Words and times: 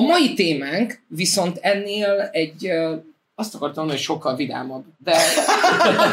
A 0.00 0.02
mai 0.02 0.34
témánk 0.34 1.00
viszont 1.08 1.58
ennél 1.60 2.28
egy, 2.32 2.70
azt 3.34 3.54
akartam 3.54 3.84
mondani, 3.84 3.90
hogy 3.90 4.00
sokkal 4.00 4.36
vidámabb, 4.36 4.84
de, 4.98 5.12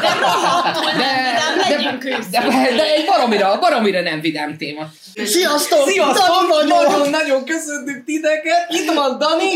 De 0.02 0.14
rohadtul 0.22 0.92
de, 0.92 0.98
nem 0.98 1.24
vidám, 1.24 1.58
de, 1.58 1.70
legyünk 1.70 2.04
de, 2.04 2.18
őszinték. 2.18 2.76
de 2.76 2.94
egy 2.94 3.06
baromira, 3.06 3.60
baromira 3.60 4.02
nem 4.02 4.22
vidám 4.22 4.58
téma. 4.58 4.88
Sziasztok! 5.16 5.88
Sziasztok! 5.90 6.28
Dani 6.28 6.48
vagyok! 6.48 6.88
Nagyon-nagyon 6.88 7.46
köszöntünk 7.46 8.04
titeket! 8.06 8.66
Itt 8.70 8.94
van 8.94 9.18
Dani, 9.18 9.50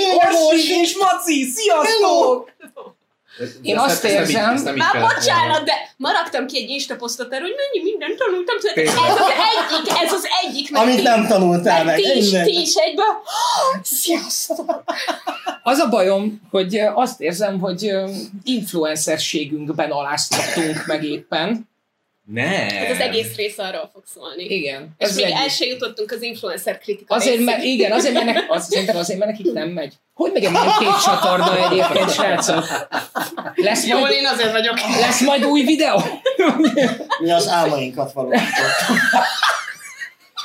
Orsi 0.47 0.73
és 0.81 0.97
Maci! 0.97 1.43
Sziasztok! 1.43 2.51
Én 3.61 3.77
azt 3.77 3.89
Ezt 3.91 4.03
nem 4.03 4.11
így- 4.11 4.19
érzem- 4.29 4.53
ezt 4.53 4.63
nem 4.63 4.73
így 4.73 4.79
Már 4.79 4.91
kellett 4.91 5.13
bocsánat, 5.13 5.63
de 5.63 5.73
ma 5.97 6.11
raktam 6.11 6.47
ki 6.47 6.57
egy 6.57 6.69
Insta 6.69 6.95
posztot 6.95 7.33
erről, 7.33 7.47
hogy 7.47 7.55
mennyi 7.57 7.83
mindent 7.89 8.17
tanultam. 8.17 8.57
Tudod, 8.59 8.77
Ez 8.77 8.93
Tényleg. 8.93 9.11
az 9.11 9.31
egyik, 9.51 9.91
ez 10.03 10.11
az 10.11 10.27
egyik. 10.45 10.71
mert 10.71 10.83
Amit 10.83 10.95
ti- 10.95 11.01
nem 11.01 11.27
tanultál 11.27 11.83
meg. 11.83 11.95
Ti 11.95 12.17
is, 12.17 12.29
ti 12.29 12.59
is 12.61 12.73
egyben. 12.75 13.05
Sziasztok! 13.83 14.83
Az 15.63 15.77
a 15.79 15.89
bajom, 15.89 16.41
hogy 16.51 16.77
azt 16.93 17.21
érzem, 17.21 17.59
hogy 17.59 17.91
influencerségünkben 18.43 19.91
aláztattunk 19.91 20.85
meg 20.85 21.03
éppen. 21.03 21.69
Ne! 22.25 22.67
Ez 22.85 22.91
az 22.91 22.99
egész 22.99 23.35
rész 23.35 23.57
arról 23.57 23.89
fog 23.93 24.03
szólni. 24.13 24.43
Igen. 24.43 24.89
És 24.97 25.11
még 25.13 25.25
egy- 25.25 25.31
el 25.31 25.47
se 25.49 25.65
jutottunk 25.65 26.11
az 26.11 26.21
influencer 26.21 26.77
kritika 26.79 27.15
Azért, 27.15 27.39
mert, 27.39 27.63
igen, 27.63 27.91
azért, 27.91 28.13
mert, 28.13 28.25
nek, 28.25 28.45
az, 28.47 28.65
szerintem 28.69 28.95
azért, 28.95 29.19
mert 29.19 29.31
nekik 29.31 29.53
nem 29.53 29.69
megy. 29.69 29.93
Hogy 30.13 30.31
megy 30.33 30.45
a 30.45 30.49
ilyen 30.49 30.71
két 30.79 31.03
csatorna 31.03 31.69
egyébként, 31.69 32.13
srácok? 32.13 32.65
Lesz 33.55 33.85
Jól, 33.87 33.99
majd, 33.99 34.13
én 34.13 34.25
azért 34.25 34.51
vagyok. 34.51 34.79
lesz 34.99 35.21
majd 35.21 35.43
új 35.45 35.61
videó? 35.63 36.01
Mi 37.19 37.31
az 37.31 37.47
álmainkat 37.47 38.11
valósítottuk. 38.13 38.97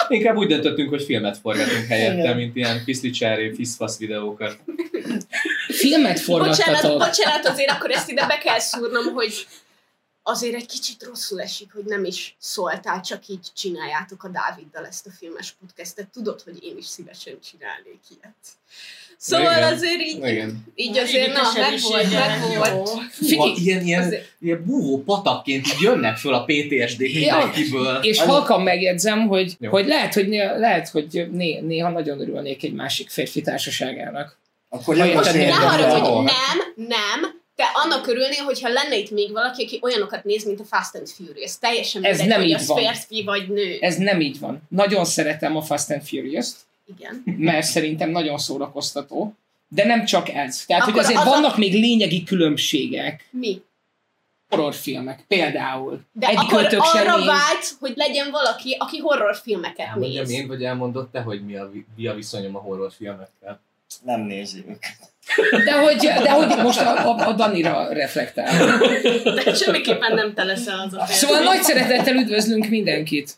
Inkább 0.09 0.37
úgy 0.37 0.47
döntöttünk, 0.49 0.89
hogy 0.89 1.03
filmet 1.03 1.39
forgatunk 1.39 1.87
helyette, 1.89 2.19
Igen. 2.19 2.37
mint 2.37 2.57
ilyen 2.57 2.83
piszlicsári, 2.85 3.55
fiszfasz 3.55 3.99
videókat. 3.99 4.57
Filmet 5.69 6.13
Bocsánat, 6.13 6.21
forgattatok. 6.21 6.99
bocsánat, 6.99 7.47
azért 7.47 7.71
akkor 7.71 7.91
ezt 7.91 8.11
ide 8.11 8.27
be 8.27 8.39
kell 8.39 8.59
szúrnom, 8.59 9.13
hogy 9.15 9.47
azért 10.29 10.55
egy 10.55 10.67
kicsit 10.67 11.03
rosszul 11.03 11.41
esik, 11.41 11.73
hogy 11.73 11.85
nem 11.85 12.05
is 12.05 12.37
szóltál, 12.39 13.01
csak 13.01 13.29
így 13.29 13.47
csináljátok 13.57 14.25
a 14.25 14.29
Dáviddal 14.29 14.87
ezt 14.87 15.07
a 15.07 15.11
filmes 15.19 15.55
podcastet. 15.61 16.09
Tudod, 16.09 16.41
hogy 16.43 16.65
én 16.65 16.77
is 16.79 16.87
szívesen 16.87 17.39
csinálnék 17.51 18.01
ilyet. 18.11 18.35
Szóval 19.19 19.53
Igen. 19.57 19.73
azért 19.73 20.01
így, 20.01 20.17
Igen. 20.17 20.65
így 20.75 20.99
azért, 20.99 21.33
na, 21.33 21.43
meg 21.55 21.81
volt, 21.81 22.13
meg 22.61 22.75
volt. 22.75 23.01
Figyelj, 23.11 23.53
Ilyen, 23.57 23.85
ilyen, 23.85 24.03
Azért- 24.03 24.33
ilyen 24.41 24.65
búvó 24.65 25.03
patakként 25.03 25.67
jönnek 25.81 26.17
föl 26.17 26.35
a 26.35 26.45
PTSD-k 26.45 27.13
Ja. 27.13 27.37
mindenkiből. 27.37 27.99
és 28.03 28.19
Annyi- 28.19 28.31
halkan 28.31 28.63
megjegyzem, 28.63 29.27
hogy, 29.27 29.57
Jó. 29.59 29.71
hogy 29.71 29.87
lehet, 29.87 30.15
hogy, 30.15 30.29
lehet, 30.57 30.89
hogy 30.89 31.29
né, 31.33 31.61
néha 31.61 31.91
nagyon 31.91 32.21
örülnék 32.21 32.63
egy 32.65 32.73
másik 32.75 33.11
férfi 33.11 33.41
társaságának. 33.41 34.39
Akkor 34.69 34.97
Ha 34.97 35.05
jön 35.05 35.17
érted, 35.17 35.27
az 35.27 35.33
ne 35.35 35.39
Ne 35.39 35.45
Igen, 35.47 35.55
érdemel. 35.57 35.79
haragudj, 35.79 36.09
ahol. 36.09 36.23
nem, 36.23 36.87
nem, 36.89 37.41
te 37.57 37.65
annak 37.85 38.07
örülnél, 38.07 38.45
hogyha 38.45 38.69
lenne 38.69 38.97
itt 38.97 39.11
még 39.11 39.33
valaki, 39.33 39.63
aki 39.65 39.79
olyanokat 39.83 40.25
néz, 40.25 40.45
mint 40.45 40.61
a 40.61 40.65
Fast 40.65 40.95
and 40.95 41.09
Furious. 41.09 41.59
Teljesen 41.59 42.05
Ez 42.05 42.19
mindegy, 42.19 42.29
nem 42.29 42.41
hogy 42.41 42.49
így 42.49 42.55
az 42.55 42.67
van. 42.67 42.79
férfi 42.79 43.23
vagy 43.25 43.49
nő. 43.49 43.77
Ez 43.81 43.97
nem 43.97 44.21
így 44.21 44.39
van. 44.39 44.63
Nagyon 44.69 45.05
szeretem 45.05 45.57
a 45.57 45.63
Fast 45.63 45.91
and 45.91 46.03
Furious-t, 46.03 46.57
Igen. 46.97 47.23
mert 47.39 47.67
szerintem 47.67 48.11
nagyon 48.11 48.39
szórakoztató, 48.39 49.35
de 49.69 49.85
nem 49.85 50.05
csak 50.05 50.29
ez. 50.29 50.65
Tehát, 50.67 50.83
hogy 50.83 50.93
Akkor 50.93 51.05
azért 51.05 51.19
az 51.21 51.27
a- 51.27 51.31
vannak 51.31 51.57
még 51.57 51.73
lényegi 51.73 52.25
különbségek. 52.25 53.29
Mi? 53.31 53.61
Horrorfilmek 54.49 55.25
például. 55.29 56.01
De 56.13 56.27
Egyik 56.27 56.39
akkor 56.39 56.65
arra 56.79 57.17
néz. 57.17 57.27
vágysz, 57.27 57.77
hogy 57.81 57.93
legyen 57.97 58.31
valaki, 58.31 58.77
aki 58.79 58.99
horrorfilmeket 58.99 59.87
Elmondjam 59.87 60.25
néz. 60.25 60.31
én, 60.33 60.47
vagy 60.47 60.65
elmondod 60.65 61.09
te, 61.09 61.21
hogy 61.21 61.45
mi 61.45 61.57
a, 61.57 61.71
mi 61.97 62.07
a 62.07 62.15
viszonyom 62.15 62.57
a 62.57 62.59
horrorfilmekkel? 62.59 63.61
Nem 64.05 64.21
nézi 64.21 64.65
őket. 64.69 64.97
De 65.65 65.81
hogy, 65.81 65.97
de 65.97 66.31
hogy 66.31 66.63
most 66.63 66.81
a, 66.81 67.09
a, 67.09 67.29
a 67.29 67.33
Danira 67.33 67.93
reflektál. 67.93 68.79
De 69.45 69.55
semmiképpen 69.55 70.15
nem 70.15 70.35
te 70.35 70.45
leszel 70.45 70.79
az 70.79 70.95
a 70.95 71.05
férfi. 71.05 71.13
Szóval 71.13 71.43
nagy 71.43 71.63
szeretettel 71.63 72.15
üdvözlünk 72.15 72.69
mindenkit. 72.69 73.37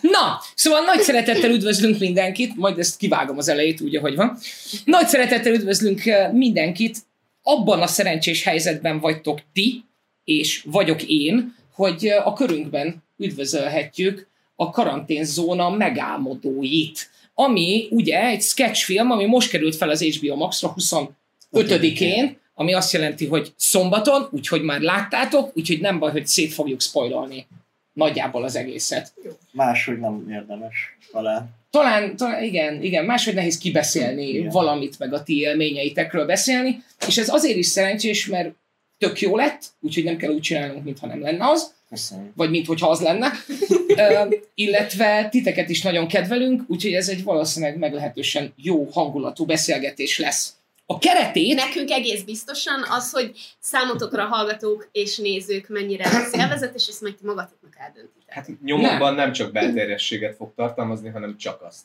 Na, 0.00 0.40
szóval 0.54 0.80
nagy 0.80 1.00
szeretettel 1.00 1.50
üdvözlünk 1.50 1.98
mindenkit, 1.98 2.56
majd 2.56 2.78
ezt 2.78 2.96
kivágom 2.96 3.38
az 3.38 3.48
elejét 3.48 3.80
úgy, 3.80 3.96
ahogy 3.96 4.16
van. 4.16 4.38
Nagy 4.84 5.06
szeretettel 5.06 5.52
üdvözlünk 5.52 6.06
eh, 6.06 6.32
mindenkit. 6.32 6.98
Abban 7.42 7.82
a 7.82 7.86
szerencsés 7.86 8.42
helyzetben 8.42 9.00
vagytok 9.00 9.40
ti, 9.52 9.84
és 10.24 10.62
vagyok 10.64 11.02
én, 11.02 11.54
hogy 11.74 12.06
eh, 12.06 12.26
a 12.26 12.32
körünkben 12.32 13.02
üdvözölhetjük 13.16 14.26
a 14.56 14.70
karanténzóna 14.70 15.70
megálmodóit, 15.70 17.10
ami 17.40 17.88
ugye 17.90 18.26
egy 18.26 18.42
sketchfilm, 18.42 19.10
ami 19.10 19.24
most 19.24 19.50
került 19.50 19.76
fel 19.76 19.88
az 19.88 20.02
HBO 20.02 20.36
Max-ra 20.36 20.74
25-én, 20.76 22.38
ami 22.54 22.72
azt 22.72 22.92
jelenti, 22.92 23.26
hogy 23.26 23.52
szombaton, 23.56 24.28
úgyhogy 24.30 24.62
már 24.62 24.80
láttátok, 24.80 25.56
úgyhogy 25.56 25.80
nem 25.80 25.98
baj, 25.98 26.10
hogy 26.10 26.26
szét 26.26 26.52
fogjuk 26.52 26.80
spoilolni 26.80 27.46
nagyjából 27.92 28.44
az 28.44 28.56
egészet. 28.56 29.12
Máshogy 29.52 29.98
nem 29.98 30.26
érdemes 30.30 30.96
talán. 31.12 31.50
Talán, 31.70 32.16
talán 32.16 32.42
igen, 32.42 32.82
igen, 32.82 33.04
máshogy 33.04 33.34
nehéz 33.34 33.58
kibeszélni 33.58 34.28
Igen. 34.28 34.48
valamit, 34.50 34.98
meg 34.98 35.12
a 35.12 35.22
ti 35.22 35.38
élményeitekről 35.38 36.26
beszélni, 36.26 36.82
és 37.06 37.16
ez 37.16 37.28
azért 37.28 37.56
is 37.56 37.66
szerencsés, 37.66 38.26
mert 38.26 38.50
tök 38.98 39.20
jó 39.20 39.36
lett, 39.36 39.62
úgyhogy 39.80 40.04
nem 40.04 40.16
kell 40.16 40.30
úgy 40.30 40.40
csinálnunk, 40.40 40.84
mintha 40.84 41.06
nem 41.06 41.20
lenne 41.20 41.48
az, 41.48 41.74
Köszönjük. 41.88 42.32
vagy 42.34 42.50
mintha 42.50 42.90
az 42.90 43.00
lenne, 43.00 43.32
Ö, 43.96 44.34
illetve 44.54 45.28
titeket 45.30 45.68
is 45.68 45.82
nagyon 45.82 46.08
kedvelünk, 46.08 46.62
úgyhogy 46.66 46.92
ez 46.92 47.08
egy 47.08 47.22
valószínűleg 47.22 47.78
meglehetősen 47.78 48.52
jó 48.56 48.84
hangulatú 48.84 49.44
beszélgetés 49.44 50.18
lesz. 50.18 50.52
A 50.90 50.98
keretét 50.98 51.54
Nekünk 51.54 51.90
egész 51.90 52.22
biztosan 52.22 52.84
az, 52.90 53.10
hogy 53.10 53.32
számotokra 53.60 54.24
hallgatók 54.24 54.88
és 54.92 55.16
nézők 55.16 55.68
mennyire 55.68 56.12
lesz 56.12 56.34
élvezetes, 56.34 56.88
ezt 56.88 57.00
majd 57.00 57.14
ti 57.14 57.24
magatoknak 57.24 57.74
eldöntitek. 57.78 58.34
Hát 58.34 58.48
nyomokban 58.64 59.14
nem 59.14 59.32
csak 59.32 59.52
belterjességet 59.52 60.36
fog 60.36 60.52
tartalmazni, 60.56 61.08
hanem 61.08 61.36
csak 61.36 61.62
azt. 61.62 61.80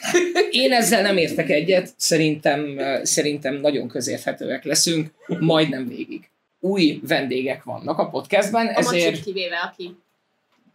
Én 0.50 0.72
ezzel 0.72 1.02
nem 1.02 1.16
értek 1.16 1.50
egyet, 1.50 1.92
szerintem, 1.96 2.80
szerintem 3.02 3.54
nagyon 3.54 3.88
közérthetőek 3.88 4.64
leszünk, 4.64 5.10
majdnem 5.38 5.88
végig. 5.88 6.30
Új 6.60 7.00
vendégek 7.02 7.64
vannak 7.64 7.98
a 7.98 8.08
podcastben, 8.08 8.66
A 8.66 8.78
ezért 8.78 9.22
kivéve, 9.22 9.56
aki 9.56 9.96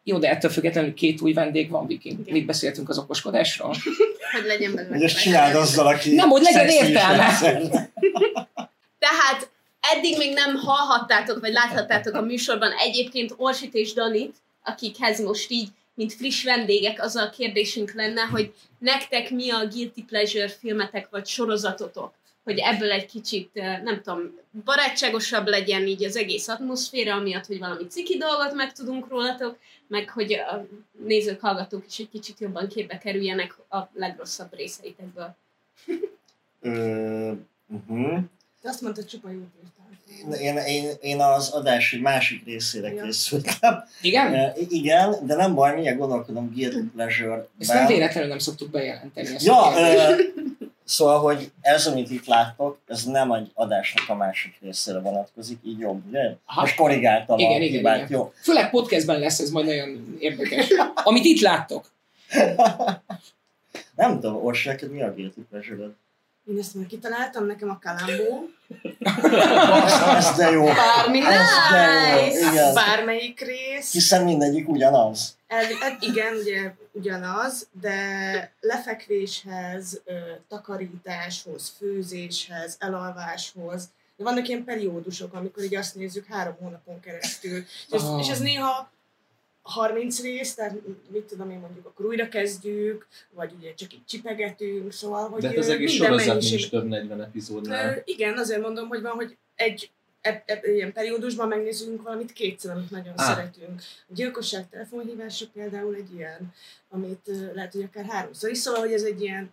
jó, 0.04 0.18
de 0.18 0.30
ettől 0.30 0.52
függetlenül 0.52 0.94
két 0.94 1.22
új 1.22 1.34
vendég 1.34 1.70
van, 1.70 1.88
Viking. 1.88 2.20
Igen. 2.20 2.34
Mit 2.34 2.46
beszéltünk 2.46 2.90
az 2.90 2.98
okoskodásról? 2.98 3.70
hogy 4.34 4.46
legyen 4.46 4.74
belőle. 4.76 4.96
Hogy 4.96 5.04
ezt 5.04 5.22
csináld 5.22 5.56
azzal, 5.56 5.88
aki... 5.88 6.16
Nem, 6.16 6.30
hogy 6.30 6.42
legyen 6.42 6.68
értelme. 6.68 7.40
Tehát 9.00 9.50
eddig 9.80 10.18
még 10.18 10.34
nem 10.34 10.56
hallhattátok, 10.56 11.40
vagy 11.40 11.52
láthattátok 11.52 12.14
a 12.14 12.22
műsorban 12.22 12.72
egyébként 12.78 13.34
Orsit 13.38 13.74
és 13.74 13.94
Danit, 13.94 14.36
akikhez 14.64 15.22
most 15.22 15.52
így, 15.52 15.68
mint 15.94 16.14
friss 16.14 16.44
vendégek, 16.44 17.02
az 17.02 17.16
a 17.16 17.30
kérdésünk 17.30 17.94
lenne, 17.94 18.22
hogy 18.22 18.54
nektek 18.80 19.30
mi 19.30 19.52
a 19.52 19.68
guilty 19.68 20.02
pleasure 20.08 20.50
filmetek 20.50 21.08
vagy 21.10 21.26
sorozatotok, 21.26 22.14
hogy 22.44 22.58
ebből 22.58 22.92
egy 22.92 23.06
kicsit, 23.06 23.50
nem 23.84 24.02
tudom, 24.04 24.40
barátságosabb 24.66 25.48
legyen 25.48 25.88
így 25.88 26.04
az 26.04 26.16
egész 26.16 26.48
atmoszféra, 26.48 27.16
amiatt, 27.16 27.46
hogy 27.46 27.60
valami 27.60 27.88
ciki 27.88 28.18
dolgot 28.18 28.54
megtudunk 28.54 29.08
rólatok, 29.08 29.58
meg 29.88 30.10
hogy 30.10 30.34
a 30.34 30.68
nézők, 31.06 31.42
hallgatók 31.42 31.84
is 31.88 31.98
egy 31.98 32.10
kicsit 32.10 32.40
jobban 32.40 32.68
képbe 32.68 32.98
kerüljenek 32.98 33.56
a 33.70 33.78
legrosszabb 33.94 34.54
részeitekből. 34.56 35.36
Uh-huh. 36.62 38.20
Te 38.62 38.70
azt 38.70 38.82
mondtad, 38.82 39.06
csupa 39.06 39.30
jót 39.30 39.48
írtál. 39.64 40.40
Én, 40.40 40.58
én, 40.58 40.92
én 41.02 41.22
az 41.22 41.50
adás 41.50 41.94
egy 41.94 42.02
másik 42.02 42.46
részére 42.46 42.94
Ja. 42.94 43.04
készültem. 43.04 43.84
Igen? 44.02 44.34
Ö, 44.34 44.48
igen, 44.70 45.16
de 45.26 45.36
nem 45.36 45.54
baj, 45.54 45.74
mindjárt 45.74 45.98
gondolkodom 45.98 46.52
Guilty 46.54 46.90
Pleasure-ben. 46.94 47.48
Ezt 47.60 47.74
nem 47.74 47.86
véletlenül 47.86 48.30
nem 48.30 48.40
szoktuk 48.40 48.70
bejelenteni. 48.70 49.28
Ezt 49.28 49.46
Ja, 49.46 49.74
szóval, 50.86 51.20
hogy 51.20 51.52
ez, 51.62 51.88
amit 51.88 52.10
itt 52.10 52.26
láttok, 52.26 52.80
ez 52.88 53.04
nem 53.04 53.32
egy 53.32 53.52
adásnak 53.54 54.10
a 54.10 54.16
másik 54.16 54.58
részére 54.62 55.00
vonatkozik, 55.00 55.60
így 55.64 55.80
jobb, 55.80 56.08
ugye? 56.08 56.36
Aha. 56.46 56.62
Most 56.62 56.76
korrigáltam 56.76 57.38
Igen, 57.38 57.52
a 57.52 57.64
igen, 57.64 57.78
hibát, 57.78 57.96
igen. 57.96 58.08
jó. 58.10 58.34
Főleg 58.36 58.70
podcastben 58.70 59.20
lesz 59.20 59.40
ez 59.40 59.50
majd 59.50 59.66
nagyon 59.66 60.18
érdekes. 60.20 60.68
Amit 61.04 61.24
itt 61.24 61.40
láttok. 61.40 61.92
Nem 63.96 64.20
tudom, 64.20 64.46
Orsi, 64.46 64.68
neked 64.68 64.92
mi 64.92 65.02
a 65.02 65.14
Guilty 65.14 65.42
pleasure 65.50 65.90
Én 66.46 66.58
ezt 66.60 66.76
már 66.76 66.86
kitaláltam, 66.86 67.46
nekem 67.46 67.70
a 67.70 67.80
Kalambó. 67.82 68.50
Ez 70.18 70.36
de 70.38 70.50
jó. 70.50 70.64
Bármi 70.66 71.20
Ez 71.26 71.48
de 71.72 72.16
jó, 72.16 72.26
nice! 72.26 72.52
igen. 72.52 72.74
Bármelyik 72.74 73.40
rész. 73.40 73.92
Hiszen 73.92 74.24
mindegyik 74.24 74.70
ugyanaz. 74.70 75.38
El, 75.48 75.64
hát 75.80 76.02
igen, 76.04 76.34
ugye 76.36 76.74
ugyanaz, 76.92 77.68
de 77.82 77.96
lefekvéshez, 78.60 80.02
ö, 80.06 80.14
takarításhoz, 80.50 81.74
főzéshez, 81.78 82.76
elalváshoz, 82.80 83.90
de 84.18 84.24
vannak 84.24 84.48
ilyen 84.48 84.64
periódusok, 84.64 85.34
amikor 85.34 85.64
így 85.64 85.76
azt 85.76 85.96
nézzük 85.96 86.26
három 86.30 86.56
hónapon 86.60 87.00
keresztül. 87.00 87.58
És 87.92 88.02
Ah. 88.02 88.20
és 88.20 88.30
ez 88.30 88.40
néha 88.40 88.92
30 89.64 90.22
rész, 90.22 90.54
tehát 90.54 90.76
mit 91.12 91.24
tudom 91.24 91.52
én 91.52 91.60
mondjuk, 91.60 91.86
akkor 91.86 92.06
újra 92.06 92.28
kezdjük, 92.30 93.08
vagy 93.32 93.54
ugye 93.60 93.74
csak 93.74 93.94
így 93.94 94.06
csipegetünk, 94.06 94.92
szóval, 94.92 95.30
hogy 95.30 95.42
De 95.42 95.48
hát 95.48 95.58
az 95.58 95.70
egész 95.70 95.92
sorozat 95.92 96.26
mennyiség- 96.28 96.58
nincs 96.58 96.70
több 96.70 96.88
40 96.88 97.22
epizódnál. 97.22 98.02
Igen, 98.06 98.38
azért 98.38 98.62
mondom, 98.62 98.88
hogy 98.88 99.02
van, 99.02 99.12
hogy 99.12 99.38
egy 99.56 99.90
eb, 100.22 100.42
eb, 100.46 100.66
ilyen 100.66 100.94
periódusban 100.94 101.48
megnézünk 101.48 102.02
valamit 102.02 102.34
kétszer, 102.34 102.76
amit 102.76 102.92
nagyon 102.92 103.14
Á. 103.16 103.34
szeretünk. 103.34 103.82
A 104.10 104.14
gyilkosság 104.14 104.70
telefonhívása 104.70 105.46
például 105.54 105.96
egy 105.96 106.14
ilyen, 106.16 106.54
amit 106.90 107.30
lehet, 107.54 107.74
hogy 107.74 107.84
akár 107.84 108.06
háromszor 108.06 108.50
is, 108.50 108.58
szóval, 108.58 108.80
hogy 108.80 108.94
ez 108.94 109.04
egy 109.04 109.22
ilyen 109.22 109.52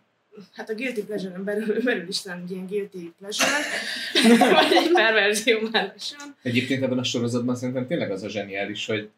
hát 0.53 0.69
a 0.69 0.73
guilty 0.73 1.01
pleasure-en 1.03 1.43
belül, 1.43 1.81
belül 1.83 2.07
is 2.07 2.21
talán 2.21 2.41
egy 2.41 2.51
ilyen 2.51 2.65
guilty 2.65 3.13
pleasure, 3.19 3.49
vagy 4.53 4.71
egy 4.71 4.91
perverzió 4.93 5.59
már 5.71 5.91
lassan. 5.93 6.35
Egyébként 6.41 6.83
ebben 6.83 6.97
a 6.99 7.03
sorozatban 7.03 7.55
szerintem 7.55 7.87
tényleg 7.87 8.11
az 8.11 8.23
a 8.23 8.29
zseniális, 8.29 8.85
hogy 8.85 9.09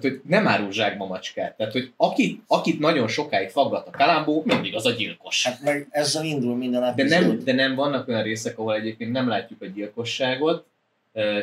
tehát, 0.00 0.16
hogy 0.16 0.20
nem 0.28 0.48
árul 0.48 0.72
zsákba 0.72 1.06
macskát. 1.06 1.56
Tehát, 1.56 1.72
hogy 1.72 1.92
akit, 1.96 2.42
akit 2.46 2.78
nagyon 2.78 3.08
sokáig 3.08 3.48
faggat 3.48 3.86
a 3.86 3.90
kalambó, 3.90 4.42
mindig 4.44 4.74
az 4.74 4.86
a 4.86 4.90
gyilkos. 4.90 5.44
Hát 5.46 5.62
meg 5.62 5.86
ezzel 5.90 6.24
indul 6.24 6.56
minden 6.56 6.80
De 6.80 6.86
epizód. 6.86 7.08
nem, 7.20 7.40
de 7.44 7.52
nem 7.52 7.74
vannak 7.74 8.08
olyan 8.08 8.22
részek, 8.22 8.58
ahol 8.58 8.74
egyébként 8.74 9.12
nem 9.12 9.28
látjuk 9.28 9.62
a 9.62 9.66
gyilkosságot, 9.66 10.64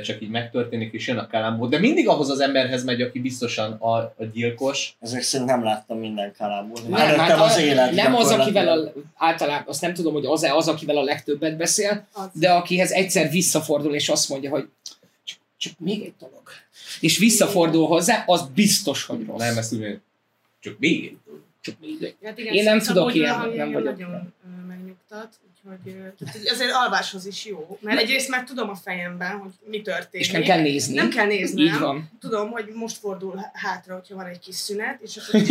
csak 0.03 0.21
így 0.21 0.29
megtörténik, 0.29 0.93
és 0.93 1.07
jön 1.07 1.17
a 1.17 1.27
kalambó, 1.27 1.65
de 1.67 1.79
mindig 1.79 2.07
ahhoz 2.07 2.29
az 2.29 2.39
emberhez 2.39 2.83
megy, 2.83 3.01
aki 3.01 3.19
biztosan 3.19 3.71
a, 3.71 3.95
a 3.97 4.13
gyilkos. 4.33 4.95
Ezek 4.99 5.21
szerint 5.21 5.49
nem 5.49 5.63
láttam 5.63 5.97
minden 5.99 6.33
kalából. 6.37 6.77
Nem, 6.89 7.17
hát 7.19 7.39
az 7.39 7.55
a- 7.55 7.59
élet. 7.61 7.91
nem 7.91 8.15
az, 8.15 8.31
akivel 8.31 8.67
a, 8.79 8.93
általában, 9.15 9.63
azt 9.67 9.81
nem 9.81 9.93
tudom, 9.93 10.13
hogy 10.13 10.25
az-e 10.25 10.55
az, 10.55 10.67
akivel 10.67 10.97
a 10.97 11.03
legtöbbet 11.03 11.57
beszél, 11.57 12.07
Az. 12.13 12.29
de 12.33 12.49
akihez 12.51 12.91
egyszer 12.91 13.29
visszafordul, 13.29 13.93
és 13.95 14.09
azt 14.09 14.29
mondja, 14.29 14.49
hogy 14.49 14.67
csak, 15.61 15.79
még 15.79 16.01
egy 16.01 16.13
dolog. 16.19 16.49
És 16.99 17.17
visszafordul 17.17 17.87
hozzá, 17.87 18.23
az 18.25 18.49
biztos, 18.53 19.05
hogy 19.05 19.25
rossz. 19.25 19.39
Nem, 19.39 19.57
ezt 19.57 19.73
úgy 19.73 19.99
csak 20.59 20.79
még. 20.79 21.17
Csak 21.61 21.75
még 21.79 22.03
egy. 22.03 22.15
Hát 22.23 22.37
igen, 22.37 22.53
Én 22.53 22.63
nem 22.63 22.79
tudok 22.79 23.15
ilyen, 23.15 23.49
nem 23.49 23.71
vagyok 23.71 23.97
Nagyon 23.97 24.31
megnyugtat, 24.67 25.39
úgyhogy 25.69 25.93
tehát, 25.93 26.35
hogy 26.37 26.47
azért 26.47 26.71
alváshoz 26.73 27.25
is 27.25 27.45
jó. 27.45 27.77
Mert 27.81 27.99
egyrészt 27.99 28.29
már 28.29 28.43
tudom 28.43 28.69
a 28.69 28.75
fejemben, 28.75 29.37
hogy 29.37 29.51
mi 29.65 29.81
történik. 29.81 30.25
És 30.27 30.31
nem 30.31 30.41
kell 30.41 30.61
nézni. 30.61 30.93
Nem 30.95 31.09
kell 31.09 31.25
néznem. 31.25 31.65
Így 31.65 31.77
van. 31.79 32.09
Tudom, 32.19 32.49
hogy 32.51 32.71
most 32.73 32.97
fordul 32.97 33.49
hátra, 33.53 33.93
hogyha 33.93 34.15
van 34.15 34.25
egy 34.25 34.39
kis 34.39 34.55
szünet, 34.55 35.01
és 35.01 35.17
akkor 35.17 35.41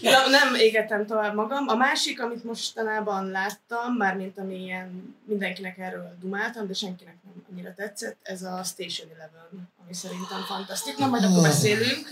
nem, 0.00 0.30
nem 0.30 0.54
égetem 0.54 1.06
tovább 1.06 1.34
magam. 1.34 1.68
A 1.68 1.74
másik, 1.74 2.20
amit 2.22 2.44
mostanában 2.44 3.30
láttam, 3.30 3.94
mármint 3.96 4.38
ami 4.38 4.62
ilyen 4.62 5.16
mindenkinek 5.24 5.78
erről 5.78 6.16
dumáltam, 6.20 6.66
de 6.66 6.72
senkinek 6.74 7.14
nem 7.24 7.44
annyira 7.52 7.74
tetszett, 7.76 8.16
ez 8.22 8.42
a 8.42 8.62
Station 8.64 9.08
Eleven, 9.14 9.68
ami 9.84 9.94
szerintem 9.94 10.40
fantasztikus. 10.46 11.00
Na, 11.00 11.06
majd 11.06 11.24
akkor 11.24 11.42
beszélünk. 11.42 12.08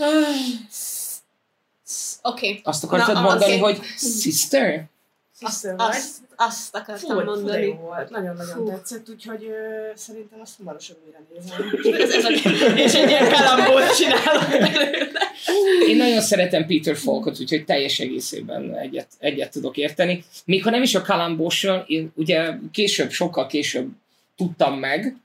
Oké. 2.23 2.61
Azt 2.65 2.85
akartad 2.85 3.15
Na, 3.15 3.21
mondani, 3.21 3.45
azért- 3.45 3.61
hogy 3.61 3.81
sister? 4.21 4.85
Azt, 5.41 5.75
azt, 5.77 6.17
azt 6.37 6.77
akartam 6.77 7.11
Fú, 7.11 7.19
fú, 7.19 7.25
mondani. 7.25 7.67
jó 7.67 7.75
volt. 7.75 8.11
Nagyon-nagyon 8.11 8.56
Fú. 8.56 8.69
tetszett, 8.69 9.09
úgyhogy 9.09 9.44
ö, 9.44 9.91
szerintem 9.94 10.41
azt 10.41 10.56
hamarosan 10.56 10.97
újra 11.06 11.19
nézem. 11.33 12.00
ez, 12.03 12.11
ez 12.11 12.25
a, 12.25 12.31
és 12.77 12.94
egy 12.94 13.09
ilyen 13.09 13.33
kalambót 13.33 13.97
csinálok. 13.97 14.44
Én 15.88 15.97
nagyon 15.97 16.21
szeretem 16.21 16.67
Peter 16.67 16.97
Falkot, 16.97 17.41
úgyhogy 17.41 17.65
teljes 17.65 17.99
egészében 17.99 18.77
egyet, 18.77 19.09
egyet 19.19 19.50
tudok 19.50 19.77
érteni. 19.77 20.25
Még 20.44 20.62
ha 20.62 20.71
nem 20.71 20.83
is 20.83 20.94
a 20.94 21.03
Kalambósról, 21.03 21.85
én 21.87 22.12
ugye 22.15 22.53
később, 22.73 23.11
sokkal 23.11 23.47
később 23.47 23.88
tudtam 24.37 24.79
meg, 24.79 25.17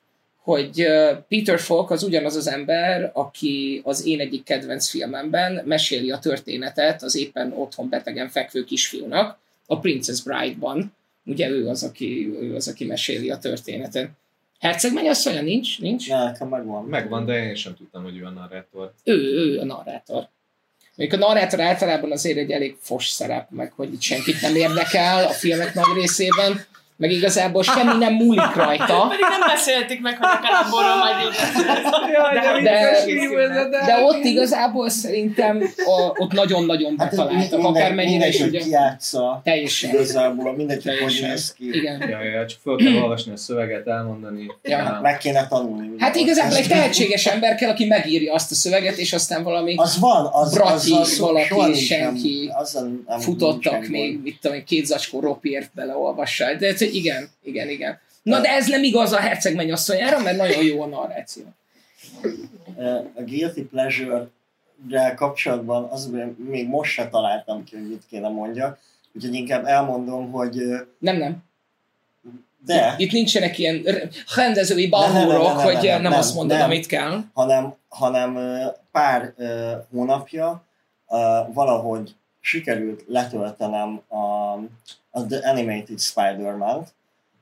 hogy 0.44 0.86
Peter 1.28 1.60
Falk 1.60 1.92
az 1.92 2.04
ugyanaz 2.04 2.36
az 2.36 2.48
ember, 2.48 3.12
aki 3.13 3.81
az 3.84 4.06
én 4.06 4.19
egyik 4.19 4.44
kedvenc 4.44 4.90
filmemben 4.90 5.62
meséli 5.66 6.12
a 6.12 6.19
történetet 6.19 7.04
az 7.04 7.16
éppen 7.16 7.54
otthon 7.54 7.90
betegen 7.90 8.30
fekvő 8.30 8.63
kisfiúnak, 8.63 9.40
a 9.72 9.80
Princess 9.80 10.22
Bride-ban. 10.22 10.94
Ugye 11.26 11.50
ő 11.50 11.68
az, 11.68 11.84
aki, 11.84 12.30
ő 12.42 12.56
az, 12.56 12.68
aki 12.68 12.86
meséli 12.86 13.30
a 13.30 13.38
történetet. 13.38 14.10
Herceg 14.60 14.94
mennyasszonya 14.94 15.42
nincs? 15.42 15.80
Nincs? 15.80 16.10
Ne, 16.10 16.24
nekem 16.24 16.48
megvan. 16.48 16.86
Megvan, 16.86 17.26
de 17.26 17.44
én 17.44 17.56
sem 17.56 17.76
tudtam, 17.76 18.04
hogy 18.04 18.18
ő 18.18 18.24
a 18.24 18.30
narrátor. 18.30 18.94
ő, 19.04 19.14
ő 19.14 19.60
a 19.60 19.66
narrátor. 19.66 20.28
Mondjuk 20.96 21.22
a 21.22 21.26
narrátor 21.26 21.60
általában 21.60 22.12
azért 22.12 22.38
egy 22.38 22.52
elég 22.52 22.76
fos 22.80 23.08
szerep, 23.08 23.50
meg 23.50 23.72
hogy 23.72 23.94
itt 23.94 24.02
senkit 24.02 24.42
nem 24.42 24.56
érdekel 24.56 25.26
a 25.26 25.30
filmek 25.30 25.74
nagy 25.74 25.96
részében, 25.96 26.66
meg 27.01 27.12
igazából 27.12 27.63
semmi 27.63 27.98
nem 27.98 28.13
múlik 28.13 28.56
rajta, 28.56 29.07
Pedig 29.09 29.25
nem 29.30 29.48
beszéltük 29.48 30.00
meg, 30.01 30.18
hogy 30.18 30.30
a 30.31 30.39
kalambóról 30.48 30.95
majd 30.95 31.15
így 31.25 32.63
de, 32.63 33.86
de 33.86 34.03
ott 34.03 34.24
igazából 34.24 34.89
szerintem 34.89 35.62
a, 35.86 36.21
ott 36.21 36.31
nagyon-nagyon 36.31 36.95
Hát 36.98 37.09
betaláltak, 37.09 37.39
minden, 37.39 37.65
akármennyire 37.65 38.27
is 38.27 38.39
ugye. 38.39 38.59
hogy 38.59 38.68
kiátsza, 38.68 39.42
Teljesen. 39.44 39.89
igazából 39.94 40.56
mindenki 40.56 40.88
hogy 40.88 40.98
Teljesen. 40.98 41.30
néz 41.30 41.53
ki. 41.53 41.77
Igen. 41.77 42.09
Ja, 42.09 42.24
ja, 42.24 42.45
csak 42.45 42.59
fel 42.63 42.75
kell 42.75 43.01
olvasni 43.01 43.31
a 43.31 43.38
szöveget, 43.38 43.88
elmondani. 43.88 44.51
Ja. 44.63 45.00
Meg 45.01 45.18
kéne 45.18 45.48
tanulni. 45.48 45.89
Hát 45.98 46.15
igazából 46.15 46.57
egy 46.57 46.68
tehetséges 46.68 47.25
ember 47.25 47.56
kell, 47.56 47.69
aki 47.69 47.86
megírja 47.86 48.33
azt 48.33 48.51
a 48.51 48.56
szöveget, 48.56 48.98
és 48.98 49.13
aztán 49.13 49.44
valami 49.44 49.74
Az 49.75 50.00
van, 50.00 50.30
az, 50.31 50.53
Brati, 50.53 50.92
az, 50.94 51.00
az 51.00 51.19
valaki, 51.19 51.74
senki 51.74 52.51
Nem, 53.07 53.19
futottak 53.19 53.88
még, 53.88 54.19
mit 54.24 54.38
tudom, 54.42 54.57
én, 54.57 54.65
két 54.65 54.86
zacskó 54.86 55.19
ropért 55.19 55.71
beleolvassál. 55.74 56.56
De 56.56 56.74
hát, 56.92 57.04
igen, 57.04 57.30
igen, 57.44 57.70
igen. 57.70 58.00
Na 58.24 58.40
de 58.40 58.50
ez 58.50 58.68
nem 58.68 58.84
igaz 58.84 59.12
a 59.12 59.20
herceg 59.20 59.56
mennyasszonyára, 59.56 60.20
mert 60.20 60.38
nagyon 60.38 60.64
jó 60.64 60.82
a 60.82 60.86
narráció. 60.86 61.44
a 63.16 63.22
Guilty 63.22 63.62
Pleasure-rel 63.62 65.16
kapcsolatban 65.16 65.84
az 65.84 66.10
még 66.38 66.68
most 66.68 66.92
se 66.92 67.10
találtam 67.10 67.64
ki, 67.64 67.76
hogy 67.76 67.88
mit 67.88 68.04
kéne 68.10 68.28
mondjak, 68.28 68.80
úgyhogy 69.14 69.34
inkább 69.34 69.66
elmondom, 69.66 70.32
hogy 70.32 70.54
Nem, 71.00 71.18
nem. 71.18 71.44
de, 72.66 72.96
Itt 72.98 73.12
nincsenek 73.12 73.58
ilyen 73.58 73.84
rendezői 74.36 74.90
balhúrok, 74.90 75.48
hogy 75.48 75.74
ne, 75.82 75.92
nem, 75.92 76.02
nem, 76.02 76.14
azt 76.14 76.36
mondod, 76.36 76.58
nem. 76.58 76.70
amit 76.70 76.86
kell. 76.86 77.24
hanem, 77.34 77.74
hanem 77.90 78.40
pár 78.92 79.34
hónapja 79.92 80.66
valahogy 81.54 82.16
sikerült 82.42 83.04
letöltenem 83.08 84.02
a, 84.08 84.54
a 85.12 85.26
The 85.28 85.50
Animated 85.50 86.00
Spider-Man-t, 86.00 86.94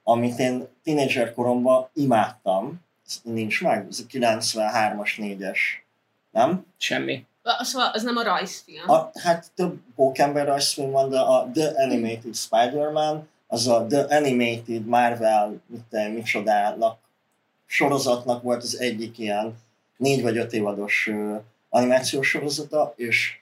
amit 0.03 0.39
én 0.39 0.67
tínédzser 0.83 1.33
koromban 1.33 1.89
imádtam. 1.93 2.81
Ez 3.07 3.19
nincs 3.23 3.61
meg, 3.61 3.85
ez 3.89 3.99
a 3.99 4.07
93-as, 4.11 5.11
4-es, 5.17 5.57
nem? 6.31 6.65
Semmi. 6.77 7.25
Szóval 7.59 7.91
az 7.93 8.03
nem 8.03 8.17
a 8.17 8.23
rajzfilm. 8.23 8.89
A, 8.89 9.11
hát 9.13 9.51
több 9.55 9.79
Pókember 9.95 10.45
rajzfilm 10.45 10.91
van, 10.91 11.09
de 11.09 11.19
a 11.19 11.49
The 11.53 11.83
Animated 11.83 12.35
Spider-Man, 12.35 13.27
az 13.47 13.67
a 13.67 13.85
The 13.85 14.05
Animated 14.17 14.85
Marvel, 14.85 15.61
mit 15.65 15.81
te, 15.89 16.07
micsodának 16.07 16.97
sorozatnak 17.65 18.41
volt 18.41 18.63
az 18.63 18.79
egyik 18.79 19.17
ilyen 19.17 19.57
négy 19.97 20.21
vagy 20.21 20.37
öt 20.37 20.53
évados 20.53 21.09
animációs 21.69 22.29
sorozata, 22.29 22.93
és 22.95 23.38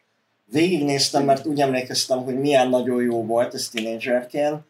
végignéztem, 0.51 1.25
mert 1.25 1.45
úgy 1.45 1.61
emlékeztem, 1.61 2.23
hogy 2.23 2.39
milyen 2.39 2.69
nagyon 2.69 3.01
jó 3.01 3.25
volt 3.25 3.53
ez 3.53 3.69
tínédzserként. 3.69 4.61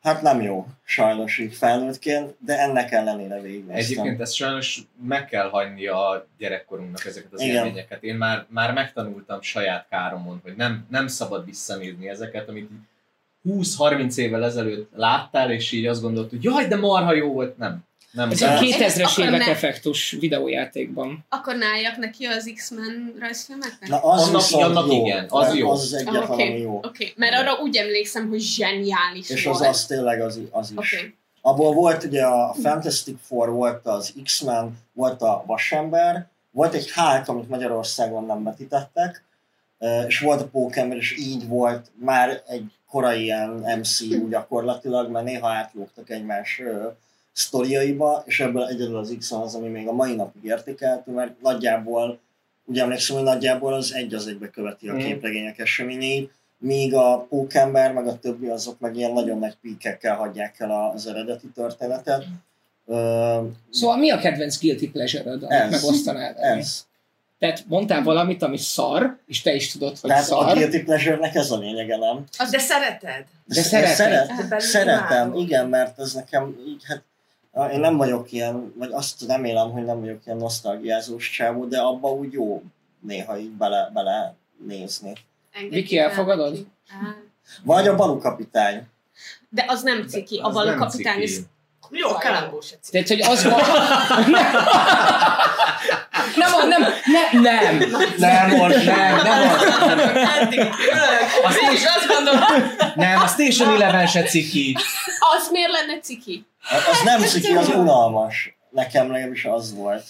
Hát 0.00 0.22
nem 0.22 0.42
jó, 0.42 0.66
sajnos 0.84 1.38
így 1.38 1.54
felnőttként, 1.54 2.34
de 2.38 2.58
ennek 2.58 2.92
ellenére 2.92 3.40
végignéztem. 3.40 3.76
Egyébként 3.76 4.20
ezt 4.20 4.34
sajnos 4.34 4.80
meg 5.02 5.24
kell 5.26 5.48
hagyni 5.48 5.86
a 5.86 6.26
gyerekkorunknak 6.38 7.04
ezeket 7.04 7.32
az 7.32 7.40
Igen. 7.40 7.54
élményeket. 7.54 8.02
Én 8.02 8.14
már, 8.14 8.46
már 8.48 8.72
megtanultam 8.72 9.42
saját 9.42 9.86
káromon, 9.88 10.40
hogy 10.42 10.56
nem, 10.56 10.86
nem 10.90 11.06
szabad 11.06 11.44
visszanézni 11.44 12.08
ezeket, 12.08 12.48
amit 12.48 12.70
így 12.70 12.78
20-30 13.48 14.16
évvel 14.16 14.44
ezelőtt 14.44 14.90
láttál, 14.94 15.50
és 15.50 15.72
így 15.72 15.86
azt 15.86 16.02
gondolt, 16.02 16.30
hogy 16.30 16.44
jaj, 16.44 16.66
de 16.66 16.76
marha 16.76 17.14
jó 17.14 17.32
volt. 17.32 17.56
Nem. 17.56 17.86
Nem. 18.10 18.30
Ez 18.30 18.42
a 18.42 18.48
2000-es 18.48 19.10
Akkor 19.12 19.24
évek 19.26 19.38
ne- 19.38 19.50
effektus 19.50 20.10
videójátékban. 20.20 21.24
Akkor 21.28 21.56
ne 21.56 21.66
álljak 21.66 21.96
neki 21.96 22.24
az 22.24 22.50
X-Men 22.54 23.14
rajzfilmeknek? 23.20 23.88
Na 23.88 23.96
az 24.02 24.22
Annak- 24.28 24.40
viszont 24.40 24.64
annak 24.64 24.86
jó. 24.92 25.06
igen, 25.06 25.26
az 25.28 25.54
jó. 25.54 25.70
Az 25.70 25.80
az 25.82 25.92
egyetlen, 25.94 26.22
Oké, 26.30 26.48
ami 26.50 26.58
jó. 26.60 26.76
Oké, 26.82 27.12
mert 27.16 27.34
arra 27.34 27.52
úgy 27.62 27.76
emlékszem, 27.76 28.28
hogy 28.28 28.40
zseniális 28.40 29.30
És 29.30 29.46
az 29.46 29.58
volt. 29.58 29.70
az 29.70 29.86
tényleg 29.86 30.20
az, 30.20 30.40
az 30.50 30.70
is. 30.70 30.76
Oké. 30.76 31.14
Abból 31.40 31.72
volt 31.72 32.04
ugye 32.04 32.24
a 32.24 32.54
Fantastic 32.62 33.16
Four, 33.26 33.50
volt 33.50 33.86
az 33.86 34.12
X-Men, 34.24 34.78
volt 34.92 35.22
a 35.22 35.42
Vasember, 35.46 36.26
volt 36.50 36.74
egy 36.74 36.90
Hulk, 36.92 37.28
amit 37.28 37.48
Magyarországon 37.48 38.24
nem 38.26 38.42
vetítettek, 38.44 39.24
és 40.06 40.18
volt 40.20 40.40
a 40.40 40.46
Pókember, 40.46 40.96
és 40.96 41.16
így 41.18 41.48
volt 41.48 41.90
már 42.00 42.42
egy 42.46 42.64
korai 42.90 43.22
ilyen 43.22 43.48
MCU 43.78 44.28
gyakorlatilag, 44.28 45.10
mert 45.10 45.24
néha 45.24 45.48
átlógtak 45.48 46.10
egymás 46.10 46.62
sztoriaiba, 47.38 48.22
és 48.26 48.40
ebből 48.40 48.66
egyedül 48.66 48.96
az 48.96 49.14
X-Men 49.18 49.40
az, 49.40 49.54
ami 49.54 49.68
még 49.68 49.88
a 49.88 49.92
mai 49.92 50.14
napig 50.14 50.44
értékeltő, 50.44 51.12
mert 51.12 51.40
nagyjából, 51.42 52.18
ugye 52.64 52.82
emlékszem, 52.82 53.16
hogy 53.16 53.24
nagyjából 53.24 53.74
az 53.74 53.94
egy 53.94 54.14
az 54.14 54.26
egybe 54.26 54.50
követi 54.50 54.88
a 54.88 54.92
Mm. 54.92 54.98
képregények 54.98 55.58
eseményeit, 55.58 56.32
míg 56.58 56.94
a 56.94 57.26
Pókember, 57.28 57.92
meg 57.92 58.06
a 58.06 58.18
többi 58.18 58.46
azok 58.46 58.78
meg 58.80 58.96
ilyen 58.96 59.12
nagyon 59.12 59.38
nagy 59.38 59.56
píkekkel 59.60 60.16
hagyják 60.16 60.60
el 60.60 60.90
az 60.94 61.06
eredeti 61.06 61.46
történetet. 61.54 62.24
Szóval 63.70 63.96
mi 63.98 64.10
a 64.10 64.18
kedvenc 64.18 64.58
guilty 64.60 64.90
pleasure-öd, 64.90 65.42
amit 65.42 66.04
velünk? 66.04 66.36
ez. 66.36 66.86
Tehát 67.38 67.64
mondtál 67.68 68.02
valamit, 68.02 68.42
ami 68.42 68.56
szar, 68.56 69.16
és 69.26 69.40
te 69.42 69.54
is 69.54 69.72
tudod, 69.72 69.98
hogy 69.98 70.10
Tehát 70.10 70.22
a 70.22 70.26
szar. 70.26 70.54
guilty 70.54 70.82
pleasure-nek 70.84 71.34
ez 71.34 71.50
a 71.50 71.58
lényege, 71.58 71.96
nem? 71.96 72.24
Az 72.38 72.50
de 72.50 72.58
szereted? 72.58 73.24
De 73.44 73.62
szereted. 73.62 73.94
Szeret, 73.94 74.48
De 74.48 74.58
szeretem, 74.58 75.34
igen, 75.34 75.68
mert 75.68 75.98
ez 75.98 76.12
nekem 76.12 76.56
így, 76.68 76.82
hát 76.84 77.02
én 77.72 77.80
nem 77.80 77.96
vagyok 77.96 78.32
ilyen, 78.32 78.72
vagy 78.76 78.92
azt 78.92 79.26
remélem, 79.26 79.70
hogy 79.70 79.84
nem 79.84 80.00
vagyok 80.00 80.26
ilyen 80.26 80.38
nosztalgiázós 80.38 81.30
csávó, 81.30 81.64
de 81.64 81.78
abba 81.78 82.12
úgy 82.12 82.32
jó 82.32 82.62
néha 83.00 83.38
így 83.38 83.50
bele, 83.50 83.90
bele 83.94 84.34
nézni. 84.66 85.12
Viki, 85.70 85.98
el 85.98 86.08
elfogadod? 86.08 86.66
Vagy 87.64 87.88
a 87.88 87.96
Balu 87.96 88.18
kapitány. 88.18 88.86
De 89.48 89.64
az 89.68 89.82
nem 89.82 90.06
ciki. 90.06 90.38
A 90.38 90.46
Az 90.46 90.54
való 90.54 90.68
nem 90.68 90.78
kapitány 90.78 91.14
ciki. 91.14 91.24
is 91.24 91.38
Jó, 91.90 92.08
a 92.08 92.18
kalambó 92.18 92.60
se 92.60 92.76
ciki. 92.80 93.04
Tehát, 93.04 93.08
hogy 93.08 93.32
az 93.32 93.44
van... 93.44 93.60
nem, 96.38 96.68
nem, 96.68 96.80
nem, 97.04 97.42
nem, 97.42 97.76
nem. 97.76 97.90
Nem 98.16 98.48
nem, 98.48 99.16
nem 99.22 99.48
Azt 101.44 101.58
Én 101.60 101.72
is 101.72 101.84
azt 101.84 102.06
gondolom. 102.06 102.40
Nem, 102.94 103.20
a 103.20 103.26
Station 103.26 103.74
Eleven 103.74 104.06
se 104.06 104.22
ciki. 104.22 104.76
Az 105.36 105.48
miért 105.50 105.70
lenne 105.70 106.00
ciki? 106.00 106.46
Az 106.90 107.02
nem 107.04 107.20
ciki, 107.20 107.52
az 107.52 107.68
unalmas. 107.68 108.56
Nekem 108.70 109.10
legalábbis 109.10 109.44
az 109.44 109.74
volt. 109.74 110.02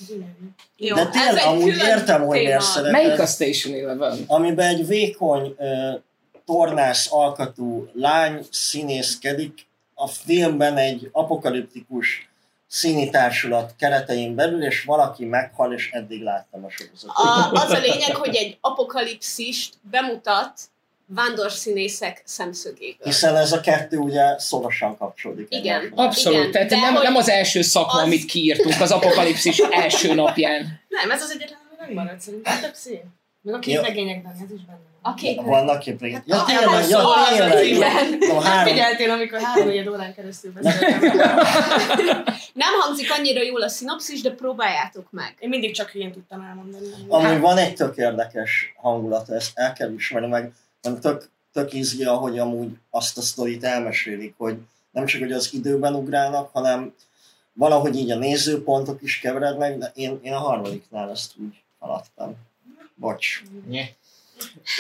Jó, 0.77 0.95
De 0.95 1.07
tényleg, 1.07 1.45
amúgy 1.45 1.77
értem, 1.77 2.23
hogy 2.23 2.39
miért 2.39 2.61
szereted. 2.61 2.93
Melyik 2.93 3.21
a 3.21 3.27
Station 3.27 3.75
Eleven? 3.75 4.25
amiben 4.27 4.69
egy 4.69 4.87
vékony 4.87 5.57
tornász 6.47 7.09
alkatú 7.11 7.89
lány 7.95 8.47
színészkedik, 8.51 9.67
a 9.95 10.09
filmben 10.09 10.77
egy 10.77 11.09
apokaliptikus 11.13 12.28
színi 12.69 13.11
társulat 13.11 13.75
keretein 13.79 14.35
belül, 14.35 14.65
és 14.65 14.85
valaki 14.85 15.25
meghal, 15.25 15.73
és 15.73 15.91
eddig 15.91 16.23
láttam 16.23 16.65
a 16.65 16.71
sorozatot. 16.71 17.17
A, 17.17 17.51
az 17.53 17.71
a 17.71 17.79
lényeg, 17.79 18.17
hogy 18.17 18.37
egy 18.37 18.59
apokalipszist 18.61 19.75
bemutat 19.91 20.61
vándorszínészek 21.07 22.23
szemszögéből. 22.25 23.07
Hiszen 23.07 23.37
ez 23.37 23.53
a 23.53 23.61
kettő 23.61 23.97
ugye 23.97 24.39
szorosan 24.39 24.97
kapcsolódik. 24.97 25.47
Igen. 25.51 25.81
egymáshoz. 25.81 26.07
Abszolút, 26.07 26.39
Igen, 26.39 26.51
tehát 26.51 26.71
nem, 26.71 27.03
nem 27.03 27.17
az 27.17 27.29
első 27.29 27.63
szakma, 27.63 27.93
az- 27.93 28.03
amit 28.03 28.25
kiírtunk 28.25 28.81
az 28.81 28.91
apokalipszis 28.91 29.59
első 29.59 30.15
napján. 30.15 30.81
Nem, 30.89 31.11
ez 31.11 31.23
az 31.23 31.31
egyetlen, 31.31 31.59
ami 31.69 31.87
megmaradt 31.87 32.21
szerintem. 32.21 32.61
Több 32.61 32.75
szín. 32.75 33.01
Meg 33.43 33.55
a 33.55 33.59
képregényekben, 33.59 34.33
ez 34.33 34.51
is 34.55 34.65
benne. 34.65 34.79
A 35.03 35.15
két 35.15 35.41
Vannak. 35.43 35.85
Ja, 35.85 35.97
tényleg, 35.97 36.69
hát 36.69 36.89
ja, 36.89 37.01
szó 37.01 37.09
az, 37.09 37.29
tényleg. 37.29 37.67
igen. 37.67 38.19
No, 38.19 38.39
három, 38.39 38.73
figyeltél, 38.73 39.11
amikor 39.11 39.41
három 39.41 39.69
négy 39.69 39.89
órán 39.89 40.15
keresztül 40.15 40.53
beszéltem. 40.53 41.01
Nem 42.53 42.73
hangzik 42.81 43.13
annyira 43.19 43.43
jól 43.43 43.63
a 43.63 43.69
szinopszis, 43.69 44.21
de 44.21 44.31
próbáljátok 44.31 45.07
meg. 45.11 45.37
Én 45.39 45.49
mindig 45.49 45.75
csak 45.75 45.91
hülyén 45.91 46.13
tudtam 46.13 46.41
elmondani. 46.41 46.87
Amúgy 47.09 47.41
van 47.41 47.59
egy 47.59 47.75
tök 47.75 47.97
érdekes 47.97 48.75
hangulata, 48.77 49.35
ezt 49.35 49.51
el 49.55 49.73
kell 49.73 49.93
ismerni, 49.93 50.29
meg 50.29 50.53
meg 50.83 50.99
tök, 51.01 51.31
tök 51.53 51.73
izgi, 51.73 52.05
ahogy 52.05 52.39
amúgy 52.39 52.77
azt 52.91 53.19
a 53.19 53.21
sztorit 53.21 53.65
elmesélik, 53.65 54.35
hogy 54.37 54.57
nem 54.91 55.07
csak, 55.07 55.21
hogy 55.21 55.33
az 55.33 55.55
időben 55.55 55.95
ugrálnak, 55.95 56.51
hanem 56.53 56.95
valahogy 57.53 57.97
így 57.97 58.11
a 58.11 58.17
nézőpontok 58.17 59.03
is 59.03 59.19
keverednek, 59.19 59.79
de 59.79 59.93
én, 59.95 60.19
én 60.23 60.33
a 60.33 60.39
harmadiknál 60.39 61.11
ezt 61.11 61.33
úgy 61.37 61.63
haladtam. 61.79 62.37
Bocs. 62.95 63.43
Nye. 63.69 63.89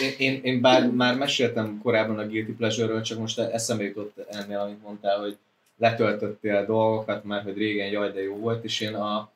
Én, 0.01 0.15
én, 0.19 0.41
én 0.43 0.61
bár 0.61 0.91
már 0.91 1.17
meséltem 1.17 1.81
korábban 1.83 2.19
a 2.19 2.27
Guilty 2.27 2.53
Pleasure-ről, 2.57 3.03
csak 3.03 3.19
most 3.19 3.39
eszembe 3.39 3.85
jutott 3.85 4.19
ennél, 4.31 4.59
amit 4.59 4.83
mondtál, 4.83 5.21
hogy 5.21 5.37
letöltöttél 5.79 6.67
dolgokat, 6.67 7.25
már 7.25 7.43
hogy 7.43 7.57
régen 7.57 7.89
jaj, 7.89 8.11
de 8.13 8.23
jó 8.23 8.37
volt, 8.37 8.65
és 8.65 8.81
én 8.81 8.95
a, 8.95 9.31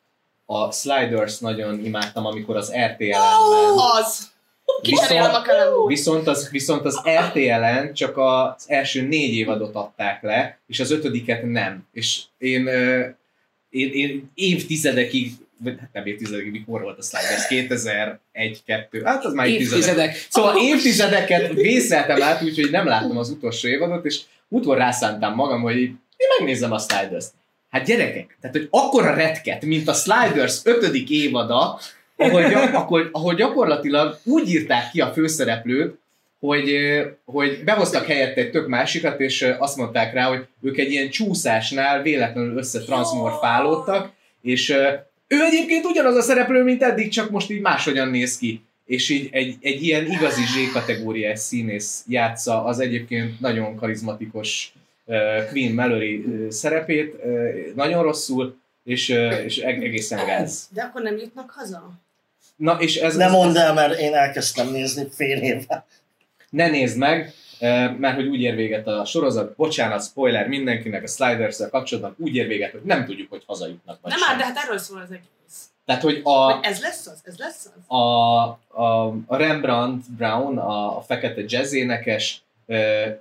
a 0.45 0.71
Sliders 0.71 1.39
nagyon 1.39 1.85
imádtam, 1.85 2.25
amikor 2.25 2.55
az 2.55 2.71
RTL-en 2.71 3.21
Az! 3.99 4.31
Kicserélem 4.81 5.33
a 5.33 5.41
kalambó. 5.41 5.85
Viszont 5.85 6.27
az, 6.27 6.49
viszont 6.49 6.85
az 6.85 7.01
RTL-en 7.27 7.93
csak 7.93 8.17
az 8.17 8.65
első 8.67 9.01
négy 9.01 9.33
évadot 9.33 9.75
adták 9.75 10.21
le, 10.21 10.59
és 10.67 10.79
az 10.79 10.91
ötödiket 10.91 11.43
nem. 11.43 11.87
És 11.91 12.21
én, 12.37 12.67
én, 13.69 13.91
én 13.93 14.31
évtizedekig, 14.33 15.31
nem 15.93 16.05
évtizedekig, 16.05 16.51
mikor 16.51 16.81
volt 16.81 16.97
a 16.97 17.01
Sliders? 17.01 17.45
2001-2, 17.49 19.01
hát 19.03 19.25
az 19.25 19.33
már 19.33 19.47
évtizedek. 19.47 19.77
Évtizedek. 19.77 20.27
Szóval 20.29 20.57
évtizedeket 20.57 21.53
vészeltem 21.53 22.21
át, 22.21 22.41
úgyhogy 22.41 22.71
nem 22.71 22.85
láttam 22.85 23.17
az 23.17 23.29
utolsó 23.29 23.67
évadot, 23.67 24.05
és 24.05 24.19
útkor 24.47 24.77
rászántam 24.77 25.35
magam, 25.35 25.61
hogy 25.61 25.77
én 25.77 26.27
megnézem 26.37 26.71
a 26.71 26.79
Sliders-t. 26.79 27.31
Hát 27.69 27.85
gyerekek, 27.85 28.37
tehát 28.41 28.55
hogy 28.55 28.67
akkora 28.69 29.13
retket, 29.13 29.65
mint 29.65 29.87
a 29.87 29.93
Sliders 29.93 30.59
ötödik 30.63 31.09
évada, 31.09 31.79
ahol, 32.15 32.49
gyak, 32.49 32.73
akkor, 32.73 33.09
ahol 33.11 33.33
gyakorlatilag 33.33 34.19
úgy 34.23 34.49
írták 34.49 34.89
ki 34.91 35.01
a 35.01 35.13
főszereplőt, 35.13 35.97
hogy, 36.39 36.75
hogy 37.25 37.63
behoztak 37.63 38.05
helyette 38.05 38.41
egy 38.41 38.51
tök 38.51 38.67
másikat, 38.67 39.19
és 39.19 39.53
azt 39.57 39.77
mondták 39.77 40.13
rá, 40.13 40.23
hogy 40.27 40.45
ők 40.61 40.77
egy 40.77 40.91
ilyen 40.91 41.09
csúszásnál 41.09 42.01
véletlenül 42.01 42.57
összetranszmorfálódtak, 42.57 44.11
és 44.41 44.75
ő 45.33 45.43
egyébként 45.43 45.85
ugyanaz 45.85 46.15
a 46.15 46.21
szereplő, 46.21 46.63
mint 46.63 46.83
eddig, 46.83 47.09
csak 47.09 47.29
most 47.29 47.49
így 47.49 47.61
máshogyan 47.61 48.07
néz 48.09 48.37
ki. 48.37 48.61
És 48.85 49.09
így 49.09 49.29
egy, 49.31 49.55
egy 49.61 49.83
ilyen 49.83 50.05
igazi 50.11 50.41
Z-kategóriás 50.43 51.39
színész 51.39 52.03
játsza 52.07 52.63
az 52.63 52.79
egyébként 52.79 53.39
nagyon 53.39 53.75
karizmatikus 53.75 54.73
uh, 55.05 55.15
Queen 55.51 55.73
Mallory 55.73 56.15
uh, 56.15 56.49
szerepét, 56.49 57.13
uh, 57.23 57.49
nagyon 57.75 58.03
rosszul, 58.03 58.57
és, 58.83 59.09
uh, 59.09 59.43
és 59.45 59.57
eg- 59.57 59.83
egészen 59.83 60.25
gáz. 60.25 60.67
De 60.69 60.81
akkor 60.81 61.01
nem 61.01 61.17
jutnak 61.17 61.51
haza? 61.51 61.91
Na, 62.55 62.73
és 62.79 62.95
ez, 62.95 63.15
Nem 63.15 63.27
ez, 63.27 63.33
mondd 63.33 63.57
el, 63.57 63.73
mert 63.73 63.99
én 63.99 64.13
elkezdtem 64.13 64.71
nézni 64.71 65.07
fél 65.15 65.37
éve. 65.37 65.85
ne 66.49 66.67
nézd 66.69 66.97
meg, 66.97 67.33
mert 67.97 68.15
hogy 68.15 68.27
úgy 68.27 68.41
ér 68.41 68.55
véget 68.55 68.87
a 68.87 69.05
sorozat, 69.05 69.55
bocsánat, 69.55 70.03
spoiler 70.03 70.47
mindenkinek 70.47 71.03
a 71.03 71.07
sliders 71.07 71.57
kapcsolatban, 71.71 72.15
úgy 72.17 72.35
ér 72.35 72.47
véget, 72.47 72.71
hogy 72.71 72.81
nem 72.83 73.05
tudjuk, 73.05 73.29
hogy 73.29 73.43
hazajutnak 73.45 73.99
vagy 74.01 74.11
Nem 74.11 74.19
sem. 74.19 74.27
már, 74.27 74.37
de 74.37 74.43
hát 74.43 74.65
erről 74.65 74.77
szól 74.77 75.01
az 75.01 75.11
egész. 75.11 75.67
Tehát, 75.85 76.01
hogy 76.01 76.21
a, 76.23 76.51
Hogy 76.51 76.65
ez 76.65 76.81
lesz 76.81 77.07
az? 77.07 77.19
Ez 77.23 77.37
lesz 77.37 77.65
az? 77.65 77.97
a, 77.97 78.41
a, 78.67 79.07
a 79.25 79.35
Rembrandt 79.35 80.11
Brown, 80.11 80.57
a, 80.57 80.97
a 80.97 81.01
fekete 81.01 81.41
jazz 81.47 81.73
énekes, 81.73 82.41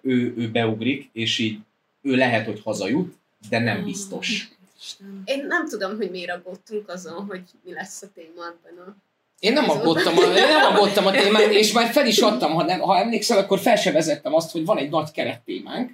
ő, 0.03 0.35
ő 0.37 0.51
beugrik, 0.53 1.11
és 1.13 1.39
így 1.39 1.59
ő 2.03 2.15
lehet, 2.15 2.47
hogy 2.47 2.61
hazajut, 2.65 3.17
de 3.49 3.59
nem 3.59 3.85
biztos. 3.85 4.49
Isten. 4.81 5.23
Én 5.25 5.47
nem 5.47 5.69
tudom, 5.69 5.97
hogy 5.97 6.11
miért 6.11 6.31
aggódtunk 6.31 6.89
azon, 6.89 7.25
hogy 7.25 7.43
mi 7.65 7.73
lesz 7.73 8.03
a 8.03 8.07
téma 8.15 8.45
ebben 8.45 8.87
a... 8.87 8.95
Én 9.43 9.53
nem 9.53 9.71
aggódtam, 9.71 10.19
a, 10.19 10.23
én 10.23 10.49
nem 10.49 10.73
aggódtam 10.73 11.07
a 11.07 11.11
témán, 11.11 11.51
és 11.51 11.73
már 11.73 11.93
fel 11.93 12.07
is 12.07 12.19
adtam, 12.19 12.53
ha, 12.53 12.63
nem, 12.63 12.81
ha 12.81 12.99
emlékszel, 12.99 13.39
akkor 13.39 13.59
fel 13.59 13.77
se 13.77 13.93
vezettem 13.93 14.35
azt, 14.35 14.51
hogy 14.51 14.65
van 14.65 14.79
egy 14.79 14.91
nagy 14.91 15.11
kerettémánk, 15.11 15.91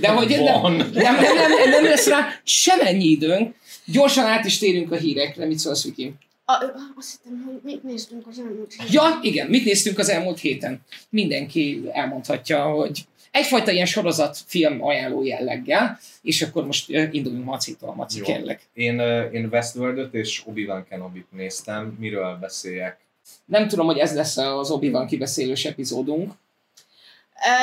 de 0.00 0.08
hogy 0.08 0.28
nem, 0.28 0.60
Van. 0.60 0.72
nem, 0.72 0.92
nem, 0.92 1.14
nem, 1.14 1.70
nem 1.70 1.84
lesz 1.84 2.06
rá 2.06 2.28
semennyi 2.44 3.04
időnk. 3.04 3.54
Gyorsan 3.84 4.24
át 4.24 4.44
is 4.44 4.58
térünk 4.58 4.92
a 4.92 4.96
hírekre, 4.96 5.46
mit 5.46 5.58
szólsz, 5.58 5.84
Viki? 5.84 6.14
a 6.44 6.64
azt 6.96 7.10
hittem, 7.10 7.44
hogy 7.46 7.60
mit 7.62 7.82
néztünk 7.82 8.26
az 8.26 8.38
elmúlt 8.38 8.72
héten. 8.72 8.86
Ja, 8.90 9.18
igen, 9.22 9.46
mit 9.46 9.64
néztünk 9.64 9.98
az 9.98 10.08
elmúlt 10.08 10.40
héten? 10.40 10.80
Mindenki 11.10 11.82
elmondhatja, 11.92 12.62
hogy 12.62 13.04
egyfajta 13.30 13.70
ilyen 13.70 13.86
sorozat 13.86 14.38
film 14.46 14.84
ajánló 14.84 15.22
jelleggel, 15.24 15.98
és 16.22 16.42
akkor 16.42 16.66
most 16.66 16.88
induljunk 16.88 17.44
Macitól, 17.44 17.94
Maci, 17.94 18.18
Jó. 18.18 18.24
kérlek. 18.24 18.68
Én, 18.72 19.00
én 19.32 19.48
Westworld-öt 19.52 20.14
és 20.14 20.42
Obi-Wan 20.46 20.86
Kenobi-t 20.88 21.32
néztem. 21.32 21.96
Miről 21.98 22.36
beszéljek? 22.40 22.98
Nem 23.44 23.68
tudom, 23.68 23.86
hogy 23.86 23.98
ez 23.98 24.14
lesz 24.14 24.36
az 24.36 24.70
Obi-Wan 24.70 25.06
kibeszélős 25.06 25.64
epizódunk. 25.64 26.32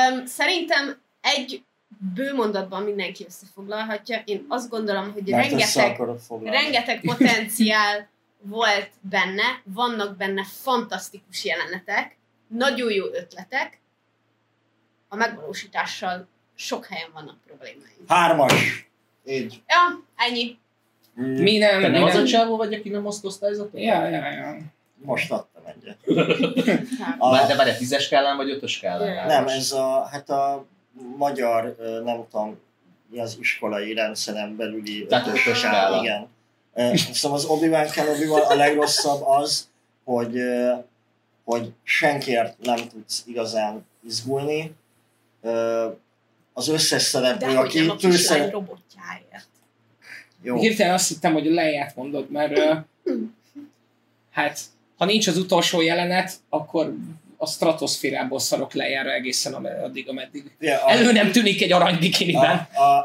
Um, 0.09 0.25
szerintem 0.25 0.99
egy 1.21 1.63
bő 2.15 2.33
mondatban 2.33 2.83
mindenki 2.83 3.25
összefoglalhatja. 3.27 4.21
Én 4.25 4.45
azt 4.47 4.69
gondolom, 4.69 5.11
hogy 5.11 5.23
Mert 5.25 5.49
rengeteg, 5.49 5.97
rengeteg 6.43 7.01
potenciál 7.01 8.09
volt 8.41 8.89
benne, 9.01 9.61
vannak 9.63 10.17
benne 10.17 10.43
fantasztikus 10.43 11.45
jelenetek, 11.45 12.17
nagyon 12.47 12.91
jó 12.91 13.05
ötletek, 13.05 13.79
a 15.07 15.15
megvalósítással 15.15 16.27
sok 16.55 16.85
helyen 16.85 17.09
vannak 17.13 17.35
problémáink. 17.45 17.91
Hármas. 18.07 18.89
Így. 19.25 19.61
Ja, 19.67 20.03
ennyi. 20.15 20.57
Mm, 21.21 21.41
Mi 21.41 21.57
nem, 21.57 21.81
Te 21.81 21.87
mi 21.87 21.97
nem 21.97 22.03
az 22.03 22.15
a 22.15 22.25
csávó 22.25 22.57
vagy, 22.57 22.73
aki 22.73 22.89
nem 22.89 23.05
oszt 23.05 23.25
osztályzatot? 23.25 23.81
Ja, 23.81 24.07
ja, 24.07 24.31
ja. 24.31 24.57
Most 24.95 25.31
adtam 25.31 25.63
egyet. 25.65 25.97
A... 27.17 27.29
Bár, 27.29 27.43
A, 27.43 27.47
de 27.47 27.55
várj, 27.55 27.77
tízes 27.77 28.03
skálán 28.03 28.37
vagy 28.37 28.49
ötös 28.49 28.71
skálán? 28.71 29.13
Ja. 29.13 29.25
nem, 29.25 29.47
ez 29.47 29.71
a, 29.71 30.07
hát 30.11 30.29
a 30.29 30.65
magyar, 31.17 31.75
nem 32.03 32.25
tudom, 32.31 32.59
mi 33.09 33.19
az 33.19 33.37
iskolai 33.39 33.93
rendszeren 33.93 34.55
belüli 34.55 35.05
Tehát 35.05 35.27
ötös 35.27 35.45
ötös 35.47 35.57
skál, 35.57 35.71
skála. 35.71 36.01
Igen. 36.01 36.27
Szóval 37.13 37.37
az 37.37 37.45
Obi-Wan 37.45 37.89
Kenobi-val 37.89 38.41
a 38.41 38.55
legrosszabb 38.55 39.21
az, 39.27 39.69
hogy, 40.03 40.39
hogy 41.43 41.73
senkiért 41.83 42.57
nem 42.63 42.77
tudsz 42.89 43.23
igazán 43.25 43.85
izgulni. 44.05 44.75
Az 46.53 46.67
összes 46.67 47.01
szereplő, 47.01 47.53
De 47.53 47.59
aki 47.59 47.79
a 47.79 47.95
kislány 47.95 48.11
főszerep... 48.11 48.51
robotjáért. 48.51 49.47
Jó. 50.41 50.59
Hirtelen 50.59 50.93
azt 50.93 51.07
hittem, 51.07 51.33
hogy 51.33 51.47
a 51.47 51.53
leját 51.53 51.95
mondod, 51.95 52.29
mert 52.31 52.59
hát 54.31 54.59
ha 54.97 55.05
nincs 55.05 55.27
az 55.27 55.37
utolsó 55.37 55.81
jelenet, 55.81 56.33
akkor 56.49 56.93
a 57.37 57.47
stratoszférából 57.47 58.39
szarok 58.39 58.73
lejárra 58.73 59.11
egészen 59.13 59.53
addig, 59.53 60.09
ameddig. 60.09 60.55
Ja, 60.59 60.83
a- 60.85 60.91
Elő 60.91 61.11
nem 61.11 61.31
tűnik 61.31 61.61
egy 61.61 61.71
arany 61.71 61.95
a, 61.95 61.99
bikiniben. 61.99 62.67
a, 62.73 63.03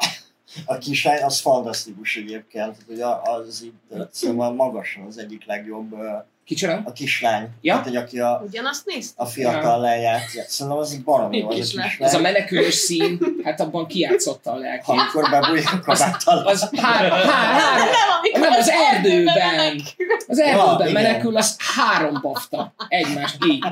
a 0.64 0.78
kislány 0.78 1.22
az 1.22 1.40
fantasztikus 1.40 2.16
egyébként, 2.16 2.76
hogy 2.86 3.00
a- 3.00 3.22
az 3.22 3.62
itt 3.62 4.10
szóval 4.12 4.52
magasan 4.52 5.06
az 5.06 5.18
egyik 5.18 5.44
legjobb 5.46 5.92
ö, 5.92 6.12
Kicsoda? 6.44 6.82
a 6.84 6.92
kislány. 6.92 7.49
Ja. 7.61 7.72
Tehát, 7.72 7.88
hogy 7.88 7.96
aki 7.96 8.18
a, 8.20 8.42
Ugyanazt 8.46 8.87
nézte? 8.87 9.22
a 9.22 9.26
fiatal 9.26 9.80
lejárt, 9.80 10.28
szerintem 10.28 10.80
az 10.80 10.92
egy 10.92 11.02
baromi 11.02 11.37
Egy 11.37 11.44
az 11.44 11.52
a 11.52 11.61
kislány. 11.61 11.96
Az 11.99 12.14
a 12.14 12.20
menekülős 12.20 12.75
szín, 12.75 13.18
hát 13.44 13.61
abban 13.61 13.87
kijátszotta 13.87 14.52
a 14.52 14.56
lelkét. 14.56 14.88
amikor 14.88 15.30
bebújik 15.30 15.72
a 15.72 15.80
kabáttal. 15.80 16.46
Az 16.46 16.68
három, 16.76 17.11
há, 17.11 17.25
három, 17.25 17.88
Nem, 18.32 18.40
nem, 18.40 18.52
az 18.52 18.70
erdőben. 18.92 19.82
Az 20.28 20.38
erdőben 20.38 20.88
igen. 20.88 21.02
menekül, 21.02 21.37
az 21.37 21.56
három 21.76 22.18
bafta. 22.22 22.75
Egymást 22.88 23.37
így. 23.46 23.64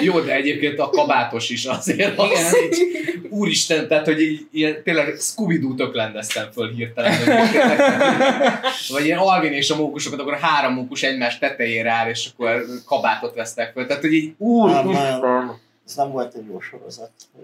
Jó, 0.00 0.20
de 0.20 0.32
egyébként 0.34 0.78
a 0.78 0.90
kabátos 0.90 1.50
is 1.50 1.64
azért 1.64 2.18
az 2.18 2.30
Igen. 2.30 2.52
így, 2.64 3.28
úristen, 3.30 3.88
tehát 3.88 4.04
hogy 4.04 4.20
így, 4.20 4.46
ilyen, 4.52 4.82
tényleg 4.84 5.16
Scooby-Doo 5.18 5.74
töklendeztem 5.74 6.50
föl 6.52 6.74
hirtelen. 6.74 7.18
Vagy 8.92 9.04
ilyen 9.04 9.18
Alvin 9.18 9.52
és 9.52 9.70
a 9.70 9.76
mókusokat, 9.76 10.20
akkor 10.20 10.38
három 10.38 10.72
mókus 10.74 11.02
egymás 11.02 11.33
tetejére 11.38 11.90
áll, 11.90 12.08
és 12.08 12.30
akkor 12.32 12.64
kabátot 12.86 13.34
vesztek 13.34 13.72
föl. 13.72 13.86
Tehát, 13.86 14.02
hogy 14.02 14.12
így 14.12 14.34
úr, 14.38 14.70
Nem, 14.70 14.88
nagyon- 14.88 15.62
Ez 15.86 15.94
nem 15.94 16.10
volt 16.10 16.34
egy 16.34 16.46
jó 16.46 16.60
sorozat. 16.60 17.10
Egy... 17.36 17.40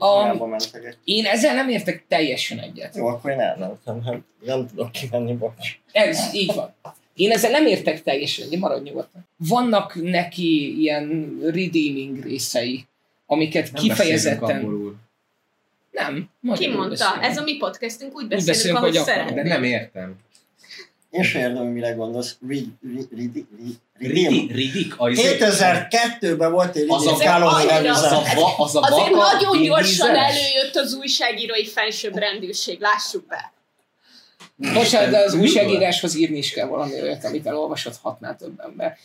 Én 1.04 1.24
ezzel 1.24 1.54
nem 1.54 1.68
értek 1.68 2.04
teljesen 2.08 2.58
egyet. 2.58 2.96
Jó, 2.96 3.06
akkor 3.06 3.30
én 3.30 3.40
elmentem, 3.40 4.00
nem, 4.04 4.24
nem 4.44 4.66
tudok 4.66 4.92
kimenni, 4.92 5.34
bocs. 5.34 5.78
Ez 5.92 6.34
így 6.34 6.54
van. 6.54 6.74
Én 7.14 7.30
ezzel 7.30 7.50
nem 7.50 7.66
értek 7.66 8.02
teljesen, 8.02 8.46
egyet, 8.46 8.60
maradj 8.60 8.88
nyugodtan. 8.88 9.28
Vannak 9.36 10.02
neki 10.02 10.80
ilyen 10.80 11.38
redeeming 11.42 12.22
részei, 12.22 12.86
amiket 13.26 13.72
Nem 13.72 13.82
kifejezetten... 13.82 14.60
Nem. 15.90 16.30
Ki 16.54 16.68
mondta? 16.68 16.88
beszélünk. 16.88 17.24
Ez 17.24 17.36
a 17.36 17.42
mi 17.42 17.56
podcastünk, 17.56 18.14
úgy 18.14 18.26
beszélünk, 18.26 18.46
beszélünk, 18.46 18.78
ahogy 18.78 18.90
hogy 18.90 18.98
akarunk. 18.98 19.28
szeretnénk. 19.28 19.48
De 19.48 19.54
nem 19.54 19.64
értem. 19.64 20.16
Én 21.10 21.22
sem 21.22 21.40
értem, 21.40 21.56
hogy 21.56 21.72
mire 21.72 21.90
gondolsz. 21.90 22.36
Ridik? 23.98 24.94
A, 24.96 25.08
izé- 25.08 25.38
2002-ben 25.40 26.52
volt 26.52 26.76
egy 26.76 26.86
az 26.88 27.06
a 27.06 28.80
Azért 28.80 29.10
nagyon 29.10 29.62
gyorsan 29.62 30.16
előjött 30.16 30.74
az 30.74 30.94
újságírói 30.94 31.66
felsőbb 31.66 32.16
rendőrség, 32.16 32.80
lássuk 32.80 33.26
be. 33.26 33.52
Bocsánat, 34.60 35.10
de 35.10 35.18
az 35.18 35.34
újságíráshoz 35.34 36.16
írni 36.16 36.38
is 36.38 36.50
kell 36.50 36.66
valami 36.66 36.92
olyat, 37.02 37.24
amit 37.24 37.46
elolvasott 37.46 37.96
hatnál 38.02 38.36
több 38.36 38.60
ember. 38.64 38.96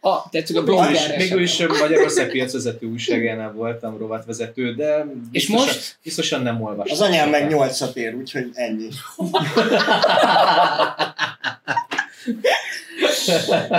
A, 0.00 0.28
tettük 0.30 0.56
a 0.56 0.62
blogger 0.62 1.16
Végül 1.16 1.42
is 1.42 1.58
Magyarország 1.58 2.30
piacvezető 2.30 2.86
újságánál 2.86 3.52
voltam, 3.52 3.98
rovatvezető, 3.98 4.74
de 4.74 5.06
És 5.30 5.46
biztosan, 5.46 5.66
most? 5.66 5.98
biztosan 6.02 6.42
nem 6.42 6.62
olvastam. 6.62 6.96
Az 6.96 7.00
anyám 7.00 7.28
meg 7.30 7.48
8 7.48 7.80
ér, 7.94 8.14
úgyhogy 8.14 8.50
ennyi. 8.54 8.88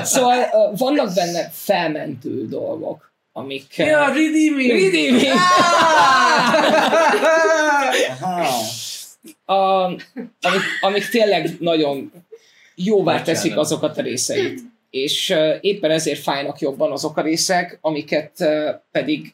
Szóval 0.04 0.74
vannak 0.78 1.14
benne 1.14 1.50
felmentő 1.54 2.48
dolgok, 2.48 3.12
amik... 3.32 3.78
Ja, 3.78 4.08
redeeming! 4.08 4.72
Redeeming! 4.72 5.32
Aha. 8.22 8.62
a, 9.46 9.54
amik, 9.54 10.62
amik 10.82 11.10
tényleg 11.10 11.56
nagyon 11.60 12.12
jóvá 12.76 13.22
teszik 13.22 13.58
azokat 13.58 13.98
a 13.98 14.02
részeit. 14.02 14.62
És 14.90 15.36
éppen 15.62 15.92
ezért 15.92 16.20
fájnak 16.20 16.60
jobban 16.60 16.92
azok 16.92 17.18
a 17.18 17.22
részek, 17.22 17.78
amiket 17.82 18.46
pedig 18.92 19.34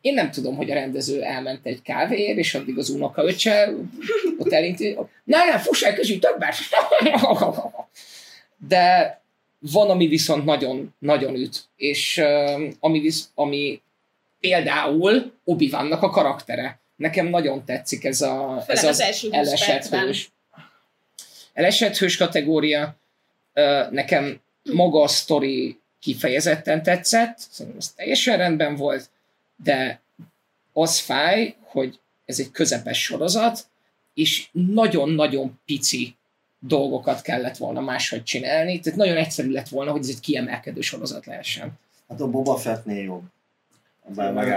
én 0.00 0.14
nem 0.14 0.30
tudom, 0.30 0.56
hogy 0.56 0.70
a 0.70 0.74
rendező 0.74 1.22
elment 1.22 1.66
egy 1.66 1.82
kávéért, 1.82 2.38
és 2.38 2.54
addig 2.54 2.78
az 2.78 2.88
unoka 2.88 3.24
öccse 3.24 3.74
ott 4.38 4.52
elinti, 4.52 4.96
ne, 5.24 5.44
ne, 5.44 5.58
fuss 5.58 5.82
el 5.82 5.94
közül 5.94 6.18
többet! 6.18 6.54
De 8.68 9.20
van, 9.58 9.90
ami 9.90 10.06
viszont 10.06 10.44
nagyon, 10.44 10.94
nagyon 10.98 11.34
üt, 11.34 11.64
és 11.76 12.22
ami, 12.80 13.00
visz, 13.00 13.30
ami 13.34 13.82
például 14.40 15.32
obi 15.44 15.70
a 15.72 16.10
karaktere. 16.10 16.78
Nekem 16.96 17.26
nagyon 17.26 17.64
tetszik 17.64 18.04
ez, 18.04 18.20
a, 18.20 18.56
ez 18.56 18.64
Főleg 18.64 18.84
az 18.84 19.00
első 19.00 19.28
20 19.30 19.36
elesett 19.36 19.86
hős. 19.86 20.32
Elesett 21.52 21.96
hős 21.96 22.16
kategória. 22.16 22.96
Nekem 23.90 24.40
maga 24.72 25.02
a 25.02 25.08
sztori 25.08 25.78
kifejezetten 26.00 26.82
tetszett, 26.82 27.38
szerintem 27.50 27.80
ez 27.80 27.92
teljesen 27.92 28.36
rendben 28.36 28.76
volt, 28.76 29.10
de 29.64 30.00
az 30.72 30.98
fáj, 30.98 31.56
hogy 31.62 31.98
ez 32.24 32.38
egy 32.38 32.50
közepes 32.50 33.02
sorozat, 33.02 33.66
és 34.14 34.48
nagyon-nagyon 34.52 35.60
pici 35.64 36.16
dolgokat 36.58 37.22
kellett 37.22 37.56
volna 37.56 37.80
máshogy 37.80 38.22
csinálni, 38.22 38.80
tehát 38.80 38.98
nagyon 38.98 39.16
egyszerű 39.16 39.50
lett 39.50 39.68
volna, 39.68 39.90
hogy 39.90 40.00
ez 40.00 40.08
egy 40.08 40.20
kiemelkedő 40.20 40.80
sorozat 40.80 41.26
lehessen. 41.26 41.72
Hát 42.08 42.20
a 42.20 42.30
Boba 42.30 42.56
Fettnél 42.56 43.02
jobb. 43.02 43.22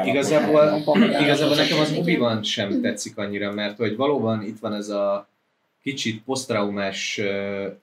Igazából, 0.06 0.84
igazából 1.22 1.56
nekem 1.56 1.80
az 1.80 1.94
obi 1.98 2.20
sem 2.42 2.82
tetszik 2.82 3.18
annyira, 3.18 3.52
mert 3.52 3.78
hogy 3.78 3.96
valóban 3.96 4.44
itt 4.44 4.60
van 4.60 4.74
ez 4.74 4.90
a 4.90 5.28
kicsit 5.82 6.24
posztraumás 6.24 7.22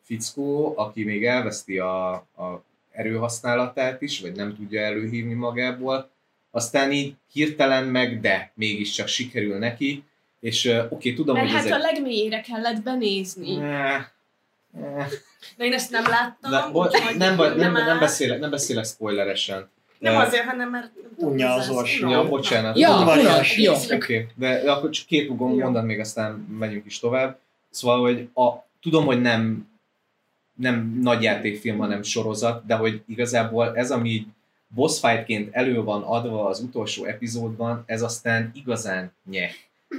fickó, 0.03 0.75
aki 0.77 1.05
még 1.05 1.25
elveszti 1.25 1.79
a, 1.79 2.13
a 2.13 2.63
erőhasználatát 2.91 4.03
is, 4.03 4.21
vagy 4.21 4.33
nem 4.33 4.57
tudja 4.57 4.81
előhívni 4.81 5.35
magából, 5.35 6.11
aztán 6.51 6.93
így 6.93 7.15
hirtelen 7.33 7.85
meg, 7.85 8.21
de 8.21 8.53
mégiscsak 8.55 9.07
sikerül 9.07 9.59
neki, 9.59 10.05
és 10.41 10.73
oké, 10.89 11.13
tudom, 11.13 11.35
Mert 11.35 11.47
hogy 11.47 11.57
hát 11.57 11.65
ez 11.65 11.73
a 11.73 11.75
egy... 11.75 11.83
legmélyére 11.83 12.41
kellett 12.41 12.83
benézni. 12.83 13.57
Eh, 13.61 13.95
eh, 13.95 15.07
De 15.57 15.65
én 15.65 15.73
ezt 15.73 15.91
nem 15.91 16.05
láttam. 16.07 16.51
de, 16.51 16.71
bo- 16.73 16.93
nem, 17.17 17.37
nem, 17.57 17.77
áll. 17.77 17.87
nem, 17.87 17.99
beszélek, 17.99 18.39
nem 18.39 18.51
beszélek 18.51 18.85
spoileresen. 18.85 19.69
Nem 19.99 20.17
azért, 20.17 20.45
hanem 20.45 20.71
mert... 20.71 20.91
Unja 21.17 21.53
az 21.53 21.69
unom. 21.69 22.11
Ja, 22.11 22.29
bocsánat. 22.29 22.79
Ja, 22.79 23.03
uram, 23.03 23.43
jó. 23.57 23.73
Oké, 23.73 23.95
okay. 23.95 24.27
de 24.35 24.73
akkor 24.73 24.91
csak 24.91 25.07
két 25.07 25.27
Jó. 25.27 25.35
mondat 25.35 25.85
még, 25.85 26.01
aztán 26.01 26.47
megyünk 26.59 26.87
is 26.87 26.99
tovább. 26.99 27.39
Szóval, 27.71 28.01
hogy 28.01 28.29
a, 28.35 28.67
tudom, 28.83 29.05
hogy 29.05 29.21
nem, 29.21 29.69
nem 30.55 30.99
nagy 31.03 31.23
játékfilm, 31.23 31.79
hanem 31.79 32.03
sorozat, 32.03 32.67
de 32.67 32.75
hogy 32.75 33.03
igazából 33.07 33.77
ez, 33.77 33.91
ami 33.91 34.27
boss 34.69 35.01
fightként 35.01 35.55
elő 35.55 35.83
van 35.83 36.03
adva 36.03 36.47
az 36.47 36.61
utolsó 36.61 37.05
epizódban, 37.05 37.83
ez 37.87 38.03
aztán 38.03 38.51
igazán 38.55 39.13
nye. 39.31 39.51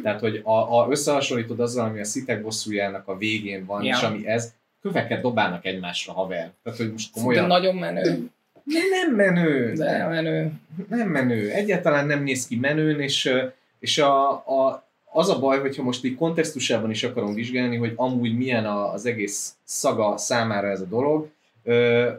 Tehát, 0.03 0.19
hogy 0.19 0.41
a, 0.43 0.79
a 0.79 0.87
összehasonlítod 0.89 1.59
azzal, 1.59 1.85
ami 1.85 1.99
a 1.99 2.03
szitek 2.03 2.41
bosszújának 2.41 3.07
a 3.07 3.17
végén 3.17 3.65
van, 3.65 3.83
Ja. 3.83 3.95
és 3.95 4.03
ami 4.03 4.27
ez, 4.27 4.53
köveket 4.81 5.21
dobálnak 5.21 5.65
egymásra, 5.65 6.13
haver. 6.13 6.51
Tehát, 6.63 6.79
hogy 6.79 6.91
most 6.91 7.13
De 7.13 7.19
komolyan... 7.19 7.47
nagyon 7.47 7.75
menő. 7.75 8.29
Nem 8.65 9.15
menő! 9.15 9.73
De 9.73 10.07
menő. 10.07 10.51
nem 10.89 11.09
menő, 11.09 11.49
egyáltalán 11.49 12.05
nem 12.05 12.23
néz 12.23 12.47
ki 12.47 12.55
menőn, 12.55 12.99
és, 12.99 13.31
és 13.79 13.97
a, 13.97 14.31
a, 14.31 14.87
az 15.11 15.29
a 15.29 15.39
baj, 15.39 15.59
hogyha 15.59 15.83
most 15.83 16.03
így 16.03 16.15
kontextusában 16.15 16.89
is 16.89 17.03
akarom 17.03 17.33
vizsgálni, 17.33 17.75
hogy 17.75 17.93
amúgy 17.95 18.37
milyen 18.37 18.65
a, 18.65 18.93
az 18.93 19.05
egész 19.05 19.53
szaga 19.63 20.17
számára 20.17 20.67
ez 20.67 20.81
a 20.81 20.85
dolog. 20.85 21.29
Ö, 21.63 22.09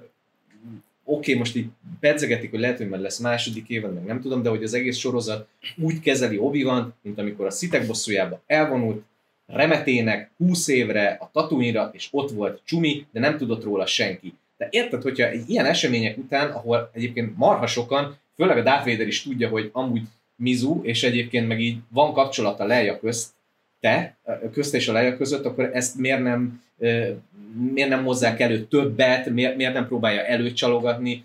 Oké, 1.08 1.30
okay, 1.30 1.34
most 1.34 1.56
így 1.56 1.66
pedzegetik, 2.00 2.50
hogy 2.50 2.60
lehet, 2.60 2.76
hogy 2.76 2.88
majd 2.88 3.02
lesz 3.02 3.18
második 3.18 3.68
évad, 3.68 3.94
meg 3.94 4.04
nem 4.04 4.20
tudom, 4.20 4.42
de 4.42 4.48
hogy 4.48 4.62
az 4.62 4.74
egész 4.74 4.96
sorozat 4.96 5.48
úgy 5.76 6.00
kezeli 6.00 6.38
obi 6.38 6.66
mint 7.02 7.18
amikor 7.18 7.46
a 7.46 7.50
szitek 7.50 7.86
bosszújába 7.86 8.42
elvonult, 8.46 9.04
remetének 9.46 10.30
20 10.36 10.68
évre 10.68 11.16
a 11.20 11.30
tatooine 11.32 11.90
és 11.92 12.08
ott 12.10 12.30
volt 12.30 12.60
Csumi, 12.64 13.06
de 13.12 13.20
nem 13.20 13.36
tudott 13.36 13.64
róla 13.64 13.86
senki. 13.86 14.34
De 14.56 14.68
érted, 14.70 15.02
hogyha 15.02 15.32
ilyen 15.46 15.64
események 15.64 16.18
után, 16.18 16.50
ahol 16.50 16.90
egyébként 16.92 17.36
marha 17.36 17.66
sokan, 17.66 18.16
főleg 18.36 18.58
a 18.58 18.62
Darth 18.62 18.86
Vader 18.86 19.06
is 19.06 19.22
tudja, 19.22 19.48
hogy 19.48 19.70
amúgy 19.72 20.02
Mizu, 20.36 20.80
és 20.82 21.02
egyébként 21.02 21.48
meg 21.48 21.60
így 21.60 21.78
van 21.88 22.12
kapcsolata 22.12 22.64
Leia 22.64 22.98
közt, 22.98 23.30
te, 23.80 24.16
közt 24.52 24.74
és 24.74 24.88
a 24.88 24.92
Leia 24.92 25.16
között, 25.16 25.44
akkor 25.44 25.70
ezt 25.72 25.96
miért 25.98 26.22
nem, 26.22 26.62
miért 27.72 27.88
nem 27.88 28.04
hozzák 28.04 28.40
elő 28.40 28.64
többet, 28.64 29.30
miért, 29.30 29.56
miért 29.56 29.72
nem 29.72 29.86
próbálja 29.86 30.24
előcsalogatni, 30.24 31.24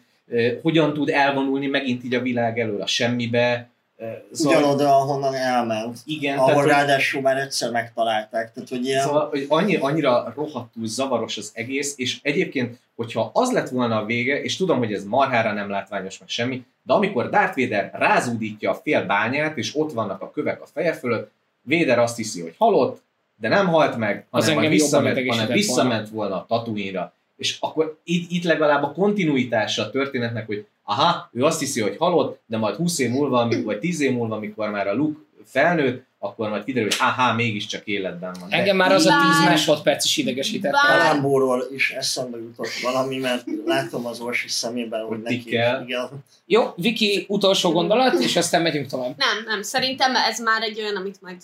hogyan 0.62 0.94
tud 0.94 1.10
elvonulni 1.10 1.68
megint 1.68 2.04
így 2.04 2.14
a 2.14 2.22
világ 2.22 2.60
elől 2.60 2.82
a 2.82 2.88
semmibe. 2.88 3.70
Ö, 4.02 4.12
Ugyanoda, 4.44 4.96
ahonnan 4.96 5.34
elment. 5.36 5.98
igen, 6.06 6.38
Ahol 6.38 6.48
tehát, 6.48 6.62
hogy- 6.64 6.72
ráadásul 6.72 7.22
már 7.22 7.38
egyszer 7.38 7.72
megtalálták. 7.72 8.54
Tehát, 8.54 8.70
hogy 8.70 8.86
ilyen... 8.86 9.02
Szóval, 9.06 9.30
hogy 9.30 9.46
annyi, 9.50 9.76
annyira 9.76 10.34
rohadtul 10.36 10.88
zavaros 10.88 11.38
az 11.38 11.52
egész, 11.54 11.94
és 11.98 12.20
egyébként, 12.22 12.80
hogyha 12.96 13.30
az 13.34 13.52
lett 13.52 13.70
volna 13.70 13.98
a 13.98 14.06
vége, 14.06 14.42
és 14.42 14.56
tudom, 14.58 14.78
hogy 14.78 14.94
ez 14.94 15.04
marhára 15.06 15.54
nem 15.54 15.70
látványos, 15.70 16.18
meg 16.18 16.28
semmi, 16.30 16.66
de 16.84 16.94
amikor 16.94 17.30
Darth 17.30 17.58
Vader 17.60 17.92
rázúdítja 17.94 18.70
a 18.72 18.74
fél 18.84 19.06
bányát, 19.06 19.58
és 19.58 19.76
ott 19.76 19.92
vannak 19.92 20.22
a 20.22 20.32
kövek 20.32 20.62
a 20.62 20.66
feje 20.74 20.94
fölött, 20.94 21.32
Vader 21.64 22.00
azt 22.00 22.18
hiszi, 22.18 22.42
hogy 22.42 22.56
halott, 22.58 23.02
de 23.36 23.48
nem 23.48 23.68
halt 23.68 23.98
meg, 23.98 24.26
Az 24.30 24.42
hanem, 24.44 24.56
majd 24.56 24.72
engem 24.72 24.72
visszament, 24.72 25.30
hanem 25.30 25.48
visszament 25.48 26.10
volna 26.10 26.36
a 26.36 26.46
tatooine 26.48 27.12
és 27.42 27.58
akkor 27.60 27.98
itt, 28.04 28.32
itt 28.32 28.44
legalább 28.44 28.84
a 28.84 28.92
kontinuitása 28.92 29.82
a 29.84 29.90
történetnek, 29.90 30.46
hogy 30.46 30.66
aha, 30.84 31.30
ő 31.34 31.44
azt 31.44 31.60
hiszi, 31.60 31.82
hogy 31.82 31.96
halott, 31.98 32.42
de 32.46 32.58
majd 32.58 32.76
20 32.76 33.00
év 33.00 33.10
múlva, 33.10 33.40
amikor- 33.40 33.64
vagy 33.66 33.80
10 33.80 34.00
év 34.02 34.12
múlva, 34.12 34.36
amikor 34.36 34.70
már 34.70 34.88
a 34.88 34.94
Luke 34.94 35.20
felnőtt, 35.46 36.06
akkor 36.20 36.50
majd 36.50 36.64
kiderül, 36.64 36.90
hogy 36.90 36.98
aha, 37.00 37.34
mégiscsak 37.34 37.86
életben 37.88 38.36
van. 38.40 38.50
De 38.50 38.56
Engem 38.58 38.76
már 38.76 38.92
az 38.92 39.06
a 39.06 39.10
10 39.10 39.38
Bár- 39.38 39.50
másodperc 39.50 40.06
is 40.06 40.18
idegesített. 40.18 40.72
Kalambóról 40.72 41.64
is 41.76 41.92
eszembe 41.92 42.38
jutott 42.38 42.72
valami, 42.82 43.18
mert 43.18 43.44
látom 43.66 44.06
az 44.06 44.20
Orsi 44.20 44.48
szemében, 44.48 45.00
hogy 45.02 45.10
Hogy 45.10 45.22
neki 45.22 45.38
tikkel. 45.44 45.84
igen. 45.88 46.10
Jó, 46.46 46.74
Viki, 46.76 47.26
utolsó 47.28 47.72
gondolat, 47.72 48.20
és 48.20 48.36
aztán 48.36 48.62
megyünk 48.62 48.88
tovább. 48.88 49.18
Nem, 49.18 49.44
nem, 49.46 49.62
szerintem 49.62 50.16
ez 50.16 50.40
már 50.40 50.62
egy 50.62 50.80
olyan, 50.80 50.96
amit 50.96 51.22
majd 51.22 51.38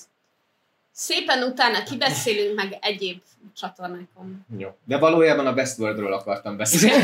szépen 0.98 1.44
utána 1.44 1.84
kibeszélünk 1.84 2.56
meg 2.56 2.78
egyéb 2.82 3.18
csatornákon. 3.60 4.46
Jó. 4.58 4.70
De 4.84 4.98
valójában 4.98 5.48
a 5.48 5.52
Westworldről 5.52 6.14
akartam 6.14 6.58
beszélni. 6.58 7.04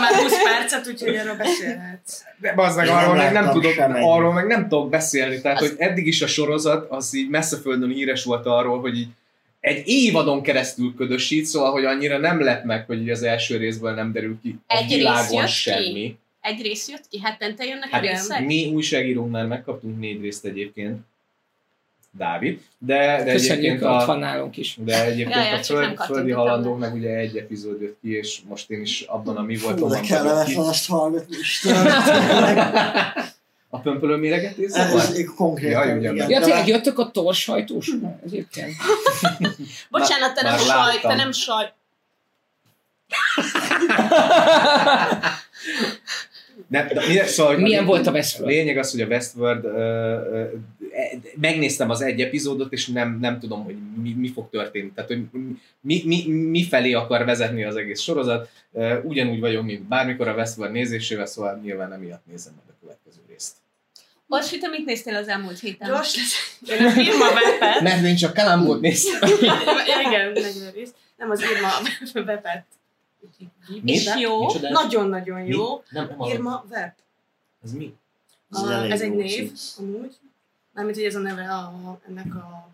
Már 0.00 0.14
20 0.22 0.42
percet, 0.42 0.86
úgyhogy 0.86 1.14
erről 1.14 1.36
beszélhetsz. 1.36 2.22
De 2.38 2.54
bazd 2.54 2.76
meg, 2.76 2.86
Én 2.86 2.92
arról 2.92 3.14
nem 3.16 3.32
meg 3.32 3.42
nem, 3.42 3.52
tudok, 3.52 3.72
arról 3.78 4.32
meg 4.32 4.46
nem 4.46 4.68
tudok 4.68 4.90
beszélni. 4.90 5.40
Tehát, 5.40 5.60
Az- 5.60 5.68
hogy 5.68 5.76
eddig 5.78 6.06
is 6.06 6.22
a 6.22 6.26
sorozat, 6.26 6.90
az 6.90 7.14
így 7.14 7.28
messze 7.28 7.56
földön 7.56 7.90
híres 7.90 8.24
volt 8.24 8.46
arról, 8.46 8.80
hogy 8.80 8.96
így 8.98 9.08
egy 9.60 9.82
évadon 9.88 10.42
keresztül 10.42 10.94
ködösít, 10.96 11.44
szóval, 11.44 11.70
hogy 11.72 11.84
annyira 11.84 12.18
nem 12.18 12.40
lett 12.40 12.64
meg, 12.64 12.86
hogy 12.86 13.10
az 13.10 13.22
első 13.22 13.56
részből 13.56 13.94
nem 13.94 14.12
derül 14.12 14.38
ki 14.42 14.58
a 14.66 14.76
Egy 14.76 14.86
világon 14.94 15.32
jött 15.32 15.46
ki? 15.46 15.52
semmi. 15.52 16.16
Egy 16.40 16.62
rész 16.62 16.88
jött 16.88 17.08
ki, 17.10 17.20
hetente 17.20 17.64
jönnek 17.64 17.88
a 17.92 17.94
Hát 17.94 18.00
részek? 18.04 18.44
mi 18.46 18.70
újságírók 18.74 19.30
már 19.30 19.46
megkaptunk 19.46 19.98
négy 19.98 20.20
részt 20.20 20.44
egyébként, 20.44 20.98
Dávid, 22.18 22.60
de, 22.78 23.22
de 23.24 23.32
Köszönjük, 23.32 23.58
egyébként 23.64 23.82
ott 23.82 24.02
a, 24.02 24.06
van 24.06 24.18
nálunk 24.18 24.56
is. 24.56 24.76
de 24.78 25.04
egyébként 25.04 25.34
Ja, 25.34 25.42
ja, 25.50 25.56
a 25.58 25.62
föld, 25.62 25.96
földi 26.00 26.30
halandók 26.30 26.78
meg 26.78 26.94
ugye 26.94 27.10
egy 27.16 27.36
epizód 27.36 27.80
jött 27.80 27.98
ki, 28.02 28.16
és 28.16 28.40
most 28.48 28.70
én 28.70 28.80
is 28.80 29.00
abban 29.00 29.36
a 29.36 29.42
mi 29.42 29.56
Fú, 29.56 29.68
voltam. 29.68 29.88
de 29.88 30.00
kellemetlen 30.00 30.64
azt 30.64 30.86
hallgatni. 30.88 31.36
A 33.68 33.78
pömpölő 33.78 34.16
méregetés 34.16 34.70
Ez 34.72 34.90
zavar? 34.90 35.24
konkrétan, 35.36 35.88
Ja, 35.88 35.96
ugyan. 35.96 36.14
igen. 36.14 36.30
Ja, 36.30 36.38
de 36.38 36.44
tényleg 36.44 36.66
jöttök 36.68 36.98
a 36.98 37.10
torsajtós? 37.10 37.90
Egyébként. 38.24 38.72
Bocsánat, 39.90 40.34
te 40.34 40.42
nem 40.42 40.58
saj, 40.58 41.00
te 41.00 41.14
nem 41.14 41.32
saj. 41.32 41.72
Nem, 46.68 46.86
de 46.88 47.06
milyen, 47.08 47.26
szóval, 47.26 47.56
Milyen 47.56 47.82
a- 47.82 47.86
volt 47.86 48.06
a 48.06 48.10
A 48.10 48.12
Westworld? 48.12 48.52
lényeg 48.54 48.76
az, 48.76 48.90
hogy 48.90 49.00
a 49.00 49.06
Westworld, 49.06 49.64
ö, 49.64 49.68
ö, 49.70 50.44
megnéztem 51.40 51.90
az 51.90 52.00
egy 52.00 52.20
epizódot, 52.20 52.72
és 52.72 52.86
nem, 52.88 53.18
nem 53.20 53.38
tudom, 53.40 53.64
hogy 53.64 53.76
mi, 54.02 54.12
mi 54.12 54.32
fog 54.32 54.50
történni. 54.50 54.92
Tehát, 54.94 55.10
hogy 55.10 55.24
mi, 55.80 56.02
mi, 56.04 56.26
mi 56.28 56.64
felé 56.64 56.92
akar 56.92 57.24
vezetni 57.24 57.64
az 57.64 57.76
egész 57.76 58.00
sorozat. 58.00 58.50
Ugyanúgy 59.02 59.40
vagyok, 59.40 59.64
mint 59.64 59.82
bármikor 59.82 60.28
a 60.28 60.34
Westworld 60.34 60.72
nézésével, 60.72 61.26
szóval 61.26 61.60
nyilván 61.62 61.92
emiatt 61.92 62.26
nézem 62.26 62.52
meg 62.56 62.64
a 62.68 62.76
következő 62.80 63.20
részt. 63.28 63.56
Orsi, 64.28 64.58
te 64.58 64.68
mit 64.68 64.84
néztél 64.84 65.16
az 65.16 65.28
elmúlt 65.28 65.58
héten? 65.58 65.88
Gyors 65.88 66.16
lesz. 66.16 66.58
Én 66.80 66.86
az 66.86 66.96
Irma 66.96 67.24
Vepet. 67.32 67.80
Mert 67.80 68.04
én 68.04 68.16
csak 68.16 68.34
Kalambót 68.34 68.80
néztem. 68.80 69.30
Igen, 70.06 70.32
40 70.32 70.72
rész. 70.74 70.94
Nem 71.16 71.30
az 71.30 71.40
Irma 71.40 72.24
Vepet. 72.24 72.64
És 73.84 74.08
jó. 74.18 74.46
Nagyon-nagyon 74.60 75.44
jó. 75.44 75.82
Nem, 75.90 76.06
nem. 76.18 76.28
Irma 76.30 76.64
Vep. 76.68 76.94
Ez 77.64 77.72
mi? 77.72 77.94
Ez 78.50 78.58
A, 78.58 78.90
ez 78.90 79.00
egy 79.00 79.14
név, 79.14 79.52
amúgy. 79.78 80.14
Mármint, 80.72 80.96
hogy 80.96 81.06
ez 81.06 81.14
a 81.14 81.18
neve 81.18 81.54
a, 81.54 82.00
ennek 82.08 82.34
a 82.34 82.72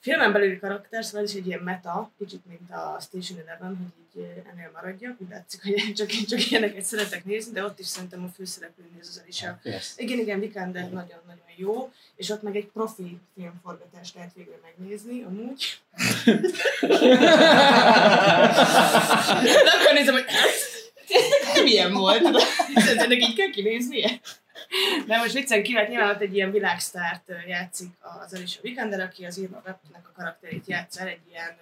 filmen 0.00 0.32
belüli 0.32 0.58
karakter, 0.58 1.04
szóval 1.04 1.22
ez 1.22 1.30
is 1.30 1.36
egy 1.36 1.46
ilyen 1.46 1.60
meta, 1.60 2.10
kicsit 2.18 2.46
mint 2.46 2.70
a 2.70 2.98
Station 3.00 3.38
Eleven, 3.38 3.76
hogy 3.76 4.22
így 4.22 4.22
eh, 4.22 4.52
ennél 4.52 4.70
maradjak. 4.74 5.16
Úgy 5.20 5.28
látszik, 5.30 5.62
hogy 5.62 5.70
én 5.70 5.94
csak, 5.98 6.14
én 6.14 6.24
csak 6.24 6.50
ilyeneket 6.50 6.84
szeretek 6.84 7.24
nézni, 7.24 7.52
de 7.52 7.64
ott 7.64 7.78
is 7.78 7.86
szerintem 7.86 8.24
a 8.24 8.28
főszereplő 8.36 8.84
néz 8.96 9.08
az 9.08 9.20
Alicia. 9.22 9.60
Igen, 9.96 10.18
igen, 10.18 10.40
Vikander 10.40 10.82
nagyon-nagyon 10.82 11.46
jó, 11.56 11.92
és 12.16 12.30
ott 12.30 12.42
meg 12.42 12.56
egy 12.56 12.66
profi 12.72 13.18
filmforgatást 13.34 14.14
lehet 14.14 14.34
végre 14.34 14.58
megnézni, 14.62 15.22
amúgy. 15.22 15.80
De 19.40 19.70
akkor 19.74 19.92
nézem, 19.94 20.14
hogy 20.14 20.24
ez 20.28 21.62
milyen 21.62 21.92
volt, 21.92 22.22
ez 22.74 22.86
ennek 22.96 23.22
így 23.22 23.34
kell 23.34 23.50
kinéznie. 23.50 24.20
De 25.06 25.18
most 25.18 25.32
viccen 25.32 25.62
kívül, 25.62 25.82
nyilván 25.82 26.14
ott 26.14 26.20
egy 26.20 26.34
ilyen 26.34 26.50
világsztárt 26.50 27.30
játszik 27.46 27.90
az 28.00 28.34
Alicia 28.34 28.60
Vikander, 28.62 29.00
aki 29.00 29.24
az 29.24 29.38
Irma 29.38 29.56
Webnek 29.56 30.08
a 30.08 30.12
karakterét 30.16 30.66
játsz 30.66 31.00
egy 31.00 31.20
ilyen 31.30 31.56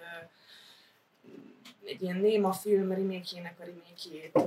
egy 1.87 2.01
ilyen 2.01 2.17
néma 2.17 2.53
film 2.53 2.89
remékjének 2.89 3.59
a 3.59 3.63
remékjét 3.63 4.39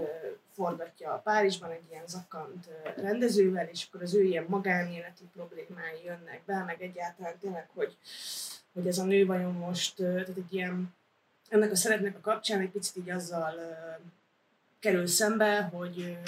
forgatja 0.54 1.12
a 1.12 1.18
Párizsban 1.18 1.70
egy 1.70 1.84
ilyen 1.90 2.06
zakant 2.06 2.66
rendezővel, 2.96 3.68
és 3.72 3.86
akkor 3.88 4.02
az 4.02 4.14
ő 4.14 4.22
ilyen 4.22 4.44
magánéleti 4.48 5.24
problémái 5.32 6.04
jönnek 6.04 6.40
be, 6.46 6.64
meg 6.64 6.82
egyáltalán 6.82 7.38
tényleg, 7.38 7.68
hogy, 7.74 7.96
hogy 8.72 8.86
ez 8.86 8.98
a 8.98 9.04
nő 9.04 9.26
vajon 9.26 9.52
most, 9.52 9.96
tehát 9.96 10.28
egy 10.28 10.54
ilyen, 10.54 10.94
ennek 11.48 11.70
a 11.70 11.76
szeretnek 11.76 12.16
a 12.16 12.20
kapcsán 12.20 12.60
egy 12.60 12.70
picit 12.70 12.96
így 12.96 13.10
azzal 13.10 13.54
kerül 14.78 15.06
szembe, 15.06 15.62
hogy, 15.62 16.18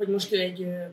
hogy 0.00 0.08
most 0.08 0.32
ő 0.32 0.40
egy 0.40 0.62
ö, 0.62 0.84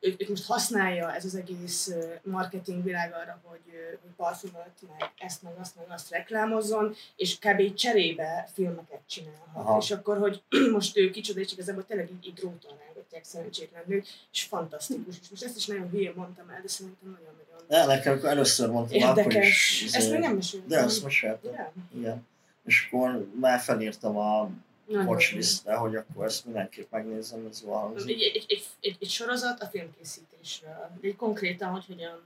ő, 0.00 0.14
őt 0.18 0.28
most 0.28 0.46
használja 0.46 1.14
ez 1.14 1.24
az 1.24 1.34
egész 1.34 1.90
marketing 2.22 2.82
világ 2.84 3.12
arra, 3.12 3.40
hogy, 3.44 3.60
hogy 4.02 4.10
parfümöt, 4.16 4.78
meg 4.98 5.10
ezt, 5.18 5.42
meg 5.42 5.52
azt, 5.60 5.76
meg 5.76 5.84
azt 5.88 6.10
reklámozzon, 6.10 6.94
és 7.16 7.38
kb. 7.38 7.74
cserébe 7.74 8.48
filmeket 8.54 9.00
csinálhat. 9.06 9.48
Aha. 9.66 9.78
És 9.80 9.90
akkor, 9.90 10.18
hogy 10.18 10.42
most 10.72 10.96
ő 10.96 11.10
kicsoda, 11.10 11.40
és 11.40 11.52
igazából 11.52 11.84
tényleg 11.86 12.10
így, 12.10 12.26
így 12.26 12.32
dróton 12.34 12.78
rángatják 12.86 13.24
szerencsétlen 13.24 13.82
nők, 13.86 14.06
és 14.32 14.42
fantasztikus. 14.42 15.14
És 15.22 15.28
most 15.30 15.44
ezt 15.44 15.56
is 15.56 15.66
nagyon 15.66 15.90
hülyén 15.90 16.12
mondtam 16.16 16.48
el, 16.48 16.60
de 16.62 16.68
szerintem 16.68 17.10
nagyon-nagyon 17.10 17.64
De 17.68 17.94
nekem 17.94 18.16
akkor 18.16 18.28
először 18.28 18.70
mondtam, 18.70 19.02
akkor 19.02 19.18
is. 19.18 19.24
érdekes. 19.34 19.82
izé- 19.82 19.96
Ezt 19.96 20.10
még 20.10 20.20
nem 20.20 20.34
meséltem. 20.34 20.68
De 20.68 20.78
ezt 20.78 21.02
meséltem. 21.02 21.52
Ja, 21.52 21.72
Igen. 21.96 22.26
És 22.64 22.86
akkor 22.90 23.26
már 23.40 23.60
felírtam 23.60 24.16
a 24.16 24.50
nagyon 24.88 25.04
jó. 25.04 25.10
watchlistre, 25.10 25.74
hogy 25.74 25.96
akkor 25.96 26.24
ezt 26.24 26.44
mindenképp 26.44 26.90
megnézem, 26.90 27.46
ez 27.50 27.62
jól 27.64 27.76
hangzik. 27.76 28.10
Egy, 28.10 28.22
egy, 28.22 28.46
egy, 28.48 28.64
egy, 28.80 28.96
egy 29.00 29.08
sorozat 29.08 29.60
a 29.62 29.66
filmkészítésről. 29.66 30.90
Egy 31.00 31.16
konkrétan, 31.16 31.68
hogy 31.70 31.84
hogyan 31.86 32.22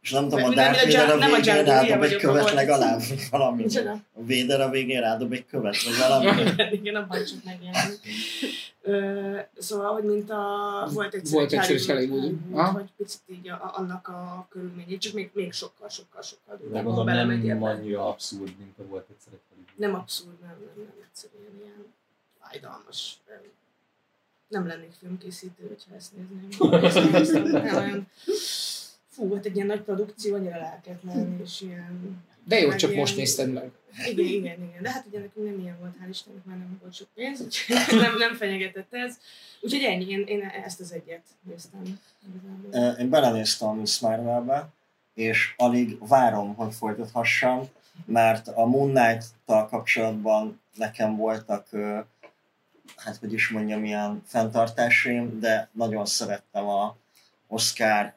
És 0.00 0.10
nem 0.10 0.28
tudom, 0.28 0.44
a 0.44 0.54
Darth 0.54 0.84
Vader 0.84 1.10
a 1.10 1.18
végén 1.18 1.64
rádob 1.64 2.02
egy 2.02 2.16
követ 2.16 2.52
legalább, 2.52 3.00
valami. 3.30 3.64
A 3.74 3.98
Vader 4.14 4.60
a 4.60 4.70
végén 4.70 5.00
rádob 5.00 5.32
egy 5.32 5.46
követ, 5.46 5.82
vagy 5.82 5.96
valami. 5.98 6.42
Igen, 6.72 6.94
abban 6.94 7.24
csak 7.24 7.44
megjelenik. 7.44 8.00
Ö, 8.84 9.38
szóval, 9.58 9.92
hogy 9.92 10.04
mint 10.04 10.30
a... 10.30 10.88
Volt 10.92 11.14
egy 11.14 11.30
Volt 11.30 11.52
egyszer 11.52 11.96
egy 11.96 12.08
Hollywood. 12.08 12.34
Aha. 12.52 12.72
vagy 12.72 12.90
picit 12.96 13.20
így 13.26 13.48
a, 13.48 13.52
a, 13.54 13.72
annak 13.78 14.08
a 14.08 14.46
körülményét, 14.50 15.00
csak 15.00 15.12
még, 15.12 15.30
még 15.34 15.52
sokkal, 15.52 15.88
sokkal, 15.88 16.22
sokkal 16.22 16.56
gondolom 16.70 17.06
belemegy 17.06 17.42
nem 17.42 17.56
ebbe. 17.56 17.70
annyira 17.70 18.08
abszurd, 18.08 18.54
mint 18.58 18.78
a 18.78 18.82
volt 18.82 19.08
egyszer 19.10 19.32
egy 19.32 19.40
Hollywood. 19.48 19.78
Nem 19.78 19.94
abszurd, 19.94 20.40
nem, 20.40 20.56
nem, 20.66 20.72
nem 20.76 20.94
egyszerűen 21.08 21.60
ilyen 21.62 21.84
fájdalmas. 22.40 23.20
Nem 24.48 24.66
lennék 24.66 24.92
filmkészítő, 24.98 25.66
hogyha 25.68 25.94
ezt 25.94 26.12
nézném. 26.16 27.52
Nem 27.52 27.76
olyan- 27.76 28.08
Fú, 29.08 29.34
hát 29.34 29.44
egy 29.46 29.54
ilyen 29.54 29.66
nagy 29.66 29.82
produkció 29.82 30.34
annyira 30.34 30.56
lelketlen, 30.58 31.40
és 31.42 31.60
ilyen... 31.60 32.24
De 32.44 32.60
jó, 32.60 32.68
meg 32.68 32.76
csak 32.76 32.88
ilyen- 32.90 33.00
most 33.00 33.16
nézted 33.16 33.52
meg. 33.52 33.70
Igen, 34.06 34.26
igen, 34.26 34.62
igen. 34.62 34.82
De 34.82 34.90
hát 34.90 35.04
ugye 35.08 35.18
nekünk 35.18 35.46
nem 35.46 35.60
ilyen 35.60 35.76
volt, 35.80 35.92
hál' 36.04 36.08
Istennek, 36.10 36.44
már 36.44 36.56
nem 36.56 36.78
volt 36.80 36.94
sok 36.94 37.08
pénz, 37.14 37.40
úgyhogy 37.40 37.76
nem, 38.00 38.16
nem 38.18 38.34
fenyegetett 38.34 38.94
ez. 38.94 39.18
Úgyhogy 39.60 39.82
ennyi, 39.82 40.08
én, 40.08 40.24
én 40.26 40.42
ezt 40.64 40.80
az 40.80 40.92
egyet 40.92 41.22
néztem. 41.42 42.00
Én 42.98 43.08
belenéztem 43.10 43.68
a 43.68 43.72
Miss 43.72 43.98
Marvelbe, 43.98 44.68
és 45.14 45.54
alig 45.56 46.06
várom, 46.08 46.54
hogy 46.54 46.74
folytathassam, 46.74 47.68
mert 48.04 48.48
a 48.48 48.66
Moon 48.66 48.90
Knight-tal 48.92 49.68
kapcsolatban 49.68 50.60
nekem 50.74 51.16
voltak, 51.16 51.66
hát 52.96 53.16
hogy 53.20 53.32
is 53.32 53.48
mondjam, 53.48 53.84
ilyen 53.84 54.22
fenntartásaim, 54.26 55.40
de 55.40 55.68
nagyon 55.72 56.06
szerettem 56.06 56.68
a 56.68 56.96
Oscar 57.46 58.14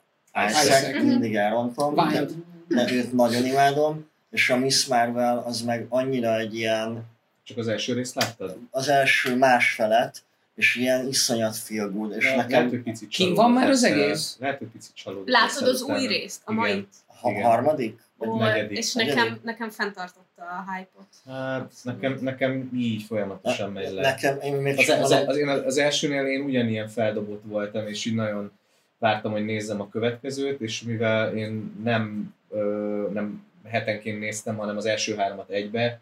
Isaac, 0.48 0.64
Isaac. 0.66 1.04
mindig 1.04 1.36
elrontom, 1.36 1.96
de, 1.96 2.26
de 2.68 2.92
őt 2.92 3.14
nagyon 3.14 3.46
imádom, 3.46 4.10
és 4.36 4.50
a 4.50 4.58
Miss 4.58 4.86
Marvel 4.86 5.38
az 5.46 5.62
meg 5.62 5.86
annyira 5.90 6.38
egy 6.38 6.56
ilyen, 6.56 7.04
Csak 7.44 7.58
az 7.58 7.68
első 7.68 7.94
részt 7.94 8.16
láttad? 8.16 8.58
az 8.72 8.88
első 8.90 9.36
más 9.38 9.72
felet, 9.74 10.24
és 10.56 10.76
ilyen 10.76 11.08
iszonyat 11.08 11.56
feel 11.58 11.90
good, 11.90 12.16
és 12.18 12.24
Le- 12.30 12.36
nekem 12.36 12.66
lehet, 12.68 12.84
picit 12.84 13.10
csalódott 13.10 13.38
van 13.38 13.52
már 13.52 13.70
az 13.70 13.84
egész? 13.84 14.38
Lehet, 14.40 14.58
hogy 14.58 14.68
picit 14.68 14.96
csalódott 14.96 15.28
Látod 15.28 15.68
az 15.68 15.82
új 15.82 16.08
részt, 16.08 16.42
a 16.46 16.52
mai? 16.52 16.88
a 17.22 17.42
harmadik? 17.42 18.04
Vagy 18.18 18.28
Ó, 18.28 18.38
negyedik. 18.38 18.78
És 18.78 18.94
nekem, 18.94 19.40
nekem 19.44 19.70
fenntartotta 19.70 20.42
a 20.44 20.74
hype-ot. 20.74 21.08
Hát 21.36 21.72
nekem, 21.84 22.18
nekem 22.22 22.72
így 22.76 23.04
folyamatosan 23.04 23.72
megy 23.72 23.92
le. 23.92 24.02
Nekem, 24.02 24.40
én 24.42 24.54
még 24.56 24.78
Az, 24.78 24.90
az, 24.90 25.12
az, 25.28 25.38
én 25.38 25.48
az 25.48 25.78
elsőnél 25.78 26.26
én 26.26 26.42
ugyanilyen 26.42 26.88
feldobott 26.88 27.42
voltam, 27.46 27.88
és 27.88 28.06
így 28.06 28.16
nagyon 28.16 28.52
vártam, 28.98 29.32
hogy 29.32 29.46
nézzem 29.46 29.82
a 29.82 29.90
következőt, 29.90 30.62
és 30.62 30.82
mivel 30.82 31.38
én 31.38 31.74
nem, 31.84 32.34
ö, 32.50 33.08
nem 33.14 33.44
hetenként 33.70 34.20
néztem, 34.20 34.58
hanem 34.58 34.78
az 34.78 34.86
első 34.86 35.16
háromat 35.16 35.50
egybe, 35.50 36.02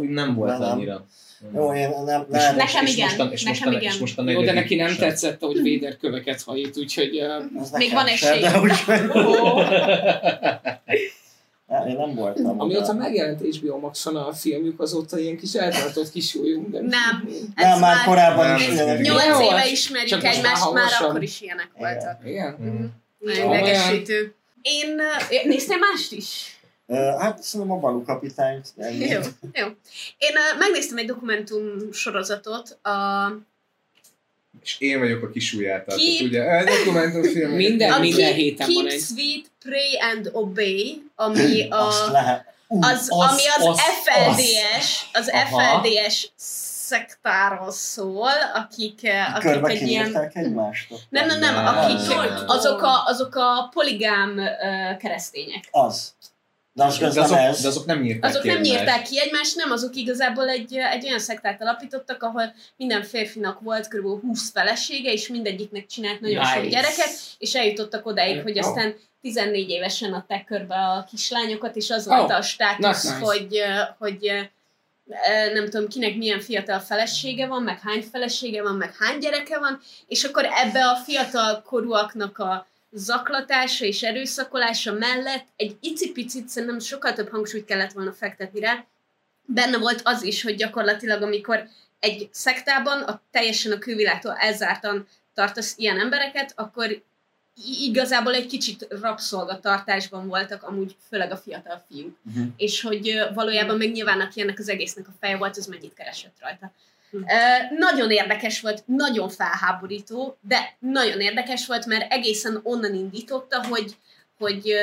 úgy 0.00 0.08
nem 0.08 0.34
volt 0.34 0.50
Nem, 0.50 0.60
nem. 0.60 0.70
annyira. 0.70 1.06
Jó, 1.54 1.74
én 1.74 1.88
nem, 2.04 2.20
És, 2.32 2.36
nem, 2.38 2.56
Nekem 2.56 2.84
és 2.84 2.92
igen, 2.92 3.06
Mostan, 3.06 3.32
és 3.32 3.42
nekem 3.42 3.58
mostan, 3.62 3.80
igen. 3.80 3.92
És 3.92 3.98
mostan 3.98 4.28
Jó, 4.28 4.42
de 4.42 4.52
neki 4.52 4.74
nem 4.74 4.88
sem. 4.88 4.96
tetszett, 4.98 5.40
hogy 5.40 5.62
Véder 5.62 5.96
köveket 5.96 6.42
hajít, 6.42 6.76
úgyhogy 6.76 7.20
uh, 7.20 7.44
Még 7.50 7.70
nekem 7.72 7.94
van 7.94 8.06
esély. 8.06 8.40
De 8.40 8.60
úgy, 8.60 8.72
Ó, 9.14 9.60
nem, 11.66 11.86
én 11.88 11.96
nem 11.96 12.14
voltam. 12.14 12.60
amióta 12.60 12.84
oda. 12.84 12.92
megjelent 12.98 13.56
HBO 13.56 13.78
Maxon 13.78 14.16
a 14.16 14.32
filmjük, 14.32 14.80
azóta 14.80 15.18
ilyen 15.18 15.36
kis 15.36 15.54
eltartott 15.54 16.10
kis 16.10 16.34
jójunk. 16.34 16.68
De 16.70 16.80
Nem. 16.80 17.28
Nem, 17.54 17.72
ez 17.72 17.80
már 17.80 18.04
korábban 18.04 18.46
Nem, 18.46 18.56
is 18.56 18.66
nyolc 19.08 19.40
éve 19.40 19.60
csak 19.60 19.70
ismerjük 19.70 20.24
egymást, 20.24 20.72
már 20.72 20.90
akkor 21.00 21.22
is 21.22 21.40
ilyenek 21.40 21.70
voltak. 21.78 22.18
Igen? 22.24 22.56
Mm. 22.62 22.84
Nagyon 23.18 23.52
idegesítő. 23.52 24.34
Én, 24.62 25.00
néztél 25.44 25.78
mást 25.78 26.12
is? 26.12 26.58
Hát 27.18 27.42
szerintem 27.42 27.76
a 27.76 27.80
Balú 27.80 28.04
kapitányt. 28.04 28.68
ennyi. 28.76 29.06
Jó, 29.06 29.20
jó. 29.52 29.66
Én 30.18 30.32
uh, 30.34 30.58
megnéztem 30.58 30.98
egy 30.98 31.06
dokumentum 31.06 31.92
sorozatot, 31.92 32.78
a, 32.82 33.26
És 34.62 34.76
én 34.80 34.98
vagyok 34.98 35.22
a 35.22 35.30
kisúját, 35.30 35.94
Ki- 35.94 36.24
ugye? 36.24 36.42
Ez 36.42 36.64
dokumentumfilm. 36.64 37.50
Minden- 37.64 37.92
a 37.92 37.98
minden 37.98 38.24
Keep, 38.26 38.36
héten 38.36 38.66
Keep 38.66 38.78
van 38.82 38.86
egy. 38.92 39.00
Sweet, 39.00 39.50
Pray 39.62 39.98
and 39.98 40.30
Obey, 40.32 41.02
ami 41.14 41.68
a, 41.68 41.76
Azt 41.86 42.10
lehet. 42.10 42.52
Ú, 42.68 42.82
az, 42.82 43.08
ami 43.08 43.42
az, 43.58 43.80
FLDS, 43.80 45.10
az 45.12 45.28
Aha. 45.28 45.82
FLDS 45.82 46.30
szektáról 46.36 47.70
szól, 47.70 48.30
akik, 48.54 49.00
akik 49.34 49.50
Körbe 49.50 49.68
egy 49.68 49.82
ilyen... 49.82 50.30
egymást? 50.32 50.94
Nem, 51.08 51.26
nem, 51.26 51.38
nem, 51.38 51.66
akik, 51.66 52.16
azok 52.46 52.82
a, 52.82 53.04
azok 53.06 53.34
a 53.34 53.68
poligám 53.72 54.38
uh, 54.38 54.96
keresztények. 54.96 55.68
Az. 55.70 56.14
De 56.76 56.84
az, 56.84 56.98
De 56.98 57.06
az 57.06 57.14
nem 57.14 57.24
azok, 57.24 57.38
ez. 57.38 57.60
de 57.60 57.68
azok 57.68 57.86
nem 57.86 58.00
nyírták 58.00 58.30
Azok 58.30 58.42
ki 58.42 58.48
nem 58.48 58.56
egymást. 58.56 58.78
nyírták 58.78 59.02
ki 59.02 59.20
egymást, 59.20 59.56
nem, 59.56 59.70
azok 59.70 59.96
igazából 59.96 60.48
egy, 60.48 60.76
egy 60.76 61.04
olyan 61.06 61.18
szektát 61.18 61.62
alapítottak, 61.62 62.22
ahol 62.22 62.54
minden 62.76 63.02
férfinak 63.02 63.60
volt 63.60 63.88
kb. 63.88 64.20
20 64.20 64.50
felesége, 64.50 65.12
és 65.12 65.28
mindegyiknek 65.28 65.86
csinált 65.86 66.20
nagyon 66.20 66.38
nice. 66.38 66.54
sok 66.54 66.66
gyereket, 66.66 67.10
és 67.38 67.54
eljutottak 67.54 68.06
odáig, 68.06 68.42
hogy 68.42 68.58
aztán 68.58 68.94
14 69.20 69.68
évesen 69.70 70.12
adták 70.12 70.44
körbe 70.44 70.74
a 70.74 71.06
kislányokat, 71.10 71.76
és 71.76 71.90
az 71.90 72.06
volt 72.06 72.30
Oh, 72.30 72.36
a 72.36 72.42
státusz, 72.42 73.02
nice. 73.02 73.16
hogy, 73.18 73.62
hogy 73.98 74.48
nem 75.54 75.68
tudom, 75.70 75.88
kinek 75.88 76.16
milyen 76.16 76.40
fiatal 76.40 76.78
felesége 76.78 77.46
van, 77.46 77.62
meg 77.62 77.80
hány 77.80 78.02
felesége 78.12 78.62
van, 78.62 78.74
meg 78.74 78.94
hány 78.98 79.18
gyereke 79.18 79.58
van, 79.58 79.80
és 80.06 80.24
akkor 80.24 80.44
ebbe 80.64 80.84
a 80.88 80.96
fiatal 80.96 81.62
korúaknak 81.62 82.38
a 82.38 82.66
zaklatása 82.94 83.84
és 83.84 84.02
erőszakolása 84.02 84.92
mellett 84.92 85.46
egy 85.56 85.76
icipicit 85.80 86.48
szerintem 86.48 86.78
sokkal 86.78 87.12
több 87.12 87.30
hangsúlyt 87.30 87.64
kellett 87.64 87.92
volna 87.92 88.12
fektetni 88.12 88.60
rá. 88.60 88.84
Benne 89.46 89.78
volt 89.78 90.00
az 90.04 90.22
is, 90.22 90.42
hogy 90.42 90.54
gyakorlatilag 90.54 91.22
amikor 91.22 91.68
egy 91.98 92.28
szektában 92.32 93.02
a 93.02 93.20
teljesen 93.30 93.72
a 93.72 93.78
külvilágtól 93.78 94.32
elzártan 94.32 95.06
tartasz 95.34 95.74
ilyen 95.76 96.00
embereket, 96.00 96.52
akkor 96.56 97.02
igazából 97.80 98.34
egy 98.34 98.46
kicsit 98.46 98.86
rabszolgatartásban 99.00 100.26
voltak 100.28 100.62
amúgy 100.62 100.96
főleg 101.08 101.30
a 101.30 101.36
fiatal 101.36 101.84
fiúk. 101.88 102.16
Mhm. 102.22 102.42
És 102.56 102.80
hogy 102.80 103.22
valójában 103.34 103.76
meg 103.76 103.92
nyilván 103.92 104.20
aki 104.20 104.40
ennek 104.40 104.58
az 104.58 104.68
egésznek 104.68 105.08
a 105.08 105.14
feje 105.20 105.36
volt, 105.36 105.56
az 105.56 105.66
mennyit 105.66 105.94
keresett 105.94 106.36
rajta. 106.40 106.72
Nagyon 107.78 108.10
érdekes 108.10 108.60
volt, 108.60 108.82
nagyon 108.86 109.28
felháborító, 109.28 110.36
de 110.40 110.76
nagyon 110.78 111.20
érdekes 111.20 111.66
volt, 111.66 111.86
mert 111.86 112.12
egészen 112.12 112.60
onnan 112.62 112.94
indította, 112.94 113.66
hogy, 113.66 113.96
hogy 114.38 114.74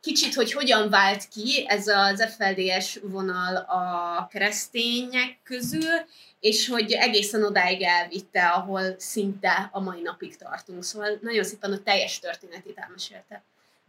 kicsit, 0.00 0.34
hogy 0.34 0.52
hogyan 0.52 0.90
vált 0.90 1.28
ki 1.28 1.64
ez 1.68 1.86
az 1.86 2.36
FLDS 2.36 2.98
vonal 3.02 3.56
a 3.56 4.26
keresztények 4.30 5.38
közül, 5.42 5.94
és 6.40 6.68
hogy 6.68 6.92
egészen 6.92 7.44
odáig 7.44 7.82
elvitte, 7.82 8.46
ahol 8.46 8.94
szinte 8.98 9.68
a 9.72 9.80
mai 9.80 10.00
napig 10.02 10.36
tartunk. 10.36 10.84
Szóval 10.84 11.18
nagyon 11.20 11.44
szépen 11.44 11.72
a 11.72 11.82
teljes 11.82 12.18
történetét 12.18 12.78
elmesélte. 12.78 13.42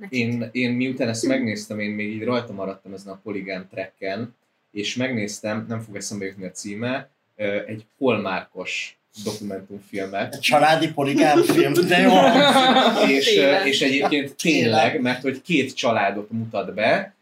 Én, 0.10 0.50
én 0.52 0.72
miután 0.72 1.08
ezt 1.08 1.26
megnéztem, 1.26 1.80
én 1.80 1.92
még 1.92 2.14
így 2.14 2.24
rajta 2.24 2.54
maradtam 2.54 2.94
ezen 2.94 3.14
a 3.14 3.20
Polygon 3.24 3.68
tracken, 3.68 4.36
és 4.72 4.96
megnéztem, 4.96 5.66
nem 5.68 5.80
fog 5.80 5.96
eszembe 5.96 6.26
jutni 6.26 6.46
a 6.46 6.52
címe, 6.52 7.10
egy 7.68 7.86
Hallmarkos 8.00 9.00
dokumentumfilmet, 9.24 10.34
Egy 10.34 10.40
családi 10.40 10.92
poligám 10.92 11.44
film, 11.44 11.74
de 11.74 11.98
jó. 11.98 12.12
és, 13.18 13.26
Tényleg. 13.26 13.68
és 13.68 13.82
egyébként 13.82 14.36
tényleg, 14.36 15.02
mert 15.02 15.22
hogy 15.22 15.42
két 15.42 15.76
családot 15.76 16.32
mutat 16.32 16.74
be, 16.74 17.14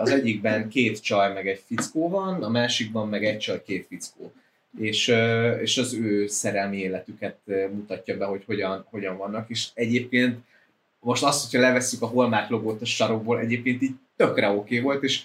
az 0.00 0.10
egyikben 0.10 0.68
két 0.68 1.02
csaj 1.02 1.32
meg 1.32 1.48
egy 1.48 1.62
fickó 1.66 2.08
van, 2.08 2.42
a 2.42 2.48
másikban 2.48 3.08
meg 3.08 3.24
egy 3.24 3.38
csaj, 3.38 3.62
két 3.62 3.86
fickó. 3.88 4.32
És, 4.80 5.14
és 5.62 5.78
az 5.78 5.94
ő 5.94 6.26
szerelmi 6.26 6.76
életüket 6.76 7.38
mutatja 7.72 8.16
be, 8.16 8.24
hogy 8.24 8.42
hogyan, 8.46 8.86
hogyan 8.90 9.16
vannak, 9.16 9.50
és 9.50 9.68
egyébként 9.74 10.38
most 11.00 11.22
azt, 11.22 11.50
hogyha 11.50 11.66
levesszük 11.66 12.02
a 12.02 12.06
Hallmark 12.06 12.48
logót 12.48 12.80
a 12.80 12.84
sarokból, 12.84 13.38
egyébként 13.38 13.82
így 13.82 13.94
tökre 14.16 14.48
oké 14.48 14.58
okay 14.58 14.80
volt, 14.80 15.02
és 15.02 15.22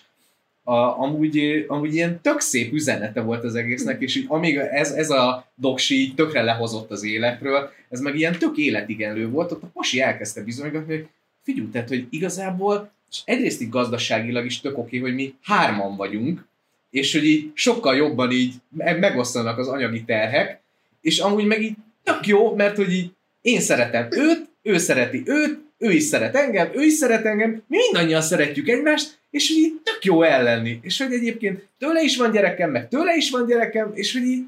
a, 0.67 1.01
amúgy, 1.01 1.65
amúgy 1.67 1.93
ilyen 1.93 2.21
tök 2.21 2.39
szép 2.39 2.73
üzenete 2.73 3.21
volt 3.21 3.43
az 3.43 3.55
egésznek, 3.55 4.01
és 4.01 4.15
így, 4.15 4.25
amíg 4.27 4.55
ez, 4.57 4.91
ez 4.91 5.09
a 5.09 5.51
doksi 5.55 5.95
így 5.95 6.15
tökre 6.15 6.41
lehozott 6.41 6.91
az 6.91 7.03
életről, 7.03 7.71
ez 7.89 7.99
meg 7.99 8.15
ilyen 8.15 8.37
tök 8.37 8.57
életigenlő 8.57 9.29
volt, 9.29 9.51
ott 9.51 9.63
a 9.63 9.69
pasi 9.73 10.01
elkezdte 10.01 10.43
bizonygatni, 10.43 10.95
hogy 10.95 11.07
figyelj, 11.43 11.67
tehát, 11.71 11.87
hogy 11.87 12.07
igazából 12.09 12.91
és 13.11 13.21
egyrészt 13.25 13.61
így 13.61 13.69
gazdaságilag 13.69 14.45
is 14.45 14.59
tök 14.59 14.77
oké, 14.77 14.97
hogy 14.97 15.13
mi 15.13 15.33
hárman 15.41 15.95
vagyunk, 15.95 16.45
és 16.89 17.13
hogy 17.13 17.25
így 17.25 17.51
sokkal 17.53 17.95
jobban 17.95 18.31
így 18.31 18.53
me- 18.69 18.99
megosztanak 18.99 19.57
az 19.57 19.67
anyagi 19.67 20.03
terhek, 20.03 20.59
és 21.01 21.19
amúgy 21.19 21.45
meg 21.45 21.61
így 21.61 21.75
tök 22.03 22.27
jó, 22.27 22.55
mert 22.55 22.75
hogy 22.75 22.93
így 22.93 23.11
én 23.41 23.59
szeretem 23.59 24.07
őt, 24.11 24.49
ő 24.61 24.77
szereti 24.77 25.23
őt, 25.25 25.59
ő 25.77 25.91
is 25.91 26.03
szeret 26.03 26.35
engem, 26.35 26.71
ő 26.73 26.83
is 26.83 26.93
szeret 26.93 27.25
engem, 27.25 27.63
mi 27.67 27.77
mindannyian 27.77 28.21
szeretjük 28.21 28.67
egymást, 28.67 29.19
és 29.29 29.47
hogy 29.47 29.57
így 29.57 29.73
tök 29.83 30.05
jó 30.05 30.23
ellenni. 30.23 30.79
És 30.81 30.97
hogy 30.97 31.13
egyébként 31.13 31.67
tőle 31.79 32.01
is 32.01 32.17
van 32.17 32.31
gyerekem, 32.31 32.69
meg 32.69 32.87
tőle 32.87 33.15
is 33.15 33.29
van 33.29 33.45
gyerekem, 33.45 33.91
és 33.93 34.13
hogy 34.13 34.21
így 34.21 34.43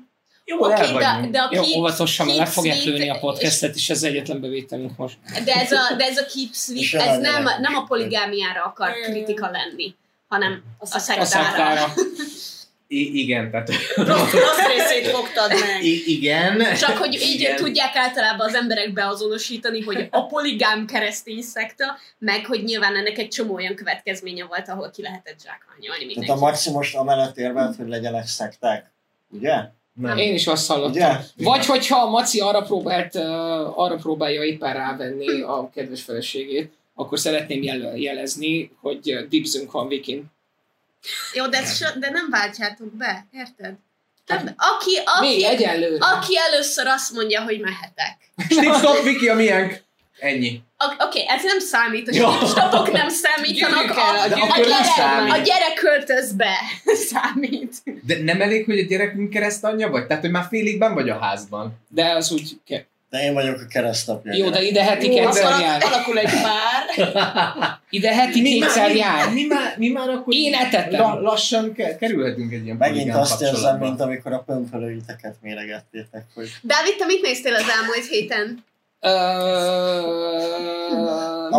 jól 0.46 0.72
Oké, 0.72 0.82
el 0.82 0.88
de, 0.88 0.94
vagyunk. 0.94 1.32
de 1.32 1.40
a 1.40 1.50
Jó, 1.52 1.62
keep, 1.62 1.76
óvatosan, 1.76 2.26
mert 2.26 2.38
le 2.38 2.46
fogják 2.46 2.84
lőni 2.84 3.10
a 3.10 3.20
podcastet, 3.20 3.76
és 3.76 3.90
ez 3.90 4.04
egyetlen 4.04 4.42
bevételünk 4.42 4.98
most. 4.98 5.18
De 5.46 5.54
ez 5.54 5.72
a, 5.72 5.96
de 5.98 6.06
ez 6.06 6.18
a 6.18 6.26
keep 6.34 6.54
sweet, 6.54 7.08
ez 7.08 7.20
nem, 7.20 7.44
nem 7.44 7.76
a 7.76 7.84
poligámiára 7.84 8.64
akar 8.64 8.92
kritika 8.92 9.50
lenni, 9.52 9.96
hanem 10.28 10.64
a 10.78 10.88
A 10.96 11.00
szektára. 11.00 11.94
I- 12.92 13.20
igen, 13.20 13.52
tehát 13.52 13.70
Rossz, 13.96 14.32
rossz 14.32 14.66
részét 14.76 15.08
fogtad 15.08 15.50
meg. 15.50 15.84
I- 15.84 16.04
igen. 16.06 16.76
Csak 16.76 16.98
hogy 16.98 17.14
így 17.14 17.40
Igen. 17.40 17.56
tudják 17.56 17.96
általában 17.96 18.48
az 18.48 18.54
emberek 18.56 18.94
beazonosítani, 18.94 19.82
hogy 19.82 20.08
a 20.12 20.26
poligám 20.26 20.86
keresztény 20.86 21.42
szekta, 21.42 21.98
meg 22.18 22.46
hogy 22.46 22.64
nyilván 22.64 22.96
ennek 22.96 23.18
egy 23.18 23.28
csomó 23.28 23.54
olyan 23.54 23.76
következménye 23.76 24.46
volt, 24.46 24.68
ahol 24.70 24.90
ki 24.90 25.02
lehetett 25.02 25.42
zsákmányolni 25.44 26.00
Tehát 26.00 26.16
mindenki. 26.16 26.32
a 26.32 26.46
Maxi 26.46 26.72
most 26.72 26.96
amellett 26.96 27.38
érvelt, 27.38 27.76
hogy 27.76 27.88
legyenek 27.88 28.28
szekták. 28.28 28.92
Ugye? 29.32 29.54
Nem. 29.94 30.18
Én 30.18 30.34
is 30.34 30.48
azt 30.48 30.68
hallottam. 30.68 30.92
Ugye? 30.92 31.16
Vagy 31.38 31.66
hogyha 31.66 32.00
a 32.00 32.10
Maci 32.10 32.40
arra, 32.40 32.62
próbált, 32.62 33.16
uh, 33.16 33.80
arra 33.80 33.96
próbálja 33.96 34.44
éppen 34.44 34.74
rávenni 34.74 35.42
a 35.42 35.70
kedves 35.74 36.02
feleségét, 36.02 36.72
akkor 36.96 37.20
szeretném 37.20 37.64
jel- 37.64 37.98
jelezni, 38.00 38.72
hogy 38.82 39.28
dibzünk 39.30 39.72
van 39.72 39.88
Vikin. 39.88 40.26
Jó, 41.34 41.48
de, 41.48 41.66
so, 41.66 41.86
de 42.00 42.10
nem 42.10 42.30
váltjátok 42.30 42.94
be, 42.94 43.26
érted? 43.32 43.74
Nem, 44.26 44.54
aki, 44.58 44.98
aki, 45.06 45.28
Még 45.28 45.44
egyelőre. 45.44 46.06
aki 46.06 46.38
először 46.38 46.88
azt 46.88 47.12
mondja, 47.12 47.42
hogy 47.42 47.60
mehetek. 47.60 48.18
Stop, 48.50 48.76
stop, 48.82 49.04
Viki 49.04 49.30
a 49.30 49.36
miénk. 49.36 49.82
Ennyi. 50.20 50.62
Oké, 50.78 50.96
okay, 51.00 51.26
ez 51.28 51.44
nem 51.44 51.60
számít, 51.60 52.08
a 52.08 52.46
stopok 52.48 52.92
nem 52.92 53.10
számítanak, 53.10 53.98
a, 53.98 54.22
a, 54.22 54.28
nem 54.28 54.62
gyerek, 54.62 54.84
számít. 54.84 55.34
a 55.34 55.38
gyerek 55.38 55.74
költöz 55.74 56.32
be 56.32 56.56
számít. 57.10 57.76
De 58.04 58.24
nem 58.24 58.42
elég, 58.42 58.66
hogy 58.66 58.80
a 58.80 58.84
gyerekünk 58.84 59.30
keresztanyja 59.30 59.90
vagy? 59.90 60.08
Tehát, 60.08 60.24
hogy 60.24 60.32
már 60.32 60.46
félig 60.50 60.80
ben 60.80 60.94
vagy 60.94 61.10
a 61.10 61.20
házban. 61.20 61.74
De 61.88 62.12
az 62.12 62.32
úgy... 62.32 62.60
De 63.10 63.24
én 63.24 63.34
vagyok 63.34 63.60
a 63.60 63.66
keresztapja. 63.70 64.34
Jó, 64.34 64.50
de 64.50 64.62
ide 64.62 64.84
heti 64.84 65.10
kétszer 65.10 65.60
jár. 65.60 65.84
alakul 65.84 66.20
egy 66.20 66.32
pár. 66.32 66.88
Ide 67.90 68.14
heti 68.14 68.42
kétszer 68.42 68.92
mi, 68.92 68.98
jár. 68.98 69.34
mi, 69.34 69.46
már, 69.46 69.76
mi 69.78 69.90
már 69.90 70.10
akkor 70.10 70.34
Én 70.34 70.54
etettem. 70.54 71.00
La, 71.00 71.22
lassan 71.22 71.74
ke, 71.74 71.96
kerülhetünk 71.96 72.54
egy 72.54 72.64
ilyen 72.64 72.78
Megint 72.78 73.16
azt 73.16 73.42
érzem, 73.42 73.78
mint 73.78 74.02
amikor 74.02 74.34
a 74.34 74.44
pömpölőiteket 74.46 75.36
méregettétek, 75.42 76.26
hogy 76.36 76.50
Dávid, 76.62 76.96
te 76.98 77.06
mit 77.06 77.22
néztél 77.22 77.54
az 77.54 77.66
elmúlt 77.80 78.08
héten? 78.10 78.64
Ö, 79.02 79.10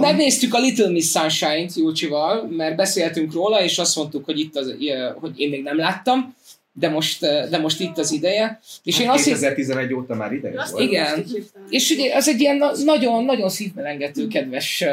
megnéztük 0.01 0.55
a 0.55 0.59
Little 0.59 0.91
Miss 0.91 1.11
Sunshine-t 1.11 1.75
Júcsival, 1.75 2.47
mert 2.51 2.77
beszéltünk 2.77 3.33
róla, 3.33 3.63
és 3.63 3.79
azt 3.79 3.97
mondtuk, 3.97 4.25
hogy 4.25 4.39
itt 4.39 4.57
az, 4.57 4.75
hogy 5.21 5.41
én 5.41 5.49
még 5.49 5.63
nem 5.63 5.77
láttam, 5.77 6.35
de 6.73 6.89
most, 6.89 7.21
de 7.21 7.59
most 7.59 7.81
itt 7.81 7.99
az 7.99 8.13
ideje. 8.13 8.61
És 8.85 9.01
én 9.01 9.07
Hát 9.07 9.15
azt 9.15 9.25
hitt- 9.25 9.35
2011 9.35 9.93
óta 9.95 10.15
már 10.15 10.33
ideje 10.33 10.61
Azt 10.61 10.73
volt. 10.73 10.85
Igen. 10.85 11.25
És 11.69 11.91
ugye 11.91 12.15
az 12.15 12.29
egy 12.29 12.41
ilyen 12.41 12.57
na- 12.57 12.73
nagyon-nagyon 12.85 13.49
szívmelengető 13.49 14.27
kedves, 14.27 14.85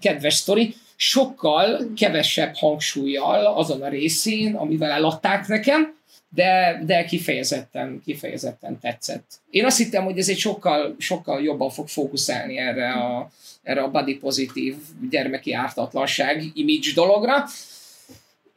kedves 0.00 0.34
sztori. 0.34 0.74
sokkal 1.00 1.92
kevesebb 1.96 2.54
hangsúlyjal 2.54 3.46
azon 3.46 3.82
a 3.82 3.88
részén, 3.88 4.54
amivel 4.54 4.90
eladták 4.90 5.46
nekem, 5.46 5.96
de, 6.34 6.82
de 6.86 7.04
kifejezetten, 7.04 8.02
kifejezetten 8.04 8.78
tetszett. 8.80 9.24
Én 9.50 9.64
azt 9.64 9.78
hittem, 9.78 10.04
hogy 10.04 10.18
ez 10.18 10.28
egy 10.28 10.38
sokkal, 10.38 10.94
sokkal 10.98 11.42
jobban 11.42 11.70
fog 11.70 11.88
fókuszálni 11.88 12.58
erre 12.58 12.92
a, 12.92 13.30
erre 13.62 13.82
a 13.82 13.90
body 13.90 14.14
pozitív 14.14 14.74
gyermeki 15.10 15.52
ártatlanság 15.52 16.42
image 16.54 16.92
dologra, 16.94 17.44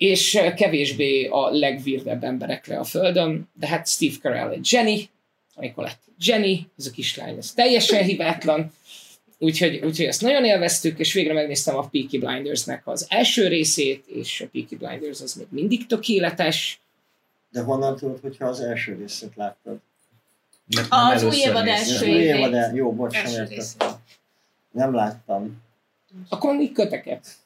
és 0.02 0.40
kevésbé 0.56 1.26
a 1.26 1.50
legvirdebb 1.50 2.24
emberekre 2.24 2.80
a 2.80 2.84
földön, 2.84 3.50
de 3.54 3.68
hát 3.68 3.88
Steve 3.88 4.16
Carell 4.22 4.50
egy 4.50 4.72
Jenny, 4.72 5.10
amikor 5.56 5.84
lett 5.84 6.02
Jenny, 6.20 6.58
ez 6.78 6.86
a 6.86 6.92
kislány, 6.92 7.38
ez 7.38 7.54
teljesen 7.54 8.04
hibátlan, 8.04 8.74
úgyhogy, 9.38 9.76
úgyhogy 9.76 10.06
ezt 10.06 10.22
nagyon 10.22 10.46
élveztük, 10.46 11.00
és 11.00 11.14
végre 11.14 11.34
megnéztem 11.34 11.76
a 11.76 11.88
Peaky 11.88 12.18
Blindersnek 12.18 12.88
az 12.88 13.06
első 13.10 13.48
részét, 13.48 14.08
és 14.08 14.42
a 14.42 14.50
Peaky 14.52 14.76
Blinders 14.76 15.22
az 15.22 15.34
még 15.34 15.48
mindig 15.50 15.86
tökéletes, 15.86 16.82
De 17.52 17.62
honnan 17.62 17.96
tudod, 17.96 18.20
hogyha 18.22 18.48
az 18.48 18.60
első 18.60 18.96
részét 18.96 19.36
láttad? 19.36 19.78
Mert 20.76 20.90
nem 20.90 21.00
Az 21.00 21.24
új 21.24 21.36
évad 21.36 21.68
első 21.68 22.06
új 22.06 22.18
évad, 22.18 22.76
jó, 22.76 22.94
bocs, 22.94 23.24
nem 23.24 23.32
értettem. 23.32 23.96
Nem 24.72 24.94
láttam. 24.94 25.62
akkor 26.30 26.56
még 26.56 26.72
köteket. 26.72 27.40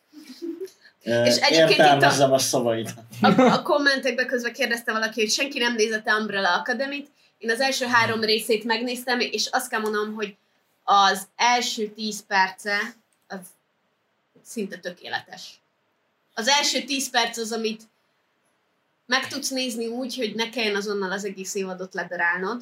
És 1.06 1.36
egyébként 1.36 1.70
itt 1.70 1.78
Értelmezzem 1.78 2.34
a 2.34 2.38
szavait. 2.38 2.94
A, 3.22 3.42
a 3.42 3.62
kommentekbe 3.62 4.26
közben 4.26 4.54
kérdezte 4.54 4.92
valaki, 4.92 5.20
hogy 5.22 5.32
senki 5.32 5.60
nem 5.60 5.76
nézette 5.76 6.16
Umbrella 6.16 6.54
Academy-t. 6.54 7.08
Én 7.38 7.50
az 7.50 7.60
első 7.60 7.86
három 7.86 8.22
részét 8.22 8.64
megnéztem, 8.64 9.20
és 9.20 9.48
azt 9.52 9.70
kell 9.70 9.80
mondanom, 9.80 10.14
hogy 10.14 10.36
az 10.84 11.28
első 11.36 11.88
tíz 11.88 12.26
perce 12.28 12.78
az 13.28 13.40
szinte 14.44 14.78
tökéletes. 14.78 15.60
Az 16.34 16.48
első 16.48 16.82
tíz 16.84 17.10
perc 17.10 17.38
az, 17.38 17.52
amit 17.52 17.84
meg 19.06 19.28
tudsz 19.28 19.50
nézni 19.50 19.88
úgy, 19.88 20.16
hogy 20.16 20.36
ne 20.36 20.50
kelljen 20.50 20.76
azonnal 20.76 21.12
az 21.12 21.26
egész 21.26 21.56
évadot 21.56 21.94
ledarálnod, 21.94 22.62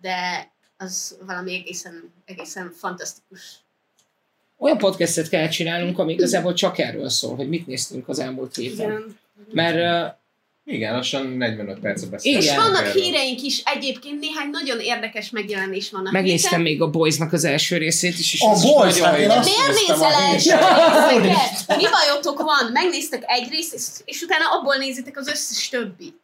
de 0.00 0.50
az 0.76 1.16
valami 1.26 1.54
egészen, 1.54 2.12
egészen 2.24 2.70
fantasztikus. 2.70 3.61
Olyan 4.62 4.78
podcastet 4.78 5.28
kell 5.28 5.48
csinálnunk, 5.48 5.98
ami 5.98 6.12
igazából 6.12 6.54
csak 6.54 6.78
erről 6.78 7.08
szól, 7.08 7.36
hogy 7.36 7.48
mit 7.48 7.66
néztünk 7.66 8.08
az 8.08 8.18
elmúlt 8.18 8.58
évben. 8.58 8.86
Igen. 8.86 9.16
Mert 9.52 10.06
uh, 10.06 10.74
Igen, 10.74 10.94
lassan 10.94 11.26
45 11.26 11.78
percet 11.78 12.10
beszélünk. 12.10 12.42
És 12.42 12.54
vannak 12.54 12.86
erről. 12.86 13.02
híreink 13.02 13.42
is, 13.42 13.62
egyébként 13.64 14.20
néhány 14.20 14.50
nagyon 14.50 14.80
érdekes 14.80 15.30
megjelenés 15.30 15.90
vannak. 15.90 16.12
megnéztem 16.12 16.60
még 16.60 16.82
a 16.82 16.90
Boysnak 16.90 17.32
az 17.32 17.44
első 17.44 17.76
részét 17.76 18.18
is, 18.18 18.32
és 18.34 18.40
A 18.40 18.48
Boys, 18.48 18.98
nagyon 18.98 19.02
hát 19.02 19.18
én 19.18 19.30
azt 19.30 19.48
miért 19.48 19.88
nézel 19.88 20.12
első 20.12 20.50
részeket? 21.20 21.76
Mi 21.76 21.84
bajotok 21.90 22.42
van? 22.42 22.72
Megnéztek 22.72 23.22
egy 23.26 23.48
részt, 23.50 23.74
és, 23.74 23.82
és 24.04 24.22
utána 24.22 24.44
abból 24.58 24.76
nézitek 24.76 25.18
az 25.18 25.28
összes 25.28 25.68
többit. 25.68 26.20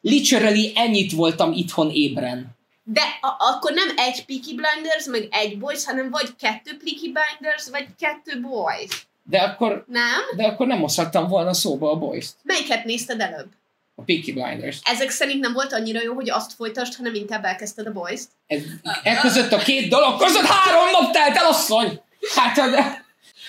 Literally 0.00 0.72
ennyit 0.74 1.12
voltam 1.12 1.52
itthon 1.52 1.90
ébren. 1.90 2.53
De 2.86 3.00
a- 3.20 3.36
akkor 3.54 3.72
nem 3.72 3.88
egy 3.96 4.24
Peaky 4.24 4.54
Blinders, 4.54 5.04
meg 5.06 5.28
egy 5.30 5.58
Boys, 5.58 5.84
hanem 5.84 6.10
vagy 6.10 6.36
kettő 6.38 6.76
Peaky 6.76 7.12
Blinders, 7.12 7.68
vagy 7.70 7.86
kettő 7.98 8.40
Boys. 8.40 9.06
De 9.22 9.38
akkor, 9.38 9.84
Nem? 9.88 10.20
de 10.36 10.44
akkor 10.44 10.66
nem 10.66 10.80
hozhattam 10.80 11.28
volna 11.28 11.54
szóba 11.54 11.90
a 11.90 11.96
Boys-t. 11.96 12.34
Melyiket 12.42 12.84
nézted 12.84 13.20
előbb? 13.20 13.46
A 13.94 14.02
Peaky 14.02 14.32
Blinders. 14.32 14.78
Ezek 14.84 15.10
szerint 15.10 15.40
nem 15.40 15.52
volt 15.52 15.72
annyira 15.72 16.02
jó, 16.02 16.14
hogy 16.14 16.30
azt 16.30 16.52
folytasd, 16.52 16.94
hanem 16.96 17.14
inkább 17.14 17.44
elkezdted 17.44 17.86
a 17.86 17.92
Boys-t. 17.92 18.28
Ez, 18.46 18.60
e 19.02 19.16
között 19.20 19.52
a 19.52 19.58
két 19.58 19.88
dolog 19.88 20.18
között 20.20 20.46
három 20.46 20.90
nap 20.90 21.12
telt 21.12 21.36
el, 21.36 21.46
asszony! 21.46 22.00
Hát, 22.34 22.70
de... 22.70 23.03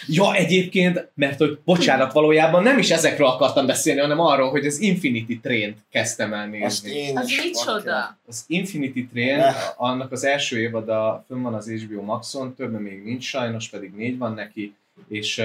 Ja, 0.08 0.34
egyébként, 0.34 1.10
mert 1.14 1.38
hogy 1.38 1.60
bocsánat, 1.66 2.14
valójában 2.14 2.64
nem 2.64 2.78
is 2.78 2.92
ezekről 2.92 3.28
akartam 3.28 3.66
beszélni, 3.66 4.00
hanem 4.00 4.20
arról, 4.20 4.50
hogy 4.50 4.66
az 4.66 4.80
Infinity 4.80 5.40
Train-t 5.42 5.78
kezdtem 5.92 6.34
el 6.34 6.50
Azt 6.64 6.84
nézni. 6.84 7.00
én 7.00 7.18
Az 7.18 7.32
micsoda? 7.44 8.18
Az 8.28 8.44
Infinity 8.48 9.08
Train, 9.12 9.42
annak 9.78 10.12
az 10.12 10.24
első 10.24 10.60
évada 10.60 11.24
fönn 11.28 11.42
van 11.42 11.54
az 11.54 11.70
HBO 11.70 12.02
Maxon, 12.02 12.56
többen 12.56 12.82
még 12.82 13.04
nincs 13.04 13.24
sajnos, 13.24 13.70
pedig 13.70 13.94
négy 13.96 14.18
van 14.18 14.34
neki, 14.34 14.76
és 15.08 15.42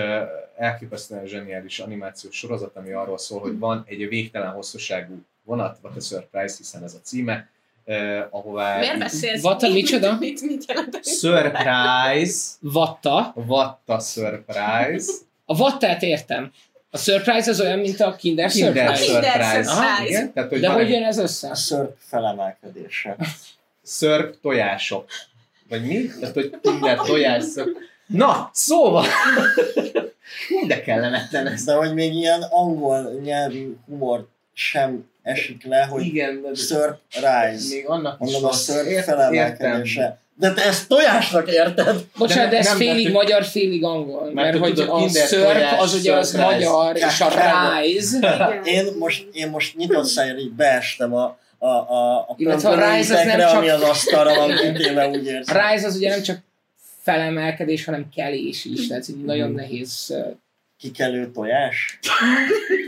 elképesztően 0.57 1.27
zseniális 1.27 1.79
animációs 1.79 2.37
sorozat, 2.37 2.77
ami 2.77 2.91
arról 2.91 3.19
szól, 3.19 3.41
hogy 3.41 3.59
van 3.59 3.85
egy 3.87 4.09
végtelen 4.09 4.51
hosszúságú 4.51 5.25
vonat, 5.45 5.79
what 5.83 5.97
a 5.97 6.01
surprise, 6.01 6.55
hiszen 6.57 6.83
ez 6.83 6.95
a 6.95 7.01
címe, 7.03 7.49
uh, 7.91 8.27
ahová... 8.31 8.79
Miért 8.79 8.99
beszélsz? 8.99 9.43
What 9.43 9.63
a 9.63 9.69
micsoda? 9.69 10.17
Mit, 10.21 10.43
mit 10.43 10.65
jelent? 10.69 11.05
Surprise, 11.05 12.51
Vatta. 12.61 13.33
what 13.47 13.79
a 13.87 13.99
surprise, 14.01 15.13
A 15.45 15.57
vattát 15.57 16.03
értem. 16.03 16.53
A 16.91 16.99
surprise 16.99 17.51
az 17.51 17.61
olyan, 17.61 17.79
mint 17.79 18.01
a 18.01 18.17
Kinder, 18.17 18.51
Kinder 18.51 18.97
Surprise. 18.97 19.05
Kinder 19.13 19.33
Surprise. 19.33 19.71
Surprise. 19.71 20.09
Igen, 20.09 20.33
tehát, 20.33 20.49
hogy 20.51 20.61
De 20.61 20.69
hogy 20.69 20.91
jön 20.91 21.03
ez 21.05 21.19
össze? 21.19 21.51
A 21.51 21.55
szörp 21.55 21.97
felemelkedése. 21.99 23.17
szörp 23.83 24.41
tojások. 24.41 25.05
Vagy 25.69 25.87
mi? 25.87 26.07
Tehát, 26.21 26.35
hogy 26.35 26.59
kinder 26.63 26.97
tojás 26.99 27.45
szörp. 27.45 27.77
Na, 28.07 28.51
szóval! 28.53 29.05
Hú, 30.49 30.67
de 30.67 30.83
kellemetlen 30.83 31.47
ez. 31.47 31.65
De 31.65 31.75
hogy 31.75 31.95
még 31.95 32.15
ilyen 32.15 32.43
angol 32.43 33.13
nyelvű 33.23 33.77
humor 33.87 34.29
sem 34.61 35.05
esik 35.23 35.65
le, 35.65 35.83
hogy 35.85 36.05
Igen, 36.05 36.43
de 36.43 36.49
szörp 36.55 36.99
rise. 37.15 37.75
még 37.75 37.85
annak 37.87 38.17
is 38.27 38.33
Mondom, 38.33 38.51
a 38.51 38.73
Ért- 38.89 39.05
felemelkedése. 39.05 40.19
De 40.35 40.53
te 40.53 40.65
ezt 40.65 40.89
tojásnak 40.89 41.53
érted? 41.53 42.05
Bocsánat, 42.19 42.45
de 42.45 42.51
De 42.51 42.59
ez 42.59 42.67
nem, 42.67 42.77
félig 42.77 43.03
mert- 43.03 43.15
magyar, 43.15 43.45
félig 43.45 43.85
angol. 43.85 44.31
Mert, 44.33 44.51
hogy 44.51 44.61
hogy 44.61 44.75
tudod, 44.75 45.03
a 45.03 45.09
szörp 45.09 45.63
az 45.79 45.95
ugye 45.95 46.15
az 46.15 46.31
surprise. 46.31 46.55
magyar, 46.71 46.97
és 46.97 47.21
a 47.21 47.29
rise. 47.83 48.61
Én 48.65 48.87
most, 48.99 49.27
én 49.33 49.49
most 49.51 49.77
nyitott 49.77 50.05
szájra 50.07 50.39
így 50.39 50.53
beestem 50.53 51.15
a, 51.15 51.39
a, 51.59 51.67
a, 51.67 52.17
a 52.19 52.35
Illetve 52.37 52.69
a 52.69 52.95
rise 52.95 53.19
az 53.19 53.27
nem 53.27 53.39
csak- 53.39 53.55
ami 53.55 53.69
az 53.69 53.83
asztalra 53.83 54.35
van 54.35 54.57
kitéve, 54.57 55.09
úgy 55.09 55.27
érzem. 55.27 55.57
A 55.57 55.71
rise 55.71 55.87
az 55.87 55.97
ugye 55.97 56.09
nem 56.09 56.23
csak 56.23 56.39
felemelkedés, 57.03 57.85
hanem 57.85 58.09
kelés 58.15 58.65
is, 58.65 58.87
tehát 58.87 59.09
így 59.09 59.25
nagyon 59.25 59.51
nehéz. 59.53 60.15
Kikelő 60.81 61.31
tojás. 61.31 61.99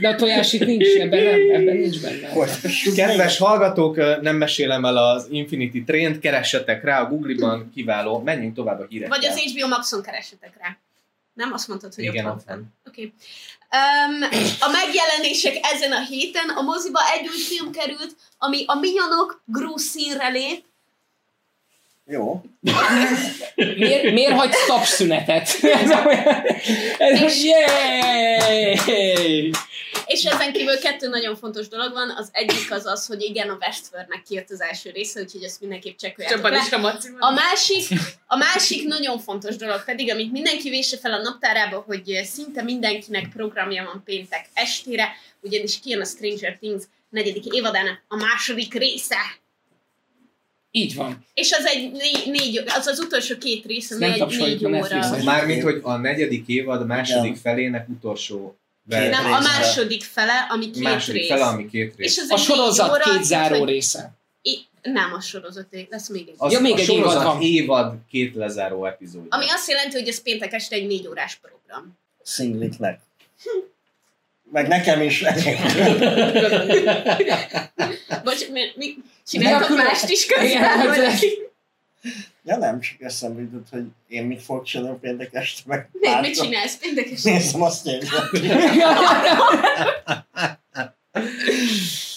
De 0.01 0.09
a 0.09 0.15
tojás 0.15 0.53
itt 0.53 0.65
nincs, 0.65 0.87
ebben, 0.87 1.23
nem, 1.23 1.61
ebben 1.61 1.77
nincs 1.77 2.01
benne. 2.01 2.29
Folytassuk 2.29 2.95
Kedves 2.95 3.39
hallgatók, 3.39 3.97
nem 4.21 4.37
mesélem 4.37 4.85
el 4.85 4.97
az 4.97 5.27
Infinity 5.31 5.85
Train-t, 5.85 6.19
keressetek 6.19 6.85
rá 6.85 7.01
a 7.01 7.09
Google-ban, 7.09 7.71
kiváló. 7.75 8.19
Menjünk 8.19 8.55
tovább 8.55 8.81
a 8.81 8.87
hírekkel. 8.89 9.19
Vagy 9.19 9.27
az 9.27 9.39
HBO 9.39 9.69
Maxon 9.69 10.03
keressetek 10.03 10.53
rá. 10.61 10.77
Nem 11.33 11.53
azt 11.53 11.69
mondtad, 11.69 11.95
hogy 11.95 12.05
Igen, 12.05 12.27
ott 12.27 12.43
van. 12.47 12.75
Oké. 12.89 13.03
Um, 13.03 14.23
a 14.61 14.71
megjelenések 14.71 15.57
ezen 15.75 15.93
a 15.93 16.05
héten 16.05 16.49
a 16.49 16.63
moziba 16.63 17.01
egy 17.13 17.29
új 17.29 17.41
film 17.41 17.73
került, 17.73 18.17
ami 18.39 18.65
a 18.67 18.75
Minyonok 18.75 19.43
grúz 19.45 19.83
színre 19.83 20.29
lép. 20.29 20.65
Jó. 22.13 22.43
Miért, 23.55 24.13
miért 24.13 24.33
hagysz 24.33 24.67
tapszünetet? 24.67 25.49
Ez 25.63 25.91
olyan- 26.07 26.43
Ez 26.99 27.21
És- 27.23 27.45
Yay! 27.45 28.79
És 30.07 30.25
ezen 30.25 30.53
kívül 30.53 30.79
kettő 30.79 31.09
nagyon 31.09 31.37
fontos 31.37 31.69
dolog 31.69 31.93
van. 31.93 32.11
Az 32.17 32.29
egyik 32.33 32.73
az 32.73 32.87
az, 32.87 33.07
hogy 33.07 33.23
igen, 33.23 33.49
a 33.49 33.57
Westworldnek 33.61 34.23
kijött 34.29 34.51
az 34.51 34.61
első 34.61 34.91
része, 34.91 35.21
úgyhogy 35.21 35.43
ezt 35.43 35.61
mindenképp 35.61 35.99
csekkoljátok 35.99 36.49
le. 36.49 36.57
is 36.67 36.73
a 36.73 36.79
Maci 36.79 37.09
A 37.19 37.31
másik, 37.31 37.89
a 38.27 38.37
másik 38.37 38.87
nagyon 38.87 39.19
fontos 39.19 39.57
dolog 39.57 39.85
pedig, 39.85 40.11
amit 40.11 40.33
mindenki 40.33 40.71
vése 40.71 40.99
fel 40.99 41.13
a 41.13 41.23
naptárába, 41.23 41.85
hogy 41.87 42.21
szinte 42.25 42.63
mindenkinek 42.63 43.29
programja 43.33 43.85
van 43.85 44.03
péntek 44.05 44.47
estére, 44.55 45.09
ugyanis 45.41 45.81
kijön 45.81 46.01
a 46.01 46.05
Stranger 46.05 46.57
Things 46.61 46.83
negyedik 47.09 47.45
évadának 47.47 48.03
a 48.09 48.17
második 48.17 48.75
része. 48.75 49.17
Így 50.75 50.95
van. 50.95 51.27
És 51.35 51.53
az 51.53 51.65
egy 51.65 51.91
négy, 51.93 52.23
négy 52.31 52.63
az 52.67 52.87
az 52.87 52.99
utolsó 52.99 53.39
két 53.39 53.65
rész, 53.65 53.91
ami 53.91 54.01
Nem 54.07 54.13
egy 54.13 54.39
négy 54.39 54.65
a 54.65 54.69
óra. 54.69 55.23
Mármint, 55.25 55.63
hogy 55.63 55.81
a 55.83 55.97
negyedik 55.97 56.47
évad 56.47 56.87
második 56.87 57.31
Igen. 57.31 57.41
felének 57.43 57.89
utolsó 57.89 58.57
Két 58.89 59.11
Nem, 59.11 59.33
a 59.33 59.41
második 59.41 60.03
fele, 60.03 60.47
ami 60.51 60.71
két 60.71 60.83
második 60.83 61.21
rész. 61.21 61.29
fele, 61.31 61.45
ami 61.45 61.69
két 61.69 61.95
rész. 61.97 62.17
És 62.17 62.23
az 62.23 62.31
A 62.31 62.37
sorozat 62.37 62.91
óra, 62.91 63.03
két 63.03 63.25
záró 63.25 63.53
úgyhogy- 63.55 63.69
része. 63.69 64.13
I- 64.43 64.59
Nem 64.83 65.13
a 65.13 65.21
sorozat, 65.21 65.67
lesz 65.91 66.09
még 66.09 66.29
egy. 66.29 66.35
Az, 66.37 66.53
Ja, 66.53 66.61
még 66.61 66.73
a 66.73 66.79
egy 66.79 66.85
sorozat 66.85 67.13
évad 67.23 67.25
van. 67.33 67.43
évad 67.43 67.95
két 68.11 68.35
lezáró 68.35 68.87
epizód. 68.87 69.27
Ami 69.29 69.45
azt 69.49 69.69
jelenti, 69.69 69.99
hogy 69.99 70.09
ez 70.09 70.23
péntek 70.23 70.53
este 70.53 70.75
egy 70.77 70.87
négy 70.87 71.07
órás 71.07 71.39
program. 71.43 71.99
Szingliknek. 72.23 73.01
Meg 74.53 74.69
nekem 74.69 75.01
is. 75.03 75.21
Bocs, 78.25 78.49
mi, 78.49 78.97
mi 79.39 79.47
akkor- 79.47 79.77
mást 79.77 80.09
is 80.09 80.27
közben? 80.27 80.63
hát- 80.63 81.21
ja 82.45 82.57
nem, 82.57 82.81
csak 82.81 83.01
eszembe 83.01 83.41
jutott, 83.41 83.67
hogy 83.71 83.85
én 84.09 84.25
mit 84.25 84.43
fogok 84.43 84.65
csinálni 84.65 84.99
péntek 85.01 85.35
este, 85.35 85.63
meg 85.67 85.89
Mit, 85.93 86.21
mit 86.21 86.41
csinálsz 86.41 86.77
péntek 86.77 87.11
este? 87.11 87.31
Nézem 87.31 87.63
azt 87.63 87.85
nézem. 87.85 88.31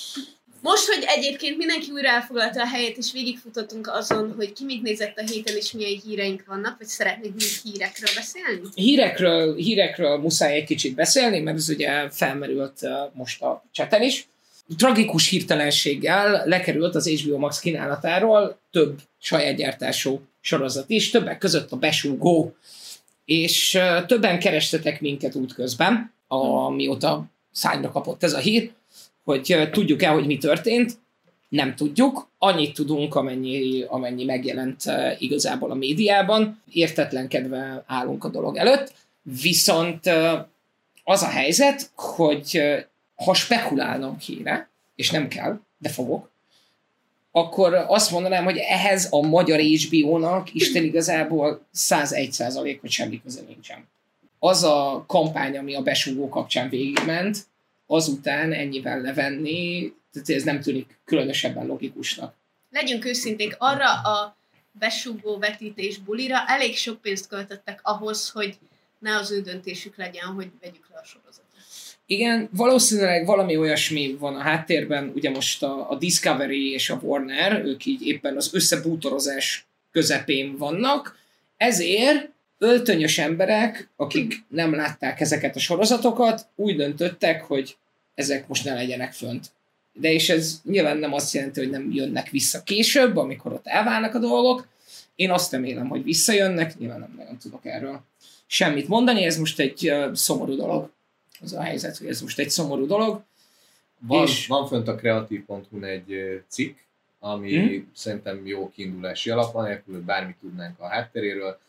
Most, 0.69 0.85
hogy 0.85 1.03
egyébként 1.07 1.57
mindenki 1.57 1.91
újra 1.91 2.09
elfoglalta 2.09 2.61
a 2.61 2.67
helyét, 2.67 2.97
és 2.97 3.11
végigfutottunk 3.11 3.87
azon, 3.87 4.33
hogy 4.37 4.53
ki 4.53 4.63
mit 4.63 4.81
nézett 4.81 5.17
a 5.17 5.23
héten, 5.31 5.55
és 5.55 5.71
milyen 5.71 6.01
híreink 6.05 6.43
vannak, 6.47 6.77
vagy 6.77 6.87
szeretnék 6.87 7.33
még 7.33 7.47
hírekről 7.63 8.09
beszélni? 8.15 8.61
Hírekről, 8.75 9.55
hírekről 9.55 10.17
muszáj 10.17 10.55
egy 10.55 10.63
kicsit 10.63 10.95
beszélni, 10.95 11.39
mert 11.39 11.57
ez 11.57 11.69
ugye 11.69 12.09
felmerült 12.09 12.79
most 13.13 13.41
a 13.41 13.63
cseten 13.71 14.01
is. 14.01 14.27
Tragikus 14.77 15.29
hirtelenséggel 15.29 16.43
lekerült 16.45 16.95
az 16.95 17.07
HBO 17.07 17.37
Max 17.37 17.59
kínálatáról 17.59 18.59
több 18.71 18.99
saját 19.19 19.95
sorozat 20.41 20.89
is, 20.89 21.09
többek 21.09 21.37
között 21.37 21.71
a 21.71 21.77
Besúgó, 21.77 22.55
és 23.25 23.79
többen 24.07 24.39
kerestetek 24.39 25.01
minket 25.01 25.35
útközben, 25.35 26.13
amióta 26.27 27.25
szányra 27.51 27.91
kapott 27.91 28.23
ez 28.23 28.33
a 28.33 28.39
hír, 28.39 28.71
hogy 29.25 29.69
tudjuk-e, 29.71 30.07
hogy 30.07 30.25
mi 30.25 30.37
történt, 30.37 30.97
nem 31.49 31.75
tudjuk, 31.75 32.29
annyit 32.37 32.73
tudunk, 32.73 33.15
amennyi, 33.15 33.83
amennyi 33.87 34.23
megjelent 34.23 34.83
igazából 35.19 35.71
a 35.71 35.75
médiában, 35.75 36.61
értetlenkedve 36.71 37.83
állunk 37.85 38.23
a 38.23 38.29
dolog 38.29 38.57
előtt, 38.57 38.93
viszont 39.41 40.05
az 41.03 41.21
a 41.21 41.27
helyzet, 41.27 41.91
hogy 41.95 42.61
ha 43.15 43.33
spekulálnom 43.33 44.17
kéne, 44.17 44.69
és 44.95 45.11
nem 45.11 45.27
kell, 45.27 45.59
de 45.77 45.89
fogok, 45.89 46.29
akkor 47.31 47.73
azt 47.73 48.11
mondanám, 48.11 48.43
hogy 48.43 48.57
ehhez 48.57 49.07
a 49.11 49.21
magyar 49.21 49.59
HBO-nak 49.59 50.53
Isten 50.53 50.83
igazából 50.83 51.65
101% 51.75 52.77
hogy 52.81 52.91
semmi 52.91 53.21
köze 53.21 53.41
nincsen. 53.47 53.87
Az 54.39 54.63
a 54.63 55.03
kampány, 55.07 55.57
ami 55.57 55.75
a 55.75 55.81
besúgó 55.81 56.29
kapcsán 56.29 56.69
végigment, 56.69 57.37
azután 57.87 58.53
ennyivel 58.53 59.01
levenni, 59.01 59.93
tehát 60.11 60.29
ez 60.29 60.43
nem 60.43 60.61
tűnik 60.61 60.99
különösebben 61.05 61.65
logikusnak. 61.65 62.35
Legyünk 62.71 63.05
őszinték, 63.05 63.55
arra 63.57 64.01
a 64.01 64.37
besúgó 64.71 65.37
vetítés 65.37 65.97
bulira 65.97 66.43
elég 66.47 66.77
sok 66.77 67.01
pénzt 67.01 67.27
költöttek 67.27 67.79
ahhoz, 67.83 68.29
hogy 68.29 68.57
ne 68.99 69.15
az 69.15 69.31
ő 69.31 69.41
döntésük 69.41 69.97
legyen, 69.97 70.25
hogy 70.25 70.51
vegyük 70.61 70.87
le 70.93 70.99
a 70.99 71.05
sorozatot. 71.05 71.45
Igen, 72.05 72.49
valószínűleg 72.51 73.25
valami 73.25 73.57
olyasmi 73.57 74.15
van 74.19 74.35
a 74.35 74.41
háttérben, 74.41 75.11
ugye 75.15 75.29
most 75.29 75.63
a, 75.63 75.89
a 75.89 75.95
Discovery 75.95 76.71
és 76.71 76.89
a 76.89 76.99
Warner, 77.01 77.65
ők 77.65 77.85
így 77.85 78.07
éppen 78.07 78.35
az 78.35 78.53
összebútorozás 78.53 79.65
közepén 79.91 80.57
vannak, 80.57 81.17
ezért 81.57 82.29
öltönyös 82.57 83.17
emberek, 83.17 83.89
akik 83.95 84.43
nem 84.47 84.73
látták 84.75 85.19
ezeket 85.19 85.55
a 85.55 85.59
sorozatokat, 85.59 86.47
úgy 86.55 86.75
döntöttek, 86.75 87.43
hogy 87.43 87.77
ezek 88.15 88.47
most 88.47 88.63
ne 88.63 88.73
legyenek 88.73 89.13
fönt. 89.13 89.45
De 89.93 90.11
és 90.11 90.29
ez 90.29 90.61
nyilván 90.63 90.97
nem 90.97 91.13
azt 91.13 91.33
jelenti, 91.33 91.59
hogy 91.59 91.69
nem 91.69 91.91
jönnek 91.91 92.29
vissza 92.29 92.63
később, 92.63 93.17
amikor 93.17 93.53
ott 93.53 93.67
elválnak 93.67 94.15
a 94.15 94.19
dolgok. 94.19 94.67
Én 95.15 95.31
azt 95.31 95.51
remélem, 95.51 95.87
hogy 95.87 96.03
visszajönnek, 96.03 96.77
nyilván 96.77 96.99
nem 96.99 97.13
nagyon 97.17 97.37
tudok 97.37 97.65
erről 97.65 98.01
semmit 98.47 98.87
mondani, 98.87 99.23
ez 99.23 99.37
most 99.37 99.59
egy 99.59 99.89
uh, 99.91 100.13
szomorú 100.13 100.55
dolog. 100.55 100.89
Az 101.41 101.53
a 101.53 101.61
helyzet, 101.61 101.97
hogy 101.97 102.07
ez 102.07 102.21
most 102.21 102.39
egy 102.39 102.49
szomorú 102.49 102.85
dolog. 102.85 103.21
Van, 103.99 104.23
És- 104.23 104.47
van 104.47 104.67
fönt 104.67 104.87
a 104.87 104.95
kreatív.hu 104.95 105.83
egy 105.83 106.41
cikk, 106.47 106.77
ami 107.19 107.55
Hmm. 107.57 107.91
szerintem 107.95 108.47
jó 108.47 108.69
kiindulási 108.69 109.29
alap, 109.29 109.55
anélkül, 109.55 109.93
hogy 109.93 110.03
bármit 110.03 110.35
tudnánk 110.41 110.79
a 110.79 110.87
hátteréről. 110.87 111.59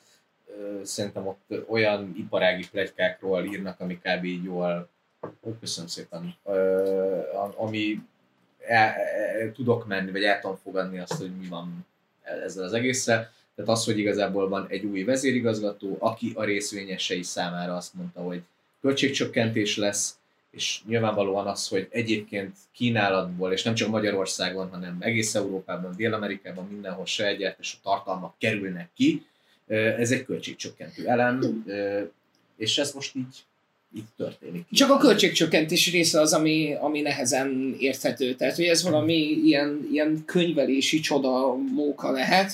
Szerintem 0.83 1.27
ott 1.27 1.55
olyan 1.69 2.15
iparági 2.17 2.69
plegykákról 2.71 3.45
írnak, 3.45 3.81
ami 3.81 3.99
kb. 4.03 4.25
így 4.25 4.45
jól, 4.45 4.89
köszönöm 5.61 5.89
szépen, 5.89 6.35
a- 7.35 7.63
ami 7.63 8.01
tudok 9.55 9.87
menni, 9.87 10.11
vagy 10.11 10.23
el 10.25 10.41
tudom 10.41 10.59
fogadni 10.63 10.99
azt, 10.99 11.19
hogy 11.19 11.37
mi 11.37 11.47
van 11.47 11.87
ezzel 12.45 12.65
az 12.65 12.73
egésszel. 12.73 13.33
Tehát 13.55 13.71
az, 13.71 13.85
hogy 13.85 13.99
igazából 13.99 14.49
van 14.49 14.67
egy 14.69 14.85
új 14.85 15.03
vezérigazgató, 15.05 15.97
aki 15.99 16.33
a 16.35 16.45
részvényesei 16.45 17.23
számára 17.23 17.77
azt 17.77 17.95
mondta, 17.95 18.21
hogy 18.21 18.43
költségcsökkentés 18.81 19.77
lesz, 19.77 20.19
és 20.51 20.81
nyilvánvalóan 20.87 21.47
az, 21.47 21.69
hogy 21.69 21.89
egyébként 21.91 22.57
kínálatból, 22.73 23.53
és 23.53 23.63
nem 23.63 23.75
csak 23.75 23.89
Magyarországon, 23.89 24.69
hanem 24.71 24.97
egész 25.01 25.35
Európában, 25.35 25.95
Dél-Amerikában, 25.97 26.67
mindenhol 26.67 27.07
saját 27.07 27.37
gyártású 27.37 27.79
tartalmak 27.83 28.35
kerülnek 28.39 28.89
ki, 28.95 29.27
ez 29.67 30.11
egy 30.11 30.25
költségcsökkentő 30.25 31.09
elem, 31.09 31.65
és 32.57 32.79
ez 32.79 32.93
most 32.93 33.15
így, 33.15 33.45
így 33.97 34.05
történik. 34.17 34.67
Csak 34.73 34.91
a 34.91 34.97
költségcsökkentés 34.97 35.91
része 35.91 36.21
az, 36.21 36.33
ami, 36.33 36.75
ami 36.81 37.01
nehezen 37.01 37.77
érthető. 37.79 38.35
Tehát, 38.35 38.57
hogy 38.57 38.65
ez 38.65 38.83
valami 38.83 39.17
ilyen, 39.45 39.89
ilyen 39.93 40.23
könyvelési 40.25 41.01
csoda 41.01 41.55
móka 41.55 42.11
lehet. 42.11 42.53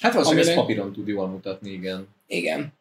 Hát 0.00 0.12
valószínűleg 0.12 0.48
ez 0.48 0.56
Amire- 0.56 0.66
papíron 0.66 0.92
tud 0.92 1.08
jól 1.08 1.26
mutatni, 1.26 1.70
igen. 1.70 2.08
Igen. 2.26 2.72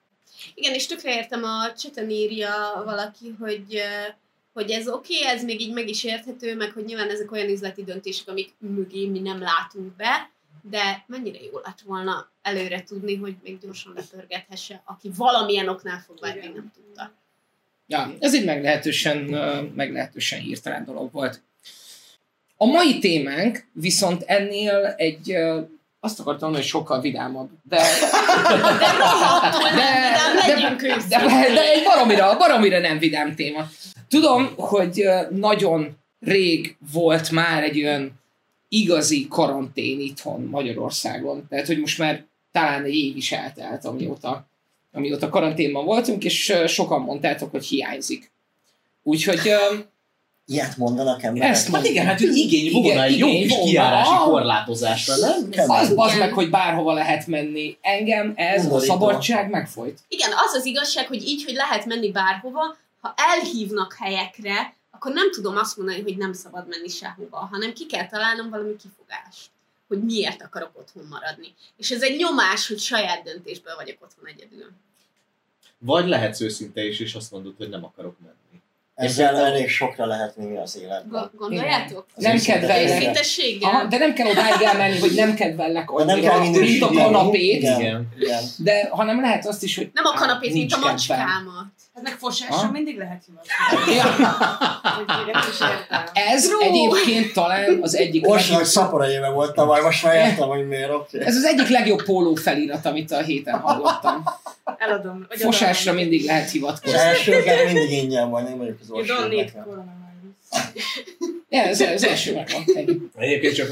Igen, 0.55 0.73
és 0.73 0.85
tökre 0.85 1.15
értem, 1.15 1.43
a 1.43 1.73
cseten 1.73 2.09
írja 2.09 2.81
valaki, 2.85 3.35
hogy, 3.39 3.81
hogy 4.53 4.71
ez 4.71 4.87
oké, 4.87 5.17
okay, 5.17 5.35
ez 5.35 5.43
még 5.43 5.61
így 5.61 5.73
meg 5.73 5.89
is 5.89 6.03
érthető, 6.03 6.55
meg 6.55 6.71
hogy 6.71 6.85
nyilván 6.85 7.09
ezek 7.09 7.31
olyan 7.31 7.49
üzleti 7.49 7.83
döntések, 7.83 8.27
amik 8.27 8.53
mögé 8.57 9.07
mi 9.07 9.19
nem 9.19 9.39
látunk 9.39 9.95
be, 9.95 10.29
de 10.61 11.03
mennyire 11.07 11.39
jó 11.51 11.59
lett 11.63 11.81
volna 11.85 12.31
előre 12.41 12.83
tudni, 12.83 13.15
hogy 13.15 13.35
még 13.43 13.59
gyorsan 13.59 13.93
lepörgethesse, 13.95 14.81
aki 14.85 15.11
valamilyen 15.17 15.67
oknál 15.67 16.03
fogva 16.07 16.27
még 16.33 16.51
nem 16.53 16.71
tudta. 16.75 17.11
Ja, 17.87 18.13
ez 18.19 18.35
egy 18.35 18.45
meglehetősen, 18.45 19.17
meglehetősen 19.75 20.39
hirtelen 20.39 20.85
dolog 20.85 21.11
volt. 21.11 21.41
A 22.57 22.65
mai 22.65 22.99
témánk 22.99 23.67
viszont 23.73 24.23
ennél 24.25 24.93
egy, 24.97 25.35
azt 25.99 26.19
akartam 26.19 26.49
mondani, 26.49 26.55
hogy 26.55 26.65
sokkal 26.65 27.01
vidámabb, 27.01 27.49
de, 27.63 27.77
De 29.75 30.55
de, 30.55 30.75
de, 30.75 31.17
de, 31.17 31.53
de, 31.53 31.71
egy 31.71 31.83
baromira, 31.83 32.37
baromira 32.37 32.79
nem 32.79 32.99
vidám 32.99 33.35
téma. 33.35 33.67
Tudom, 34.07 34.53
hogy 34.55 35.03
nagyon 35.29 35.97
rég 36.19 36.77
volt 36.91 37.31
már 37.31 37.63
egy 37.63 37.83
olyan 37.83 38.20
igazi 38.73 39.27
karantén 39.29 39.99
itthon 39.99 40.41
Magyarországon. 40.41 41.47
Tehát, 41.49 41.67
hogy 41.67 41.79
most 41.79 41.97
már 41.97 42.25
talán 42.51 42.83
egy 42.83 42.95
év 42.95 43.17
is 43.17 43.31
eltelt, 43.31 43.85
amióta, 43.85 44.45
amióta 44.91 45.29
karanténban 45.29 45.85
voltunk, 45.85 46.23
és 46.23 46.53
sokan 46.67 47.01
mondtátok, 47.01 47.51
hogy 47.51 47.65
hiányzik. 47.65 48.31
Úgyhogy 49.03 49.51
Ilyet 50.45 50.77
mondanak 50.77 51.23
emberek? 51.23 51.49
Ezt 51.49 51.69
Hát 51.75 51.85
igen, 51.85 52.05
hát 52.05 52.19
hogy 52.19 52.35
igény 52.35 52.71
volna 52.71 53.03
egy 53.03 53.17
jó 53.17 53.27
igény 53.27 53.47
kis 53.47 53.57
kiárási 53.63 54.15
korlátozásra, 54.23 55.15
nem? 55.15 55.69
az 55.69 55.93
bazd 55.93 56.17
meg, 56.17 56.33
hogy 56.33 56.49
bárhova 56.49 56.93
lehet 56.93 57.27
menni. 57.27 57.77
Engem 57.81 58.33
ez 58.35 58.61
a 58.61 58.63
Undorító. 58.63 58.93
szabadság 58.93 59.49
megfolyt. 59.49 59.99
Igen, 60.07 60.29
az 60.45 60.53
az 60.53 60.65
igazság, 60.65 61.07
hogy 61.07 61.27
így, 61.27 61.43
hogy 61.43 61.53
lehet 61.53 61.85
menni 61.85 62.11
bárhova, 62.11 62.77
ha 63.01 63.13
elhívnak 63.15 63.95
helyekre, 63.99 64.73
akkor 65.01 65.13
nem 65.13 65.31
tudom 65.31 65.57
azt 65.57 65.77
mondani, 65.77 66.01
hogy 66.01 66.17
nem 66.17 66.33
szabad 66.33 66.67
menni 66.67 66.87
sehova, 66.87 67.37
hanem 67.51 67.73
ki 67.73 67.85
kell 67.85 68.07
találnom 68.07 68.49
valami 68.49 68.75
kifogást, 68.75 69.49
hogy 69.87 70.03
miért 70.03 70.41
akarok 70.41 70.71
otthon 70.73 71.05
maradni. 71.09 71.53
És 71.77 71.91
ez 71.91 72.01
egy 72.01 72.17
nyomás, 72.17 72.67
hogy 72.67 72.79
saját 72.79 73.23
döntésből 73.23 73.75
vagyok 73.75 73.97
otthon 74.01 74.27
egyedül. 74.27 74.71
Vagy 75.77 76.07
lehetsz 76.07 76.41
őszinte 76.41 76.83
is, 76.83 76.99
és 76.99 77.13
azt 77.13 77.31
mondod, 77.31 77.53
hogy 77.57 77.69
nem 77.69 77.83
akarok 77.85 78.15
menni. 78.19 78.61
Ezzel 78.95 79.35
elég 79.35 79.69
sokra 79.69 80.05
lehet 80.05 80.35
vinni 80.35 80.57
az 80.57 80.77
életben. 80.77 81.21
Go- 81.21 81.35
gondoljátok? 81.35 82.05
Nem 82.15 82.37
kedvelnek. 82.37 82.77
tényleg. 82.77 82.97
Őszintességgel? 82.97 83.69
Aha, 83.69 83.85
de 83.85 83.97
nem 83.97 84.13
kell 84.13 84.27
odáig 84.27 84.61
elmenni, 84.61 84.99
hogy 84.99 85.13
nem 85.13 85.33
kedvellek 85.35 85.91
De 85.91 86.03
nem 86.03 86.15
annyira, 86.15 86.31
kell 86.31 86.39
mint 86.39 86.81
a 86.81 86.87
kanapét, 86.87 87.61
Igen. 87.61 88.07
Igen. 88.19 88.43
De 88.57 88.89
hanem 88.89 89.21
lehet 89.21 89.47
azt 89.47 89.63
is, 89.63 89.75
hogy 89.75 89.91
Nem 89.93 90.05
a 90.05 90.13
kanapét, 90.13 90.53
mint 90.53 90.73
a 90.73 90.77
macskámat. 90.77 91.80
Meg 92.03 92.13
fosásra 92.19 92.55
Ha? 92.55 92.71
mindig 92.71 92.97
lehet 92.97 93.23
hivatkozni. 93.25 93.93
Ja, 93.93 94.03
Hogy 94.95 95.31
ez 96.13 96.47
True. 96.47 96.65
egyébként 96.65 97.33
talán 97.33 97.79
az 97.81 97.95
egyik 97.95 98.27
Orsolak 98.27 98.49
legjobb, 98.49 98.65
szapora 98.67 99.09
éve 99.09 99.29
volt 99.29 99.53
tavaly, 99.55 99.81
most 99.81 100.03
már 100.03 100.15
értem, 100.15 100.47
hogy 100.47 100.67
miért, 100.67 100.89
oké. 100.91 101.23
ez 101.23 101.35
az 101.35 101.43
egyik 101.43 101.67
legjobb 101.67 102.03
póló 102.03 102.35
felirat, 102.35 102.85
amit 102.85 103.11
a 103.11 103.21
héten 103.21 103.59
hallottam. 103.59 104.23
Eladom. 104.77 105.25
Vagy 105.27 105.39
Fosásra 105.39 105.91
adom. 105.91 106.01
mindig 106.03 106.25
lehet 106.25 106.43
Az 106.45 106.51
hivatkozni. 106.51 106.97
elsőket 106.99 107.65
mindig 107.73 107.91
ingyen 107.91 108.29
van, 108.29 108.47
én 108.47 108.57
vagyok 108.57 108.77
az 108.81 108.87
You 108.89 109.01
don't 109.03 109.27
need 109.29 109.43
orsolak. 109.45 109.65
coronavirus. 109.65 109.95
Ja, 111.49 111.61
ez, 111.61 111.81
az 111.81 112.05
első 112.05 112.33
megvan. 112.33 112.63
Egyébként 113.17 113.55
csak 113.55 113.67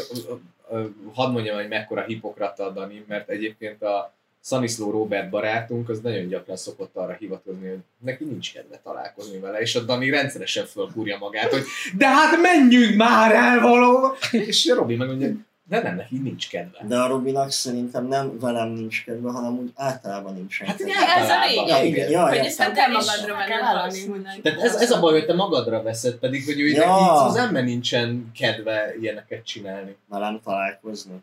hadd 1.13 1.31
mondjam, 1.31 1.55
hogy 1.55 1.67
mekkora 1.67 2.01
hipokrata 2.01 2.63
a 2.65 2.69
Dani, 2.69 3.03
mert 3.07 3.29
egyébként 3.29 3.81
a 3.83 4.13
Szaniszló 4.41 4.91
Robert 4.91 5.29
barátunk 5.29 5.89
az 5.89 5.99
nagyon 5.99 6.27
gyakran 6.27 6.57
szokott 6.57 6.95
arra 6.95 7.15
hivatkozni, 7.19 7.67
hogy 7.69 7.79
neki 7.97 8.23
nincs 8.23 8.53
kedve 8.53 8.79
találkozni 8.83 9.39
vele, 9.39 9.59
és 9.59 9.75
a 9.75 9.79
Dani 9.79 10.09
rendszeresen 10.09 10.65
fölkúrja 10.65 11.17
magát, 11.17 11.51
hogy 11.51 11.63
de 11.97 12.07
hát 12.07 12.41
menjünk 12.41 12.95
már 12.95 13.31
el 13.35 13.59
valahova! 13.59 14.15
És 14.31 14.67
Robi 14.75 14.95
meg 14.95 15.07
mondja, 15.07 15.27
De 15.69 15.81
nem, 15.81 15.95
neki 15.95 16.17
nincs 16.17 16.49
kedve. 16.49 16.77
De 16.87 16.99
a 16.99 17.07
Robinak 17.07 17.51
szerintem 17.51 18.07
nem 18.07 18.39
velem 18.39 18.67
nincs 18.69 19.03
kedve, 19.03 19.31
hanem 19.31 19.57
úgy 19.57 19.71
általában 19.75 20.33
nincsen 20.33 20.67
Hát 20.67 20.79
így 20.81 20.87
ez 21.17 21.29
a 21.29 21.45
lényeg. 21.47 21.67
Ja, 21.67 21.83
igen, 21.83 22.09
ja, 22.09 22.27
Hogy 22.27 22.37
aztán 22.37 22.73
te 22.73 22.87
magadra 22.87 23.35
kell 23.47 23.61
venned. 24.07 24.41
Tehát 24.41 24.61
ez, 24.61 24.75
ez 24.75 24.91
a 24.91 24.99
baj, 24.99 25.11
hogy 25.13 25.25
te 25.25 25.33
magadra 25.33 25.81
veszed, 25.81 26.13
pedig 26.13 26.45
hogy 26.45 26.59
ő 26.59 26.67
Ja. 26.67 26.85
neki 26.85 27.03
az 27.09 27.35
ember 27.35 27.63
nincsen 27.63 28.31
kedve 28.39 28.93
ilyeneket 29.01 29.45
csinálni. 29.45 29.95
velem 30.09 30.39
találkozni. 30.43 31.13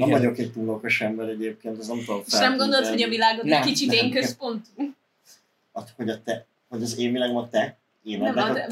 Nem 0.00 0.08
Igen. 0.08 0.20
vagyok 0.20 0.38
egy 0.38 0.52
túl 0.52 0.68
okos 0.68 1.00
ember 1.00 1.28
egyébként, 1.28 1.78
az 1.78 1.86
nem 1.86 1.98
tudom 2.04 2.22
És 2.26 2.32
nem 2.32 2.56
gondolod, 2.56 2.86
hogy 2.86 3.02
a 3.02 3.08
világod 3.08 3.44
Nem, 3.44 3.62
egy 3.62 3.68
kicsit 3.68 3.88
nem. 3.88 3.96
én 3.96 4.10
központú? 4.10 4.94
Hát, 5.74 5.92
hogy, 5.96 6.08
a 6.08 6.22
te, 6.22 6.46
hogy 6.68 6.82
az 6.82 6.98
én 6.98 7.12
világom 7.12 7.36
a 7.36 7.48
te 7.48 7.78
én 8.04 8.18
Nem, 8.18 8.36
a 8.36 8.52
világ... 8.52 8.68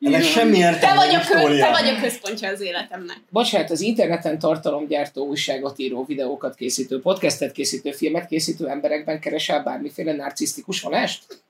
Ennek 0.00 0.22
semmi 0.22 0.56
értelme 0.56 0.78
Te 0.80 0.94
vagy, 0.94 1.08
a 1.08 1.16
nincs, 1.16 1.26
kö... 1.26 1.40
Kória. 1.40 1.64
te 1.64 1.70
vagy 1.70 1.88
a 1.88 2.00
központja 2.00 2.48
az 2.48 2.60
életemnek. 2.60 3.20
Bocsánat, 3.30 3.70
az 3.70 3.80
interneten 3.80 4.38
tartalomgyártó, 4.38 5.26
újságot 5.26 5.78
író, 5.78 6.04
videókat 6.04 6.54
készítő, 6.54 7.00
podcastet 7.00 7.52
készítő, 7.52 7.90
filmet 7.90 8.26
készítő 8.26 8.68
emberekben 8.68 9.20
keresel 9.20 9.62
bármiféle 9.62 10.12
narcisztikus 10.12 10.80
vonást? 10.80 11.42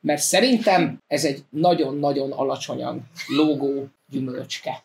Mert 0.00 0.22
szerintem 0.22 0.98
ez 1.06 1.24
egy 1.24 1.42
nagyon-nagyon 1.50 2.32
alacsonyan 2.32 3.10
lógó 3.26 3.86
gyümölcske. 4.10 4.84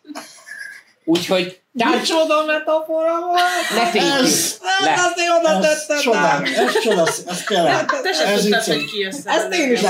Úgyhogy 1.04 1.62
tárgy... 1.80 2.02
Csoda 2.02 2.46
metafora 2.46 3.20
volt! 3.26 3.70
Ne 3.76 3.92
tépjük 3.92 4.26
Ez- 4.26 4.60
le. 4.84 4.92
én 5.24 5.32
oda 5.40 5.68
Ez 5.68 6.02
csoda, 6.02 6.42
ez 6.56 6.80
csoda, 6.80 7.08
ez 7.28 7.44
tényleg. 7.48 7.86
Te 7.86 8.14
sem 8.14 8.28
Ez 8.28 8.42
tudtad, 8.42 8.64
hogy 8.64 8.86
ki 8.86 9.00
jössz 9.00 9.26
Ezt 9.26 9.54
én 9.54 9.72
is 9.72 9.82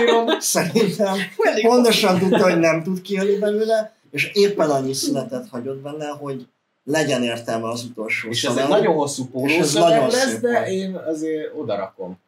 írom. 0.00 0.40
Szerintem 0.40 1.16
pontosan 1.62 2.18
tudta, 2.18 2.42
hogy 2.42 2.58
nem 2.58 2.82
tud 2.82 3.02
kijönni 3.02 3.38
belőle, 3.38 3.92
és 4.10 4.30
éppen 4.32 4.70
annyi 4.70 4.92
szünetet 4.92 5.46
hagyott 5.50 5.82
benne, 5.82 6.06
hogy 6.06 6.46
legyen 6.84 7.22
értelme 7.22 7.68
az 7.68 7.84
utolsó 7.84 8.28
És 8.28 8.44
ez 8.44 8.56
egy 8.56 8.68
nagyon 8.68 8.94
hosszú 8.94 9.22
És 9.22 9.28
ez 9.28 9.32
pólószöveg 9.32 9.88
nagyon 9.88 10.10
lesz, 10.10 10.28
szép 10.28 10.40
de 10.40 10.66
én 10.66 10.96
azért 11.06 11.52
odarakom. 11.56 12.20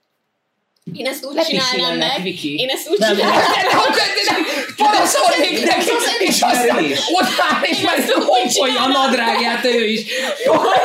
Én 0.92 1.06
ezt 1.06 1.24
úgy 1.24 1.40
csinálnám 1.40 1.96
meg, 1.96 2.22
Viki. 2.22 2.54
én 2.54 2.68
ezt 2.68 2.88
úgy 2.88 2.98
Nem, 2.98 3.16
csinálnám 3.16 3.42
Panaszolnék 4.76 5.64
neki, 5.64 5.90
és 6.18 6.40
aztán 6.40 6.84
odáll, 7.12 7.62
és 7.62 7.80
már 7.80 8.04
kompolja 8.12 8.82
a 8.82 8.86
nadrágját 8.86 9.64
ő 9.64 9.86
is. 9.86 10.04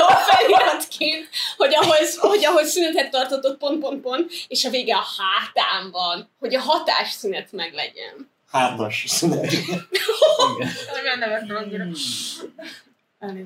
a 0.08 0.16
feliratként, 0.16 1.30
hogy 1.58 1.76
ahhoz, 1.76 2.18
hogy 2.18 2.46
ahhoz 2.46 2.70
szünetet 2.70 3.10
tartott 3.10 3.46
ott 3.46 3.58
pont, 3.58 3.80
pont, 3.80 4.02
pont, 4.02 4.32
és 4.48 4.66
a 4.66 4.70
vége 4.70 4.96
a 4.96 5.06
hátán 5.18 5.92
van, 5.92 6.30
hogy 6.40 6.56
a 6.56 6.60
hatásszünet 6.60 7.52
meg 7.52 7.74
legyen. 7.74 8.32
Hátas 8.52 9.04
szünet. 9.08 9.52
Nem 11.04 11.20
nevettem 11.20 11.56
annyira. 11.56 11.86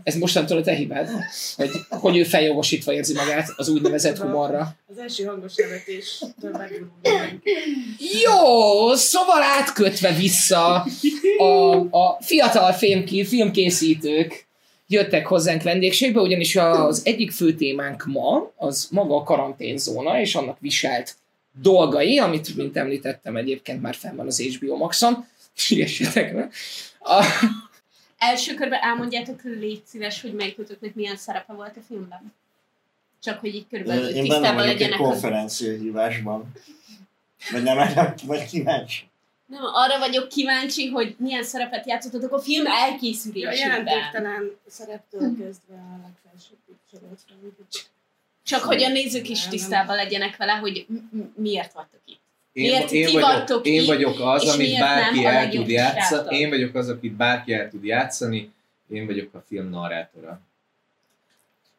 Ez 0.04 0.16
mostantól 0.16 0.58
a 0.58 0.62
te 0.62 0.74
hibád, 0.74 1.10
hogy, 1.56 1.70
hogy 1.90 2.18
ő 2.18 2.24
feljogosítva 2.24 2.94
érzi 2.94 3.14
magát 3.14 3.54
az 3.56 3.70
úgynevezett 3.70 4.18
humorra. 4.18 4.76
Az 4.92 4.98
első 4.98 5.24
hangos 5.24 5.56
nevetéstől. 5.56 6.30
Jó, 8.24 8.94
szóval 8.94 9.42
átkötve 9.42 10.12
vissza 10.12 10.86
a, 11.38 11.76
a 11.76 12.18
fiatal 12.20 12.72
filmki, 12.72 13.26
filmkészítők 13.26 14.46
jöttek 14.88 15.28
hozzánk 15.28 15.64
vendégségbe, 15.64 16.20
ugyanis 16.22 16.56
az 16.56 17.02
egyik 17.06 17.32
fő 17.32 17.54
témánk 17.54 18.06
ma 18.06 18.52
az 18.56 18.88
maga 18.92 19.16
a 19.16 19.24
karanténzóna 19.24 20.20
és 20.20 20.36
annak 20.36 20.58
viselt 20.60 21.16
dolgai, 21.62 22.20
amit, 22.20 22.56
mint 22.56 22.78
említettem, 22.78 23.36
egyébként 23.36 23.82
már 23.82 23.96
fenn 23.96 24.16
van 24.16 24.26
az 24.26 24.42
HBO 24.42 24.78
Maxon. 24.78 25.26
Siesetek 25.54 26.34
le. 26.34 26.50
A, 27.00 27.26
Első 28.30 28.54
körben 28.54 28.82
elmondjátok, 28.82 29.42
légy 29.44 29.82
szíves, 29.86 30.22
hogy 30.22 30.34
melyikőtöknek 30.34 30.96
milyen 30.96 31.18
szerepe 31.18 31.54
volt 31.54 31.78
a 31.78 31.82
filmben. 31.88 32.34
Csak 33.24 33.40
hogy 33.40 33.56
így 33.56 33.68
körülbelül 33.70 34.06
Én 34.08 34.14
benne 34.14 34.22
tisztában 34.24 34.62
egy 34.64 34.68
legyenek. 34.68 35.00
az- 35.00 35.08
konferenciahívásban. 35.08 36.52
Vagy 37.52 37.64
nem 37.64 37.78
erre 37.80 38.14
vagy 38.26 38.46
kíváncsi? 38.46 39.08
Nem, 39.46 39.62
arra 39.64 40.00
vagyok 40.00 40.28
kíváncsi, 40.28 40.88
hogy 40.88 41.16
milyen 41.18 41.44
szerepet 41.44 41.86
játszottatok 41.88 42.32
a 42.34 42.40
film 42.40 42.66
Ja, 42.66 42.72
elkészülésében. 42.74 43.58
jelentéktelen 43.58 44.58
szereptől 44.68 45.20
kezdve 45.20 45.76
a 45.76 46.00
legfelsőbb 46.02 46.58
Csak 48.44 48.64
hogy 48.64 48.84
a 48.84 48.90
nézők 48.90 49.30
is 49.30 49.48
tisztában 49.48 49.96
legyenek 49.96 50.38
vele, 50.38 50.52
hogy 50.52 50.86
miért 51.36 51.74
vagytok 51.74 52.02
itt. 52.06 52.22
Én, 52.54 52.64
Miért 52.70 52.92
én, 52.92 53.06
ti 53.06 53.12
vagyok, 53.12 53.30
vagytok 53.30 53.66
én 53.66 53.86
vagyok 53.86 54.20
az, 54.20 54.48
amit 54.50 54.80
bárki 54.80 55.26
el 55.26 55.50
tud 55.50 55.68
játszani. 55.70 56.38
Én 56.38 56.50
vagyok 56.50 56.76
az, 56.76 56.90
akit 56.90 57.14
bárki 57.14 57.54
el 57.54 57.70
tud 57.70 57.84
játszani. 57.84 58.52
Én 58.90 59.06
vagyok 59.06 59.34
a 59.34 59.44
film 59.48 59.70
narrátora. 59.70 60.40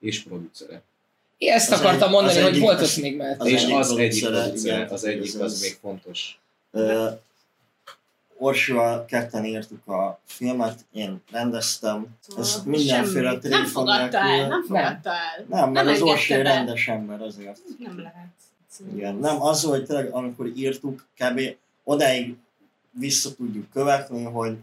És 0.00 0.22
producere. 0.22 0.82
én 1.38 1.52
ezt 1.52 1.72
Az 1.72 1.80
akartam 1.80 2.08
egy- 2.08 2.14
mondani, 2.14 2.38
hogy 2.40 2.48
egyik- 2.50 2.62
volt 2.62 2.80
az- 2.80 2.96
ott 2.96 3.02
még 3.02 3.16
mellett. 3.16 3.40
az 3.40 3.46
és 3.46 3.64
az 3.70 3.96
egyik 3.96 4.22
igen, 4.62 4.88
az 4.88 5.04
egyik 5.04 5.40
az 5.40 5.60
még 5.60 5.76
fontos. 5.80 6.38
Orsival 8.36 9.04
ketten 9.04 9.44
írtuk 9.44 9.86
a 9.88 10.20
filmet, 10.24 10.78
én 10.92 11.22
rendeztem. 11.30 12.06
Ez 12.38 12.48
Szóval 12.48 12.62
mindenféle 12.70 13.30
semmi. 13.30 13.48
Nem 13.54 13.64
fogadta 13.64 14.18
el, 14.18 14.48
nem 14.48 14.62
fogadta 14.64 15.10
el. 15.10 15.44
Nem, 15.48 15.70
mert 15.70 15.86
Nem 15.86 15.94
az 15.94 16.02
Orsi 16.02 16.32
egy 16.32 16.38
engedte 16.38 16.52
be. 16.52 16.56
rendes 16.64 16.88
ember 16.88 17.20
azért. 17.20 17.58
Nem 17.78 17.98
lehet. 18.00 18.26
Igen, 18.94 19.14
nem, 19.14 19.42
az, 19.42 19.62
hogy 19.62 19.84
tényleg 19.84 20.12
amikor 20.12 20.46
írtuk, 20.46 21.06
kb. 21.18 21.40
odáig 21.84 22.36
vissza 22.90 23.34
tudjuk 23.34 23.70
követni, 23.70 24.24
hogy 24.24 24.56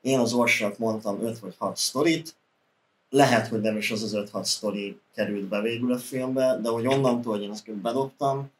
én 0.00 0.18
az 0.18 0.32
Orsinak 0.32 0.78
mondtam 0.78 1.22
5 1.22 1.38
vagy 1.38 1.54
6 1.58 1.76
sztorit, 1.76 2.36
lehet, 3.10 3.48
hogy 3.48 3.60
nem 3.60 3.76
is 3.76 3.90
az 3.90 4.02
az 4.02 4.28
5-6 4.32 4.44
sztori 4.44 4.98
került 5.14 5.48
be 5.48 5.60
végül 5.60 5.92
a 5.92 5.98
filmbe, 5.98 6.58
de 6.62 6.68
hogy 6.68 6.86
onnantól, 6.86 7.32
hogy 7.32 7.42
én 7.42 7.50
ezt 7.50 7.70
bedobtam, 7.70 8.50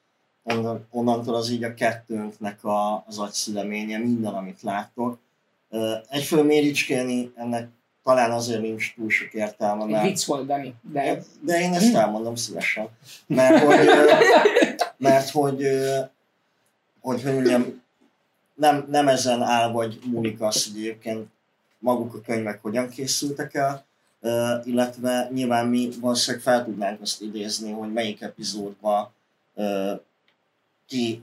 onnan, 0.43 0.87
onnantól 0.91 1.35
az 1.35 1.51
így 1.51 1.65
a 1.65 1.75
kettőnknek 1.75 2.65
a, 2.65 3.05
az 3.07 3.19
agyszüleménye, 3.19 3.99
minden, 3.99 4.35
amit 4.35 4.63
láttok. 4.63 5.19
Egyfőn 6.09 6.45
méricskélni 6.45 7.33
ennek 7.35 7.69
talán 8.05 8.31
azért 8.31 8.61
nincs 8.61 8.95
túl 8.95 9.11
sok 9.11 9.35
értelme, 9.35 9.85
mert 9.85 10.03
vicc 10.05 10.25
volt, 10.25 10.47
Dani, 10.47 10.75
de 10.93 11.23
de 11.41 11.61
én 11.61 11.73
ezt 11.73 11.95
elmondom 11.95 12.35
szívesen. 12.35 12.89
Mert 13.27 13.65
hogy, 13.65 13.89
mert 14.99 15.31
hogy, 15.31 15.63
hogy, 17.01 17.23
hogy 17.23 17.33
mondjam, 17.33 17.83
nem, 18.55 18.87
nem 18.91 19.09
ezen 19.09 19.43
áll 19.43 19.71
vagy 19.71 19.99
múlik 20.05 20.41
az, 20.41 20.65
hogy 20.65 20.77
egyébként 20.77 21.27
maguk 21.79 22.15
a 22.15 22.21
könyvek 22.21 22.63
hogyan 22.63 22.89
készültek 22.89 23.55
el, 23.55 23.85
illetve 24.65 25.29
nyilván 25.33 25.67
mi 25.67 25.91
valószínűleg 26.01 26.43
fel 26.43 26.65
tudnánk 26.65 27.01
azt 27.01 27.21
idézni, 27.21 27.71
hogy 27.73 27.93
melyik 27.93 28.21
epizódban 28.21 29.13
ki 30.87 31.23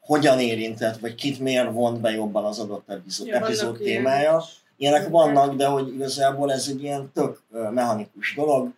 hogyan 0.00 0.40
érintett, 0.40 0.98
vagy 0.98 1.14
kit 1.14 1.38
miért 1.38 1.72
vont 1.72 2.00
be 2.00 2.10
jobban 2.10 2.44
az 2.44 2.58
adott 2.58 2.88
epizód, 2.88 3.26
Ja, 3.26 3.34
epizód 3.36 3.80
ilyen. 3.80 4.02
témája. 4.02 4.42
Ilyenek 4.76 5.08
vannak, 5.08 5.54
de 5.54 5.66
hogy 5.66 5.94
igazából 5.94 6.52
ez 6.52 6.68
egy 6.68 6.82
ilyen 6.82 7.10
tök 7.14 7.42
mechanikus 7.50 8.34
dolog. 8.34 8.72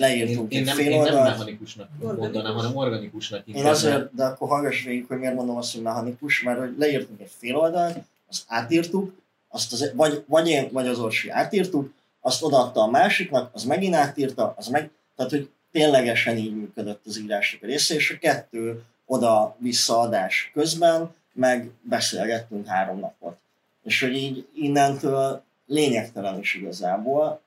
Én, 0.00 0.06
Leírtunk 0.06 0.52
én, 0.52 0.58
egy 0.58 0.64
nem, 0.64 0.76
fél 0.76 0.90
én 0.90 0.90
nem 0.90 1.00
oldalt. 1.00 1.28
mechanikusnak 1.28 1.88
mondanám, 1.98 2.54
hanem 2.54 2.76
organikusnak 2.76 3.46
Én 3.46 3.66
azért, 3.66 4.14
de 4.14 4.24
akkor 4.24 4.48
hallgass 4.48 4.84
végig, 4.84 5.06
hogy 5.06 5.18
miért 5.18 5.34
mondom 5.34 5.56
azt, 5.56 5.72
hogy 5.72 5.82
mechanikus, 5.82 6.42
mert 6.42 6.58
hogy 6.58 6.74
leírtunk 6.78 7.20
egy 7.20 7.30
fél 7.38 7.56
oldalt, 7.56 7.98
azt 8.28 8.44
átírtuk, 8.46 9.14
azt 9.48 9.72
az, 9.72 9.92
vagy, 9.94 10.24
vagy 10.26 10.48
én, 10.48 10.68
vagy 10.72 10.86
az 10.86 10.98
Orsi 10.98 11.30
átírtuk, 11.30 11.92
azt 12.20 12.42
odaadta 12.42 12.80
a 12.80 12.90
másiknak, 12.90 13.50
az 13.54 13.64
megint 13.64 13.94
átírta, 13.94 14.54
az 14.56 14.66
meg, 14.66 14.90
tehát 15.16 15.30
hogy 15.30 15.50
ténylegesen 15.72 16.36
így 16.36 16.56
működött 16.56 17.06
az 17.06 17.18
írások 17.18 17.60
része, 17.62 17.94
és 17.94 18.10
a 18.10 18.18
kettő 18.18 18.82
oda-visszaadás 19.06 20.50
közben 20.54 21.14
meg 21.32 21.70
beszélgettünk 21.82 22.66
három 22.66 22.98
napot. 22.98 23.36
És 23.82 24.00
hogy 24.00 24.16
így 24.16 24.46
innentől 24.54 25.42
lényegtelen 25.66 26.38
is 26.38 26.54
igazából. 26.54 27.40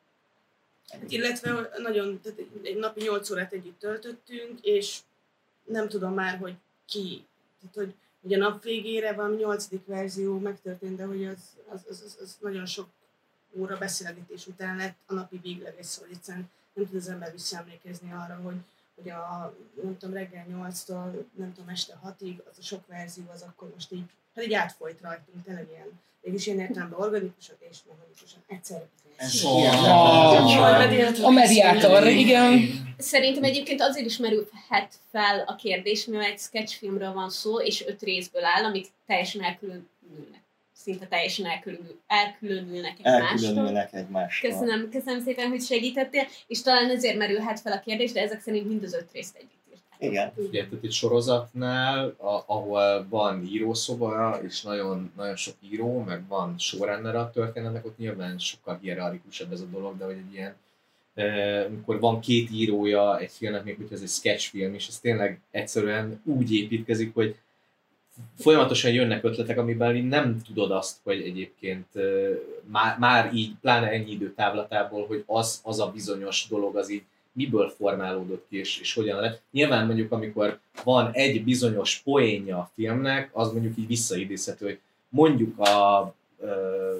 Illetve 1.07 1.69
nagyon, 1.77 2.21
tehát 2.21 2.39
egy- 2.63 2.75
napi 2.77 3.01
8 3.01 3.29
órát 3.29 3.53
együtt 3.53 3.79
töltöttünk, 3.79 4.59
és 4.61 4.99
nem 5.63 5.87
tudom 5.89 6.13
már, 6.13 6.37
hogy 6.37 6.55
ki, 6.85 7.25
tehát 7.59 7.75
hogy, 7.75 7.93
a 8.33 8.37
nap 8.37 8.63
végére 8.63 9.13
van 9.13 9.35
nyolcadik 9.35 9.85
verzió 9.85 10.37
megtörtént, 10.39 10.95
de 10.95 11.03
hogy 11.03 11.25
az, 11.25 11.39
az, 11.67 11.81
az, 11.89 12.01
az, 12.05 12.17
az 12.21 12.37
nagyon 12.39 12.65
sok 12.65 12.87
óra 13.55 13.77
beszélgetés 13.77 14.47
után 14.47 14.77
lett 14.77 14.97
a 15.05 15.13
napi 15.13 15.39
végleges, 15.43 15.85
szóval 15.85 16.09
egyszerűen 16.13 16.49
nem 16.73 16.85
tud 16.85 16.95
az 16.95 17.07
ember 17.07 17.31
visszaemlékezni 17.31 18.11
arra, 18.11 18.35
hogy, 18.35 18.55
hogy 19.03 19.11
a, 19.11 19.53
nem 19.83 19.97
tudom, 19.97 20.15
reggel 20.15 20.45
8-tól, 20.51 21.11
nem 21.37 21.53
tudom, 21.53 21.69
este 21.69 21.99
6-ig, 22.05 22.37
az 22.51 22.57
a 22.59 22.61
sok 22.61 22.87
verzió, 22.87 23.23
az 23.33 23.41
akkor 23.41 23.71
most 23.73 23.91
így, 23.91 24.03
hát 24.35 24.45
így 24.45 24.53
átfolyt 24.53 25.01
rajtunk, 25.01 25.43
tényleg 25.45 25.67
ilyen, 25.71 25.99
mégis 26.21 26.45
ilyen 26.47 26.59
értelemben 26.59 26.99
organikusak 26.99 27.55
és 27.69 27.77
mechanikusan 27.87 28.39
egyszerre. 28.47 28.87
Oh. 29.43 31.25
a 31.25 31.29
mediátor, 31.29 32.07
igen. 32.07 32.81
Szerintem 32.97 33.43
egyébként 33.43 33.81
azért 33.81 34.05
is 34.05 34.17
merülhet 34.17 34.93
fel 35.11 35.43
a 35.47 35.55
kérdés, 35.55 36.05
mivel 36.05 36.25
egy 36.25 36.39
sketchfilmről 36.39 37.13
van 37.13 37.29
szó, 37.29 37.59
és 37.59 37.85
öt 37.85 38.01
részből 38.01 38.43
áll, 38.45 38.63
amik 38.63 38.87
teljesen 39.05 39.43
elkülönülnek. 39.43 40.42
Szinte 40.73 41.05
teljesen 41.07 41.45
elkülönül, 41.45 41.99
elkülönülnek 42.07 42.97
egymástól. 42.99 43.47
Elkülönülnek 43.47 43.93
egymástól. 43.93 44.49
Köszönöm, 44.49 44.89
köszönöm 44.89 45.21
szépen, 45.21 45.49
hogy 45.49 45.61
segítettél, 45.61 46.23
és 46.47 46.61
talán 46.61 46.89
ezért 46.89 47.17
merülhet 47.17 47.59
fel 47.59 47.73
a 47.73 47.79
kérdés, 47.79 48.11
de 48.11 48.21
ezek 48.21 48.41
szerint 48.41 48.67
mind 48.67 48.83
az 48.83 48.93
öt 48.93 49.11
részt 49.11 49.35
együtt 49.35 49.63
írták. 49.71 50.11
Igen. 50.11 50.31
Ugye, 50.35 50.65
tehát 50.65 50.83
egy 50.83 50.91
sorozatnál, 50.91 52.07
a, 52.17 52.43
ahol 52.45 53.07
van 53.09 53.45
írószoba, 53.45 54.39
és 54.43 54.61
nagyon, 54.61 55.11
nagyon 55.15 55.35
sok 55.35 55.55
író, 55.59 55.99
meg 55.99 56.27
van 56.27 56.57
showrunner 56.57 57.15
a 57.15 57.29
történetnek, 57.29 57.85
ott 57.85 57.97
nyilván 57.97 58.37
sokkal 58.37 58.79
hierarchikusabb 58.81 59.51
ez 59.51 59.61
a 59.61 59.65
dolog, 59.71 59.97
de 59.97 60.05
hogy 60.05 60.17
egy 60.17 60.33
ilyen 60.33 60.55
eh, 61.13 61.65
amikor 61.65 61.99
van 61.99 62.19
két 62.19 62.51
írója 62.51 63.19
egy 63.19 63.31
filmnek, 63.31 63.63
még 63.63 63.75
hogyha 63.75 63.95
ez 63.95 64.01
egy 64.01 64.07
sketchfilm, 64.07 64.73
és 64.73 64.87
ez 64.87 64.99
tényleg 64.99 65.39
egyszerűen 65.51 66.21
úgy 66.25 66.53
építkezik, 66.53 67.13
hogy 67.13 67.35
folyamatosan 68.37 68.91
jönnek 68.91 69.23
ötletek, 69.23 69.57
amiben 69.57 69.95
nem 69.95 70.41
tudod 70.41 70.71
azt, 70.71 70.97
hogy 71.03 71.21
egyébként 71.21 71.87
már, 72.71 72.97
már 72.99 73.33
így, 73.33 73.51
pláne 73.61 73.89
ennyi 73.89 74.11
idő 74.11 74.33
távlatából, 74.33 75.05
hogy 75.05 75.23
az, 75.25 75.61
az 75.63 75.79
a 75.79 75.91
bizonyos 75.91 76.47
dolog 76.49 76.75
az 76.75 76.91
így 76.91 77.03
miből 77.31 77.69
formálódott 77.69 78.45
ki, 78.49 78.57
és, 78.57 78.79
és 78.79 78.93
hogyan 78.93 79.19
lett. 79.19 79.41
Nyilván 79.51 79.85
mondjuk, 79.85 80.11
amikor 80.11 80.59
van 80.83 81.11
egy 81.11 81.43
bizonyos 81.43 82.01
poénja 82.03 82.57
a 82.57 82.69
filmnek, 82.73 83.29
az 83.33 83.51
mondjuk 83.51 83.77
így 83.77 83.87
visszaidézhető, 83.87 84.65
hogy 84.65 84.79
mondjuk 85.09 85.59
a 85.59 86.13
ö, 86.39 86.97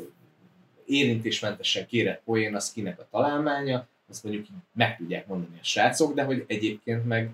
érintésmentesen 0.86 1.88
kérett 1.88 2.22
poén, 2.26 2.55
az 2.55 2.72
kinek 2.72 2.99
a 2.99 3.07
találmánya, 3.11 3.88
azt 4.09 4.24
mondjuk 4.24 4.45
így 4.45 4.55
meg 4.74 4.97
tudják 4.97 5.28
mondani 5.28 5.57
a 5.61 5.64
srácok, 5.64 6.14
de 6.14 6.24
hogy 6.24 6.43
egyébként 6.47 7.05
meg 7.05 7.30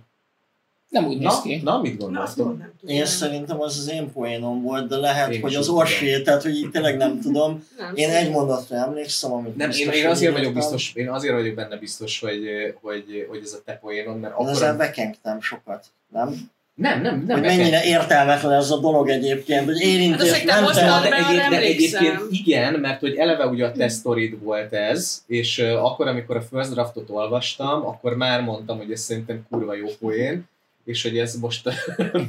Nem 0.90 1.06
úgy 1.06 1.18
néz 1.18 1.42
ki. 1.42 1.62
na 1.64 1.82
mit 1.82 1.98
gondoltok? 1.98 2.58
Én 2.86 3.06
szerintem 3.06 3.62
az 3.62 3.78
az 3.78 3.92
én 3.92 4.12
poénom 4.12 4.62
volt, 4.62 4.88
de 4.88 4.96
lehet, 4.96 5.32
Én 5.32 5.42
hogy 5.42 5.56
az 5.56 5.68
orsé, 5.70 6.22
tehát 6.22 6.42
hogy 6.42 6.56
így 6.56 6.70
tényleg 6.70 6.98
nem 6.98 7.20
tudom. 7.20 7.68
Nem, 7.78 7.96
Én 7.96 8.10
egy 8.10 8.32
mondatra 8.32 8.76
emlékszem, 8.76 9.32
amit 9.32 9.56
Nem, 9.56 9.70
én, 9.70 9.78
biztos, 9.78 9.96
én 9.96 10.08
azért 10.08 10.34
vagyok 10.34 10.54
biztos, 10.54 10.92
én 10.94 11.10
azért 11.10 11.34
vagyok 11.34 11.56
benne 11.56 11.78
biztos, 11.78 12.20
hogy, 12.20 12.40
hogy, 12.82 13.28
hogy 13.30 13.42
ez 13.44 13.54
a 13.54 13.62
te 13.66 13.74
poénod, 13.82 14.20
mert 14.20 14.34
Én 14.34 14.40
akkor... 14.40 14.52
ezzel 14.52 14.78
bekengtem 14.78 15.42
sokat, 15.42 15.86
nem? 16.14 16.50
Nem, 16.74 17.02
nem, 17.02 17.24
nem. 17.28 17.38
hogy 17.40 17.48
mennyire 17.48 17.84
értelmetlen 17.84 18.52
ez 18.52 18.72
a 18.72 18.78
dolog 18.78 19.10
egyébként, 19.10 19.66
hogy 19.66 19.74
Hát 19.74 19.84
érintés 19.84 20.32
te 20.32 20.44
nem 20.46 20.64
mondd 20.64 20.76
de, 20.76 21.16
egyéb, 21.16 21.50
de 21.50 21.60
egyébként 21.60 22.20
igen, 22.30 22.74
mert 22.74 23.00
hogy 23.00 23.16
eleve 23.16 23.46
ugye 23.46 23.66
a 23.66 23.72
te 23.72 23.88
sztorid 23.88 24.44
volt 24.44 24.74
ez, 24.74 25.24
és 25.28 25.58
uh, 25.58 25.86
akkor, 25.86 26.08
amikor 26.08 26.36
a 26.36 26.42
first 26.42 26.72
draftot 26.72 27.10
olvastam, 27.10 27.86
akkor 27.86 28.16
már 28.16 28.42
mondtam, 28.42 28.78
hogy 28.78 28.92
ez 28.92 29.00
szerintem 29.00 29.46
kurva 29.50 29.76
jó 29.76 29.88
poén, 30.00 30.48
és 30.90 31.04
hogy 31.04 31.18
ez 31.18 31.36
most 31.36 31.70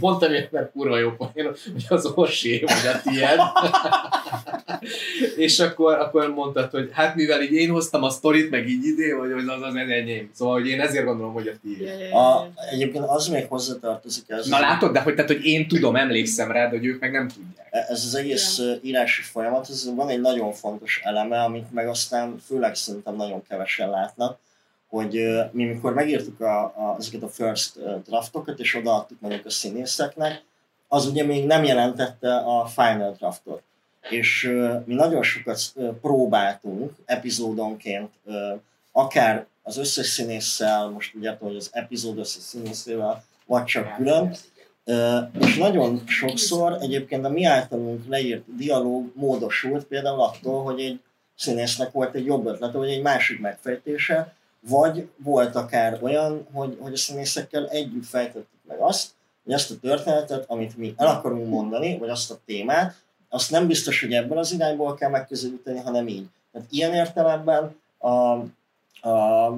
mondtam, 0.00 0.30
hogy 0.30 0.48
mert 0.50 0.70
kurva 0.70 0.98
jó 0.98 1.10
poén, 1.10 1.46
hogy 1.72 1.84
az 1.88 2.12
Orsé 2.14 2.58
vagy 2.58 2.92
a 2.94 3.00
tiéd. 3.10 3.38
és 5.44 5.60
akkor, 5.60 5.94
akkor 5.94 6.34
mondtad, 6.34 6.70
hogy 6.70 6.90
hát 6.92 7.14
mivel 7.14 7.42
így 7.42 7.52
én 7.52 7.70
hoztam 7.70 8.02
a 8.02 8.10
sztorit, 8.10 8.50
meg 8.50 8.68
így 8.68 8.84
ide, 8.84 9.14
hogy 9.14 9.32
az 9.32 9.42
az, 9.48 9.62
az 9.62 9.74
enyém. 9.74 10.30
Szóval, 10.34 10.54
hogy 10.54 10.68
én 10.68 10.80
ezért 10.80 11.04
gondolom, 11.04 11.32
hogy 11.32 11.48
a 11.48 11.52
tiéd. 11.62 12.12
A, 12.12 12.50
egyébként 12.70 13.04
az 13.04 13.28
még 13.28 13.46
hozzátartozik 13.48 14.24
ez. 14.26 14.46
Na 14.46 14.60
látod, 14.60 14.92
de 14.92 15.00
hogy, 15.00 15.14
tehát, 15.14 15.30
hogy 15.30 15.44
én 15.44 15.68
tudom, 15.68 15.96
emlékszem 15.96 16.50
rá, 16.50 16.68
de 16.68 16.76
hogy 16.76 16.86
ők 16.86 17.00
meg 17.00 17.12
nem 17.12 17.28
tudják. 17.28 17.68
ez 17.70 18.04
az 18.04 18.14
egész 18.14 18.58
ja. 18.58 18.74
írási 18.82 19.22
folyamat, 19.22 19.68
ez 19.70 19.94
van 19.94 20.08
egy 20.08 20.20
nagyon 20.20 20.52
fontos 20.52 21.00
eleme, 21.04 21.42
amit 21.42 21.72
meg 21.72 21.88
aztán 21.88 22.36
főleg 22.46 22.74
szerintem 22.74 23.16
nagyon 23.16 23.42
kevesen 23.48 23.90
látnak, 23.90 24.38
hogy 24.90 25.40
mi 25.52 25.64
mikor 25.64 25.94
megírtuk 25.94 26.40
a, 26.40 26.62
a, 26.62 26.96
ezeket 26.98 27.22
a 27.22 27.28
first 27.28 27.78
draftokat, 28.06 28.58
és 28.58 28.74
odaadtuk 28.74 29.20
mondjuk 29.20 29.46
a 29.46 29.50
színészeknek, 29.50 30.42
az 30.88 31.06
ugye 31.06 31.24
még 31.24 31.46
nem 31.46 31.64
jelentette 31.64 32.36
a 32.36 32.66
final 32.66 33.12
draftot. 33.18 33.62
És 34.10 34.52
mi 34.84 34.94
nagyon 34.94 35.22
sokat 35.22 35.72
próbáltunk 36.00 36.92
epizódonként, 37.04 38.10
akár 38.92 39.46
az 39.62 39.76
összes 39.76 40.06
színésszel, 40.06 40.88
most 40.88 41.14
ugye 41.14 41.36
hogy 41.38 41.56
az 41.56 41.68
epizód 41.72 42.18
összes 42.18 42.42
színészével, 42.42 43.24
vagy 43.46 43.64
csak 43.64 43.96
külön, 43.96 44.36
Ö, 44.84 45.18
és 45.40 45.56
nagyon 45.56 46.02
sokszor 46.06 46.76
egyébként 46.80 47.24
a 47.24 47.28
mi 47.28 47.44
általunk 47.44 48.08
leírt 48.08 48.56
dialóg 48.56 49.12
módosult 49.14 49.84
például 49.84 50.20
attól, 50.20 50.62
hogy 50.62 50.80
egy 50.80 51.00
színésznek 51.36 51.92
volt 51.92 52.14
egy 52.14 52.24
jobb 52.24 52.46
ötlete, 52.46 52.78
vagy 52.78 52.90
egy 52.90 53.02
másik 53.02 53.40
megfejtése, 53.40 54.34
vagy 54.68 55.08
volt 55.16 55.54
akár 55.54 55.98
olyan, 56.02 56.46
hogy, 56.52 56.76
hogy 56.80 56.92
a 56.92 56.96
színészekkel 56.96 57.68
együtt 57.68 58.06
fejtettük 58.06 58.60
meg 58.68 58.78
azt, 58.78 59.10
hogy 59.44 59.52
azt 59.52 59.70
a 59.70 59.78
történetet, 59.80 60.44
amit 60.48 60.76
mi 60.76 60.94
el 60.96 61.06
akarunk 61.06 61.48
mondani, 61.48 61.98
vagy 61.98 62.08
azt 62.08 62.30
a 62.30 62.38
témát, 62.46 62.94
azt 63.28 63.50
nem 63.50 63.66
biztos, 63.66 64.00
hogy 64.00 64.12
ebből 64.12 64.38
az 64.38 64.52
irányból 64.52 64.94
kell 64.94 65.10
megközelíteni, 65.10 65.78
hanem 65.78 66.08
így. 66.08 66.26
Tehát 66.52 66.68
ilyen 66.70 66.94
értelemben 66.94 67.76
a, 67.98 68.08
a 69.08 69.56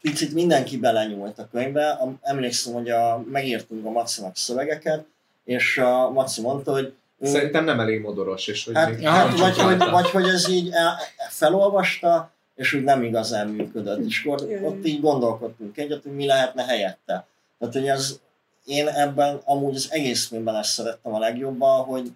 picit 0.00 0.32
mindenki 0.32 0.76
belenyúlt 0.76 1.38
a 1.38 1.48
könyvbe. 1.52 2.00
Emlékszem, 2.22 2.72
hogy 2.72 2.90
a, 2.90 3.24
megírtunk 3.30 3.86
a 3.86 3.90
Macinak 3.90 4.36
szövegeket, 4.36 5.04
és 5.44 5.78
a 5.78 6.10
Maci 6.10 6.40
mondta, 6.40 6.72
hogy 6.72 6.94
ő, 7.18 7.26
Szerintem 7.26 7.64
nem 7.64 7.80
elég 7.80 8.00
modoros, 8.00 8.46
és 8.46 8.64
hogy 8.64 8.74
hát, 8.74 9.00
hát 9.02 9.38
vagy, 9.38 9.56
rajta. 9.56 9.90
vagy 9.90 10.10
hogy 10.10 10.28
ez 10.28 10.48
így 10.48 10.70
el- 10.72 10.98
felolvasta, 11.28 12.30
és 12.54 12.72
úgy 12.72 12.82
nem 12.82 13.02
igazán 13.02 13.48
működött. 13.48 14.04
És 14.06 14.24
akkor 14.24 14.48
ott 14.62 14.86
így 14.86 15.00
gondolkodtunk 15.00 15.76
egyet, 15.78 16.02
hogy 16.02 16.14
mi 16.14 16.26
lehetne 16.26 16.64
helyette. 16.64 17.26
Tehát, 17.58 17.74
hogy 17.74 17.86
ez, 17.86 18.20
én 18.64 18.88
ebben 18.88 19.40
amúgy 19.44 19.74
az 19.74 19.88
egész 19.90 20.26
filmben 20.26 20.56
ezt 20.56 20.72
szerettem 20.72 21.14
a 21.14 21.18
legjobban, 21.18 21.84
hogy 21.84 22.12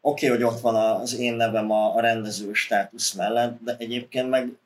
oké, 0.00 0.26
okay, 0.26 0.38
hogy 0.38 0.54
ott 0.54 0.60
van 0.60 0.74
az 0.74 1.18
én 1.18 1.34
nevem 1.34 1.70
a, 1.70 1.94
a 1.94 2.00
rendező 2.00 2.52
státusz 2.52 3.12
mellett, 3.12 3.58
de 3.64 3.76
egyébként 3.78 4.30
meg 4.30 4.56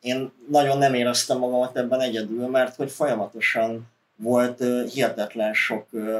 én 0.00 0.32
nagyon 0.50 0.78
nem 0.78 0.94
éreztem 0.94 1.38
magamat 1.38 1.76
ebben 1.76 2.00
egyedül, 2.00 2.46
mert 2.46 2.74
hogy 2.74 2.90
folyamatosan 2.90 3.92
volt 4.16 4.60
uh, 4.60 4.86
hihetetlen 4.86 5.54
sok, 5.54 5.86
uh, 5.90 6.18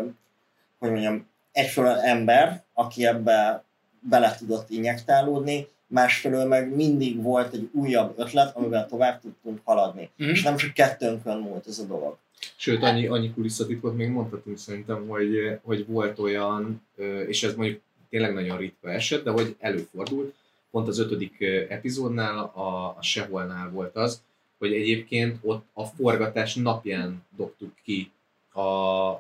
hogy 0.79 0.91
mondjam, 0.91 1.29
egyfelől 1.53 1.99
ember, 1.99 2.63
aki 2.73 3.07
ebbe 3.07 3.63
bele 4.01 4.35
tudott 4.39 4.71
injektálódni, 4.71 5.69
másfelől 5.95 6.45
meg 6.45 6.75
mindig 6.75 7.23
volt 7.23 7.53
egy 7.53 7.69
újabb 7.73 8.15
ötlet, 8.19 8.57
amivel 8.57 8.87
tovább 8.87 9.21
tudtunk 9.21 9.61
haladni. 9.65 10.11
Mhm. 10.17 10.29
És 10.29 10.43
nem 10.43 10.57
csak 10.57 10.73
kettőnkön 10.73 11.39
múlt 11.39 11.67
ez 11.67 11.79
a 11.79 11.85
dolog. 11.85 12.17
Sőt, 12.57 12.83
annyi, 12.83 13.07
annyi 13.07 13.33
kulisszatitkot 13.33 13.97
még 13.97 14.09
mondhatunk 14.09 14.59
szerintem, 14.59 15.09
hogy, 15.09 15.59
hogy 15.63 15.87
volt 15.87 16.19
olyan, 16.19 16.83
és 17.27 17.43
ez 17.43 17.55
mondjuk 17.55 17.81
tényleg 18.11 18.35
nagyon 18.35 18.57
ritka 18.57 18.91
eset, 18.91 19.23
de 19.23 19.31
hogy 19.31 19.57
előfordult, 19.59 20.35
pont 20.71 20.89
az 20.89 20.99
ötödik 20.99 21.41
epizódnál, 21.69 22.39
a, 22.39 22.97
a 22.99 23.03
Seholnál 23.03 23.71
volt 23.71 23.97
az, 23.97 24.23
hogy 24.59 24.73
egyébként 24.73 25.39
ott 25.43 25.65
a 25.73 25.85
forgatás 25.85 26.55
napján 26.55 27.23
dobtuk 27.37 27.73
ki 27.85 28.11
a, 28.53 28.61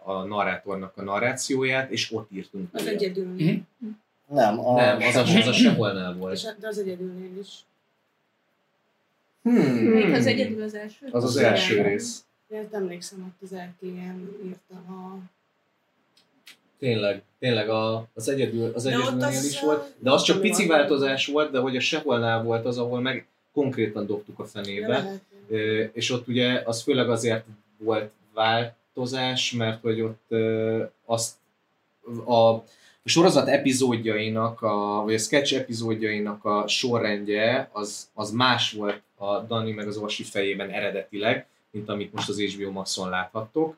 a 0.04 0.24
narrátornak 0.28 0.96
a 0.96 1.02
narrációját, 1.02 1.90
és 1.90 2.12
ott 2.12 2.32
írtunk 2.32 2.68
Az 2.72 2.80
újra. 2.82 2.92
egyedülnél. 2.92 3.60
Nem, 4.28 4.66
a 4.66 4.74
Nem, 4.74 5.02
az 5.02 5.16
a, 5.16 5.20
az 5.20 5.46
a 5.46 5.52
Seholnál 5.62 6.14
volt. 6.14 6.34
És- 6.34 6.46
De 6.60 6.66
az 6.68 6.78
egyedülnél 6.78 7.38
is. 7.40 7.48
Hmm. 9.42 9.62
Még 9.74 10.12
az 10.12 10.26
egyedül 10.26 10.62
az 10.62 10.74
első? 10.74 11.06
Az 11.10 11.24
az 11.24 11.36
első 11.36 11.82
rész. 11.82 12.24
Én 12.48 12.68
emlékszem, 12.72 13.22
ott 13.22 13.50
az 13.50 13.56
elkéjen 13.58 14.28
írtam 14.44 14.94
a... 14.94 15.18
Tényleg, 16.78 17.22
tényleg 17.38 17.68
a, 17.68 18.06
az 18.14 18.28
egyedül, 18.28 18.72
az 18.74 18.82
De 18.82 18.90
egyedülnél 18.90 19.24
az, 19.26 19.44
is 19.44 19.60
volt, 19.60 19.94
de 19.98 20.10
az 20.12 20.22
csak 20.22 20.40
pici 20.40 20.66
változás 20.66 21.26
volt, 21.26 21.50
de 21.50 21.58
hogy 21.58 21.76
a 21.76 21.80
seholnál 21.80 22.42
volt 22.42 22.64
az, 22.64 22.78
ahol 22.78 23.00
meg 23.00 23.26
konkrétan 23.52 24.06
dobtuk 24.06 24.38
a 24.38 24.44
fenébe, 24.44 25.20
és 25.92 26.10
ott 26.10 26.28
ugye 26.28 26.62
az 26.64 26.82
főleg 26.82 27.10
azért 27.10 27.44
volt 27.78 28.10
változás, 28.34 29.52
mert 29.52 29.80
hogy 29.80 30.00
ott 30.00 30.30
azt 31.04 31.34
a, 32.24 32.54
a 33.04 33.08
sorozat 33.08 33.48
epizódjainak, 33.48 34.62
a, 34.62 35.02
vagy 35.04 35.14
a 35.14 35.18
sketch 35.18 35.54
epizódjainak 35.54 36.44
a 36.44 36.68
sorrendje 36.68 37.68
az, 37.72 38.10
az 38.14 38.30
más 38.30 38.72
volt 38.72 39.02
a 39.16 39.38
Dani 39.38 39.72
meg 39.72 39.86
az 39.86 39.96
Orsi 39.96 40.22
fejében 40.22 40.70
eredetileg, 40.70 41.46
mint 41.70 41.88
amit 41.88 42.12
most 42.12 42.28
az 42.28 42.40
HBO 42.40 42.70
Maxon 42.70 43.08
láthattok, 43.08 43.76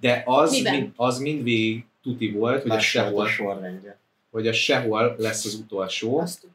de 0.00 0.22
az, 0.26 0.52
Miben? 0.52 0.74
mind, 0.74 0.92
az 0.96 1.18
mindvégig 1.18 1.84
tuti 2.02 2.30
volt, 2.30 2.62
hogy 2.62 2.70
a 2.70 2.78
sehol, 2.78 3.24
a 3.24 3.26
sorrendje. 3.28 3.98
hogy 4.30 4.46
a 4.46 4.52
sehol 4.52 5.14
lesz 5.18 5.44
az 5.44 5.54
utolsó, 5.54 6.18
Azt 6.18 6.46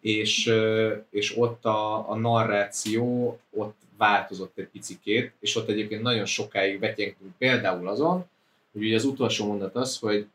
és, 0.00 0.52
és 1.10 1.36
ott 1.36 1.64
a, 1.64 2.10
a 2.10 2.16
narráció 2.16 3.38
ott 3.50 3.76
változott 3.96 4.58
egy 4.58 4.68
picikét, 4.68 5.32
és 5.40 5.56
ott 5.56 5.68
egyébként 5.68 6.02
nagyon 6.02 6.24
sokáig 6.24 6.78
vetyengtünk 6.78 7.36
például 7.38 7.88
azon, 7.88 8.24
hogy 8.72 8.82
ugye 8.82 8.94
az 8.94 9.04
utolsó 9.04 9.46
mondat 9.46 9.74
az, 9.74 9.98
hogy 9.98 10.26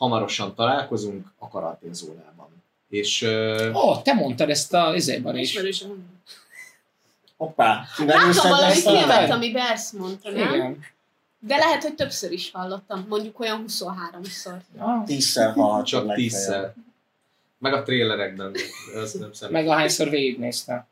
hamarosan 0.00 0.54
találkozunk 0.54 1.32
a 1.38 1.48
karanténzónában. 1.48 2.48
És 2.88 3.22
ö, 3.22 3.70
Ó, 3.72 3.78
oh, 3.78 4.02
te 4.02 4.12
mondtad 4.12 4.50
ezt 4.50 4.74
a 4.74 4.94
izében 4.94 5.36
is. 5.36 5.50
Ismerősen. 5.50 6.20
Hoppá, 7.36 7.84
Látom 8.06 8.50
valami 8.50 8.72
a 8.72 8.74
filmet, 8.74 9.30
amiben 9.30 9.70
ezt 9.70 9.92
mondta, 9.92 10.30
nem? 10.30 10.54
Igen. 10.54 10.84
De 11.38 11.56
lehet, 11.56 11.82
hogy 11.82 11.94
többször 11.94 12.32
is 12.32 12.50
hallottam, 12.50 13.06
mondjuk 13.08 13.40
olyan 13.40 13.64
23-szor. 13.68 14.56
Ja. 14.76 15.02
Tízszer 15.06 15.52
hallhatod 15.52 15.86
csak 15.86 16.14
tízszer. 16.14 16.74
Meg 17.58 17.72
a 17.72 17.82
trailerekben, 17.82 18.54
ez 18.94 19.12
nem. 19.12 19.30
Meg 19.50 19.68
ahányszor 19.68 20.08
végignéztem. 20.08 20.86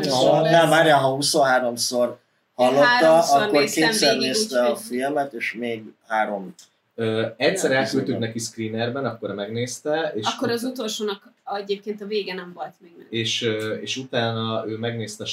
Szóval 0.00 0.42
nem, 0.50 0.68
várjál, 0.68 0.98
ha 0.98 1.18
23-szor 1.20 2.14
hallotta, 2.54 3.18
akkor 3.18 3.64
kétszer 3.64 4.16
nézte 4.16 4.64
a 4.64 4.76
filmet, 4.76 5.32
és 5.32 5.54
még 5.58 5.82
három. 6.06 6.54
Ö, 7.00 7.26
egyszer 7.36 7.72
elküldtük 7.72 8.18
neki 8.18 8.38
screenerben, 8.38 9.04
akkor 9.04 9.34
megnézte, 9.34 10.12
és, 10.14 10.26
Akkor 10.36 10.50
az 10.50 10.62
utolsónak 10.62 11.32
egyébként 11.44 12.00
a 12.00 12.06
vége 12.06 12.34
nem 12.34 12.52
volt 12.54 12.74
még 12.80 12.92
meg. 12.96 13.06
és, 13.10 13.50
és 13.80 13.96
utána 13.96 14.64
ő 14.66 14.76
megnézte 14.76 15.24
a 15.24 15.26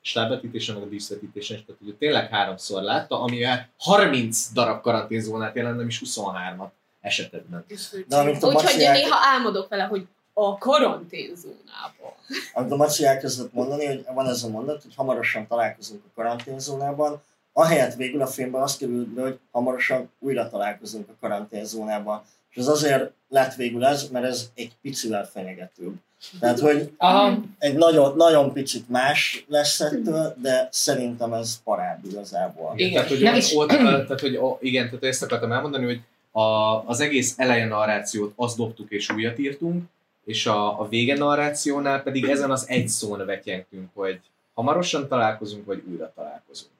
stábvetítésen, 0.00 0.74
meg 0.74 0.84
a 0.84 0.88
díszvetítésen, 0.88 1.56
és 1.56 1.64
tehát 1.64 1.80
ugye 1.80 1.92
tényleg 1.98 2.30
háromszor 2.30 2.82
látta, 2.82 3.20
ami 3.20 3.44
hát 3.44 3.68
30 3.78 4.52
darab 4.52 4.80
karanténzónát 4.80 5.54
jelent, 5.54 5.76
nem 5.76 5.86
is 5.86 6.02
23-at 6.04 6.68
esetedben. 7.00 7.64
Úgyhogy 7.68 8.80
én 8.80 8.90
néha 8.90 9.16
álmodok 9.20 9.68
vele, 9.68 9.82
hogy 9.82 10.06
a 10.32 10.58
karanténzónában. 10.58 12.12
amit 12.52 12.72
a 12.72 12.76
Maci 12.76 13.04
elkezdett 13.04 13.52
mondani, 13.52 13.86
hogy 13.86 14.04
van 14.14 14.26
ez 14.26 14.42
a 14.42 14.48
mondat, 14.48 14.82
hogy 14.82 14.94
hamarosan 14.94 15.46
találkozunk 15.46 16.02
a 16.04 16.08
karanténzónában, 16.14 17.22
ahelyett 17.58 17.94
végül 17.94 18.22
a 18.22 18.26
filmben 18.26 18.62
azt 18.62 18.78
került 18.78 19.08
be, 19.08 19.22
hogy 19.22 19.38
hamarosan 19.50 20.10
újra 20.18 20.48
találkozunk 20.48 21.08
a 21.08 21.12
karanténzónában. 21.20 22.22
És 22.50 22.56
ez 22.56 22.66
azért 22.66 23.10
lett 23.28 23.54
végül 23.54 23.84
ez, 23.84 24.08
mert 24.12 24.24
ez 24.24 24.50
egy 24.54 24.72
picivel 24.82 25.26
fenyegetőbb. 25.26 25.94
Tehát, 26.40 26.60
hogy 26.60 26.92
Aha, 26.96 27.38
egy 27.58 27.74
nagyon, 27.74 28.16
nagyon 28.16 28.52
picit 28.52 28.88
más 28.88 29.44
lesz 29.48 29.80
ettől, 29.80 30.34
de 30.42 30.68
szerintem 30.70 31.32
ez 31.32 31.62
parád 31.62 32.04
igazából. 32.04 32.72
Igen. 32.76 32.92
Tehát, 32.92 33.08
hogy 33.08 33.36
is- 33.36 33.54
ott, 33.54 33.68
tehát, 33.68 34.20
hogy 34.20 34.36
ó, 34.36 34.58
igen, 34.60 34.84
tehát 34.84 35.04
ezt 35.04 35.22
akartam 35.22 35.52
elmondani, 35.52 35.84
hogy 35.84 36.00
a, 36.30 36.42
az 36.86 37.00
egész 37.00 37.34
eleje 37.36 37.66
narrációt 37.66 38.32
azt 38.36 38.56
dobtuk 38.56 38.90
és 38.90 39.10
újat 39.10 39.38
írtunk, 39.38 39.84
és 40.24 40.46
a, 40.46 40.80
a 40.80 40.88
vége 40.88 41.16
narrációnál 41.16 42.02
pedig 42.02 42.24
ezen 42.24 42.50
az 42.50 42.68
egy 42.68 42.88
szón 42.88 43.26
vetyengtünk, 43.26 43.88
hogy 43.94 44.20
hamarosan 44.54 45.08
találkozunk, 45.08 45.64
vagy 45.64 45.82
újra 45.90 46.12
találkozunk. 46.14 46.76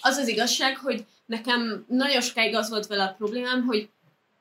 Az 0.00 0.16
az 0.16 0.28
igazság, 0.28 0.76
hogy 0.76 1.04
nekem 1.26 1.84
nagyon 1.88 2.20
sokáig 2.20 2.54
az 2.54 2.68
volt 2.68 2.86
vele 2.86 3.04
a 3.04 3.14
problémám, 3.18 3.64
hogy 3.64 3.88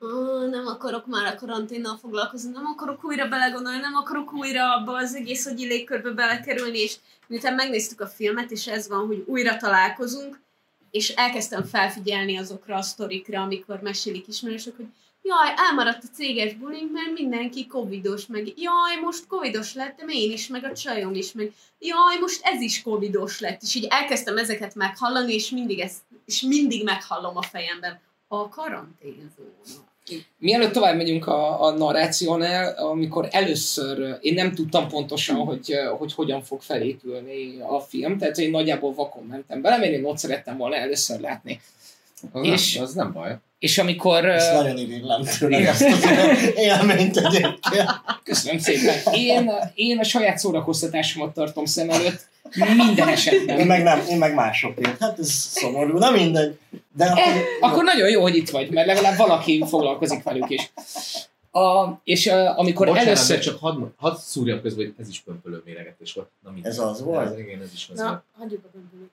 "Ó, 0.02 0.08
nem 0.50 0.68
akarok 0.68 1.06
már 1.06 1.34
a 1.34 1.36
karanténnal 1.36 1.98
foglalkozni, 1.98 2.52
nem 2.52 2.66
akarok 2.66 3.04
újra 3.04 3.28
belegondolni, 3.28 3.80
nem 3.80 3.96
akarok 3.96 4.34
újra 4.34 4.74
abba 4.76 4.98
az 4.98 5.16
egész 5.16 5.46
agyi 5.46 5.66
légkörbe 5.66 6.10
belekerülni, 6.12 6.78
és 6.78 6.96
miután 7.28 7.54
megnéztük 7.54 8.02
a 8.02 8.08
filmet, 8.08 8.52
és 8.52 8.68
ez 8.68 8.88
van, 8.88 9.06
hogy 9.06 9.24
újra 9.28 9.58
találkozunk, 9.58 10.40
és 10.92 11.10
elkezdtem 11.10 11.64
felfigyelni 11.64 12.38
azokra 12.38 12.76
a 12.76 12.82
sztorikra, 12.82 13.42
amikor 13.42 13.80
mesélik 13.82 14.28
ismerősök, 14.28 14.76
hogy 14.76 14.88
jaj, 15.28 15.54
elmaradt 15.70 16.04
a 16.04 16.08
céges 16.14 16.54
bulink, 16.54 16.92
mert 16.92 17.12
mindenki 17.14 17.68
covidos, 17.68 18.26
meg 18.26 18.54
jaj, 18.56 18.96
most 19.04 19.28
covidos 19.28 19.74
lettem 19.74 20.08
én 20.10 20.32
is, 20.32 20.48
meg 20.48 20.64
a 20.64 20.74
csajom 20.74 21.14
is, 21.14 21.32
meg 21.32 21.52
jaj, 21.80 22.18
most 22.20 22.40
ez 22.44 22.62
is 22.62 22.82
covidos 22.82 23.40
lett, 23.40 23.62
és 23.62 23.76
így 23.76 23.88
elkezdtem 23.90 24.38
ezeket 24.38 24.76
meghallani, 24.76 25.34
és 25.34 25.50
mindig, 25.50 25.80
ezt, 25.80 26.02
és 26.26 26.42
mindig 26.42 26.84
meghallom 26.84 27.38
a 27.38 27.42
fejemben. 27.42 28.00
A 28.28 28.50
karanténzóna. 28.50 29.86
Mielőtt 30.38 30.72
tovább 30.72 30.96
megyünk 30.96 31.28
a, 31.28 31.62
a 31.64 31.72
narrációnál, 31.72 32.86
amikor 32.86 33.28
először 33.32 34.18
én 34.22 34.34
nem 34.34 34.54
tudtam 34.54 34.88
pontosan, 34.88 35.36
hogy, 35.36 35.74
hogy 35.98 36.14
hogyan 36.14 36.44
fog 36.44 36.62
felépülni 36.62 37.60
a 37.60 37.80
film, 37.80 38.18
tehát 38.18 38.38
én 38.38 38.50
nagyjából 38.50 38.94
vakon 38.94 39.24
mentem 39.24 39.62
bele, 39.62 39.78
mert 39.78 39.92
én 39.92 40.06
ott 40.06 40.18
szerettem 40.18 40.58
volna 40.58 40.76
először 40.76 41.20
látni. 41.20 41.62
Az, 42.32 42.44
És- 42.46 42.74
nem, 42.76 42.84
az 42.84 42.94
nem 42.94 43.12
baj. 43.12 43.38
És 43.60 43.78
amikor... 43.78 44.26
Ez 44.26 44.52
nagyon 44.54 44.78
irigylem 44.78 45.24
tőle 45.40 45.58
ezt 45.68 45.82
az 45.82 46.06
élményt 46.56 47.18
egyébként. 47.18 47.60
Köszönöm 48.24 48.60
szépen. 48.60 49.14
Én, 49.14 49.52
én 49.76 50.00
a 50.00 50.04
saját 50.04 50.38
szórakoztatásomat 50.38 51.34
tartom 51.34 51.66
szem 51.66 51.90
előtt 51.90 52.28
minden 52.76 53.08
Én 53.08 53.14
esetben. 53.14 53.68
meg 53.68 53.84
nem, 53.84 54.02
én 54.10 54.18
meg 54.18 54.34
másokért. 54.34 55.00
Hát 55.00 55.20
ez 55.20 55.30
szomorú, 55.32 55.98
nem 55.98 56.14
mindegy. 56.14 56.58
De 56.96 57.06
E, 57.06 57.12
akkor, 57.12 57.42
akkor 57.60 57.84
nagyon 57.84 58.10
jó, 58.10 58.22
hogy 58.22 58.36
itt 58.36 58.50
vagy, 58.50 58.70
mert 58.70 58.88
legalább 58.88 59.18
valaki 59.18 59.64
foglalkozik 59.68 60.24
velük 60.24 60.50
is. 60.50 60.72
A, 61.52 61.88
és 62.04 62.26
uh, 62.26 62.60
amikor 62.60 62.88
Bocsánat, 62.88 63.08
először... 63.08 63.36
de 63.38 63.42
csak 63.44 63.60
hadd, 63.60 63.78
hadd 63.98 64.16
szúrjam 64.18 64.62
közben, 64.62 64.86
hogy 64.86 64.94
ez 65.00 65.10
is 65.10 65.20
pömpölő 65.20 65.62
méregetés 65.66 66.14
volt. 66.14 66.28
Na, 66.44 66.52
mindegy. 66.52 66.72
Ez 66.72 66.80
az 66.80 67.02
volt? 67.02 67.32
Ez, 67.32 67.40
igen, 67.40 67.62
ez 67.62 67.70
is 67.74 67.88
az 67.92 67.98
Na, 67.98 68.08
volt. 68.08 68.22
hagyjuk 68.38 68.64
a 68.66 68.68
bömbölyöket. 68.74 69.12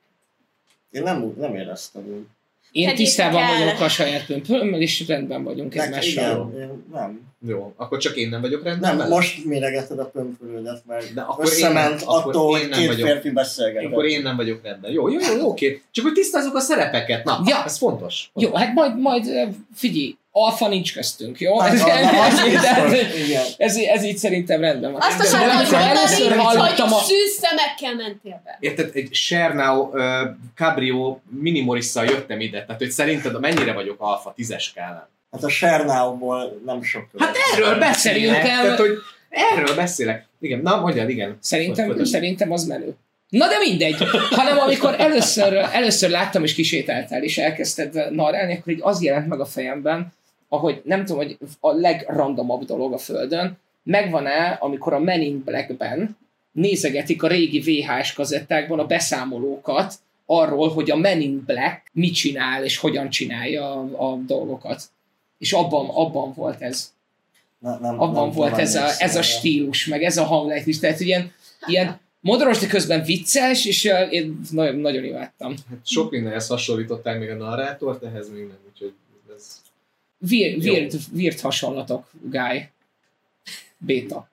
én 0.91 1.03
nem, 1.03 1.35
nem 1.39 1.55
éreztem 1.55 2.03
úgy. 2.03 2.27
Én 2.75 2.85
Tegyétek 2.85 3.05
tisztában 3.07 3.43
el. 3.43 3.59
vagyok 3.65 3.81
a 3.81 3.89
saját 3.89 4.27
pömpölömmel, 4.27 4.81
és 4.81 5.07
rendben 5.09 5.45
vagyunk 5.45 5.75
egymással. 5.75 6.53
nem. 6.93 7.21
Jó, 7.47 7.73
akkor 7.77 7.99
csak 7.99 8.17
én 8.17 8.29
nem 8.29 8.41
vagyok 8.41 8.63
rendben 8.65 8.89
Nem, 8.89 8.99
vele? 8.99 9.15
most 9.15 9.45
méregeted 9.45 9.99
a 9.99 10.05
pömpölődet, 10.05 10.83
mert 10.87 11.15
De 11.15 11.21
akkor 11.21 11.45
összement 11.45 11.91
én 11.91 11.97
nem- 11.97 12.09
akkor 12.09 12.35
attól, 12.35 12.57
én 12.57 12.61
hogy 12.61 12.71
nem 12.71 12.79
két 12.79 12.89
vagyok. 12.89 13.07
férfi 13.07 13.31
beszélgetett. 13.31 13.91
Akkor 13.91 14.05
én 14.05 14.23
nem 14.23 14.37
vagyok 14.37 14.63
rendben. 14.63 14.93
Jó, 14.93 15.09
jó, 15.09 15.19
jó, 15.31 15.37
jó, 15.37 15.49
oké. 15.49 15.83
Csak 15.91 16.05
hogy 16.05 16.13
tisztázzuk 16.15 16.55
a 16.55 16.61
szerepeket. 16.61 17.25
Na, 17.25 17.43
Ja. 17.47 17.63
ez 17.65 17.77
fontos. 17.79 18.31
Jó, 18.35 18.53
hát 18.55 18.75
majd, 18.75 18.99
majd 19.01 19.25
figyelj, 19.75 20.17
alfa 20.37 20.69
nincs 20.69 20.95
köztünk, 20.95 21.41
jó? 21.41 21.59
Hát, 21.59 21.73
Ez, 21.73 21.81
az 21.83 21.89
ez, 21.89 22.65
ez, 22.93 23.27
igen. 23.27 23.45
ez, 23.57 23.77
ez 23.77 24.05
így 24.05 24.17
szerintem 24.19 24.61
rendben 24.61 24.93
van. 24.93 25.01
Azt 25.01 25.35
akartam 25.35 25.57
mondani, 25.57 25.85
először 25.85 26.31
hogy 26.37 26.45
hallottam 26.45 26.93
a... 26.93 26.99
szűz 26.99 27.39
szemekkel 27.41 27.95
mentél 27.95 28.41
be. 28.45 28.57
Érted, 28.61 28.91
egy 28.95 29.09
Sernau 29.15 29.81
uh, 29.83 30.01
Cabrio 30.57 31.19
minimorisszal 31.41 32.05
jöttem 32.05 32.41
ide, 32.41 32.65
tehát 32.65 32.81
hogy 32.81 32.91
szerinted 32.91 33.41
mennyire 33.41 33.73
vagyok 33.73 34.01
alfa 34.01 34.33
tízes 34.37 34.63
skálán? 34.63 35.09
Hát 35.33 35.45
a 35.45 35.49
Sernauból 35.49 36.61
nem 36.65 36.83
sok 36.83 37.05
Hát 37.19 37.37
erről 37.53 37.79
beszélek, 37.79 37.95
Szerintem- 37.95 38.43
tehát 38.43 38.79
hogy 38.79 38.91
erről 39.29 39.75
beszélek. 39.75 40.27
Igen, 40.41 40.61
na 40.61 40.77
mondjad, 40.81 41.09
igen. 41.09 41.39
Szerintem, 41.41 42.05
szerintem 42.05 42.53
az 42.53 42.65
menő. 42.65 42.97
Na 43.29 43.49
de 43.49 43.59
mindegy, 43.59 43.97
hanem 44.31 44.59
amikor 44.59 44.95
először, 44.99 45.55
először 45.73 46.11
láttam 46.11 46.43
és 46.43 46.55
kisétáltál 46.55 47.23
és 47.23 47.39
elkezdted 47.39 48.13
narrálni, 48.13 48.57
akkor 48.57 48.73
így 48.73 48.81
az 48.83 49.03
jelent 49.03 49.29
meg 49.29 49.41
a 49.41 49.45
fejemben, 49.45 50.13
ahogy 50.49 50.83
nem 50.85 51.05
tudom, 51.05 51.23
hogy 51.23 51.37
a 51.61 51.73
legrandomabb 51.73 52.65
dolog 52.65 52.93
a 52.93 52.99
Földön, 52.99 53.59
megvan-e, 53.83 54.59
amikor 54.61 54.93
a 54.93 54.99
Men 54.99 55.21
in 55.21 55.43
Black-ben 55.45 56.17
nézegetik 56.53 57.23
a 57.23 57.27
régi 57.27 57.61
VHS 57.61 58.13
kazettákban 58.13 58.79
a 58.79 58.87
beszámolókat 58.87 59.95
arról, 60.27 60.69
hogy 60.69 60.91
a 60.91 60.97
Men 60.97 61.21
in 61.21 61.43
Black 61.47 61.91
mit 61.93 62.15
csinál 62.15 62.65
és 62.65 62.77
hogyan 62.77 63.11
csinálja 63.11 63.73
a, 63.73 64.13
a 64.13 64.17
dolgokat. 64.17 64.83
És 65.39 65.53
abban, 65.53 65.89
abban 65.89 66.33
volt 66.35 66.61
ez. 66.61 66.93
Ne, 67.59 67.79
nem, 67.79 68.01
Abban 68.01 68.25
nem 68.25 68.35
volt 68.35 68.59
ez 68.59 68.75
a, 68.75 68.89
ez 68.99 69.17
a 69.17 69.23
stílus, 69.23 69.87
meg 69.87 70.03
ez 70.03 70.17
a 70.17 70.25
hanglát 70.25 70.67
is. 70.67 70.79
Tehát 70.79 71.01
ilyen, 71.01 71.33
ilyen 71.67 72.01
modoros, 72.21 72.59
de 72.59 72.67
közben 72.67 73.03
vicces, 73.03 73.67
és 73.67 73.85
uh, 73.85 74.13
én 74.13 74.41
nagyon, 74.51 74.77
nagyon 74.77 75.05
imádtam. 75.05 75.55
Hát 75.69 75.79
sok 75.87 76.11
mindenhez 76.11 76.47
hasonlították 76.47 77.19
még 77.19 77.31
a 77.31 77.35
narrátort, 77.35 78.03
ehhez 78.03 78.31
még 78.31 78.47
nem, 78.47 78.59
úgyhogy. 78.73 78.93
Weird, 80.31 80.63
weird, 80.65 80.95
weird 81.15 81.41
hasonlatok, 81.41 82.11
guy. 82.23 82.69
Béta. 83.79 84.29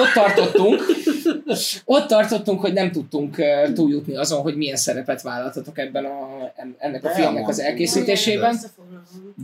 Ott 0.00 0.12
tartottunk, 0.14 0.82
ott 1.84 2.06
tartottunk, 2.06 2.60
hogy 2.60 2.72
nem 2.72 2.90
tudtunk 2.92 3.36
túljutni 3.74 4.16
azon, 4.16 4.40
hogy 4.40 4.56
milyen 4.56 4.76
szerepet 4.76 5.22
vállaltatok 5.22 5.78
ebben 5.78 6.04
a, 6.04 6.52
en- 6.56 6.74
ennek 6.78 7.04
a 7.04 7.08
De 7.08 7.14
filmnek 7.14 7.48
az 7.48 7.58
elkészítésében, 7.60 8.58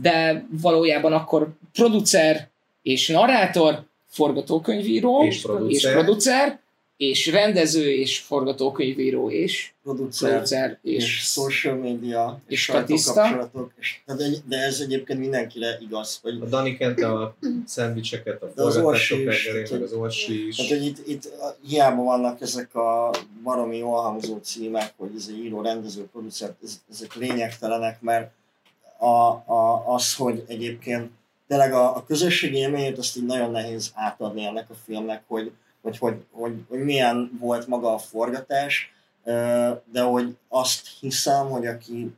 de 0.01 0.45
valójában 0.61 1.13
akkor 1.13 1.49
producer 1.73 2.47
és 2.81 3.07
narrátor, 3.07 3.83
forgatókönyvíró 4.07 5.23
És 5.23 5.45
és 5.67 5.87
producer. 5.91 6.59
És 7.01 7.27
rendező 7.27 7.91
és 7.91 8.19
forgatókönyvíró 8.19 9.29
és 9.29 9.71
Producer, 9.83 10.29
producer 10.29 10.79
és, 10.81 11.03
és 11.03 11.21
social 11.31 11.75
media, 11.75 12.41
és 12.47 12.53
és 12.53 12.63
statiszta. 12.63 13.49
és, 13.79 14.01
tehát 14.05 14.21
egy- 14.21 14.41
de 14.45 14.57
ez 14.57 14.79
egyébként 14.79 15.19
mindenkire 15.19 15.77
igaz, 15.79 16.19
hogy 16.21 16.39
A 16.41 16.45
Dani 16.45 16.77
kente 16.77 17.07
a 17.07 17.35
szendvicseket, 17.65 18.41
a 18.43 18.51
De 18.55 18.63
az 18.63 18.73
forgatások 18.73 19.23
reggelén, 19.23 19.67
meg 19.71 19.81
az 19.81 19.93
Orsi 19.93 20.47
is. 20.47 20.55
Tehát, 20.55 20.71
hogy 20.71 20.85
itt, 20.85 21.07
itt 21.07 21.29
hiába 21.67 22.03
vannak 22.03 22.41
ezek 22.41 22.75
a 22.75 23.11
baromi 23.43 23.77
jól 23.77 24.01
hangzó 24.01 24.37
címek, 24.37 24.93
hogy 24.97 25.11
ez 25.17 25.25
egy 25.29 25.37
író, 25.45 25.61
rendező, 25.61 26.05
producer, 26.11 26.53
ez, 26.63 26.79
ezek 26.91 27.15
lényegtelenek, 27.15 28.01
mert 28.01 28.31
a, 28.97 29.05
a, 29.53 29.83
az, 29.93 30.15
hogy 30.15 30.43
egyébként 30.47 31.09
tényleg 31.47 31.73
a, 31.73 31.95
a 31.95 32.03
közösségi 32.07 32.57
élményét 32.57 32.97
azt 32.97 33.17
így 33.17 33.25
nagyon 33.25 33.51
nehéz 33.51 33.91
átadni 33.93 34.45
ennek 34.45 34.69
a 34.69 34.73
filmnek, 34.85 35.23
hogy, 35.27 35.51
hogy, 35.81 35.97
hogy, 35.97 36.25
hogy, 36.31 36.53
hogy 36.69 36.83
milyen 36.83 37.37
volt 37.39 37.67
maga 37.67 37.93
a 37.93 37.97
forgatás, 37.97 38.93
de 39.91 40.01
hogy 40.01 40.37
azt 40.47 40.87
hiszem, 40.99 41.49
hogy 41.49 41.65
aki 41.65 42.15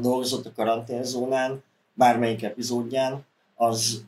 dolgozott 0.00 0.46
a 0.46 0.52
karanténzónán, 0.56 1.62
bármelyik 1.94 2.42
epizódján, 2.42 3.24
az, 3.54 4.02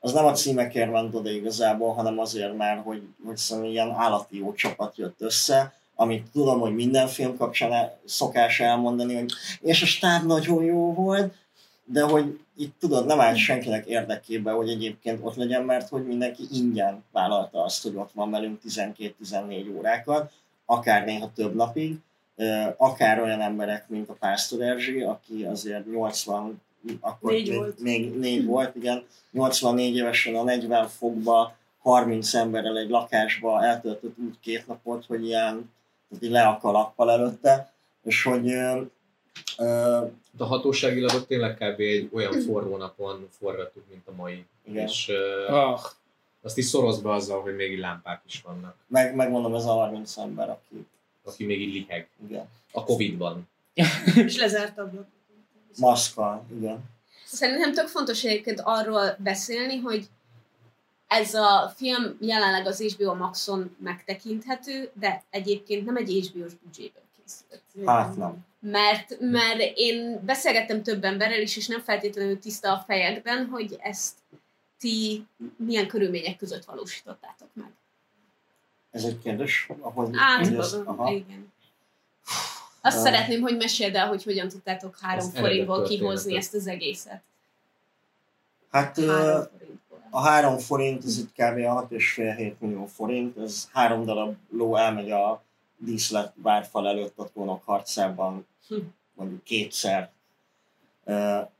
az 0.00 0.12
nem 0.12 0.24
a 0.24 0.32
címekért 0.32 0.90
ment 0.90 1.14
oda 1.14 1.30
igazából, 1.30 1.92
hanem 1.92 2.18
azért 2.18 2.56
már, 2.56 2.82
hogy, 2.84 3.02
hogy 3.24 3.36
szóval 3.36 3.64
ilyen 3.64 3.90
állati 3.90 4.38
jó 4.38 4.52
csapat 4.52 4.96
jött 4.96 5.20
össze, 5.20 5.72
amit 5.94 6.30
tudom, 6.32 6.60
hogy 6.60 6.74
minden 6.74 7.08
film 7.08 7.36
kapcsán 7.36 7.92
szokás 8.04 8.60
elmondani, 8.60 9.14
hogy 9.14 9.32
és 9.60 9.82
a 9.82 9.86
stáb 9.86 10.26
nagyon 10.26 10.64
jó 10.64 10.92
volt, 10.92 11.34
de 11.84 12.02
hogy 12.02 12.38
itt 12.56 12.78
tudod, 12.78 13.06
nem 13.06 13.20
áll 13.20 13.34
senkinek 13.34 13.86
érdekébe, 13.86 14.50
hogy 14.50 14.68
egyébként 14.68 15.18
ott 15.22 15.34
legyen, 15.34 15.64
mert 15.64 15.88
hogy 15.88 16.06
mindenki 16.06 16.42
ingyen 16.52 17.04
vállalta 17.12 17.62
azt, 17.64 17.82
hogy 17.82 17.96
ott 17.96 18.12
van 18.12 18.30
velünk 18.30 18.60
12-14 18.68 19.76
órákat, 19.76 20.32
akár 20.66 21.04
néha 21.04 21.30
több 21.34 21.54
napig, 21.54 21.96
akár 22.76 23.20
olyan 23.20 23.40
emberek, 23.40 23.88
mint 23.88 24.08
a 24.08 24.12
Pásztor 24.12 24.62
Erzsi, 24.62 25.00
aki 25.00 25.44
azért 25.44 25.86
80, 25.86 26.62
akkor 27.00 27.30
Négy 27.30 27.48
még, 27.48 27.58
volt. 27.58 27.80
még 27.80 28.18
négy 28.18 28.44
volt, 28.44 28.76
igen, 28.76 29.04
84 29.30 29.96
évesen 29.96 30.34
a 30.34 30.42
40 30.42 30.88
fokba 30.88 31.54
30 31.82 32.34
emberrel 32.34 32.78
egy 32.78 32.88
lakásba 32.88 33.64
eltöltött 33.64 34.18
úgy 34.18 34.34
két 34.40 34.66
napot, 34.66 35.04
hogy 35.06 35.24
ilyen, 35.26 35.72
tehát 36.08 36.24
így 36.24 36.30
le 36.30 36.46
a 36.46 36.58
kalappal 36.58 37.10
előtte, 37.10 37.72
és 38.04 38.22
hogy 38.22 38.54
ö, 39.58 40.06
A 40.38 40.44
hatóságilag 40.44 41.14
ott 41.14 41.26
tényleg 41.26 41.54
kb. 41.54 41.80
egy 41.80 42.08
olyan 42.12 42.40
forró 42.40 42.76
napon 42.76 43.28
forgattuk, 43.38 43.82
mint 43.90 44.08
a 44.08 44.12
mai. 44.12 44.44
Igen. 44.64 44.86
És 44.86 45.08
uh, 45.48 45.54
Ah, 45.54 45.80
azt 46.42 46.58
is 46.58 46.64
szoroz 46.64 47.00
be 47.00 47.10
azzal, 47.12 47.40
hogy 47.42 47.54
még 47.54 47.72
így 47.72 47.78
lámpák 47.78 48.22
is 48.26 48.40
vannak, 48.42 48.76
meg, 48.86 49.14
megmondom, 49.14 49.54
ez 49.54 49.64
a 49.64 49.72
30 49.72 50.16
ember, 50.16 50.48
aki, 50.50 50.86
aki 51.24 51.44
még 51.44 51.60
így 51.60 51.72
liheg. 51.74 52.08
igen, 52.28 52.48
A 52.72 52.84
Covid-ban. 52.84 53.48
És 54.26 54.36
lezárt 54.36 54.78
ablak. 54.78 55.06
maszkkal, 55.78 56.44
igen. 56.56 56.84
Szerintem 57.24 57.72
tök 57.72 57.86
fontos 57.86 58.24
egyébként 58.24 58.60
arról 58.64 59.16
beszélni, 59.18 59.76
hogy 59.78 60.06
ez 61.06 61.34
a 61.34 61.72
film 61.76 62.16
jelenleg 62.20 62.66
az 62.66 62.80
HBO 62.96 63.14
Maxon 63.14 63.76
megtekinthető, 63.82 64.90
de 65.00 65.22
egyébként 65.30 65.84
nem 65.84 65.96
egy 65.96 66.10
HBO-s 66.32 66.52
büdzséből. 66.64 67.02
Hát 67.86 68.16
nem. 68.16 68.44
Mert, 68.58 69.16
mert 69.20 69.60
én 69.74 70.20
beszélgettem 70.24 70.82
több 70.82 71.04
emberrel 71.04 71.40
is, 71.40 71.56
és 71.56 71.66
nem 71.66 71.80
feltétlenül 71.80 72.38
tiszta 72.38 72.72
a 72.72 72.84
fejekben, 72.86 73.46
hogy 73.46 73.76
ezt 73.80 74.14
ti 74.78 75.26
milyen 75.56 75.86
körülmények 75.86 76.36
között 76.36 76.64
valósítottátok 76.64 77.48
meg. 77.52 77.70
Ez 78.90 79.04
egy 79.04 79.18
kérdés, 79.18 79.68
ahogy 79.80 80.10
Át, 80.16 80.46
hogy 80.46 80.56
ez- 80.56 80.72
aha. 80.84 81.10
igen. 81.10 81.52
Azt 82.80 82.96
Ah. 82.96 83.02
szeretném, 83.02 83.40
hogy 83.40 83.56
meséld 83.56 83.94
el, 83.94 84.08
hogy 84.08 84.24
hogyan 84.24 84.48
tudtátok 84.48 84.98
három 85.00 85.30
forintból 85.30 85.82
kihozni 85.82 86.36
ezt 86.36 86.54
az 86.54 86.66
egészet. 86.66 87.22
Hát 88.70 88.96
Három 89.00 89.46
forintból. 89.58 89.98
a 90.10 90.20
három 90.20 90.58
forint, 90.58 91.04
ez 91.04 91.18
itt 91.18 91.32
kb. 91.32 91.58
a 91.58 91.74
6,5-7 91.74 92.54
millió 92.58 92.86
forint, 92.86 93.38
ez 93.38 93.68
három 93.72 94.04
darab 94.04 94.36
ló 94.50 94.76
elmegy 94.76 95.10
a 95.10 95.42
díszlet 95.76 96.32
várfal 96.36 96.88
előtt 96.88 97.20
trónok 97.32 97.62
harcában 97.64 98.46
Hm. 98.68 98.74
mondjuk 99.14 99.42
kétszer. 99.42 100.10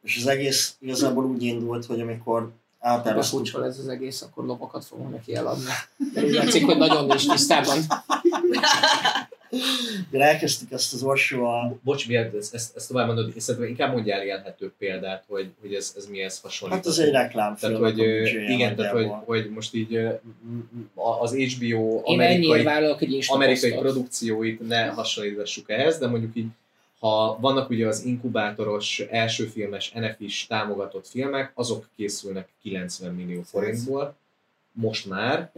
És 0.02 0.16
az 0.16 0.26
egész 0.26 0.76
igazából 0.78 1.24
úgy 1.24 1.42
indult, 1.42 1.84
hogy 1.86 2.00
amikor 2.00 2.52
ha 2.78 2.90
elterveztük 2.90 3.38
befucsol 3.38 3.64
ez 3.64 3.78
az 3.78 3.88
egész, 3.88 4.22
akkor 4.22 4.44
lovakat 4.44 4.84
fogom 4.84 5.10
neki 5.10 5.34
eladni. 5.34 5.70
Úgy 6.16 6.30
látszik, 6.30 6.64
hogy 6.64 6.76
nagyon 6.76 7.06
nincs 7.06 7.28
tisztában. 7.28 7.78
Mire 10.10 10.24
elkezdtük 10.24 10.72
ezt 10.72 10.94
az 10.94 11.02
Orsival, 11.02 11.78
Bocs, 11.82 12.08
miért 12.08 12.34
ezt, 12.34 12.54
ezt, 12.54 12.76
ezt 12.76 12.88
tovább 12.88 13.06
mondod, 13.06 13.32
és 13.34 13.42
szerintem 13.42 13.70
inkább 13.70 13.92
mondjál 13.92 14.22
élhető 14.22 14.72
példát, 14.78 15.24
hogy, 15.28 15.50
hogy 15.60 15.74
ez, 15.74 15.94
ez 15.96 16.06
mihez 16.06 16.40
hasonlít. 16.40 16.76
hát 16.76 16.86
ez 16.86 16.98
egy 16.98 17.10
reklámfilm. 17.10 17.72
Tehát, 17.72 17.94
hogy, 17.94 17.98
igen, 18.48 18.76
tehát, 18.76 18.92
hogy, 18.92 19.10
hogy 19.24 19.50
most 19.50 19.74
így 19.74 19.98
az 20.94 21.34
HBO 21.34 22.00
amerikai, 22.04 22.62
vállalok 22.62 23.02
Insta 23.02 23.34
amerikai 23.34 23.70
posztot. 23.70 23.90
produkcióit 23.90 24.68
ne 24.68 24.86
hasonlítassuk 24.86 25.70
ehhez, 25.70 25.98
de 25.98 26.06
mondjuk 26.06 26.36
így, 26.36 26.46
ha 26.98 27.38
vannak 27.40 27.70
ugye 27.70 27.86
az 27.86 28.04
inkubátoros 28.04 28.98
elsőfilmes 29.10 29.92
NFIS 29.92 30.46
támogatott 30.46 31.08
filmek, 31.08 31.52
azok 31.54 31.88
készülnek 31.96 32.48
90 32.62 33.14
millió 33.14 33.42
forintból, 33.42 34.16
most 34.72 35.08
már, 35.08 35.50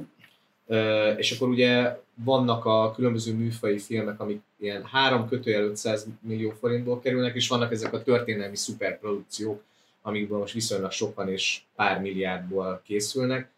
és 1.17 1.33
akkor 1.33 1.49
ugye 1.49 1.99
vannak 2.15 2.65
a 2.65 2.93
különböző 2.95 3.35
műfai 3.35 3.79
filmek, 3.79 4.21
amik 4.21 4.41
ilyen 4.59 4.85
3 4.85 5.29
kötőjel 5.29 5.63
500 5.63 6.07
millió 6.21 6.51
forintból 6.51 7.01
kerülnek, 7.01 7.35
és 7.35 7.49
vannak 7.49 7.73
ezek 7.73 7.93
a 7.93 8.03
történelmi 8.03 8.57
szuperprodukciók, 8.57 9.63
amikből 10.03 10.39
most 10.39 10.55
viszonylag 10.55 10.91
sokan 10.91 11.29
és 11.29 11.61
pár 11.75 12.01
milliárdból 12.01 12.81
készülnek. 12.85 13.51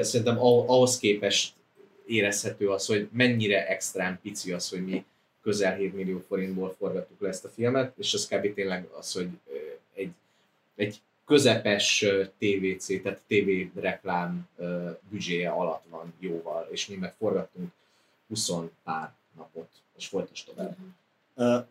Szerintem 0.00 0.38
ah- 0.38 0.68
ahhoz 0.68 0.98
képest 0.98 1.54
érezhető 2.06 2.68
az, 2.68 2.86
hogy 2.86 3.08
mennyire 3.12 3.68
extrán 3.68 4.18
pici 4.22 4.52
az, 4.52 4.68
hogy 4.68 4.84
mi 4.84 5.04
közel 5.42 5.74
7 5.74 5.94
millió 5.94 6.24
forintból 6.28 6.74
forgattuk 6.78 7.20
le 7.20 7.28
ezt 7.28 7.44
a 7.44 7.48
filmet, 7.48 7.92
és 7.98 8.14
az 8.14 8.28
kb. 8.28 8.54
tényleg 8.54 8.88
az, 8.98 9.12
hogy 9.12 9.28
egy, 9.94 10.10
egy 10.76 11.00
közepes 11.26 12.04
TVC, 12.38 13.02
tehát 13.02 13.20
TV 13.26 13.78
reklám 13.80 14.48
büdzséje 15.10 15.50
alatt 15.50 15.84
van 15.90 16.12
jóval, 16.18 16.68
és 16.70 16.86
mi 16.86 16.94
meg 16.94 17.14
forgattunk 17.18 17.72
20 18.28 18.50
pár 18.84 19.12
napot, 19.36 19.68
és 19.96 20.06
folytas 20.06 20.44
tovább. 20.44 20.76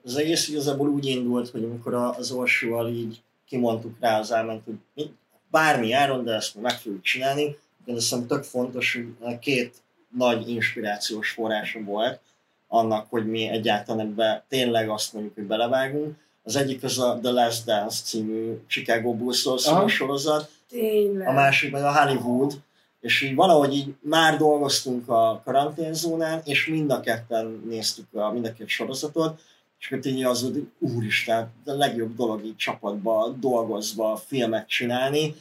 Az 0.04 0.16
egész 0.16 0.48
igazából 0.48 0.90
úgy 0.90 1.06
indult, 1.06 1.50
hogy 1.50 1.64
amikor 1.64 1.94
az 1.94 2.32
Orsival 2.32 2.90
így 2.90 3.22
kimondtuk 3.46 3.98
rá 4.00 4.20
az 4.20 4.32
elment, 4.32 4.64
hogy 4.66 4.76
mi- 4.94 5.14
bármi 5.52 5.92
áron, 5.92 6.24
de 6.24 6.34
ezt 6.34 6.62
meg 6.62 6.80
fogjuk 6.80 7.02
csinálni. 7.02 7.42
Én 7.86 7.96
azt 7.96 8.10
hiszem 8.10 8.28
tök 8.28 8.44
fontos, 8.44 9.00
hogy 9.20 9.40
két 9.40 9.82
nagy 10.18 10.50
inspirációs 10.50 11.30
forrása 11.32 11.84
volt 11.84 12.20
annak, 12.68 13.10
hogy 13.10 13.28
mi 13.28 13.48
egyáltalán 13.48 14.06
ebbe 14.06 14.46
tényleg 14.48 14.90
azt 14.90 15.14
mondjuk, 15.14 15.36
hogy 15.36 15.44
belevágunk. 15.44 16.16
Az 16.44 16.56
egyik 16.56 16.84
az 16.84 17.00
a 17.00 17.20
The 17.22 17.32
Last 17.32 17.66
Dance 17.66 18.04
című 18.04 18.60
Chicago 18.68 19.14
Bulls-ról 19.14 19.58
szóló 19.58 19.88
sorozat, 19.88 20.50
Tényleg. 20.70 21.28
a 21.28 21.32
másik 21.32 21.72
meg 21.72 21.84
a 21.84 22.02
Hollywood, 22.02 22.54
és 23.02 23.22
így 23.22 23.36
valahogy 23.36 23.74
így 23.74 23.94
már 24.02 24.38
dolgoztunk 24.38 25.10
a 25.10 25.42
karanténzónán, 25.46 26.42
és 26.46 26.68
mind 26.68 26.92
a 26.92 27.00
ketten 27.00 27.64
néztük 27.70 28.14
a, 28.14 28.32
mind 28.32 28.46
a 28.46 28.54
két 28.54 28.68
sorozatot, 28.68 29.42
és 29.80 29.92
akkor 29.92 30.06
így 30.06 30.24
az 30.24 30.42
hogy 30.42 30.68
úristen, 30.80 31.52
a 31.66 31.72
legjobb 31.72 32.16
dolog 32.16 32.46
így 32.46 32.56
csapatba 32.56 33.36
dolgozva 33.40 34.22
filmet 34.28 34.68
csinálni, 34.68 35.36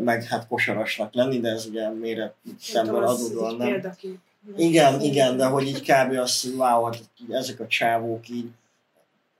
meg 0.00 0.24
hát 0.24 0.46
kosarasnak 0.46 1.14
lenni, 1.14 1.40
de 1.40 1.48
ez 1.48 1.66
ugye 1.66 1.88
méretemből 1.88 3.04
adódóan 3.04 3.56
nem. 3.56 3.68
Példakép. 3.68 4.18
Igen, 4.56 5.00
igen, 5.00 5.36
de 5.36 5.46
hogy 5.46 5.66
így 5.66 5.80
kb. 5.80 6.16
azt, 6.16 6.42
hogy 6.42 6.54
wow, 6.54 6.84
hát 6.84 7.00
ezek 7.30 7.60
a 7.60 7.66
csávók 7.66 8.28
így 8.28 8.46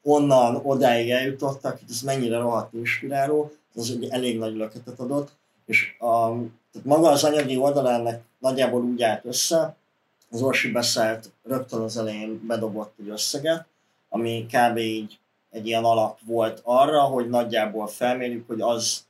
onnan 0.05 0.61
odáig 0.62 1.11
eljutottak, 1.11 1.78
hogy 1.78 1.88
ez 1.90 2.00
mennyire 2.00 2.38
rohadt 2.38 2.72
inspiráló, 2.72 3.52
az 3.74 3.90
egy 3.90 4.09
elég 4.11 4.38
nagy 4.38 4.57
löketet 4.57 4.98
adott, 4.98 5.30
és 5.66 5.96
a, 5.98 6.28
tehát 6.72 6.86
maga 6.86 7.09
az 7.09 7.24
anyagi 7.24 7.57
oldalának 7.57 8.22
nagyjából 8.38 8.82
úgy 8.82 9.02
állt 9.02 9.24
össze, 9.24 9.76
az 10.30 10.42
Orsi 10.42 10.70
beszélt 10.70 11.30
rögtön 11.42 11.80
az 11.80 11.96
elején 11.96 12.46
bedobott 12.46 12.94
egy 13.00 13.09
összeget, 13.09 13.66
ami 14.09 14.46
kb. 14.46 14.76
így 14.76 15.18
egy 15.50 15.66
ilyen 15.66 15.84
alap 15.84 16.18
volt 16.26 16.61
arra, 16.64 17.00
hogy 17.00 17.28
nagyjából 17.28 17.86
felmérjük, 17.86 18.46
hogy 18.46 18.61
az 18.61 19.05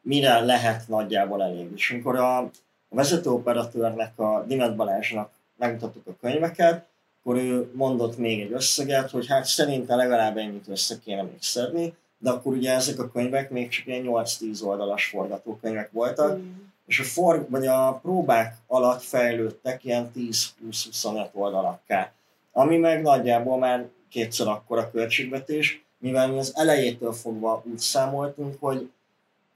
mire 0.00 0.40
lehet 0.40 0.88
nagyjából 0.88 1.42
elég. 1.42 1.70
És 1.74 1.90
amikor 1.90 2.16
a, 2.16 2.38
a 2.38 2.50
vezetőoperatőrnek, 2.88 4.18
a 4.18 4.44
Dimet 4.46 4.76
Balázsnak 4.76 5.30
megmutattuk 5.56 6.06
a 6.06 6.16
könyveket, 6.20 6.86
akkor 7.26 7.38
ő 7.38 7.70
mondott 7.74 8.16
még 8.16 8.40
egy 8.40 8.52
összeget, 8.52 9.10
hogy 9.10 9.26
hát 9.26 9.44
szerintem 9.44 9.96
legalább 9.96 10.36
ennyit 10.36 10.68
össze 10.68 10.98
kéne 11.04 11.22
még 11.22 11.38
szedni, 11.40 11.94
de 12.18 12.30
akkor 12.30 12.52
ugye 12.52 12.72
ezek 12.72 12.98
a 12.98 13.10
könyvek 13.10 13.50
még 13.50 13.68
csak 13.68 13.86
ilyen 13.86 14.04
8-10 14.06 14.64
oldalas 14.64 15.06
forgatókönyvek 15.06 15.90
voltak, 15.92 16.40
és 16.86 17.00
a, 17.00 17.02
for, 17.02 17.46
vagy 17.48 17.66
a 17.66 17.98
próbák 18.02 18.56
alatt 18.66 19.02
fejlődtek 19.02 19.84
ilyen 19.84 20.10
10-20-25 20.16 21.26
oldalakká, 21.32 22.12
ami 22.52 22.76
meg 22.76 23.02
nagyjából 23.02 23.58
már 23.58 23.88
kétszer 24.10 24.46
akkora 24.46 24.90
költségvetés, 24.90 25.84
mivel 25.98 26.28
mi 26.28 26.38
az 26.38 26.52
elejétől 26.56 27.12
fogva 27.12 27.62
úgy 27.70 27.78
számoltunk, 27.78 28.56
hogy, 28.60 28.90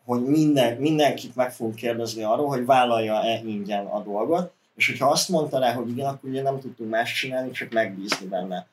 hogy 0.04 0.22
minden, 0.22 0.76
mindenkit 0.76 1.36
meg 1.36 1.52
fogunk 1.52 1.74
kérdezni 1.74 2.22
arról, 2.22 2.48
hogy 2.48 2.64
vállalja-e 2.64 3.42
ingyen 3.44 3.86
a 3.86 4.02
dolgot, 4.02 4.52
és 4.80 4.86
hogyha 4.86 5.10
azt 5.10 5.28
mondta 5.28 5.58
rá, 5.58 5.72
hogy 5.72 5.88
igen, 5.88 6.06
akkor 6.06 6.30
ugye 6.30 6.42
nem 6.42 6.60
tudtunk 6.60 6.90
más 6.90 7.14
csinálni, 7.14 7.50
csak 7.50 7.72
megbízni 7.72 8.26
benne. 8.26 8.66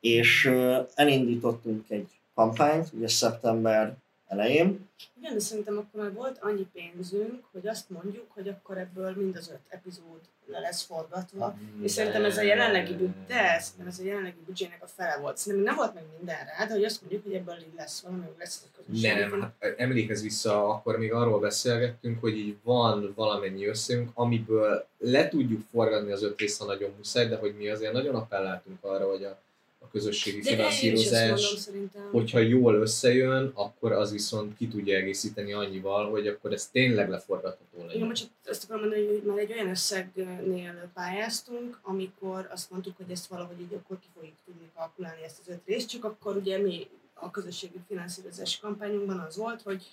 És 0.00 0.50
elindítottunk 0.94 1.84
egy 1.88 2.08
kampányt, 2.34 2.88
ugye 2.92 3.08
szeptember 3.08 3.96
elején, 4.30 4.88
Igen, 5.18 5.32
de 5.32 5.40
szerintem 5.40 5.78
akkor 5.78 6.00
már 6.00 6.12
volt 6.12 6.38
annyi 6.40 6.66
pénzünk, 6.72 7.44
hogy 7.52 7.66
azt 7.66 7.90
mondjuk, 7.90 8.26
hogy 8.28 8.48
akkor 8.48 8.78
ebből 8.78 9.14
mind 9.16 9.36
az 9.36 9.48
öt 9.48 9.60
epizód 9.68 10.20
le 10.46 10.58
lesz 10.58 10.82
forgatva. 10.82 11.56
És 11.82 11.90
szerintem 11.90 12.24
ez 12.24 12.36
a 12.36 12.42
jelenlegi 12.42 12.94
de 13.26 13.58
szerintem 13.58 13.86
ez 13.86 13.98
a 13.98 14.02
jelenlegi 14.02 14.38
büdzsének 14.46 14.82
a 14.82 14.86
fele 14.86 15.18
volt. 15.20 15.36
Szerintem 15.36 15.68
nem 15.68 15.76
volt 15.76 15.94
meg 15.94 16.02
minden 16.16 16.36
rá, 16.36 16.66
de 16.66 16.72
hogy 16.72 16.84
azt 16.84 17.00
mondjuk, 17.00 17.22
hogy 17.22 17.32
ebből 17.32 17.56
így 17.58 17.74
lesz 17.76 18.00
valami, 18.00 18.22
hogy 18.22 18.34
lesz 18.38 18.64
a 18.64 18.76
közösség. 18.76 19.14
Nem, 19.14 19.40
hát 19.40 19.74
emlékezz 19.76 20.22
vissza, 20.22 20.68
akkor 20.68 20.98
még 20.98 21.12
arról 21.12 21.40
beszélgettünk, 21.40 22.20
hogy 22.20 22.36
így 22.36 22.56
van 22.62 23.12
valamennyi 23.14 23.66
összegünk, 23.66 24.10
amiből 24.14 24.86
le 24.98 25.28
tudjuk 25.28 25.62
forgatni 25.70 26.12
az 26.12 26.22
öt 26.22 26.38
részt, 26.38 26.60
ha 26.60 26.66
nagyon 26.66 26.90
muszáj, 26.96 27.28
de 27.28 27.36
hogy 27.36 27.54
mi 27.56 27.68
azért 27.68 27.92
nagyon 27.92 28.14
appelláltunk 28.14 28.84
arra, 28.84 29.08
hogy 29.08 29.24
a, 29.24 29.30
a 29.30 29.49
közösségi 29.90 30.42
finanszírozás, 30.42 31.66
mondom 31.66 32.10
hogyha 32.10 32.38
jól 32.38 32.74
összejön, 32.74 33.50
akkor 33.54 33.92
az 33.92 34.12
viszont 34.12 34.56
ki 34.56 34.68
tudja 34.68 34.96
egészíteni 34.96 35.52
annyival, 35.52 36.10
hogy 36.10 36.26
akkor 36.26 36.52
ez 36.52 36.68
tényleg 36.68 37.08
leforgatható 37.08 37.76
Igen, 37.76 37.86
legyen. 37.86 38.06
most 38.06 38.20
csak 38.22 38.30
azt 38.44 38.64
akarom 38.64 38.80
mondani, 38.80 39.06
hogy 39.06 39.22
már 39.22 39.38
egy 39.38 39.52
olyan 39.52 39.68
összegnél 39.68 40.90
pályáztunk, 40.94 41.78
amikor 41.82 42.48
azt 42.52 42.70
mondtuk, 42.70 42.96
hogy 42.96 43.10
ezt 43.10 43.26
valahogy 43.26 43.60
így 43.60 43.74
akkor 43.74 43.98
ki 43.98 44.06
fogjuk 44.14 44.34
tudni 44.44 44.70
kalkulálni 44.76 45.24
ezt 45.24 45.38
az 45.40 45.48
öt 45.52 45.60
részt, 45.66 45.88
csak 45.88 46.04
akkor 46.04 46.36
ugye 46.36 46.58
mi 46.58 46.86
a 47.14 47.30
közösségi 47.30 47.78
finanszírozási 47.88 48.60
kampányunkban 48.60 49.18
az 49.18 49.36
volt, 49.36 49.62
hogy 49.62 49.86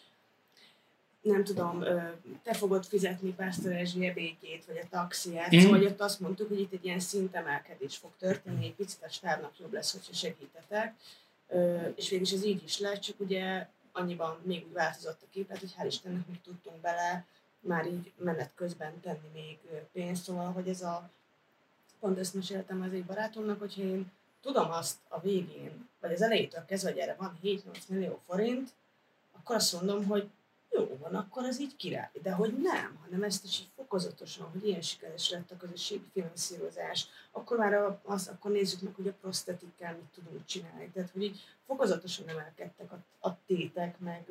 nem 1.31 1.43
tudom, 1.43 1.83
te 2.43 2.53
fogod 2.53 2.85
fizetni 2.85 3.33
Pásztor 3.33 3.71
Erzsé 3.71 4.11
békét, 4.11 4.65
vagy 4.65 4.79
a 4.83 4.87
taxiát, 4.89 5.55
mm. 5.55 5.59
szóval 5.59 5.77
hogy 5.77 5.87
ott 5.87 6.01
azt 6.01 6.19
mondtuk, 6.19 6.47
hogy 6.47 6.59
itt 6.59 6.73
egy 6.73 6.85
ilyen 6.85 6.99
szintemelkedés 6.99 7.97
fog 7.97 8.11
történni, 8.19 8.65
egy 8.65 8.75
picit 8.75 9.03
a 9.03 9.09
stábnak 9.09 9.59
jobb 9.59 9.73
lesz, 9.73 9.91
hogyha 9.91 10.13
segítetek, 10.13 10.93
és 11.95 12.09
végülis 12.09 12.31
ez 12.31 12.45
így 12.45 12.63
is 12.63 12.79
lett, 12.79 12.99
csak 12.99 13.19
ugye 13.19 13.67
annyiban 13.91 14.37
még 14.43 14.65
úgy 14.67 14.73
változott 14.73 15.21
a 15.21 15.27
képlet, 15.31 15.59
hogy 15.59 15.75
hál' 15.79 15.85
Istennek 15.87 16.27
még 16.27 16.41
tudtunk 16.41 16.81
bele 16.81 17.25
már 17.59 17.85
így 17.85 18.11
menet 18.17 18.51
közben 18.55 18.99
tenni 19.01 19.29
még 19.33 19.57
pénzt, 19.91 20.23
szóval, 20.23 20.51
hogy 20.51 20.67
ez 20.67 20.81
a, 20.81 21.09
pont 21.99 22.17
ezt 22.17 22.33
meséltem 22.33 22.81
az 22.81 22.93
egy 22.93 23.05
barátomnak, 23.05 23.59
hogyha 23.59 23.81
én 23.81 24.11
tudom 24.41 24.71
azt 24.71 24.97
a 25.07 25.19
végén, 25.19 25.89
vagy 25.99 26.11
az 26.11 26.21
elejétől 26.21 26.65
kezdve, 26.65 26.91
hogy 26.91 26.99
erre 26.99 27.15
van 27.19 27.39
7-8 27.43 27.61
millió 27.87 28.21
forint, 28.25 28.69
akkor 29.31 29.55
azt 29.55 29.73
mondom, 29.73 30.05
hogy 30.05 30.29
jó 30.77 30.97
van, 31.01 31.15
akkor 31.15 31.43
az 31.43 31.61
így 31.61 31.75
király. 31.75 32.09
De 32.21 32.31
hogy 32.31 32.57
nem, 32.61 32.97
hanem 33.03 33.23
ezt 33.23 33.43
is 33.43 33.59
így 33.59 33.69
fokozatosan, 33.75 34.49
hogy 34.51 34.67
ilyen 34.67 34.81
sikeres 34.81 35.29
lett 35.29 35.51
a 35.51 35.57
közösségi 35.57 36.05
finanszírozás, 36.13 37.07
akkor 37.31 37.57
már 37.57 37.73
a, 37.73 38.01
az, 38.03 38.27
akkor 38.27 38.51
nézzük 38.51 38.81
meg, 38.81 38.93
hogy 38.95 39.07
a 39.07 39.13
prostetikkel 39.21 39.93
mit 39.93 40.09
tudunk 40.13 40.45
csinálni. 40.45 40.89
Tehát, 40.93 41.09
hogy 41.09 41.23
így 41.23 41.39
fokozatosan 41.65 42.27
emelkedtek 42.27 42.91
a, 42.91 43.27
a 43.27 43.37
tétek, 43.45 43.99
meg, 43.99 44.25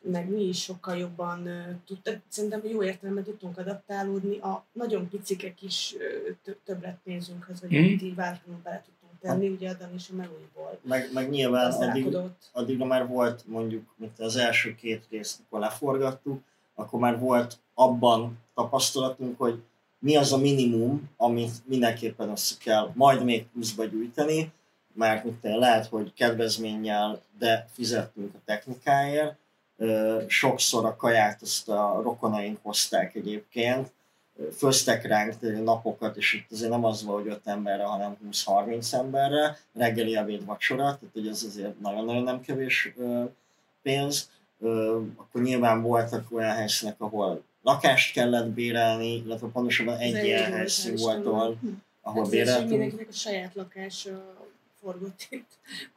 meg 0.00 0.28
mi 0.28 0.42
is 0.42 0.62
sokkal 0.62 0.96
jobban 0.96 1.48
tudtak, 1.86 2.20
szerintem 2.28 2.60
jó 2.64 2.82
értelemben 2.82 3.24
tudtunk 3.24 3.58
adaptálódni 3.58 4.38
a 4.38 4.64
nagyon 4.72 5.08
picike 5.08 5.54
kis 5.54 5.94
ö, 5.98 6.30
tö- 6.42 6.58
többletpénzünkhöz, 6.64 7.60
vagy 7.60 7.76
amit 7.76 8.02
így 8.02 8.14
váratlanul 8.14 8.60
bele 8.62 8.82
tudtunk 8.84 8.97
tenni, 9.20 9.48
ugye 9.48 9.70
a 9.70 9.74
Dani 9.74 9.92
és 9.96 10.08
a 10.12 10.14
Melújból 10.14 10.78
Meg, 10.82 11.10
meg 11.12 11.30
nyilván 11.30 11.72
addig, 11.72 12.16
addigra 12.52 12.84
már 12.84 13.06
volt 13.06 13.42
mondjuk, 13.46 13.94
mint 13.96 14.18
az 14.18 14.36
első 14.36 14.74
két 14.74 15.06
részt, 15.10 15.38
amikor 15.38 15.60
leforgattuk, 15.60 16.42
akkor 16.74 17.00
már 17.00 17.18
volt 17.18 17.58
abban 17.74 18.38
tapasztalatunk, 18.54 19.38
hogy 19.38 19.62
mi 19.98 20.16
az 20.16 20.32
a 20.32 20.38
minimum, 20.38 21.10
amit 21.16 21.66
mindenképpen 21.66 22.28
össze 22.28 22.54
kell 22.58 22.90
majd 22.94 23.24
még 23.24 23.46
pluszba 23.46 23.84
gyűjteni, 23.84 24.52
mert 24.94 25.26
lehet, 25.42 25.86
hogy 25.86 26.12
kedvezménnyel, 26.12 27.20
de 27.38 27.68
fizettünk 27.72 28.34
a 28.34 28.38
technikáért. 28.44 29.36
Sokszor 30.26 30.84
a 30.84 30.96
kaját 30.96 31.42
azt 31.42 31.68
a 31.68 32.00
rokonaink 32.02 32.58
hozták 32.62 33.14
egyébként, 33.14 33.92
Főztek 34.56 35.06
ránk 35.06 35.64
napokat, 35.64 36.16
és 36.16 36.34
itt 36.34 36.52
azért 36.52 36.70
nem 36.70 36.84
az 36.84 37.04
volt, 37.04 37.22
hogy 37.22 37.32
5 37.32 37.40
emberre, 37.44 37.84
hanem 37.84 38.16
20-30 38.30 38.92
emberre, 38.94 39.58
reggeli, 39.74 40.16
ebéd, 40.16 40.44
vacsora, 40.44 40.82
tehát 40.82 41.08
hogy 41.12 41.26
ez 41.26 41.42
azért 41.42 41.80
nagyon-nagyon 41.80 42.22
nem 42.22 42.40
kevés 42.40 42.92
pénz. 43.82 44.30
Akkor 45.16 45.42
nyilván 45.42 45.82
voltak 45.82 46.32
olyan 46.32 46.54
helyszínek, 46.54 46.94
ahol 46.98 47.42
lakást 47.62 48.12
kellett 48.12 48.46
bérelni, 48.46 49.14
illetve 49.14 49.48
pontosabban 49.48 49.98
egy 49.98 50.24
ilyen 50.24 50.52
helyszín 50.52 50.96
volt, 50.96 51.26
ahol, 51.26 51.58
ahol 52.02 52.22
Hát 52.22 52.30
béreltünk. 52.30 52.68
mindenkinek 52.70 53.08
a 53.08 53.12
saját 53.12 53.54
lakása 53.54 54.36
forgott 54.82 55.26
itt. 55.30 55.50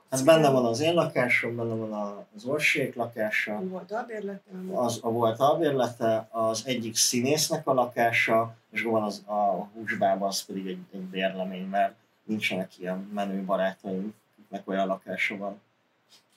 Hát 0.10 0.26
benne 0.26 0.50
van 0.50 0.66
az 0.66 0.80
én 0.80 0.94
lakásom, 0.94 1.56
benne 1.56 1.74
van 1.74 1.94
a- 1.94 2.26
az 2.36 2.46
Orsék 2.46 2.96
lakása, 2.96 3.60
Volt 3.64 3.92
a 3.92 4.04
bérletem. 4.08 4.72
az 4.76 5.00
a 5.02 5.10
volt 5.12 5.40
albérlete, 5.40 6.28
az 6.32 6.64
egyik 6.66 6.96
színésznek 6.96 7.68
a 7.68 7.74
lakása, 7.74 8.56
és 8.72 8.82
van 8.82 9.04
az, 9.04 9.24
a 9.26 9.70
húsbában 9.74 10.28
az 10.28 10.46
pedig 10.46 10.68
egy, 10.68 10.78
egy 10.94 11.00
bérlemény, 11.02 11.66
mert 11.66 11.94
nincsenek 12.24 12.80
ilyen 12.80 13.10
menő 13.14 13.42
barátaim, 13.44 14.14
akiknek 14.34 14.68
olyan 14.68 14.88
lakása 14.88 15.38
van. 15.38 15.62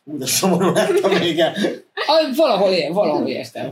Hú, 0.05 0.19
de 0.19 0.27
szomorú 0.27 0.73
lett 0.73 0.99
a 0.99 1.09
vége. 1.19 1.53
Ah, 2.07 2.37
valahol, 2.37 2.73
ér, 2.73 2.93
valahol 2.93 3.27
értem. 3.29 3.71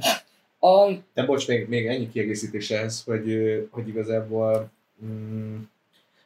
A, 0.59 0.91
De 1.15 1.25
bocs, 1.25 1.49
még, 1.49 1.69
még 1.69 1.87
ennyi 1.87 2.09
kiegészítés 2.11 2.71
ehhez, 2.71 3.03
hogy, 3.05 3.33
hogy 3.71 3.89
igazából 3.89 4.71
mm, 5.05 5.57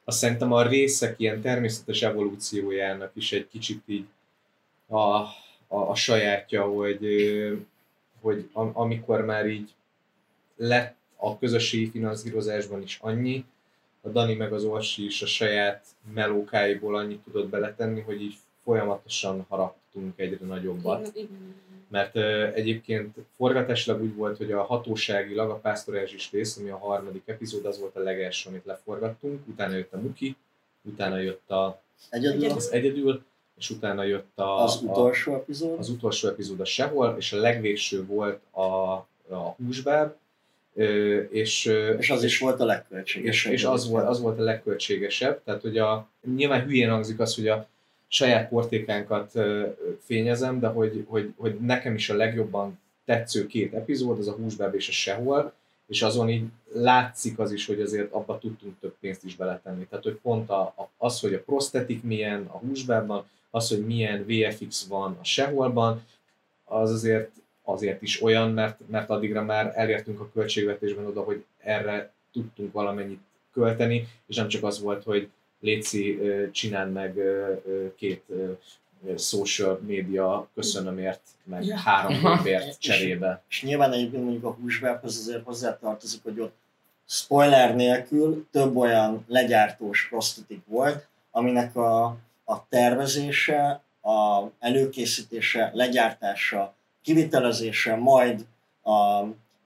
azt 0.08 0.18
szerintem 0.18 0.52
a 0.52 0.66
részek 0.66 1.18
ilyen 1.18 1.40
természetes 1.40 2.02
evolúciójának 2.02 3.10
is 3.14 3.32
egy 3.32 3.48
kicsit 3.48 3.82
így 3.86 4.06
a, 4.86 4.96
a, 4.96 5.28
a 5.66 5.94
sajátja, 5.94 6.64
hogy, 6.64 7.06
hogy 8.20 8.48
am, 8.52 8.70
amikor 8.74 9.24
már 9.24 9.46
így 9.46 9.74
lett 10.56 10.96
a 11.16 11.38
közösségi 11.38 11.90
finanszírozásban 11.90 12.82
is 12.82 12.98
annyi, 13.02 13.44
a 14.00 14.08
Dani 14.08 14.34
meg 14.34 14.52
az 14.52 14.64
Orsi 14.64 15.04
is 15.04 15.22
a 15.22 15.26
saját 15.26 15.84
melókáiból 16.14 16.96
annyit 16.96 17.20
tudott 17.20 17.48
beletenni, 17.48 18.00
hogy 18.00 18.22
így 18.22 18.36
folyamatosan 18.64 19.44
haraptunk 19.48 20.18
egyre 20.18 20.46
nagyobbat 20.46 21.12
mert 21.88 22.16
egyébként 22.54 23.16
forgatásilag 23.36 24.02
úgy 24.02 24.14
volt, 24.14 24.36
hogy 24.36 24.52
a 24.52 24.62
hatóságilag 24.62 25.50
a 25.50 25.58
Pásztor 25.58 25.96
Erzsis 25.96 26.30
rész, 26.32 26.56
ami 26.56 26.68
a 26.68 26.78
harmadik 26.78 27.22
epizód, 27.26 27.64
az 27.64 27.78
volt 27.78 27.96
a 27.96 28.00
legelső, 28.00 28.48
amit 28.48 28.64
leforgattunk, 28.64 29.46
utána 29.46 29.74
jött 29.74 29.92
a 29.92 29.98
Muki, 29.98 30.36
utána 30.82 31.18
jött 31.18 31.50
a, 31.50 31.80
Egyedül 32.10 32.50
az 32.50 32.72
Egyedül, 32.72 33.24
és 33.58 33.70
utána 33.70 34.02
jött 34.04 34.38
a, 34.38 34.62
az 34.62 34.80
utolsó 34.82 35.34
epizód. 35.34 35.74
a, 35.74 35.78
az 35.78 35.88
utolsó 35.88 36.28
epizód 36.28 36.60
a 36.60 36.64
Sehol, 36.64 37.14
és 37.18 37.32
a 37.32 37.36
legvégső 37.36 38.06
volt 38.06 38.40
a, 38.50 38.92
a 39.34 39.54
Húsbáb, 39.56 40.14
és, 41.30 41.64
És 41.98 42.10
az 42.10 42.22
is 42.22 42.38
volt 42.38 42.60
a 42.60 42.62
és, 42.62 42.68
legköltségesebb. 42.68 43.52
és 43.52 43.64
az, 43.64 43.88
volt, 43.88 44.06
az 44.06 44.20
volt 44.20 44.38
a 44.38 44.42
legköltségesebb, 44.42 45.42
tehát 45.44 45.60
hogy 45.60 45.78
a, 45.78 46.08
nyilván 46.34 46.64
hülyén 46.64 46.90
hangzik 46.90 47.20
az, 47.20 47.34
hogy 47.34 47.48
a 47.48 47.68
saját 48.08 48.48
portékánkat 48.48 49.32
fényezem, 50.00 50.60
de 50.60 50.68
hogy, 50.68 51.04
hogy, 51.08 51.32
hogy 51.36 51.58
nekem 51.60 51.94
is 51.94 52.10
a 52.10 52.16
legjobban 52.16 52.78
tetsző 53.04 53.46
két 53.46 53.74
epizód, 53.74 54.18
az 54.18 54.28
a 54.28 54.32
Húsbáb 54.32 54.74
és 54.74 54.88
a 54.88 54.92
Sehol, 54.92 55.52
és 55.86 56.02
azon 56.02 56.28
így 56.28 56.44
látszik 56.72 57.38
az 57.38 57.52
is, 57.52 57.66
hogy 57.66 57.80
azért 57.80 58.12
abba 58.12 58.38
tudtunk 58.38 58.78
több 58.80 58.94
pénzt 59.00 59.24
is 59.24 59.36
beletenni. 59.36 59.86
Tehát, 59.86 60.04
hogy 60.04 60.18
pont 60.22 60.50
a, 60.50 60.90
az, 60.96 61.20
hogy 61.20 61.34
a 61.34 61.42
prostetik 61.42 62.02
milyen 62.02 62.46
a 62.52 62.56
húsbában, 62.56 63.24
az, 63.50 63.68
hogy 63.68 63.86
milyen 63.86 64.24
VFX 64.26 64.86
van 64.86 65.18
a 65.20 65.24
seholban, 65.24 66.04
az 66.64 66.90
azért, 66.90 67.30
azért 67.62 68.02
is 68.02 68.22
olyan, 68.22 68.50
mert, 68.50 68.80
mert 68.86 69.10
addigra 69.10 69.42
már 69.42 69.72
elértünk 69.74 70.20
a 70.20 70.30
költségvetésben 70.32 71.06
oda, 71.06 71.22
hogy 71.22 71.44
erre 71.58 72.12
tudtunk 72.32 72.72
valamennyit 72.72 73.20
költeni, 73.52 74.08
és 74.26 74.36
nem 74.36 74.48
csak 74.48 74.64
az 74.64 74.80
volt, 74.80 75.02
hogy 75.02 75.28
Léci, 75.60 76.18
csináld 76.52 76.92
meg 76.92 77.14
két 77.96 78.24
social 79.18 79.80
média 79.86 80.48
köszönömért, 80.54 81.20
meg 81.44 81.64
Ja. 81.64 81.76
három 81.76 82.12
Aha. 82.12 82.42
gépért 82.42 82.80
cserébe. 82.80 83.42
És 83.48 83.62
nyilván 83.62 83.92
egyébként 83.92 84.22
mondjuk 84.22 84.44
a 84.44 84.56
húsbábhoz 84.60 85.18
azért 85.18 85.44
hozzátartozik, 85.44 86.22
hogy 86.22 86.40
ott 86.40 86.54
spoiler 87.08 87.74
nélkül 87.74 88.46
több 88.50 88.76
olyan 88.76 89.24
legyártós 89.28 90.06
prosztetik 90.08 90.62
volt, 90.66 91.06
aminek 91.30 91.76
a, 91.76 92.04
a 92.44 92.68
tervezése, 92.68 93.82
a 94.02 94.42
előkészítése, 94.58 95.70
legyártása, 95.74 96.74
kivitelezése, 97.02 97.96
majd 97.96 98.46
a, 98.82 98.92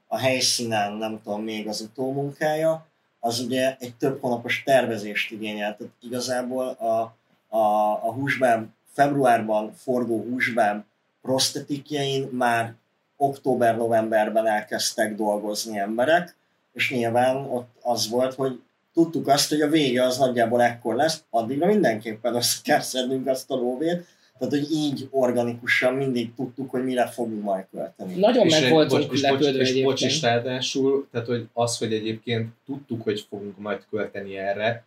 a 0.07 0.19
helyszínen, 0.19 0.93
nem 0.93 1.21
tudom, 1.23 1.43
még 1.43 1.69
az 1.69 1.81
utómunkája, 1.81 2.87
az 3.21 3.41
ugye 3.41 3.77
egy 3.79 3.95
több 3.95 4.21
hónapos 4.21 4.63
tervezést 4.65 5.31
igényelt. 5.31 5.77
Tehát 5.77 5.93
igazából 6.01 6.69
a, 6.69 7.15
a, 7.57 7.93
a 7.93 8.13
húsbáb, 8.13 8.67
februárban 8.93 9.73
forgó 9.75 10.23
húsbáb 10.23 10.85
prosztetikjein 11.23 12.29
már 12.33 12.75
október-novemberben 13.17 14.47
elkezdtek 14.47 15.15
dolgozni 15.15 15.79
emberek, 15.79 16.37
és 16.73 16.91
nyilván 16.91 17.37
ott 17.37 17.69
az 17.83 18.09
volt, 18.09 18.35
hogy 18.35 18.63
tudtuk 18.95 19.29
azt, 19.29 19.49
hogy 19.49 19.61
a 19.61 19.69
vége 19.69 20.03
az 20.03 20.19
nagyjából 20.19 20.63
ekkor 20.63 20.95
lesz, 20.95 21.23
addigra 21.31 21.67
mindenképpen 21.67 22.35
össze 22.35 22.59
kell 22.63 22.81
szednünk 22.81 23.27
azt 23.27 23.51
a 23.51 23.55
lóvét, 23.55 24.07
tehát 24.41 24.55
hogy 24.55 24.71
így 24.73 25.09
organikusan 25.11 25.95
mindig 25.95 26.35
tudtuk, 26.35 26.71
hogy 26.71 26.85
mire 26.85 27.07
fogunk 27.07 27.43
majd 27.43 27.65
költeni. 27.71 28.15
nagyon 28.15 28.47
És 28.47 28.53
meg 28.53 28.63
egy- 28.63 28.71
voltunk 28.71 29.01
bocs- 29.03 29.13
és 29.13 29.21
bocs- 29.21 29.41
lepődve 29.41 29.61
és 29.63 29.83
bocs, 29.83 30.03
és 30.03 30.07
egyébként. 30.07 30.33
ráadásul, 30.33 31.09
tehát 31.11 31.27
hogy 31.27 31.49
az, 31.53 31.79
hogy 31.79 31.93
egyébként 31.93 32.49
tudtuk, 32.67 33.03
hogy 33.03 33.27
fogunk 33.29 33.59
majd 33.59 33.85
költeni 33.91 34.37
erre, 34.37 34.85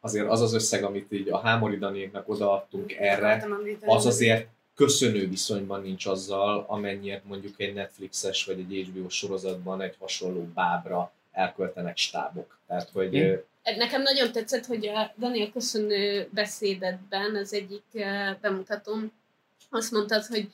azért 0.00 0.28
az 0.28 0.40
az 0.40 0.54
összeg, 0.54 0.84
amit 0.84 1.12
így 1.12 1.28
a 1.28 1.38
Hámoridanéknak 1.38 2.28
odaadtunk 2.28 2.92
erre, 2.92 3.46
az 3.86 4.06
azért 4.06 4.46
köszönő 4.74 5.28
viszonyban 5.28 5.82
nincs 5.82 6.06
azzal, 6.06 6.64
amennyit 6.68 7.20
mondjuk 7.28 7.54
egy 7.60 7.74
Netflixes 7.74 8.44
vagy 8.44 8.58
egy 8.70 8.88
HBO 8.94 9.08
sorozatban 9.08 9.80
egy 9.80 9.94
hasonló 9.98 10.48
bábra 10.54 11.12
elköltenek 11.32 11.96
stábok. 11.96 12.58
Tehát, 12.66 12.90
hogy, 12.92 13.16
Mm. 13.18 13.32
Nekem 13.62 14.02
nagyon 14.02 14.32
tetszett, 14.32 14.66
hogy 14.66 14.86
a 14.86 15.12
Daniel 15.18 15.50
köszönő 15.50 16.28
beszédetben 16.30 17.36
az 17.36 17.52
egyik 17.52 17.84
eh, 17.92 18.36
bemutatóm 18.40 19.12
azt 19.74 19.90
mondtad, 19.90 20.24
hogy 20.24 20.48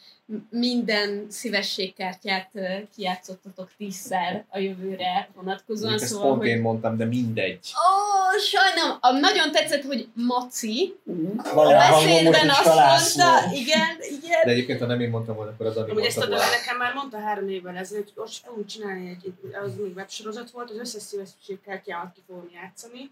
minden 0.51 1.27
szívességkártyát 1.29 2.51
kijátszottatok 2.95 3.71
tízszer 3.77 4.45
a 4.49 4.59
jövőre 4.59 5.29
vonatkozóan. 5.35 5.93
Ezt 5.93 6.07
Szóval, 6.07 6.29
pont 6.29 6.41
hogy... 6.41 6.49
én 6.49 6.61
mondtam, 6.61 6.97
de 6.97 7.05
mindegy. 7.05 7.59
Ó, 7.75 8.39
sajnálom. 8.39 8.99
A, 9.01 9.13
nagyon 9.13 9.53
tetszett, 9.53 9.83
hogy 9.83 10.09
Maci 10.15 10.95
a 11.37 11.49
hangon 11.49 11.65
most 11.65 11.91
beszédben 11.91 12.49
azt 12.51 12.63
találsz 12.63 13.17
mondta, 13.17 13.55
igen, 13.55 13.97
igen. 14.01 14.41
De 14.45 14.51
egyébként, 14.51 14.81
ha 14.81 14.87
nem 14.87 15.01
én 15.01 15.11
mondtam 15.11 15.37
volna, 15.37 15.51
akkor 15.51 15.67
a 15.67 15.73
Dani 15.73 15.91
Amúgy 15.91 16.05
ezt 16.05 16.19
a 16.19 16.27
nekem 16.29 16.77
már 16.79 16.95
mondta 16.95 17.19
három 17.19 17.49
évvel 17.49 17.77
ezelőtt, 17.77 18.13
hogy 18.15 18.23
most 18.23 18.45
fogunk 18.45 18.67
csinálni 18.67 19.09
egy, 19.09 19.33
egy 19.45 19.55
az 19.65 19.77
még 19.77 19.97
websorozat 19.97 20.51
volt, 20.51 20.71
az 20.71 20.79
összes 20.79 21.03
szívességkártyámat 21.03 22.13
ki 22.15 22.21
fogom 22.27 22.49
játszani. 22.55 23.11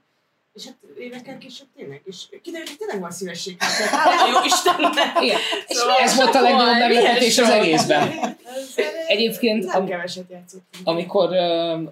És 0.57 0.65
hát 0.65 0.77
évekkel 0.99 1.39
később 1.39 1.67
tényleg, 1.77 2.01
és 2.05 2.17
kiderült, 2.43 2.69
hogy 2.69 2.79
tényleg 2.79 3.01
van 3.01 3.11
szívességkártya. 3.11 3.85
Hála 3.85 4.29
jó 4.33 4.45
Istennek! 4.45 5.23
Igen. 5.23 5.39
És 5.67 5.77
Szóval- 5.77 5.99
ez 5.99 6.17
volt 6.17 6.35
a 6.35 6.41
Milyen 6.41 6.79
meglepetés 6.79 7.39
az 7.39 7.49
egészben. 7.49 8.09
Egyébként 9.07 9.65
am- 9.65 9.91
amikor, 10.85 11.31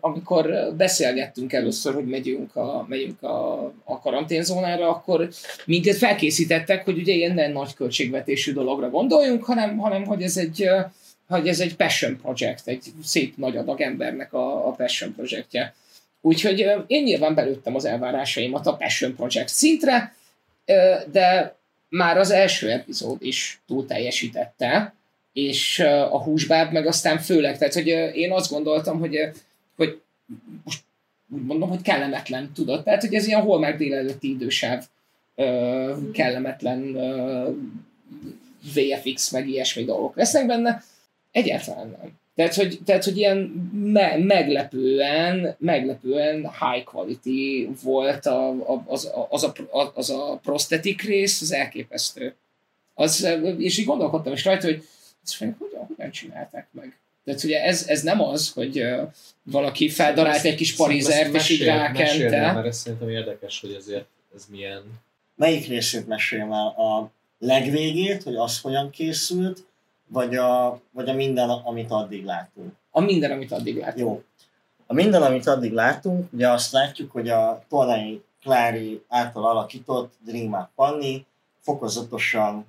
amikor 0.00 0.74
beszélgettünk 0.76 1.52
először, 1.52 1.94
hogy 1.94 2.06
megyünk 2.06 2.56
a, 2.56 2.86
megyünk 2.88 3.22
a, 3.22 3.64
a 3.84 4.00
karanténzónára, 4.00 4.88
akkor 4.88 5.28
minket 5.64 5.96
felkészítettek, 5.96 6.84
hogy 6.84 6.98
ugye 6.98 7.12
ilyen 7.12 7.34
nem 7.34 7.52
nagy 7.52 7.74
költségvetésű 7.74 8.52
dologra 8.52 8.90
gondoljunk, 8.90 9.44
hanem, 9.44 9.78
hanem 9.78 10.04
hogy 10.04 10.22
ez 10.22 10.36
egy 10.36 10.68
hogy 11.28 11.48
ez 11.48 11.60
egy 11.60 11.76
passion 11.76 12.20
project, 12.22 12.68
egy 12.68 12.84
szép 13.02 13.36
nagy 13.36 13.56
adag 13.56 13.80
embernek 13.80 14.32
a, 14.32 14.66
a 14.66 14.70
passion 14.70 15.14
projektje. 15.14 15.74
Úgyhogy 16.27 16.59
én 16.87 17.03
nyilván 17.03 17.35
belőttem 17.35 17.75
az 17.75 17.85
elvárásaimat 17.85 18.66
a 18.66 18.77
passion 18.77 19.14
project 19.14 19.49
szintre, 19.49 20.14
de 21.11 21.57
már 21.89 22.18
az 22.18 22.31
első 22.31 22.70
epizód 22.70 23.22
is 23.22 23.61
túl 23.66 23.87
teljesítette, 23.87 24.95
és 25.33 25.79
a 26.11 26.22
húsbáb 26.22 26.72
meg 26.72 26.87
aztán 26.87 27.18
főleg, 27.18 27.59
tehát 27.59 27.75
hogy 27.75 27.87
én 28.16 28.33
azt 28.33 28.51
gondoltam, 28.51 28.99
hogy, 28.99 29.16
hogy 29.77 30.01
most 30.64 30.83
úgy 31.35 31.45
mondom, 31.45 31.68
hogy 31.68 31.83
kellemetlen, 31.83 32.53
tudod, 32.53 32.83
tehát 32.85 33.01
hogy 33.01 33.14
ez 33.14 33.27
ilyen 33.27 33.43
holmár 33.43 33.77
délelőtti 33.77 34.31
idősáv 34.31 34.85
ö, 35.35 35.95
kellemetlen 36.12 36.97
VFX 38.75 39.31
meg 39.31 39.49
ilyesmi 39.49 39.85
dolgok 39.85 40.16
lesznek 40.16 40.47
benne, 40.47 40.83
egyáltalán 41.31 41.89
nem. 41.89 42.22
Tehát, 42.35 42.55
hogy, 42.55 42.78
tehát, 42.85 43.05
hogy 43.05 43.16
ilyen 43.16 43.39
me- 43.72 44.24
meglepően, 44.24 45.57
meglepően 45.59 46.41
high 46.41 46.85
quality 46.85 47.68
volt 47.82 48.26
a, 48.26 48.49
a, 48.49 48.85
az, 48.87 49.05
a, 49.05 49.26
az, 49.30 49.43
a, 49.43 49.93
az 49.95 50.11
a 50.11 50.41
prosthetic 50.43 51.03
rész, 51.03 51.41
az 51.41 51.53
elképesztő. 51.53 52.35
Az, 52.95 53.28
és 53.59 53.78
így 53.78 53.87
gondolkodtam 53.87 54.32
is 54.32 54.45
rajta, 54.45 54.66
hogy 54.66 54.82
ezt 55.24 55.39
hogyan, 55.39 55.87
hogyan 55.87 56.11
csinálták 56.11 56.68
meg. 56.72 56.99
Tehát 57.24 57.45
ugye 57.45 57.62
ez, 57.62 57.89
ez 57.89 58.03
nem 58.03 58.20
az, 58.22 58.51
hogy 58.51 58.78
ö, 58.78 59.03
valaki 59.43 59.89
feldarált 59.89 60.45
egy 60.45 60.55
kis 60.55 60.74
parizert, 60.74 61.35
és 61.35 61.49
így 61.49 61.64
rákente. 61.64 62.53
mert 62.53 62.66
ez 62.66 62.76
szerintem 62.76 63.09
érdekes, 63.09 63.61
hogy 63.61 63.72
ezért 63.72 64.07
ez 64.35 64.47
milyen... 64.51 64.82
Melyik 65.37 65.66
részét 65.66 66.07
meséljem 66.07 66.53
el? 66.53 66.66
A 66.66 67.11
legvégét, 67.39 68.22
hogy 68.22 68.37
az 68.37 68.61
hogyan 68.61 68.91
készült, 68.91 69.66
vagy 70.14 70.34
a, 70.34 70.80
vagy 70.90 71.08
a 71.08 71.14
minden, 71.14 71.50
amit 71.50 71.90
addig 71.90 72.24
látunk? 72.24 72.72
A 72.90 73.00
minden, 73.00 73.30
amit 73.30 73.52
addig 73.52 73.76
láttunk. 73.76 73.98
Jó. 73.98 74.22
A 74.86 74.94
minden, 74.94 75.22
amit 75.22 75.46
addig 75.46 75.72
látunk, 75.72 76.32
ugye 76.32 76.50
azt 76.50 76.72
látjuk, 76.72 77.10
hogy 77.10 77.28
a 77.28 77.64
Tolnai 77.68 78.22
Klári 78.40 79.02
által 79.08 79.46
alakított 79.46 80.12
Dream 80.24 80.52
Up 80.52 80.68
Panni 80.74 81.26
fokozatosan 81.60 82.66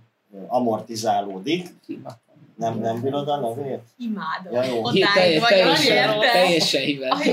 amortizálódik. 0.48 1.68
Nem, 2.58 2.80
nem 2.80 3.02
bírod 3.02 3.28
a 3.28 3.40
nevét? 3.40 3.80
Imádom. 3.98 4.54
Ja, 4.54 4.64
jó. 4.64 4.90
Hí- 4.90 5.08
teljes- 5.14 5.40
vagy, 5.42 5.50
teljesen, 5.50 6.20
teljesen 6.20 6.82
hibás. 6.82 7.26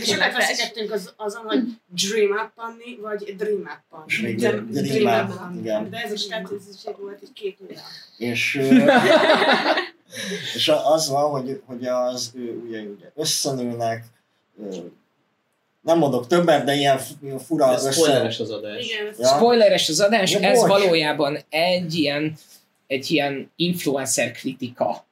És 0.00 0.08
sokat 0.08 0.32
veszekedtünk 0.32 0.92
az, 0.92 1.12
azon, 1.16 1.42
hogy 1.42 1.62
Dream 1.86 2.30
Up 2.30 2.50
Panni, 2.54 2.98
vagy 3.00 3.36
Dream 3.36 3.60
Up 3.60 3.80
Panni. 3.90 4.34
Dream, 4.34 4.68
Dream 4.70 4.84
Dream 4.86 5.28
Up, 5.28 5.60
igen. 5.60 5.90
De 5.90 5.96
ez 5.96 6.12
is 6.12 6.26
tetszéség 6.26 6.94
volt, 7.00 7.18
egy 7.22 7.32
két 7.34 7.58
óra. 7.64 7.74
És, 8.18 8.60
és 10.54 10.68
a- 10.68 10.92
az 10.92 11.08
van, 11.08 11.30
hogy, 11.30 11.62
hogy 11.66 11.86
az 11.86 12.30
ő 12.34 12.62
ugye, 12.66 12.80
ugye 12.80 13.10
összenőnek, 13.14 14.04
nem 15.80 15.98
mondok 15.98 16.26
többet, 16.26 16.64
de 16.64 16.74
ilyen 16.74 16.98
fu- 16.98 17.16
ilyen 17.22 17.38
fura 17.38 17.72
Ez 17.72 17.94
spoileres 17.94 18.40
az 18.40 18.50
adás. 18.50 18.84
Igen, 18.84 19.14
Ja. 19.18 19.26
Spoileres 19.28 19.88
az 19.88 20.00
adás, 20.00 20.32
Ja, 20.32 20.40
ez 20.40 20.58
bocs. 20.58 20.68
valójában 20.68 21.38
egy 21.48 21.94
ilyen, 21.94 22.34
egy 22.90 23.10
ilyen 23.10 23.50
influencer 23.56 24.30
kritika. 24.32 25.04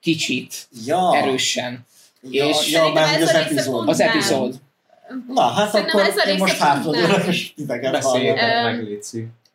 Kicsit, 0.00 0.68
Ja, 0.86 1.16
erősen. 1.16 1.86
ja, 2.30 2.48
és- 2.48 2.70
ja, 2.70 2.78
Szerintem 2.78 2.92
már 2.92 3.22
az 3.22 3.28
epizód. 3.28 3.88
Az 3.88 4.00
epizód. 4.00 4.60
Na, 5.28 5.42
hát 5.42 5.70
Szerintem 5.70 5.96
akkor 6.00 6.10
ez 6.10 6.16
a 6.16 6.28
én 6.28 6.36
most 6.36 6.56
hátradőlök, 6.58 7.26
és 7.26 7.54
titeket 7.54 8.04
hallgatok. 8.04 9.00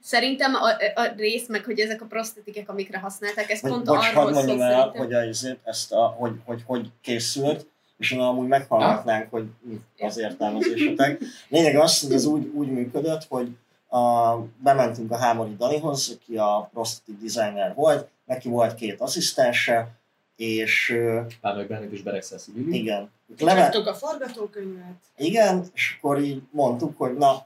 Szerintem 0.04 0.54
a, 0.54 1.00
a 1.02 1.14
rész, 1.18 1.48
meg 1.48 1.64
hogy 1.64 1.80
ezek 1.80 2.02
a 2.02 2.06
prosztetikek, 2.06 2.70
amikre 2.70 3.00
használták, 3.00 3.50
ez 3.50 3.62
Vagy, 3.62 3.72
pont 3.72 3.86
bocs, 3.86 4.08
arról 4.08 4.34
szól 4.34 4.44
mondjam 4.44 4.62
el, 4.62 4.90
hogy, 4.90 5.14
a, 5.14 5.20
ezért 5.20 5.60
ezt 5.64 5.92
a, 5.92 6.06
hogy, 6.06 6.32
hogy, 6.46 6.64
hogy 6.66 6.88
készült, 7.02 7.66
és 7.98 8.12
onnan 8.12 8.28
amúgy 8.28 8.48
meghallgatnánk, 8.48 9.28
hogy 9.32 9.46
mi 9.62 9.80
az 10.00 10.18
értelmezésetek. 10.18 11.22
Lényeg 11.50 11.76
az, 11.76 12.02
hogy 12.02 12.12
ez 12.12 12.26
úgy, 12.26 12.52
úgy 12.54 12.68
működött, 12.68 13.26
hogy 13.30 13.48
a, 13.90 14.36
bementünk 14.58 15.12
a 15.12 15.18
Hámori 15.18 15.56
Danihoz, 15.56 16.18
aki 16.22 16.38
a 16.38 16.70
prosthetic 16.74 17.22
designer 17.22 17.74
volt, 17.76 18.08
neki 18.26 18.50
volt 18.50 18.76
két 18.76 19.02
asszisztense, 19.02 19.92
és 20.36 20.96
Pár 21.42 21.56
meg 21.56 21.68
bennük 21.68 21.92
is 21.92 22.02
beregszel 22.02 22.40
igen, 22.70 23.10
leve, 23.38 23.54
Levettük 23.54 23.88
a 23.88 23.94
forgatókönyvet. 23.94 24.96
igen, 25.18 25.66
és 25.74 25.96
akkor 25.98 26.20
így 26.20 26.42
mondtuk, 26.52 26.98
hogy 26.98 27.18
na, 27.18 27.46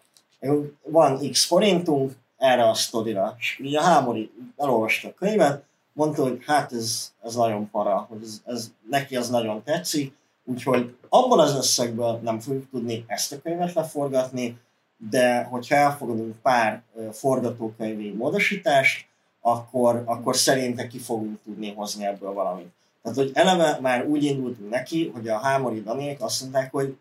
van 0.84 1.30
x 1.30 1.46
forintunk 1.46 2.12
erre 2.38 2.70
a 2.70 2.74
sztorira. 2.74 3.36
És 3.40 3.60
így 3.64 3.76
a 3.76 3.82
Hámori 3.82 4.32
elolvasta 4.58 5.08
a 5.08 5.14
könyvet, 5.14 5.64
mondta, 5.94 6.22
hogy 6.22 6.40
hát 6.46 6.74
ez, 6.74 7.14
ez 7.22 7.36
nagyon 7.36 7.70
para, 7.70 8.06
hogy 8.10 8.24
ez, 8.24 8.42
ez, 8.46 8.72
neki 8.90 9.16
az 9.16 9.30
nagyon 9.30 9.64
tetszik, 9.64 10.14
úgyhogy 10.44 10.96
abban 11.10 11.40
az 11.40 11.56
összegből 11.56 12.20
nem 12.24 12.40
fogjuk 12.40 12.70
tudni 12.70 13.06
ezt 13.08 13.32
a 13.32 13.42
könyvet 13.42 13.74
leforgatni, 13.74 14.58
de 14.98 15.44
hogyha 15.44 15.76
elfogadunk 15.76 16.36
pár 16.42 16.82
forgatókönyvi 17.12 18.12
módosítást, 18.12 19.08
akkor, 19.42 20.04
akkor 20.06 20.36
szerinte 20.36 20.88
ki 20.88 20.98
fogunk 21.00 21.40
tudni 21.44 21.74
hozni 21.74 22.06
ebből 22.06 22.34
valamit. 22.34 22.72
Tehát, 23.02 23.18
hogy 23.18 23.32
eleve 23.34 23.78
már 23.82 24.06
úgy 24.06 24.24
indultunk 24.24 24.70
neki, 24.70 25.12
hogy 25.14 25.28
a 25.28 25.38
Hámori 25.38 25.82
Danék 25.82 26.22
azt 26.22 26.42
mondták, 26.42 26.72
hogy 26.72 26.98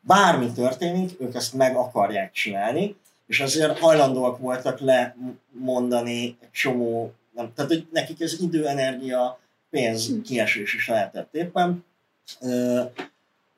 bármi 0.00 0.52
történik, 0.52 1.20
ők 1.20 1.34
ezt 1.34 1.54
meg 1.54 1.76
akarják 1.76 2.32
csinálni, 2.32 2.96
és 3.26 3.40
azért 3.40 3.78
hajlandóak 3.78 4.38
voltak 4.38 4.80
lemondani 4.80 6.36
egy 6.40 6.50
csomó, 6.50 7.12
nem, 7.34 7.52
tehát 7.54 7.70
hogy 7.70 7.86
nekik 7.92 8.20
ez 8.20 8.40
idő, 8.40 8.66
energia, 8.66 9.38
pénz 9.70 10.12
kiesés 10.24 10.74
is 10.74 10.88
lehetett 10.88 11.34
éppen. 11.34 11.84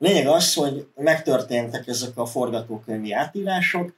Lényeg 0.05 0.27
az, 0.27 0.53
hogy 0.53 0.87
megtörténtek 0.95 1.87
ezek 1.87 2.17
a 2.17 2.25
forgatókönyvi 2.25 3.11
átírások, 3.11 3.93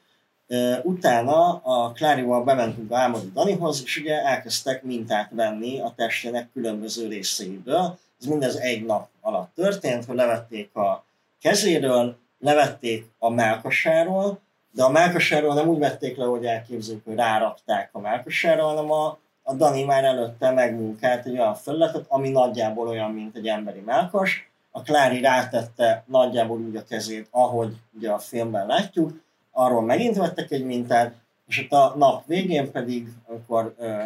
utána 0.84 1.62
a 1.64 1.92
Klárival 1.92 2.44
bementünk 2.44 2.92
a 2.92 2.98
Ámori 2.98 3.32
Danihoz, 3.34 3.82
és 3.84 3.98
ugye 3.98 4.26
elkezdtek 4.26 4.84
mintát 4.84 5.30
venni 5.32 5.80
a 5.80 5.94
testének 5.96 6.50
különböző 6.54 7.08
részeiből. 7.08 7.98
Ez 8.20 8.26
mindez 8.26 8.56
egy 8.56 8.86
nap 8.86 9.08
alatt 9.22 9.56
történt, 9.56 10.06
hogy 10.06 10.16
levették 10.16 10.76
a 10.76 11.04
kezéről, 11.42 12.18
levették 12.40 13.06
a 13.20 13.30
melkasáról, 13.30 14.40
de 14.72 14.84
a 14.84 14.90
melkasáról 14.90 15.54
nem 15.54 15.68
úgy 15.68 15.80
vették 15.80 16.18
le, 16.18 16.26
hogy 16.26 16.46
elképzeljük, 16.46 17.06
hogy 17.06 17.16
rárakták 17.16 17.90
a 17.92 18.00
melkasára, 18.00 18.64
hanem 18.64 18.92
a, 18.92 19.18
a 19.44 19.54
Dani 19.54 19.84
már 19.84 20.04
előtte 20.04 20.52
megmunkált 20.52 21.26
egy 21.26 21.40
olyan 21.40 21.56
felületet, 21.56 22.06
ami 22.08 22.30
nagyjából 22.30 22.88
olyan, 22.88 23.12
mint 23.12 23.36
egy 23.36 23.48
emberi 23.48 23.80
melkas. 23.80 24.50
A 24.78 24.82
Klári 24.82 25.22
rátette 25.22 26.04
nagyjából 26.08 26.60
úgy 26.60 26.76
a 26.76 26.84
kezét, 26.84 27.28
ahogy 27.32 27.76
ugye 27.98 28.12
a 28.12 28.20
filmben 28.20 28.68
látjuk, 28.68 29.22
arról 29.52 29.82
megint 29.82 30.16
vettek 30.18 30.52
egy 30.52 30.66
mintát, 30.66 31.14
és 31.48 31.60
ott 31.64 31.72
a 31.72 31.94
nap 31.98 32.26
végén 32.26 32.72
pedig, 32.72 33.08
amikor 33.28 33.74
uh, 33.78 34.04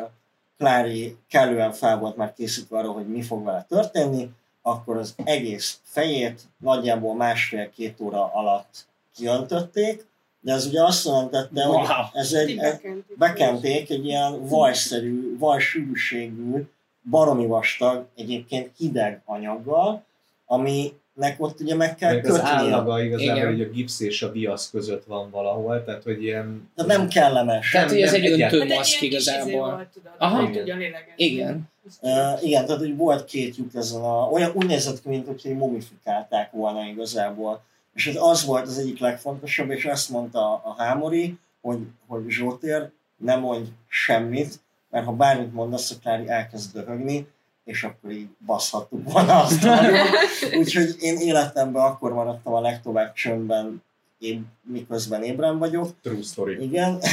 Klári 0.58 1.18
kellően 1.30 1.72
fel 1.72 1.98
volt 2.00 2.16
már 2.16 2.34
készítve 2.34 2.78
arra, 2.78 2.92
hogy 2.92 3.08
mi 3.08 3.22
fog 3.22 3.44
vele 3.44 3.66
történni, 3.70 4.30
akkor 4.62 4.98
az 4.98 5.14
egész 5.24 5.80
fejét 5.84 6.42
nagyjából 6.58 7.16
másfél-két 7.16 8.00
óra 8.00 8.34
alatt 8.34 8.88
kiöntötték, 9.16 10.06
de 10.40 10.54
ez 10.54 10.66
ugye 10.66 10.84
azt 10.84 11.06
jelentette, 11.06 11.64
hogy 11.64 11.76
Wow. 11.76 12.06
ez 12.14 12.34
egy, 12.34 12.56
Bekentik. 12.56 13.18
bekenték 13.18 13.90
egy 13.90 14.06
ilyen 14.06 14.48
vajszerű, 14.48 15.38
vajsűrűségű, 15.38 16.68
baromi 17.10 17.46
vastag, 17.46 18.06
egyébként 18.16 18.72
hideg 18.78 19.22
anyaggal, 19.26 20.04
ami 20.52 20.94
ott 21.38 21.60
ugye 21.60 21.76
meg 21.76 21.96
kell 21.96 22.14
Meg 22.14 22.26
az 22.26 22.32
kötni. 22.32 22.50
állaga 22.50 23.04
igazából, 23.04 23.36
Igen. 23.36 23.48
hogy 23.48 23.62
a 23.62 23.70
gipsz 23.70 24.00
és 24.00 24.22
a 24.22 24.32
viasz 24.32 24.70
között 24.70 25.06
van 25.06 25.30
valahol, 25.30 25.84
tehát 25.84 26.04
hogy 26.04 26.24
ilyen... 26.24 26.72
Tehát 26.76 26.98
nem 26.98 27.08
kellemes. 27.08 27.72
Tehát, 27.72 27.90
hogy 27.90 28.02
ez 28.02 28.14
egy 28.14 28.26
egyáltalán. 28.26 28.62
öntő 28.62 28.76
Hát 28.76 28.86
izé 28.86 29.06
igazából. 29.06 29.88
Aha. 30.18 30.42
hogy 30.42 30.52
tudja. 30.52 30.76
Igen. 31.16 31.70
Uh, 32.02 32.44
igen, 32.44 32.66
tehát 32.66 32.82
hogy 32.82 32.98
volt 32.98 33.26
két 33.26 33.58
lyuk 33.58 33.76
ezen 33.76 34.02
a... 34.02 34.30
Olyan 34.32 34.52
úgy 34.54 34.66
nézett 34.66 35.02
ki, 35.02 35.10
mint 35.10 35.28
hogyha 35.28 35.54
mumifikálták 35.54 36.52
volna 36.52 36.86
igazából. 36.86 37.64
És 37.94 38.08
ez 38.08 38.16
az 38.20 38.46
volt 38.46 38.68
az 38.68 38.78
egyik 38.78 39.00
legfontosabb, 39.00 39.72
és 39.72 39.86
azt 39.86 40.10
mondta 40.10 40.54
a 40.54 40.76
Hámori, 40.78 41.38
hogy, 41.62 41.80
hogy 42.08 42.24
Zsótér, 42.28 42.90
ne 43.18 43.36
mondj 43.36 43.70
semmit, 43.88 44.60
mert 44.90 45.06
ha 45.06 45.12
bármit 45.12 45.54
mondasz, 45.54 45.92
a 45.92 45.96
Klári 46.02 46.30
elkezd 46.30 46.74
döhögni, 46.74 47.28
és 47.64 47.84
akkor 47.84 48.12
így 48.12 48.28
baszhattuk 48.46 49.12
volna 49.12 49.42
azt. 49.42 49.68
Úgyhogy 50.60 50.96
én 51.00 51.18
életemben 51.18 51.84
akkor 51.84 52.14
maradtam 52.14 52.54
a 52.54 52.62
legtovább 52.62 53.14
csöndben, 53.14 53.84
én 54.20 54.46
miközben 54.62 55.24
ébren 55.24 55.58
vagyok. 55.58 55.90
True 56.02 56.22
story. 56.22 56.64
Igen. 56.64 57.00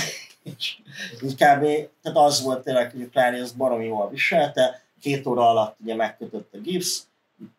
És 0.43 0.77
így 1.23 1.33
kb. 1.33 1.65
Tehát 2.03 2.19
az 2.19 2.43
volt 2.43 2.65
tényleg, 2.65 2.91
hogy 2.91 3.03
a 3.03 3.09
Klári 3.09 3.39
ezt 3.39 3.57
baromi 3.57 3.87
jól 3.87 4.09
viselte, 4.11 4.83
két 5.01 5.27
óra 5.27 5.49
alatt 5.49 5.77
ugye 5.81 5.95
megkötött 5.95 6.55
a 6.55 6.59
gipsz, 6.59 7.09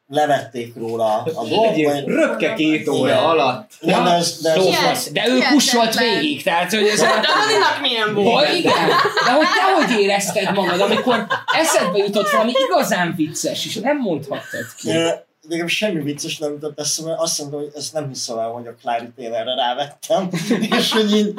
levették 0.08 0.76
róla 0.76 1.24
a 1.24 1.46
dolgot, 1.50 2.06
röpke 2.06 2.54
két 2.54 2.88
óra 2.88 3.10
Igen. 3.10 3.24
alatt. 3.24 3.72
Igen, 3.80 4.04
de 4.04 4.10
ez, 4.10 4.42
de 4.42 4.50
ez, 4.50 4.64
Szóval, 4.64 4.96
de 5.12 5.28
ő 5.28 5.40
kussolt 5.54 5.98
végig, 5.98 6.44
tehát 6.44 6.74
hogy 6.74 6.88
ez 6.88 7.02
a... 7.02 7.06
De 7.06 7.12
Daninak 7.12 7.82
milyen 7.82 8.14
volt? 8.14 8.54
Igen, 8.54 8.90
de 9.30 9.36
hogy 9.36 9.48
te 9.48 9.94
hogy 9.94 10.02
érezted 10.02 10.54
magad, 10.54 10.82
amikor 10.82 11.28
eszedbe 11.54 11.98
jutott 11.98 12.30
valami 12.30 12.52
igazán 12.68 13.14
vicces, 13.16 13.66
és 13.66 13.76
nem 13.76 13.98
mondhattad 13.98 14.66
ki. 14.78 14.92
de 14.92 15.28
nekem 15.48 15.68
semmi 15.68 16.02
vicces 16.02 16.38
nem 16.38 16.52
jutott 16.52 16.80
eszembe, 16.80 17.16
azt 17.18 17.40
mondta, 17.40 17.58
hogy 17.58 17.72
ezt 17.76 17.94
nem 17.94 18.08
hiszem 18.08 18.38
el, 18.38 18.48
hogy 18.48 18.68
a 18.68 18.76
én 19.16 19.34
erre 19.34 19.56
rávettem, 19.56 20.30
és 20.78 20.92
hogy 20.92 21.16
így 21.16 21.34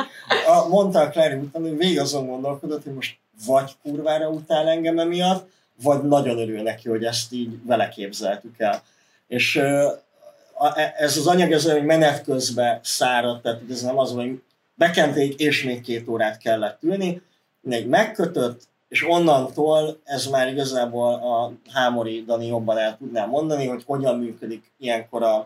a, 0.46 0.68
mondta 0.68 1.00
a 1.00 1.08
Klári 1.08 1.36
után, 1.36 1.62
hogy 1.62 1.76
végig 1.76 2.00
azon 2.00 2.26
gondolkodott, 2.26 2.84
hogy 2.84 2.94
most 2.94 3.16
vagy 3.46 3.70
kurvára 3.82 4.28
utál 4.28 4.68
engem 4.68 4.98
emiatt, 4.98 5.48
vagy 5.82 6.02
nagyon 6.02 6.38
örül 6.38 6.62
neki, 6.62 6.88
hogy 6.88 7.04
ezt 7.04 7.32
így 7.32 7.58
vele 7.66 7.88
képzeltük 7.88 8.58
el. 8.58 8.82
És 9.26 9.56
e- 9.56 10.94
ez 10.96 11.16
az 11.16 11.26
anyag 11.26 11.52
ez 11.52 11.70
hogy 11.70 11.84
menet 11.84 12.24
közben 12.24 12.80
száradt, 12.82 13.42
tehát 13.42 13.60
ez 13.70 13.82
nem 13.82 13.98
az, 13.98 14.12
hogy 14.12 14.42
bekenték, 14.74 15.40
és 15.40 15.64
még 15.64 15.80
két 15.80 16.08
órát 16.08 16.38
kellett 16.38 16.82
ülni, 16.82 17.22
még 17.60 17.86
megkötött, 17.86 18.68
és 18.88 19.04
onnantól 19.08 20.00
ez 20.04 20.26
már 20.26 20.48
igazából 20.48 21.14
a 21.14 21.52
Hámori 21.72 22.24
Dani 22.24 22.46
jobban 22.46 22.78
el 22.78 22.96
tudná 22.96 23.26
mondani, 23.26 23.66
hogy 23.66 23.82
hogyan 23.86 24.18
működik 24.18 24.72
ilyenkor 24.78 25.22
a, 25.22 25.36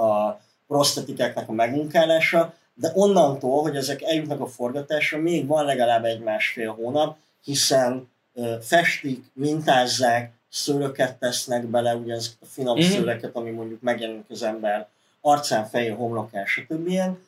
a 0.00 0.40
prostetikáknak 0.66 1.48
a 1.48 1.52
megmunkálása, 1.52 2.54
de 2.74 2.90
onnantól, 2.94 3.62
hogy 3.62 3.76
ezek 3.76 4.02
eljutnak 4.02 4.40
a 4.40 4.46
forgatásra, 4.46 5.18
még 5.18 5.46
van 5.46 5.64
legalább 5.64 6.04
egy 6.04 6.20
másfél 6.20 6.72
hónap, 6.72 7.16
hiszen 7.44 8.08
ö, 8.34 8.54
festik, 8.62 9.24
mintázzák, 9.32 10.32
szőröket 10.50 11.16
tesznek 11.18 11.66
bele, 11.66 11.94
ugye 11.94 12.14
ezeket 12.14 12.38
a 12.42 12.46
finom 12.46 12.78
Mhm. 12.78 12.86
szőröket, 12.86 13.36
ami 13.36 13.50
mondjuk 13.50 13.80
megjelenik 13.82 14.24
az 14.28 14.42
ember 14.42 14.86
arcán, 15.20 15.66
fején, 15.66 15.94
homlokán, 15.94 16.46
stb. 16.46 16.88
Ilyen. 16.88 17.18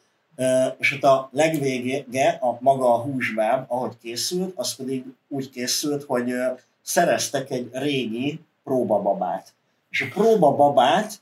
És 0.78 0.92
ott 0.92 1.02
a 1.02 1.28
legvége, 1.32 2.28
a 2.40 2.56
maga 2.60 2.94
a 2.94 2.98
húsbáb, 2.98 3.64
ahogy 3.68 3.92
készült, 4.02 4.52
az 4.56 4.74
pedig 4.74 5.04
úgy 5.28 5.50
készült, 5.50 6.04
hogy 6.04 6.34
szereztek 6.82 7.50
egy 7.50 7.70
régi 7.72 8.40
próbababát. 8.64 9.52
És 9.90 10.00
a 10.00 10.06
próbababát, 10.14 11.20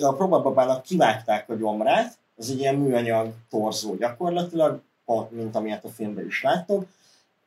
a 0.00 0.12
próbababának 0.12 0.82
kivágták 0.82 1.48
a 1.48 1.54
gyomrát, 1.54 2.16
ez 2.38 2.48
egy 2.48 2.58
ilyen 2.58 2.74
műanyag 2.74 3.32
torzó 3.50 3.94
gyakorlatilag, 3.94 4.80
mint 5.28 5.56
amilyet 5.56 5.84
a 5.84 5.88
filmben 5.88 6.26
is 6.26 6.42
láttok. 6.42 6.86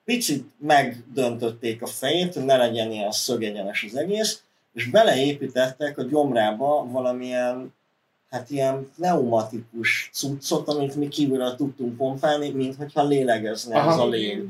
Picit 0.03 0.45
megdöntötték 0.57 1.81
a 1.81 1.87
fejét, 1.87 2.33
hogy 2.33 2.45
ne 2.45 2.57
legyen 2.57 2.91
ilyen 2.91 3.11
szögegyenes 3.11 3.83
az 3.83 3.95
egész, 3.95 4.43
és 4.73 4.89
beleépítettek 4.89 5.97
a 5.97 6.03
gyomrába 6.03 6.87
valamilyen 6.91 7.73
hát 8.35 8.49
ilyen 8.49 8.91
pneumatikus 8.95 10.09
cuccot, 10.13 10.67
amit 10.67 10.95
mi 10.95 11.07
kívülről 11.07 11.55
tudtunk 11.55 11.97
pompálni, 11.97 12.49
mint 12.49 12.75
hogyha 12.75 13.03
lélegezne 13.03 13.79
Aha. 13.79 13.91
ez 13.91 13.97
a 13.97 14.07
lég. 14.07 14.43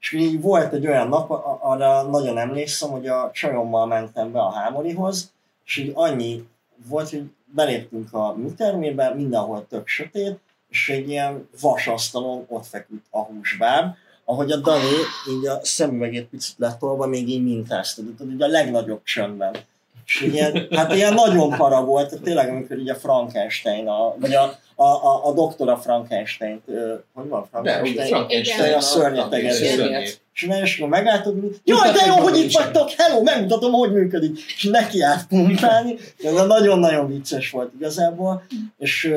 És 0.00 0.12
így 0.12 0.40
volt 0.40 0.72
egy 0.72 0.86
olyan 0.86 1.08
nap, 1.08 1.30
arra 1.60 2.02
nagyon 2.02 2.38
emlékszem, 2.38 2.90
hogy 2.90 3.06
a 3.06 3.30
csajommal 3.32 3.86
mentem 3.86 4.32
be 4.32 4.40
a 4.40 4.50
Hámorihoz, 4.50 5.32
és 5.64 5.76
így 5.76 5.92
annyi 5.94 6.48
volt, 6.88 7.10
hogy 7.10 7.22
beléptünk 7.44 8.12
a 8.12 8.34
műtermébe, 8.36 9.14
mindenhol 9.14 9.66
tök 9.68 9.86
sötét, 9.86 10.38
és 10.68 10.88
egy 10.88 11.08
ilyen 11.08 11.48
vasasztalon 11.60 12.44
ott 12.48 12.66
feküdt 12.66 13.06
a 13.10 13.18
húsbáb, 13.18 13.94
ahogy 14.24 14.50
a 14.50 14.56
Dani 14.56 14.92
így 15.30 15.46
a 15.46 15.58
szemüvegét 15.62 16.28
picit 16.28 16.54
letolva 16.58 17.06
még 17.06 17.28
így 17.28 17.42
mintázta, 17.42 18.02
de 18.02 18.08
tudod, 18.16 18.32
így 18.32 18.42
a 18.42 18.46
legnagyobb 18.46 19.02
csöndben. 19.02 19.56
És 20.06 20.20
ilyen, 20.20 20.66
hát 20.70 20.94
ilyen 20.94 21.14
nagyon 21.14 21.50
para 21.50 21.84
volt, 21.84 22.20
tényleg 22.22 22.48
amikor 22.48 22.78
így 22.78 22.90
a 22.90 22.94
Frankenstein, 22.94 23.88
a, 23.88 24.14
vagy 24.18 24.34
a, 24.34 24.58
a, 24.74 24.84
a, 24.84 25.26
a 25.26 25.32
doktora 25.32 25.76
Frankenstein, 25.76 26.62
hogy 27.14 27.28
van 27.28 27.48
De, 27.62 27.72
Frankenstein? 27.72 28.08
Frankenstein 28.08 28.74
a 28.74 28.80
szörnyeteget. 28.80 29.52
szörnyet. 29.52 30.20
És 30.34 30.48
és 30.62 30.78
akkor 30.78 30.88
megálltad, 30.88 31.40
hogy 31.40 31.60
jaj, 31.64 31.92
de 31.92 32.06
jó, 32.06 32.14
hogy 32.14 32.38
itt 32.38 32.52
vagytok, 32.52 32.90
hello, 32.90 33.22
megmutatom, 33.22 33.72
hogy 33.72 33.92
működik. 33.92 34.38
És 34.56 34.64
neki 34.64 35.02
állt 35.02 35.26
pumpálni. 35.26 35.96
Ez 36.22 36.32
nagyon-nagyon 36.32 37.06
vicces 37.06 37.50
volt 37.50 37.72
igazából. 37.74 38.42
És, 38.78 39.12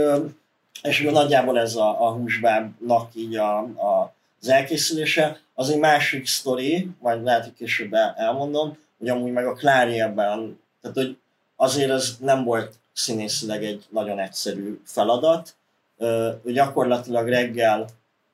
és 0.83 0.99
akkor 0.99 1.13
nagyjából 1.13 1.59
ez 1.59 1.75
a, 1.75 2.05
a 2.07 2.11
húsbábnak 2.11 3.09
így 3.15 3.35
a, 3.35 3.57
a, 3.59 4.13
az 4.41 4.49
elkészülése. 4.49 5.39
Az 5.53 5.69
egy 5.69 5.79
másik 5.79 6.27
sztori, 6.27 6.89
majd 6.99 7.23
lehet, 7.23 7.43
hogy 7.43 7.53
később 7.57 7.93
el- 7.93 8.15
elmondom, 8.17 8.77
hogy 8.99 9.09
amúgy 9.09 9.31
meg 9.31 9.45
a 9.45 9.53
Klári 9.53 9.99
ebben, 9.99 10.59
tehát 10.81 10.97
hogy 10.97 11.17
azért 11.55 11.89
ez 11.89 12.15
nem 12.19 12.43
volt 12.43 12.79
színészileg 12.93 13.63
egy 13.63 13.85
nagyon 13.89 14.19
egyszerű 14.19 14.81
feladat. 14.85 15.55
Ö, 15.97 16.31
gyakorlatilag 16.45 17.27
reggel 17.27 17.87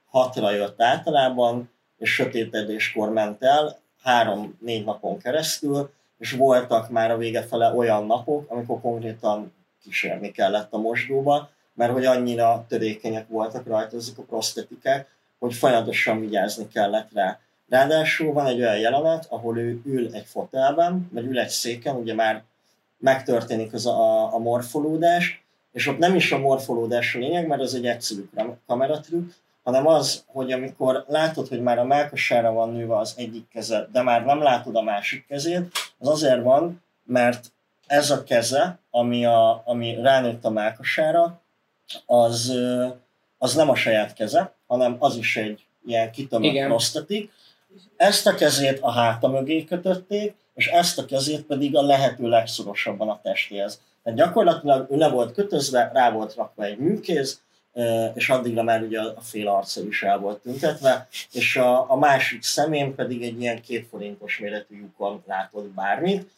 hatra 0.09 0.51
jött 0.51 0.81
általában, 0.81 1.69
és 1.97 2.13
sötétedéskor 2.13 3.09
ment 3.09 3.43
el, 3.43 3.79
három-négy 4.03 4.85
napon 4.85 5.17
keresztül, 5.17 5.91
és 6.17 6.31
voltak 6.31 6.89
már 6.89 7.11
a 7.11 7.17
vége 7.17 7.43
fele 7.43 7.73
olyan 7.73 8.05
napok, 8.05 8.51
amikor 8.51 8.81
konkrétan 8.81 9.53
kísérni 9.83 10.31
kellett 10.31 10.73
a 10.73 10.77
mosdóba, 10.77 11.49
mert 11.73 11.91
hogy 11.91 12.05
annyira 12.05 12.65
törékenyek 12.67 13.27
voltak 13.27 13.67
rajta 13.67 13.97
ezek 13.97 14.17
a 14.17 14.21
prostetikák, 14.21 15.07
hogy 15.39 15.53
folyamatosan 15.53 16.19
vigyázni 16.19 16.67
kellett 16.67 17.13
rá. 17.13 17.39
Ráadásul 17.69 18.33
van 18.33 18.45
egy 18.45 18.59
olyan 18.59 18.77
jelenet, 18.77 19.25
ahol 19.29 19.57
ő 19.57 19.81
ül 19.85 20.09
egy 20.13 20.25
fotelben, 20.25 21.09
vagy 21.11 21.25
ül 21.25 21.39
egy 21.39 21.49
széken, 21.49 21.95
ugye 21.95 22.13
már 22.13 22.43
megtörténik 22.97 23.73
az 23.73 23.85
a, 23.85 24.33
a 24.33 24.37
morfolódás, 24.37 25.43
és 25.71 25.87
ott 25.87 25.97
nem 25.97 26.15
is 26.15 26.31
a 26.31 26.37
morfolódás 26.37 27.15
a 27.15 27.19
lényeg, 27.19 27.47
mert 27.47 27.61
az 27.61 27.73
egy 27.73 27.85
egyszerű 27.85 28.29
kam- 28.35 28.57
kameratrükk, 28.67 29.31
hanem 29.63 29.87
az, 29.87 30.23
hogy 30.27 30.51
amikor 30.51 31.05
látod, 31.07 31.47
hogy 31.47 31.61
már 31.61 31.79
a 31.79 31.83
melkasára 31.83 32.51
van 32.51 32.71
nőve 32.71 32.97
az 32.97 33.13
egyik 33.17 33.47
keze, 33.47 33.89
de 33.91 34.01
már 34.01 34.25
nem 34.25 34.41
látod 34.41 34.75
a 34.75 34.81
másik 34.81 35.25
kezét, 35.27 35.71
az 35.99 36.07
azért 36.07 36.43
van, 36.43 36.83
mert 37.03 37.51
ez 37.87 38.11
a 38.11 38.23
keze, 38.23 38.79
ami, 38.91 39.25
a, 39.25 39.61
ami 39.65 39.95
ránőtt 40.01 40.45
a 40.45 40.49
melkasára, 40.49 41.41
az, 42.05 42.53
az 43.37 43.55
nem 43.55 43.69
a 43.69 43.75
saját 43.75 44.13
keze, 44.13 44.53
hanem 44.67 44.95
az 44.99 45.15
is 45.15 45.37
egy 45.37 45.65
ilyen 45.85 46.11
kitömött 46.11 46.51
Igen. 46.51 46.69
Ezt 47.97 48.27
a 48.27 48.35
kezét 48.35 48.79
a 48.79 48.91
háta 48.91 49.27
mögé 49.27 49.63
kötötték, 49.63 50.35
és 50.53 50.67
ezt 50.67 50.97
a 50.97 51.05
kezét 51.05 51.41
pedig 51.41 51.75
a 51.75 51.81
lehető 51.81 52.27
legszorosabban 52.27 53.09
a 53.09 53.19
testéhez. 53.23 53.81
Tehát 54.03 54.19
gyakorlatilag 54.19 54.91
ő 54.91 54.97
le 54.97 55.09
volt 55.09 55.33
kötözve, 55.33 55.91
rá 55.93 56.11
volt 56.11 56.35
rakva 56.35 56.63
egy 56.63 56.77
műkéz, 56.77 57.41
és 58.13 58.29
addigra 58.29 58.63
már 58.63 58.81
ugye 58.81 59.01
a 59.01 59.21
fél 59.21 59.47
arca 59.47 59.81
is 59.81 60.03
el 60.03 60.17
volt 60.17 60.41
tüntetve, 60.41 61.07
és 61.31 61.55
a, 61.55 61.91
a 61.91 61.95
másik 61.95 62.43
szemén 62.43 62.95
pedig 62.95 63.23
egy 63.23 63.41
ilyen 63.41 63.61
két 63.61 63.87
forintos 63.87 64.39
méretű 64.39 64.77
lyukon 64.77 65.23
látott 65.27 65.67
bármit. 65.67 66.31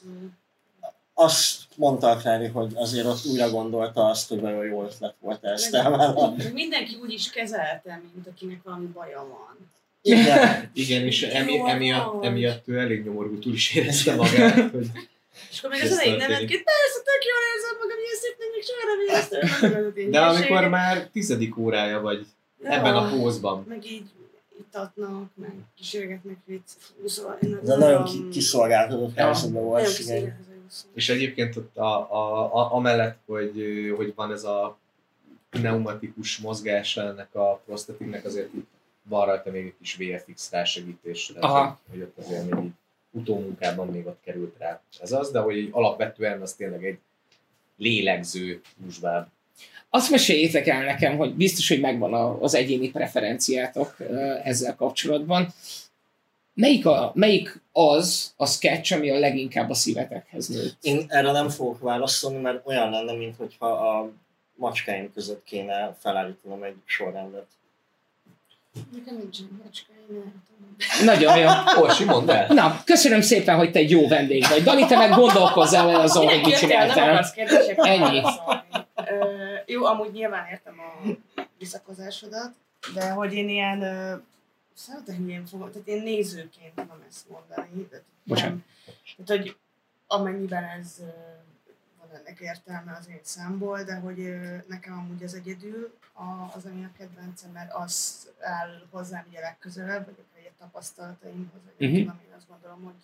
Azt 1.14 1.62
mondta 1.76 2.10
a 2.10 2.16
Klári, 2.16 2.48
hogy 2.48 2.72
azért 2.76 3.06
ott 3.06 3.26
újra 3.26 3.50
gondolta 3.50 4.06
azt, 4.06 4.30
hogy 4.30 4.42
nagyon 4.42 4.66
jó 4.66 4.84
ötlet 4.84 5.16
volt 5.20 5.44
elvállalni. 5.72 6.52
Mindenki 6.54 6.98
úgy 7.02 7.12
is 7.12 7.30
kezelte, 7.30 8.02
mint 8.14 8.28
akinek 8.28 8.64
valami 8.64 8.86
baja 8.86 9.20
van. 9.20 9.72
Igen, 10.08 10.70
Igen, 10.74 11.06
és 11.06 11.22
emi, 11.24 11.54
Jó, 11.54 11.68
emiatt, 11.68 12.24
emiatt 12.24 12.68
ő 12.68 12.78
elég 12.80 13.04
nyomorgútul 13.06 13.54
is 13.54 13.76
érezte 13.76 14.16
magát, 14.16 14.70
hogy 14.72 14.88
És 15.52 15.58
akkor 15.60 15.70
még 15.70 15.82
az 15.82 15.92
elején 15.92 16.12
történik. 16.12 16.28
nevetként, 16.28 16.64
persze, 16.64 17.00
tök 17.04 17.24
jól 17.30 17.42
érzem 17.54 17.76
magam, 17.80 17.98
ilyen 18.04 18.18
szépnek, 18.22 18.48
még 18.54 18.64
soha 18.68 18.84
nem 18.92 19.00
éreztem. 19.08 20.12
de 20.12 20.20
amikor 20.20 20.70
már 20.70 21.08
tizedik 21.12 21.58
órája 21.58 22.00
vagy 22.02 22.26
ebben 22.64 22.96
a 22.96 23.10
pózban, 23.10 23.66
Meg 23.68 23.86
így 23.86 24.06
itatnak, 24.60 25.30
meg 25.36 25.52
kísérgetnek 25.78 26.38
vicc. 26.46 26.70
Szóval 27.06 27.38
én 27.42 27.60
de 27.64 27.76
nagyon 27.76 28.04
ki- 28.04 28.28
kiszolgáltatott 28.32 29.16
helyzetben 29.16 29.64
volt. 29.64 30.00
Igen. 30.00 30.46
És 30.94 31.10
egyébként 31.10 31.56
ott 31.56 31.78
a, 31.78 32.12
a, 32.12 32.54
a, 32.56 32.74
amellett, 32.74 33.18
hogy, 33.26 33.54
hogy 33.98 34.14
van 34.16 34.32
ez 34.32 34.44
a 34.44 34.78
pneumatikus 35.50 36.38
mozgása 36.38 37.02
ennek 37.02 37.36
a 37.36 37.62
prostatiknek, 37.66 38.26
azért 38.26 38.54
itt 38.54 38.68
van 39.10 39.26
rajta 39.26 39.52
még 39.52 39.66
egy 39.66 39.76
kis 39.80 39.96
VFX 39.96 40.52
rásegítés, 40.52 41.26
tehát 41.26 41.44
Aha. 41.44 41.80
hogy, 41.90 42.02
ott 42.02 42.18
azért 42.18 42.50
még 42.50 42.64
így 42.64 42.72
utómunkában 43.12 43.88
még 43.88 44.06
ott 44.06 44.20
került 44.24 44.56
rá 44.58 44.82
ez 45.02 45.12
az, 45.12 45.32
de 45.32 45.40
hogy 45.40 45.70
alapvetően 45.72 46.42
az 46.42 46.54
tényleg 46.54 46.86
egy 46.86 46.98
lélegző 47.78 48.62
húsbáb. 48.84 49.28
Azt 49.90 50.10
meséljétek 50.10 50.68
el 50.68 50.84
nekem, 50.84 51.18
hogy 51.18 51.34
biztos, 51.34 51.68
hogy 51.68 51.80
megvan 51.80 52.38
az 52.42 52.54
egyéni 52.54 52.92
preferenciátok 52.92 53.96
ezzel 54.44 54.76
kapcsolatban. 54.76 55.54
Melyik, 56.54 56.86
a, 56.86 57.12
melyik 57.16 57.62
az 57.72 58.34
a 58.38 58.46
sketch, 58.46 58.94
ami 58.94 59.10
a 59.10 59.20
leginkább 59.20 59.70
a 59.70 59.74
szívetekhez 59.74 60.48
nőtt? 60.48 60.78
Én 60.82 61.06
erre 61.08 61.32
nem 61.32 61.50
fogok 61.50 61.80
válaszolni, 61.80 62.38
mert 62.38 62.68
olyan 62.68 62.90
lenne, 62.90 63.14
mintha 63.14 63.68
a 63.68 64.10
macskáim 64.56 65.14
között 65.14 65.44
kéne 65.44 65.98
felállítanom 66.00 66.64
egy 66.64 66.76
sorrendet. 66.86 67.48
Nekem 68.92 69.18
nincsen 69.18 69.48
nem. 69.50 70.46
Nagyon 71.06 71.38
jó. 71.38 71.48
Orsi, 71.82 72.04
mondd 72.04 72.30
el! 72.30 72.54
Na, 72.54 72.82
köszönöm 72.86 73.22
szépen, 73.22 73.56
hogy 73.56 73.72
te 73.72 73.80
egy 73.80 73.92
jó 73.92 74.08
vendég 74.08 74.46
vagy. 74.50 74.64
Dani, 74.64 74.86
te 74.86 74.98
meg 74.98 75.10
gondolkozzál 75.10 75.90
el 75.90 76.00
azon, 76.00 76.26
hogy 76.28 76.42
mit 76.42 76.50
nem 76.50 76.60
csináltál. 76.60 77.26
Ennyi. 77.76 78.22
válaszolni. 78.22 78.62
Ö, 78.96 79.56
jó, 79.66 79.86
amúgy 79.86 80.12
nyilván 80.12 80.48
értem 80.52 80.76
a 80.80 81.08
visszakozásodat, 81.58 82.52
de 82.94 83.10
hogy 83.10 83.34
én 83.34 83.50
ilyen, 83.50 83.80
szeretem 84.74 85.16
hülyén 85.16 85.46
fogom, 85.46 85.72
tehát 85.72 85.88
én 85.88 86.04
nézőként 86.04 86.74
tudom 86.76 87.04
ezt 87.10 87.30
mondani. 87.30 87.88
Tehát 87.90 88.06
Bocsánat. 88.24 88.54
nem, 88.54 88.64
tehát, 89.26 89.42
hogy 89.42 89.56
amennyiben 90.08 90.64
ez 90.64 90.98
van 92.12 92.20
ennek 92.20 92.40
értelme 92.40 92.98
az 93.00 93.08
én 93.08 93.20
számból, 93.22 93.84
de 93.84 93.96
hogy 93.96 94.40
nekem 94.68 94.98
amúgy 94.98 95.24
az 95.24 95.34
egyedül 95.34 95.98
az, 96.56 96.66
ami 96.66 96.84
a 96.84 96.92
kedvencem, 96.98 97.52
mert 97.52 97.74
az 97.74 98.28
áll 98.40 98.88
hozzám 98.90 99.26
ugye 99.30 99.40
legközelebb, 99.40 100.06
vagy 100.06 100.16
akár 100.30 100.46
egy 100.46 100.52
tapasztalataimhoz, 100.60 101.62
vagy 101.64 101.88
uh-huh. 101.88 102.00
tudom, 102.00 102.20
én 102.28 102.34
azt 102.36 102.48
gondolom, 102.48 102.84
hogy 102.84 102.96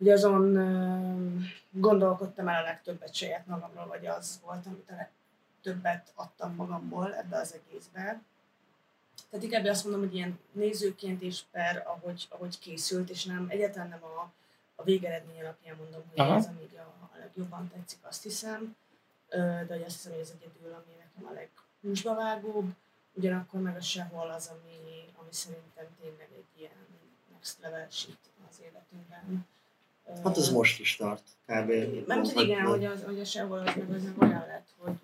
hogy 0.00 0.08
azon 0.08 0.58
gondolkodtam 1.70 2.48
el 2.48 2.62
a 2.62 2.66
legtöbbet 2.66 3.14
saját 3.14 3.46
magamról, 3.46 3.86
vagy 3.86 4.06
az 4.06 4.40
volt, 4.44 4.66
amit 4.66 4.90
a 4.90 4.94
legtöbbet 4.94 6.12
adtam 6.14 6.54
magamból 6.54 7.14
ebbe 7.14 7.36
az 7.36 7.54
egészbe. 7.54 8.20
Tehát 9.30 9.44
inkább 9.44 9.64
azt 9.64 9.84
mondom, 9.84 10.02
hogy 10.02 10.14
ilyen 10.14 10.38
nézőként 10.52 11.22
és 11.22 11.42
per, 11.50 11.84
ahogy, 11.86 12.26
ahogy 12.30 12.58
készült, 12.58 13.10
és 13.10 13.24
nem 13.24 13.46
egyáltalán 13.48 13.88
nem 13.88 14.02
a, 14.02 14.32
a 14.74 14.82
végeredmény 14.82 15.40
alapján 15.40 15.76
mondom, 15.76 16.02
hogy 16.08 16.20
Aha. 16.20 16.34
ez, 16.34 16.46
ami 16.46 16.62
így 16.62 16.76
a, 16.76 16.99
a 16.99 16.99
legjobban 17.20 17.68
tetszik, 17.68 17.98
azt 18.02 18.22
hiszem, 18.22 18.76
de 19.28 19.66
hogy 19.68 19.82
azt 19.82 19.96
hiszem, 19.96 20.12
hogy 20.12 20.20
ez 20.20 20.32
egyedül, 20.40 20.72
ami 20.72 20.92
nekem 20.98 21.30
a 21.30 21.32
leghúsba 21.32 22.14
vágóbb, 22.14 22.74
ugyanakkor 23.12 23.60
meg 23.60 23.76
a 23.76 23.80
sehol 23.80 24.30
az, 24.30 24.50
ami, 24.52 25.04
ami 25.16 25.28
szerintem 25.30 25.86
tényleg 26.00 26.28
egy 26.36 26.60
ilyen 26.60 26.86
next 27.32 27.58
level 27.60 27.86
shit 27.90 28.18
az 28.50 28.56
életünkben. 28.60 29.46
Hát 30.24 30.36
ez 30.36 30.50
most 30.50 30.80
is 30.80 30.96
tart, 30.96 31.22
kb. 31.46 31.70
nem 32.06 32.22
tudom, 32.22 32.44
igen, 32.44 32.66
hogy, 32.66 32.84
az, 32.84 33.02
hogy 33.04 33.20
a 33.20 33.24
sehol 33.24 33.58
az 33.58 33.74
meg, 33.76 33.90
az 33.90 34.02
meg 34.02 34.22
olyan 34.22 34.46
lett, 34.46 34.68
hogy 34.78 34.98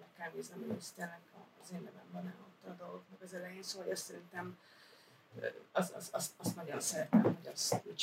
meg 0.00 0.08
kell 0.16 0.30
néznem, 0.34 0.58
hogy 0.66 0.76
ez 0.78 0.92
tényleg 0.96 1.20
az 1.62 1.72
én 1.72 1.80
nevem 1.84 2.08
van 2.12 2.34
ott 2.40 2.70
a 2.70 2.84
dolgoknak 2.84 3.22
az 3.22 3.34
elején, 3.34 3.62
szóval 3.62 3.90
azt 3.90 4.04
szerintem 4.04 4.58
az, 5.72 5.92
az, 5.96 6.08
az, 6.12 6.30
azt 6.36 6.56
nagyon 6.56 6.80
szeretem, 6.80 7.22
hogy 7.22 7.50
azt 7.52 7.80
úgy 7.84 7.98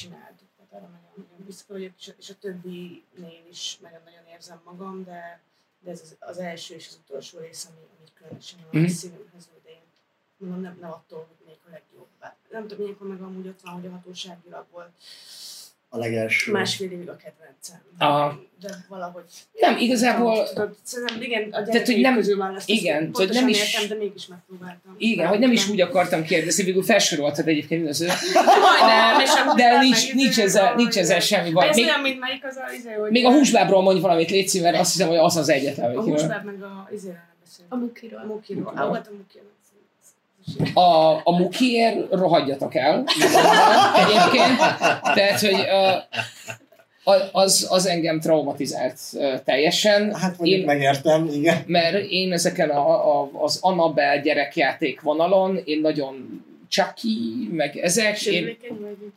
csináltuk. 0.74 0.82
Tehát 0.82 0.84
arra 0.84 0.88
nagyon, 0.88 1.28
nagyon 1.30 1.46
büszke 1.46 1.74
vagyok, 1.74 1.94
és 1.98 2.08
a, 2.08 2.14
és 2.18 2.30
a 2.30 2.36
többinél 2.40 3.46
is 3.50 3.78
nagyon-nagyon 3.78 4.26
érzem 4.34 4.62
magam, 4.66 5.04
de, 5.04 5.42
de 5.80 5.92
ez 5.92 6.02
az, 6.02 6.16
az 6.20 6.38
első 6.38 6.76
és 6.76 6.88
az 6.88 7.00
utolsó 7.06 7.40
rész, 7.40 7.66
ami, 7.66 7.86
ami 7.98 8.08
különösen 8.14 8.60
a 8.72 8.78
mm. 8.78 8.86
szívemhez 8.86 9.50
ült, 9.54 9.64
de 9.64 9.70
én 9.70 9.82
mondom, 10.38 10.62
nem, 10.62 10.78
nem 10.80 10.92
attól, 10.92 11.28
hogy 11.28 11.46
még 11.46 11.58
a 11.68 11.70
legjobb. 11.70 12.08
Nem 12.50 12.68
tudom, 12.68 12.86
ilyenkor 12.86 13.08
meg 13.08 13.22
amúgy 13.22 13.48
ott 13.48 13.62
van, 13.62 13.74
hogy 13.74 13.86
a 13.86 13.92
hatóságilag 13.92 14.66
volt 14.72 14.92
A 15.96 15.98
legelső. 15.98 16.52
másfél 16.52 16.92
évig 16.92 17.10
a 17.10 17.16
kedvencem. 17.16 17.82
Aha. 17.98 18.42
De 18.62 18.70
valahogy... 18.90 19.24
Nem, 19.60 19.78
igazából 19.78 20.48
Tudod, 20.50 20.76
szerintem 20.84 21.22
igen, 21.22 21.50
a 21.52 21.64
Tehát, 21.64 21.86
hogy 21.86 22.00
nem- 22.00 22.16
közül 22.16 22.38
választottam. 22.38 22.84
igen, 22.84 23.12
tehát 23.12 23.34
nem 23.34 23.48
is- 23.48 23.74
értem, 23.74 23.90
de 23.98 24.04
mégis 24.04 24.28
megpróbáltam. 24.28 24.96
Igen, 24.98 25.28
hogy 25.28 25.40
nem 25.40 25.52
is 25.52 25.70
úgy 25.70 25.82
akartam 25.82 26.24
kérdezni, 26.24 26.64
végül 26.64 26.84
felsoroltad 26.84 27.48
egyébként 27.48 27.80
mindaző. 27.82 28.08
Majdnem, 28.34 29.20
és 29.20 29.30
De 29.56 29.80
nincs, 29.80 30.14
nincs, 30.14 30.40
ezzel, 30.40 30.76
nincs 30.76 30.98
ezzel 30.98 31.20
semmi 31.20 31.52
baj. 31.52 31.68
Ez 31.68 31.76
Még, 31.76 31.86
olyan, 31.86 32.00
mint 32.00 32.20
melyik 32.20 32.46
az 32.46 32.56
a 32.56 32.74
izé, 32.78 32.92
hogy... 32.94 33.12
még 33.12 33.26
a 33.26 33.32
húsbábról 33.32 33.82
mondj 33.82 34.02
valamit, 34.02 34.30
Léci, 34.32 34.60
mert 34.60 34.78
azt 34.80 34.92
hiszem, 34.92 35.08
hogy 35.08 35.18
az 35.18 35.36
az 35.38 35.50
egyetlen. 35.50 35.96
A 35.98 36.02
húsbáb 36.02 36.46
meg 36.46 36.62
a 36.64 36.90
izéről 36.94 37.18
beszélünk. 37.44 37.74
A 37.74 37.76
mukiról. 37.76 38.20
A 38.20 38.26
mukiról. 38.26 38.64
Volt 38.64 39.08
a 39.08 39.12
mukiról. 39.18 39.52
A, 40.74 41.14
a 41.24 41.38
mukiért 41.38 42.12
rohadjatok 42.12 42.76
el. 42.76 43.04
Egyébként. 43.96 44.58
Tehát, 45.14 45.40
hogy 45.40 45.66
uh, 47.06 47.32
az, 47.32 47.68
az 47.70 47.86
engem 47.86 48.20
traumatizált 48.20 49.00
uh, 49.14 49.40
teljesen. 49.44 50.16
Hát 50.16 50.38
mondjuk 50.38 50.60
Én- 50.60 50.66
megértem, 50.66 51.30
igen. 51.34 51.64
mert 51.66 52.06
én 52.10 52.32
ezeken 52.32 52.70
a, 52.70 53.22
a, 53.22 53.30
az 53.34 53.58
Annabelle 53.62 54.22
gyerekjáték 54.22 55.02
vonalon, 55.02 55.62
én 55.66 55.82
nagyon 55.82 56.44
Chucky, 56.70 57.48
meg 57.52 57.78
ezek, 57.78 58.22
én, 58.22 58.58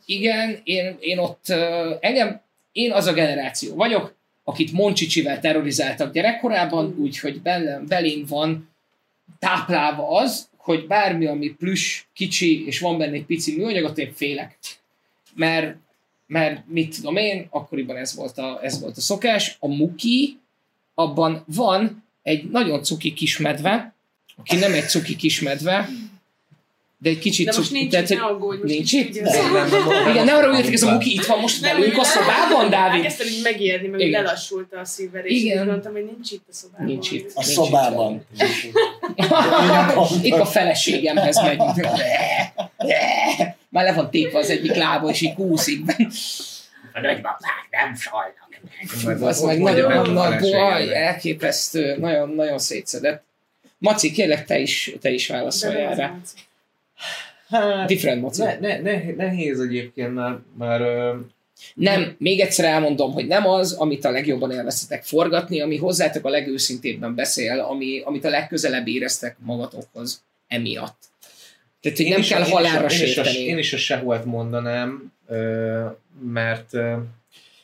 igen, 0.05 0.59
én, 0.63 0.97
én 0.99 1.17
ott 1.17 1.45
uh, 1.49 1.57
engem, 1.99 2.41
én 2.71 2.91
az 2.91 3.05
a 3.05 3.13
generáció 3.13 3.75
vagyok, 3.75 4.15
akit 4.43 4.71
Moncsicsivel 4.71 5.39
terrorizáltak 5.39 6.13
gyerekkorában, 6.13 6.95
úgyhogy 6.99 7.41
belém, 7.41 7.85
belém 7.87 8.25
van 8.29 8.69
táplálva 9.39 10.07
az, 10.07 10.49
hogy 10.67 10.87
bármi, 10.87 11.25
ami 11.25 11.49
plüss, 11.49 12.03
kicsi, 12.13 12.65
és 12.65 12.79
van 12.79 12.97
benne 12.97 13.13
egy 13.13 13.25
pici 13.25 13.55
műanyagot, 13.55 13.97
én 13.97 14.13
félek. 14.13 14.57
Mert, 15.35 15.75
mert 16.27 16.63
mit 16.67 16.95
tudom 16.95 17.15
én, 17.15 17.47
akkoriban 17.49 17.97
ez 17.97 18.15
volt 18.15 18.37
a, 18.37 18.59
ez 18.63 18.79
volt 18.79 18.97
a 18.97 19.01
szokás. 19.01 19.57
A 19.59 19.67
muki, 19.67 20.39
abban 20.93 21.43
van 21.45 22.03
egy 22.23 22.49
nagyon 22.49 22.83
cuki 22.83 23.13
kismedve, 23.13 23.93
aki 24.35 24.55
nem 24.55 24.73
egy 24.73 24.87
cuki 24.87 25.15
kismedve, 25.15 25.89
de 26.99 27.09
egy 27.09 27.19
kicsit 27.19 27.45
De 27.49 27.57
most 27.57 27.71
nincs 27.71 27.91
tehát, 27.91 28.09
itt, 28.09 28.17
hogy- 28.17 28.27
ne 28.27 28.33
aggódj, 28.33 28.61
most 28.61 28.73
nincs 28.73 28.91
itt? 28.91 29.15
igen, 30.09 30.25
ne 30.25 30.33
arra 30.33 30.47
üljetek, 30.47 30.73
ez 30.73 30.81
a 30.83 30.91
muki 30.91 31.13
itt 31.13 31.25
van 31.25 31.39
most 31.39 31.61
Nem, 31.61 31.75
velünk 31.77 31.97
a 31.97 32.01
nem. 32.01 32.05
szobában, 32.11 32.69
Dávid. 32.69 32.95
Elkezdtem 32.95 33.27
így 33.27 33.43
megijedni, 33.43 33.87
mert 33.87 34.09
lelassult 34.11 34.73
a 34.73 34.85
szívverés, 34.85 35.31
Igen. 35.43 35.65
mondtam, 35.67 35.91
hogy 35.91 36.05
nincs 36.05 36.31
itt 36.31 36.45
a 36.49 36.53
szobában. 36.53 36.85
Nincs 36.87 37.11
itt. 37.11 37.31
A 37.35 37.43
szobában. 37.43 38.25
Épp 40.21 40.33
a 40.33 40.45
feleségemhez 40.45 41.41
megyünk. 41.41 41.75
Már 43.69 43.83
le 43.83 43.93
van 43.93 44.09
tépve 44.09 44.39
az 44.39 44.49
egyik 44.49 44.75
lába, 44.75 45.09
és 45.09 45.21
így 45.21 45.33
kúszik. 45.33 45.79
A 46.93 46.99
nagybabák 46.99 47.67
nem 47.71 47.95
sajnak. 47.95 48.45
Az 49.21 49.41
meg 49.41 49.59
nagyon 49.59 50.09
nagy 50.13 50.39
baj, 50.51 50.95
elképesztő, 50.95 51.95
nagyon, 51.99 52.29
nagyon 52.29 52.57
szétszedett. 52.59 53.23
Maci, 53.77 54.11
kérlek, 54.11 54.45
te 54.45 54.59
is, 54.59 54.91
te 55.01 55.09
is 55.09 55.27
válaszolj 55.27 55.75
erre. 55.75 56.19
Hát, 57.49 57.87
Different 57.87 58.21
Maci. 58.21 58.41
ne, 58.41 58.59
ne, 58.59 58.81
ne, 58.81 59.13
nehéz 59.15 59.59
egyébként, 59.59 60.13
mert, 60.13 60.39
mert 60.57 60.83
Nem, 61.73 62.15
még 62.17 62.39
egyszer 62.39 62.65
elmondom, 62.65 63.13
hogy 63.13 63.27
nem 63.27 63.47
az, 63.47 63.73
amit 63.73 64.05
a 64.05 64.11
legjobban 64.11 64.51
élveztetek 64.51 65.03
forgatni, 65.03 65.61
ami 65.61 65.77
hozzátok 65.77 66.25
a 66.25 66.29
legőszintébben 66.29 67.15
beszél, 67.15 67.59
ami, 67.59 68.01
amit 68.05 68.25
a 68.25 68.29
legközelebb 68.29 68.87
éreztek 68.87 69.35
magatokhoz 69.39 70.23
emiatt. 70.47 70.97
Tehát, 71.81 71.97
hogy 71.97 72.07
nem 72.07 72.19
is 72.19 72.27
kell 72.27 72.39
én 72.39 72.45
is 72.45 72.51
halálra 72.51 72.87
én 72.89 73.03
is 73.03 73.17
a-. 73.17 73.23
Én 73.23 73.57
is 73.57 73.73
a 73.73 73.77
seholt 73.77 74.25
mondanám, 74.25 75.13
mert 76.21 76.71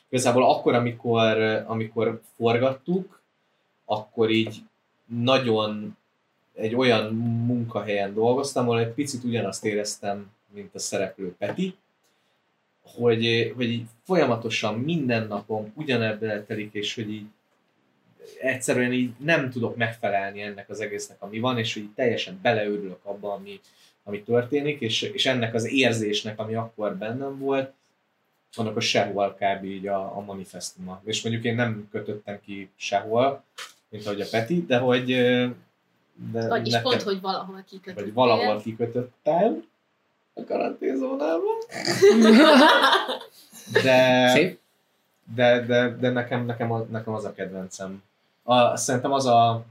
igazából 0.08 0.50
akkor, 0.50 0.74
amikor, 0.74 1.42
amikor 1.66 2.20
forgattuk, 2.36 3.22
akkor 3.84 4.30
így 4.30 4.56
nagyon 5.22 5.96
egy 6.54 6.74
olyan 6.74 7.14
munkahelyen 7.46 8.14
dolgoztam, 8.14 8.68
ahol 8.68 8.80
egy 8.80 8.92
picit 8.92 9.24
ugyanazt 9.24 9.64
éreztem, 9.64 10.30
mint 10.54 10.74
a 10.74 10.78
szereplő 10.78 11.34
Peti, 11.38 11.74
hogy, 12.82 13.52
hogy 13.56 13.70
így 13.70 13.86
folyamatosan 14.04 14.78
minden 14.78 15.26
napom 15.26 15.72
ugyanebben 15.74 16.46
telik, 16.46 16.72
és 16.72 16.94
hogy 16.94 17.12
így 17.12 17.26
egyszerűen 18.40 18.92
így 18.92 19.10
nem 19.18 19.50
tudok 19.50 19.76
megfelelni 19.76 20.42
ennek 20.42 20.68
az 20.68 20.80
egésznek, 20.80 21.22
ami 21.22 21.38
van, 21.38 21.58
és 21.58 21.74
hogy 21.74 21.88
teljesen 21.94 22.38
beleőrülök 22.42 23.00
abba, 23.02 23.32
ami, 23.32 23.60
ami 24.02 24.22
történik, 24.22 24.80
és, 24.80 25.02
és 25.02 25.26
ennek 25.26 25.54
az 25.54 25.72
érzésnek, 25.72 26.38
ami 26.38 26.54
akkor 26.54 26.96
bennem 26.96 27.38
volt, 27.38 27.72
annak 28.56 28.76
a 28.76 28.80
sehol 28.80 29.38
kb. 29.40 29.64
így 29.64 29.86
a, 29.86 30.16
a 30.16 30.20
manifestuma. 30.20 31.02
És 31.04 31.22
mondjuk 31.22 31.44
én 31.44 31.54
nem 31.54 31.88
kötöttem 31.90 32.40
ki 32.40 32.68
sehol, 32.76 33.44
mint 33.88 34.06
ahogy 34.06 34.20
a 34.20 34.26
Peti, 34.30 34.64
de 34.66 34.78
hogy 34.78 35.10
de 36.32 36.48
Vagyis 36.48 36.72
nekem- 36.72 36.90
pont, 36.90 37.02
hogy 37.02 37.20
valahol 37.20 37.64
kikötöttél. 37.68 38.04
vagy 38.04 38.14
valahol 38.14 38.60
kikötöttem 38.60 39.64
a 40.34 40.44
karanténzónában. 40.44 41.56
De, 43.82 44.28
Szép. 44.28 44.58
de, 45.34 45.60
de, 45.60 45.96
de 46.00 46.10
nekem, 46.10 46.44
nekem, 46.46 46.72
a- 46.72 46.86
nekem 46.90 47.14
az 47.14 47.24
a 47.24 47.32
kedvencem. 47.32 48.02
A, 48.42 48.76
szerintem 48.76 49.12
az 49.12 49.26
a, 49.26 49.64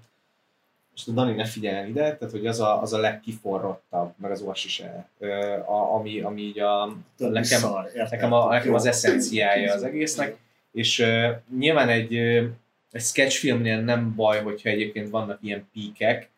most 0.92 1.08
a 1.08 1.12
Dani 1.12 1.34
ne 1.34 1.46
figyeljen 1.46 1.88
ide, 1.88 2.16
tehát 2.18 2.32
hogy 2.34 2.48
az 2.48 2.60
a, 2.60 2.82
az 2.82 2.94
a 2.94 2.98
legkiforrottabb, 2.98 4.14
meg 4.18 4.32
az 4.32 4.42
Orsi 4.42 4.68
se, 4.70 5.08
ö, 5.20 5.34
a, 5.54 5.94
ami, 5.96 6.22
ami 6.22 6.42
így 6.42 6.60
a, 6.60 6.96
Többi 7.18 7.32
nekem, 7.34 7.60
szar, 7.60 7.90
nekem, 8.10 8.34
a, 8.34 8.50
nekem 8.50 8.74
az 8.74 8.86
eszenciája 8.86 9.74
az 9.74 9.84
egésznek, 9.84 10.38
és 10.72 11.00
uh, 11.00 11.30
nyilván 11.58 11.90
egy, 11.90 12.14
uh, 12.14 12.44
egy 12.92 13.02
sketchfilmnél 13.02 13.82
nem 13.82 14.16
baj, 14.16 14.42
hogyha 14.44 14.70
egyébként 14.70 15.10
vannak 15.10 15.38
ilyen 15.42 15.68
píkek, 15.74 16.30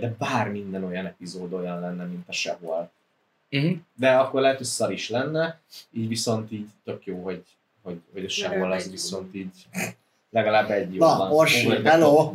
de 0.00 0.14
bár 0.18 0.48
minden 0.48 0.84
olyan 0.84 1.06
epizód 1.06 1.52
olyan 1.52 1.80
lenne, 1.80 2.04
mint 2.04 2.28
a 2.28 2.32
sehol. 2.32 2.90
Uh-huh. 3.50 3.76
De 3.94 4.10
akkor 4.10 4.40
lehet, 4.40 4.56
hogy 4.56 4.66
szar 4.66 4.92
is 4.92 5.08
lenne, 5.08 5.60
így 5.92 6.08
viszont 6.08 6.52
így 6.52 6.68
tök 6.84 7.06
jó, 7.06 7.22
hogy, 7.22 7.44
hogy, 7.82 8.00
hogy 8.12 8.24
a 8.24 8.28
sehol 8.28 8.72
az 8.72 8.90
viszont 8.90 9.34
így 9.34 9.66
legalább 10.30 10.70
egy 10.70 10.94
jó 10.94 11.06
Na, 11.06 11.16
van. 11.16 11.32
Orsi, 11.32 11.68
hello! 11.84 12.34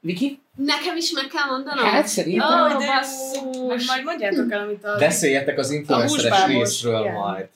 Viki? 0.00 0.40
Nekem 0.56 0.96
is 0.96 1.10
meg 1.12 1.26
kell 1.26 1.46
mondanom? 1.46 1.84
Hát 1.84 2.06
szerintem. 2.06 2.62
Ó, 2.62 2.78
de 2.78 2.86
basszus. 2.86 3.66
Meg 3.66 3.84
majd 3.86 4.04
mondjátok 4.04 4.52
el, 4.52 4.60
amit 4.60 4.84
a... 4.84 4.96
Beszéljetek 4.98 5.58
az 5.58 5.70
influenceres 5.70 6.46
részről 6.46 7.00
igen. 7.00 7.14
majd. 7.14 7.48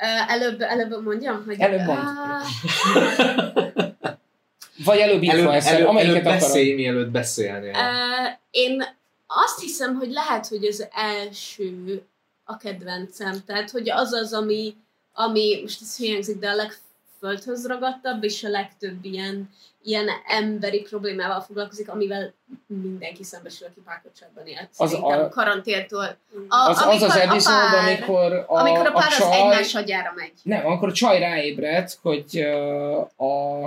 Ö, 0.00 0.04
előbb, 0.28 0.60
előbb 0.60 1.04
mondjam, 1.04 1.42
hogy... 1.46 1.60
Előbb 1.60 1.86
mondd. 1.86 1.98
Ah, 1.98 2.42
Vagy 4.84 4.98
előbb 4.98 5.22
Előbb, 5.22 5.22
influencer, 5.22 5.74
előbb, 5.74 5.88
amelyiket 5.88 6.14
előbb 6.14 6.26
akarod. 6.26 6.40
beszélj, 6.46 6.74
mielőtt 6.74 7.10
beszélnél. 7.10 7.74
Ö, 7.74 8.26
én 8.50 8.84
azt 9.26 9.60
hiszem, 9.60 9.94
hogy 9.96 10.10
lehet, 10.10 10.46
hogy 10.46 10.64
az 10.64 10.88
első 10.94 12.02
a 12.44 12.56
kedvencem. 12.56 13.42
Tehát, 13.46 13.70
hogy 13.70 13.90
az 13.90 14.12
az, 14.12 14.32
ami, 14.32 14.76
ami 15.12 15.58
most 15.62 15.80
ez 15.82 15.96
hiányzik, 15.96 16.38
de 16.38 16.48
a 16.48 16.54
legföldhöz 16.54 17.66
ragadtabb, 17.66 18.24
és 18.24 18.44
a 18.44 18.48
legtöbb 18.48 19.04
ilyen, 19.04 19.50
ilyen 19.82 20.08
emberi 20.26 20.80
problémával 20.80 21.40
foglalkozik, 21.40 21.88
amivel 21.90 22.32
mindenki 22.66 23.24
szembesül, 23.24 23.66
aki 23.66 23.80
párkapcsolatban 23.84 24.46
élt. 24.46 24.68
Az 24.76 24.92
a- 24.94 25.28
karanténtól. 25.28 26.16
A, 26.48 26.68
Az 26.68 26.68
az, 26.68 26.82
az 26.82 26.86
amikor 26.86 27.16
a 27.16 27.20
epizód, 27.20 27.52
pár- 27.54 27.86
amikor 27.86 28.32
a, 28.32 28.58
amikor 28.58 28.86
a 28.86 28.90
a 28.90 28.92
pár 28.92 29.06
az 29.08 29.16
csaj... 29.18 29.40
egymás 29.40 29.74
agyára 29.74 30.12
megy. 30.16 30.32
Nem, 30.42 30.66
amikor 30.66 30.88
a 30.88 30.92
csaj 30.92 31.18
ráébred, 31.18 31.90
hogy 32.02 32.38
ö, 32.38 32.96
a, 33.24 33.64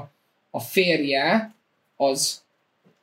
a 0.56 0.60
férje 0.60 1.54
az 1.96 2.42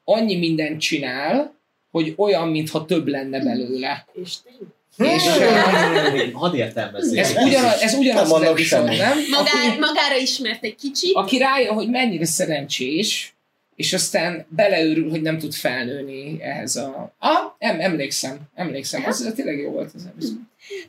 annyi 0.05 0.37
mindent 0.37 0.81
csinál, 0.81 1.55
hogy 1.91 2.15
olyan, 2.16 2.49
mintha 2.49 2.85
több 2.85 3.07
lenne 3.07 3.41
belőle. 3.45 4.07
És. 4.23 4.35
És 4.97 5.23
Hadd 6.33 6.55
értelmezzék. 6.55 7.19
ez, 7.19 7.35
ugyanaz, 7.45 7.81
ez 7.81 7.95
ugyanaz 7.95 8.20
Nem 8.20 8.31
mondok 8.31 8.59
epizód, 8.59 8.79
semmit. 8.79 8.99
nem? 8.99 9.19
Magár, 9.31 9.69
Aki, 9.69 9.79
magára 9.79 10.16
ismert 10.16 10.65
egy 10.65 10.74
kicsit, 10.74 11.15
aki 11.15 11.39
rájön, 11.39 11.74
hogy 11.74 11.89
mennyire 11.89 12.24
szerencsés, 12.24 13.35
és 13.77 13.93
aztán 13.93 14.47
beleőrül, 14.49 15.11
hogy 15.11 15.23
nem 15.23 15.39
tud 15.39 15.53
felnőni 15.53 16.43
ehhez 16.43 16.77
a... 16.77 17.12
Ah, 17.19 17.53
em, 17.59 17.81
emlékszem, 17.81 18.39
emlékszem, 18.55 19.05
az 19.05 19.32
tényleg 19.36 19.59
jó 19.59 19.70
volt 19.70 19.94
az 19.94 20.07
epizód. 20.07 20.39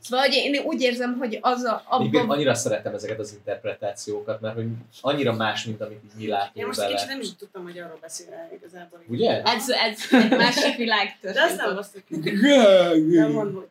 Szóval 0.01 0.25
hogy 0.25 0.35
én 0.35 0.61
úgy 0.63 0.81
érzem, 0.81 1.17
hogy 1.17 1.37
az 1.41 1.63
a, 1.63 1.83
abban... 1.87 2.29
annyira 2.29 2.53
szeretem 2.53 2.93
ezeket 2.93 3.19
az 3.19 3.33
interpretációkat, 3.33 4.41
mert 4.41 4.55
hogy 4.55 4.67
annyira 5.01 5.33
más, 5.33 5.65
mint 5.65 5.81
amit 5.81 5.99
így 6.03 6.11
mi 6.15 6.23
Én 6.23 6.29
látunk 6.29 6.65
most 6.65 6.79
egy 6.79 6.91
kicsit 6.91 7.07
nem 7.07 7.19
is 7.19 7.35
tudtam, 7.35 7.63
hogy 7.63 7.79
arról 7.79 7.97
beszél 8.01 8.49
igazából. 8.57 9.03
Ugye? 9.07 9.41
Ez, 9.41 9.69
ez 9.69 9.99
egy 10.11 10.29
másik 10.29 10.75
világ 10.75 11.17
De 11.21 11.41
azt 11.41 11.57
nem 11.57 11.75
basztuk. 11.75 12.03
Nem 13.09 13.31
mond, 13.31 13.53
hogy. 13.53 13.69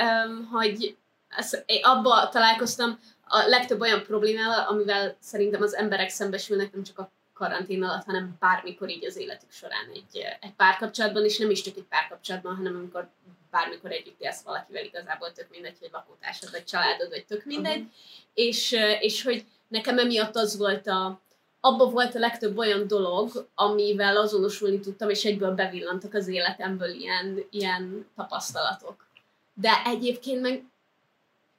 um, 0.00 0.48
hogy 0.52 0.96
ez, 1.36 1.62
én 1.66 1.80
abba 1.82 2.28
találkoztam 2.32 2.98
a 3.26 3.48
legtöbb 3.48 3.80
olyan 3.80 4.02
problémával, 4.02 4.66
amivel 4.68 5.16
szerintem 5.20 5.62
az 5.62 5.74
emberek 5.74 6.08
szembesülnek 6.08 6.72
nem 6.72 6.82
csak 6.82 6.98
a 6.98 7.10
karantén 7.32 7.82
alatt, 7.82 8.04
hanem 8.04 8.36
bármikor 8.40 8.88
így 8.88 9.04
az 9.04 9.16
életük 9.16 9.50
során 9.50 9.90
egy, 9.94 10.24
egy 10.40 10.52
párkapcsolatban, 10.52 11.24
és 11.24 11.38
nem 11.38 11.50
is 11.50 11.62
csak 11.62 11.76
egy 11.76 11.86
párkapcsolatban, 11.88 12.56
hanem 12.56 12.76
amikor 12.76 13.08
bármikor 13.50 13.90
együtt 13.90 14.20
élsz 14.20 14.42
valakivel, 14.42 14.84
igazából 14.84 15.32
tök 15.32 15.50
mindegy, 15.50 15.76
hogy 15.80 15.88
lakótársad, 15.92 16.50
vagy 16.50 16.64
családod, 16.64 17.08
vagy 17.08 17.24
tök 17.24 17.44
mindegy, 17.44 17.78
uh-huh. 17.78 17.92
és, 18.34 18.72
és 19.00 19.22
hogy 19.22 19.44
nekem 19.68 19.98
emiatt 19.98 20.36
az 20.36 20.56
volt 20.56 20.86
a, 20.86 21.20
abban 21.60 21.90
volt 21.90 22.14
a 22.14 22.18
legtöbb 22.18 22.58
olyan 22.58 22.86
dolog, 22.86 23.48
amivel 23.54 24.16
azonosulni 24.16 24.80
tudtam, 24.80 25.10
és 25.10 25.24
egyből 25.24 25.54
bevillantak 25.54 26.14
az 26.14 26.28
életemből 26.28 26.90
ilyen, 26.90 27.44
ilyen 27.50 28.06
tapasztalatok. 28.16 29.06
De 29.54 29.82
egyébként 29.84 30.40
meg 30.40 30.64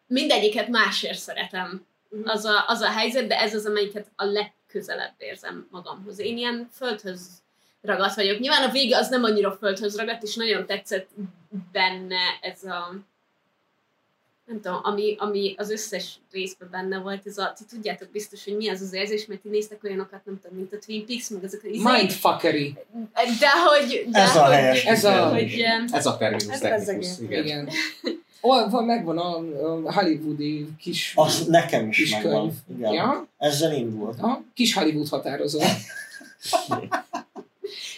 mindegyiket 0.07 0.67
másért 0.67 1.17
szeretem. 1.17 1.85
Az 2.23 2.45
a, 2.45 2.67
az 2.67 2.81
a 2.81 2.89
helyzet, 2.89 3.27
de 3.27 3.39
ez 3.39 3.55
az, 3.55 3.65
amelyiket 3.65 4.11
a 4.15 4.23
legközelebb 4.73 5.13
érzem 5.17 5.67
magamhoz. 5.71 6.19
Én 6.19 6.37
ilyen 6.37 6.69
földhöz 6.71 7.27
ragadt 7.81 8.15
vagyok. 8.15 8.39
Nyilván 8.39 8.69
a 8.69 8.71
vége 8.71 8.97
az 8.97 9.09
nem 9.09 9.23
annyira 9.23 9.51
földhöz 9.51 9.97
ragadt, 9.97 10.23
és 10.23 10.35
nagyon 10.35 10.65
tetszett 10.65 11.09
benne 11.71 12.19
ez 12.41 12.63
a 12.63 12.95
nem 14.45 14.61
tudom, 14.61 14.79
ami, 14.83 15.15
ami 15.19 15.53
az 15.57 15.69
összes 15.71 16.19
részben 16.31 16.67
benne 16.71 16.97
volt, 16.97 17.25
ez 17.27 17.37
a, 17.37 17.53
ti 17.57 17.63
tudjátok 17.69 18.09
biztos, 18.11 18.43
hogy 18.43 18.55
mi 18.55 18.69
az 18.69 18.81
az 18.81 18.93
érzés, 18.93 19.25
mert 19.25 19.41
ti 19.41 19.49
néztek 19.49 19.83
olyanokat, 19.83 20.25
nem 20.25 20.39
tudom, 20.41 20.57
mint 20.57 20.73
a 20.73 20.77
Twin 20.85 21.05
Peaks, 21.05 21.29
meg 21.29 21.43
ezek 21.43 21.63
a 21.63 21.67
izék, 21.67 21.83
Mindfuckery. 21.91 22.75
de 23.39 23.49
hogy, 23.65 24.05
de 24.09 24.19
Ez 24.19 24.35
a 24.35 24.43
hogy, 24.45 24.53
helyes 24.53 24.85
Ez 24.85 25.03
a- 25.03 25.29
hogy, 25.29 25.63
Ez 25.91 26.05
a 26.05 26.17
terminus 26.17 26.53
Ez 26.53 26.59
technikus, 26.59 27.19
igen. 27.19 27.43
Igen. 27.43 27.69
Ó, 28.43 28.69
van, 28.69 28.83
megvan 28.85 29.17
a, 29.17 29.37
a 29.87 29.93
hollywoodi 29.93 30.67
kis, 30.79 31.13
Az 31.15 31.45
nekem 31.45 31.87
is 31.89 31.97
kis 31.97 32.11
megvan. 32.11 32.41
könyv. 32.41 32.53
Igen. 32.77 32.93
Ja? 32.93 33.27
Ezzel 33.37 33.73
indult. 33.73 34.19
A 34.19 34.43
kis 34.53 34.73
Hollywood 34.73 35.07
határozó. 35.07 35.59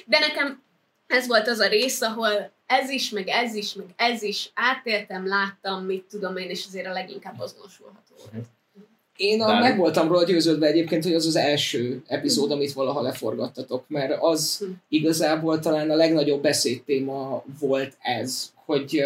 De 0.06 0.20
nekem 0.20 0.62
ez 1.08 1.28
volt 1.28 1.48
az 1.48 1.60
a 1.60 1.68
rész, 1.68 2.02
ahol 2.02 2.52
ez 2.66 2.90
is, 2.90 3.10
meg 3.10 3.28
ez 3.28 3.56
is, 3.56 3.74
meg 3.74 3.86
ez 3.96 4.22
is, 4.22 4.52
átéltem, 4.54 5.28
láttam, 5.28 5.86
mit 5.86 6.04
tudom 6.10 6.38
én, 6.38 6.50
és 6.50 6.66
azért 6.68 6.88
a 6.88 6.92
leginkább 6.92 7.40
azonosulható 7.40 8.14
volt. 8.32 8.46
Én 9.16 9.42
a, 9.42 9.60
meg 9.60 9.78
voltam 9.78 10.08
róla 10.08 10.24
győződve 10.24 10.68
egyébként, 10.68 11.04
hogy 11.04 11.14
az 11.14 11.26
az 11.26 11.36
első 11.36 12.04
epizód, 12.08 12.52
amit 12.52 12.74
valaha 12.74 13.02
leforgattatok, 13.02 13.84
mert 13.88 14.18
az 14.22 14.58
Hm. 14.58 14.66
igazából 14.90 15.60
talán 15.60 15.90
a 15.90 15.96
legnagyobb 15.96 16.42
beszédtéma 16.42 17.44
volt 17.60 17.94
ez, 18.02 18.52
hogy 18.66 19.04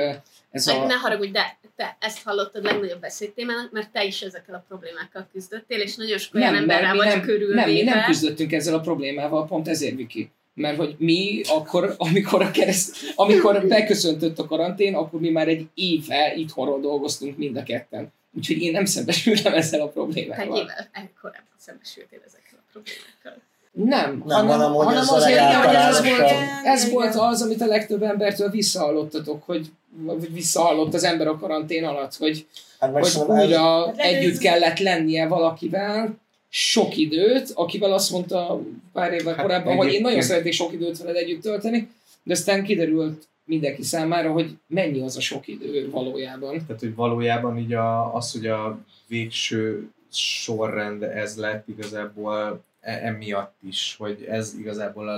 ez 0.52 0.66
Meg 0.66 0.76
a... 0.76 0.86
ne 0.86 0.94
haragudj, 0.94 1.32
de 1.32 1.58
te 1.76 1.98
ezt 2.00 2.24
hallottad 2.24 2.64
legnagyobb 2.64 3.00
beszédtémának, 3.00 3.72
mert 3.72 3.92
te 3.92 4.04
is 4.04 4.22
ezekkel 4.22 4.56
a 4.56 4.64
problémákkal 4.68 5.28
küzdöttél, 5.32 5.80
és 5.80 5.96
nagyon 5.96 6.18
sok 6.18 6.34
olyan 6.34 6.56
emberrel 6.56 6.96
vagy 6.96 7.08
nem, 7.08 7.22
körülvéve. 7.22 7.62
nem, 7.66 7.70
mi 7.70 7.82
nem 7.82 8.04
küzdöttünk 8.04 8.52
ezzel 8.52 8.74
a 8.74 8.80
problémával, 8.80 9.48
pont 9.48 9.68
ezért 9.68 9.96
Viki. 9.96 10.32
Mert 10.54 10.78
hogy 10.78 10.96
mi 10.98 11.42
akkor, 11.48 11.94
amikor, 11.98 12.42
a 12.42 12.52
kereszt, 12.52 12.96
amikor 13.16 13.68
beköszöntött 13.68 14.40
a 14.40 14.46
karantén, 14.46 14.96
akkor 14.96 15.20
mi 15.20 15.30
már 15.30 15.48
egy 15.48 15.68
éve 15.74 16.34
itthonról 16.36 16.80
dolgoztunk 16.80 17.38
mind 17.38 17.58
a 17.58 17.64
ketten. 17.64 18.14
Úgyhogy 18.38 18.62
én 18.62 18.72
nem 18.72 18.86
szembesültem 18.86 19.54
ezzel 19.54 19.82
a 19.82 19.84
Te 19.84 19.88
egy 19.88 19.94
problémával. 19.94 20.58
évvel 20.58 20.90
korábban 21.22 21.56
szembesültél 21.58 22.20
ezekkel 22.26 22.60
a 22.60 22.64
problémákkal. 22.72 23.48
Nem, 23.72 24.24
Nem, 24.26 24.48
hanem, 24.48 24.74
hanem 24.74 24.98
ez 24.98 25.10
a 25.10 25.16
azért, 25.16 25.54
hogy 25.54 25.76
ez 25.76 26.06
volt, 26.06 26.32
ez 26.64 26.90
volt 26.92 27.16
az, 27.16 27.42
amit 27.42 27.62
a 27.62 27.66
legtöbb 27.66 28.04
embertől 28.04 28.50
visszahallottatok, 28.50 29.44
hogy 29.44 29.72
vagy 29.98 30.34
visszahallott 30.34 30.94
az 30.94 31.04
ember 31.04 31.28
a 31.28 31.38
karantén 31.38 31.84
alatt, 31.84 32.16
hogy, 32.16 32.46
Hát 32.80 32.92
hogy 32.92 33.02
ez- 33.02 33.18
újra 33.28 33.86
Hát 33.86 33.98
együtt 33.98 34.38
kellett 34.38 34.80
lennie 34.80 35.28
valakivel, 35.28 36.18
sok 36.50 36.98
időt, 36.98 37.52
akivel 37.54 37.94
azt 37.94 38.12
mondta 38.12 38.62
pár 38.94 39.14
évvel 39.14 39.34
Hát 39.34 39.42
korábban, 39.44 39.76
hogy 39.76 39.94
én 39.94 40.02
nagyon 40.02 40.22
szeretnék 40.22 40.54
sok 40.54 40.74
időt 40.74 40.98
veled 40.98 41.16
együtt 41.16 41.42
tölteni, 41.42 41.90
de 42.24 42.34
aztán 42.34 42.64
kiderült 42.64 43.28
mindenki 43.46 43.84
számára, 43.84 44.32
hogy 44.32 44.58
mennyi 44.68 45.02
az 45.02 45.18
a 45.18 45.22
sok 45.22 45.48
idő 45.48 45.90
valójában. 45.90 46.66
Tehát, 46.66 46.80
hogy 46.80 46.96
valójában 46.96 47.58
így 47.58 47.74
a, 47.74 48.16
az, 48.16 48.32
hogy 48.32 48.48
a 48.48 48.80
végső 49.08 49.90
sorrend 50.12 51.04
ez 51.04 51.38
lett 51.38 51.68
igazából 51.68 52.64
e- 52.82 53.00
emiatt 53.06 53.56
is, 53.68 53.96
hogy 54.00 54.26
ez 54.30 54.56
igazából 54.60 55.10
a 55.10 55.18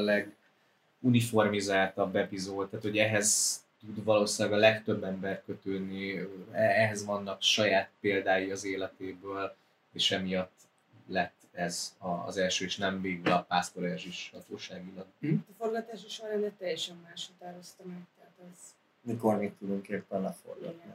leguniformizáltabb 1.01 2.15
epizód, 2.15 2.69
tehát 2.69 2.85
hogy 2.85 2.97
ehhez 2.97 3.59
tud 3.85 4.03
valószínűleg 4.03 4.57
a 4.57 4.61
legtöbb 4.61 5.03
ember 5.03 5.43
kötődni, 5.45 6.17
e- 6.17 6.27
ehhez 6.51 7.05
vannak 7.05 7.41
saját 7.41 7.89
példái 7.99 8.51
az 8.51 8.63
életéből, 8.63 9.55
és 9.93 10.11
emiatt 10.11 10.59
lett 11.07 11.33
ez 11.51 11.95
a, 11.97 12.07
az 12.07 12.37
első, 12.37 12.65
és 12.65 12.77
nem 12.77 13.01
végül 13.01 13.31
a 13.31 13.41
Pásztor 13.43 13.83
Erzsis 13.85 14.29
hatóságilag. 14.33 15.05
A 15.21 15.53
forgatási 15.57 16.09
sorrendet 16.09 16.53
teljesen 16.53 16.95
más 17.09 17.27
határozta 17.27 17.83
meg. 17.85 18.01
Tehát 18.17 18.33
az, 18.51 18.59
mikor 19.01 19.37
még 19.37 19.57
tudunk 19.57 19.87
éppen 19.87 20.21
leforgatni. 20.21 20.93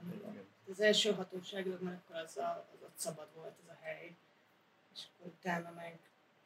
Az 0.70 0.80
első 0.80 1.12
hatóságilag, 1.12 1.82
mert 1.82 1.96
akkor 2.04 2.20
az, 2.20 2.36
a, 2.36 2.66
az 2.74 2.82
ott 2.82 2.96
szabad 2.96 3.26
volt 3.34 3.52
az 3.64 3.68
a 3.70 3.76
hely. 3.80 4.14
És 4.94 5.00
akkor 5.18 5.32
utána 5.38 5.72
meg 5.76 5.98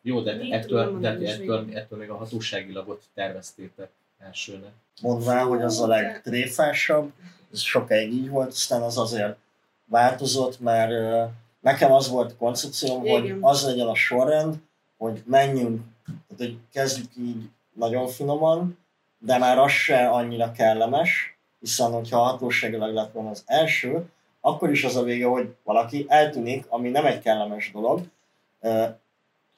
Jó, 0.03 0.21
de 0.23 0.33
ettől, 0.33 0.85
tudom 0.85 1.01
de 1.01 1.09
ettől, 1.09 1.61
még- 1.65 1.75
ettől 1.75 1.99
még 1.99 2.11
a 2.11 2.17
hatóságilag 2.17 2.89
ott 2.89 3.05
terveztétek 3.15 3.91
elsőnek. 4.27 4.73
Mondván, 5.03 5.47
hogy 5.47 5.63
az 5.63 5.81
a 5.81 5.87
legtréfásabb, 5.87 7.13
ez 7.53 7.61
sokáig 7.61 8.13
így 8.13 8.29
volt, 8.29 8.49
aztán 8.49 8.83
az 8.83 8.99
azért 8.99 9.37
változott, 9.85 10.61
mert 10.61 10.93
Nekem 11.61 11.93
az 11.93 12.09
volt 12.09 12.31
a 12.31 12.37
koncepcióm, 12.37 13.01
hogy 13.07 13.37
az 13.41 13.65
legyen 13.65 13.87
a 13.87 13.95
sorrend, 13.95 14.57
hogy 14.99 15.23
menjünk, 15.27 15.83
tehát 16.05 16.37
hogy 16.37 16.59
kezdjük 16.73 17.17
így 17.19 17.49
nagyon 17.73 18.09
finoman, 18.09 18.79
de 19.19 19.39
már 19.39 19.59
az 19.59 19.71
se 19.71 20.09
annyira 20.09 20.53
kellemes, 20.53 21.39
hiszen 21.59 21.91
hogyha 21.91 22.19
hatóságilag 22.19 22.95
lett 22.95 23.13
volna 23.13 23.31
az 23.31 23.43
első, 23.47 24.11
akkor 24.41 24.71
is 24.71 24.85
az 24.85 24.97
a 24.97 25.03
vége, 25.03 25.27
hogy 25.27 25.55
valaki 25.65 26.07
eltűnik, 26.09 26.65
ami 26.69 26.89
nem 26.89 27.07
egy 27.07 27.21
kellemes 27.21 27.71
dolog, 27.73 28.01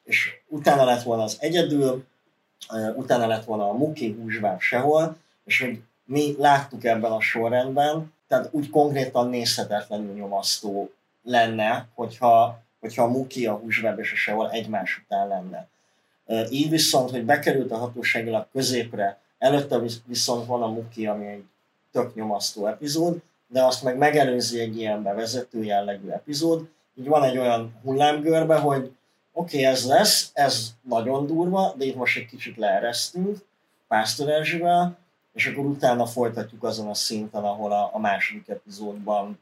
és 0.05 0.31
utána 0.49 0.85
lett 0.85 1.03
volna 1.03 1.23
az 1.23 1.37
egyedül, 1.41 2.05
utána 2.97 3.27
lett 3.27 3.45
volna 3.45 3.69
a 3.69 3.73
Muki 3.73 4.17
húsvár 4.21 4.61
sehol, 4.61 5.17
és 5.45 5.61
hogy 5.61 5.83
mi 6.05 6.35
láttuk 6.39 6.85
ebben 6.85 7.13
a 7.13 7.21
sorrendben, 7.21 8.13
tehát 8.29 8.49
úgy 8.51 8.71
konkrétan 8.71 9.29
nézhetetlenül 9.29 10.15
nyomasztó 10.15 10.91
lenne, 11.23 11.89
hogyha, 11.95 12.63
hogyha 12.81 13.03
a 13.03 13.09
Muki, 13.09 13.47
a 13.47 13.55
húsvár 13.55 13.99
és 13.99 14.13
a 14.13 14.17
sehol 14.17 14.51
egymás 14.51 15.03
után 15.05 15.29
lenne. 15.29 15.69
Így 16.51 16.71
viszont, 16.71 17.11
hogy 17.11 17.25
bekerült 17.25 17.71
a 17.71 17.77
hatóságilag 17.77 18.47
középre, 18.53 19.19
előtte 19.39 19.79
visz- 19.79 20.03
viszont 20.07 20.47
van 20.47 20.63
a 20.63 20.69
Muki, 20.69 21.07
ami 21.07 21.27
egy 21.27 21.45
tök 21.93 22.15
nyomasztó 22.15 22.67
epizód, 22.67 23.23
de 23.47 23.63
azt 23.63 23.83
meg 23.83 23.97
megelőzi 23.97 24.61
egy 24.61 24.77
ilyen 24.77 25.03
bevezető 25.03 25.65
jellegű 25.65 26.09
epizód, 26.09 26.69
így 26.95 27.09
van 27.09 27.23
egy 27.23 27.39
olyan 27.39 27.73
hullámgörbe, 27.83 28.57
hogy 28.57 28.93
oké, 29.33 29.57
okay, 29.57 29.65
ez 29.71 29.87
lesz, 29.87 30.31
ez 30.33 30.75
nagyon 30.81 31.27
durva, 31.27 31.75
de 31.77 31.85
itt 31.85 31.95
most 31.95 32.19
egy 32.19 32.27
kicsit 32.27 32.57
leeresztünk 32.57 33.39
Pásztor 33.89 34.29
Erzsivel, 34.29 34.99
és 35.35 35.47
akkor 35.47 35.65
utána 35.65 36.07
folytatjuk 36.07 36.65
azon 36.65 36.89
a 36.89 36.95
szinten, 36.95 37.45
ahol 37.45 37.73
a, 37.73 37.91
a 37.93 37.99
második 37.99 38.49
epizódban 38.49 39.39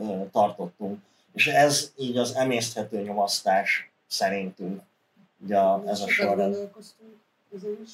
ö, 0.00 0.22
tartottunk. 0.32 0.98
És 1.32 1.46
ez 1.46 1.92
így 1.96 2.16
az 2.16 2.34
emészthető 2.34 3.00
nyomasztás 3.00 3.90
szerintünk, 4.06 4.80
ugye 5.44 5.58
a, 5.58 5.82
ez 5.86 6.00
a 6.00 6.08
sorrend. 6.08 6.70
is. 7.84 7.90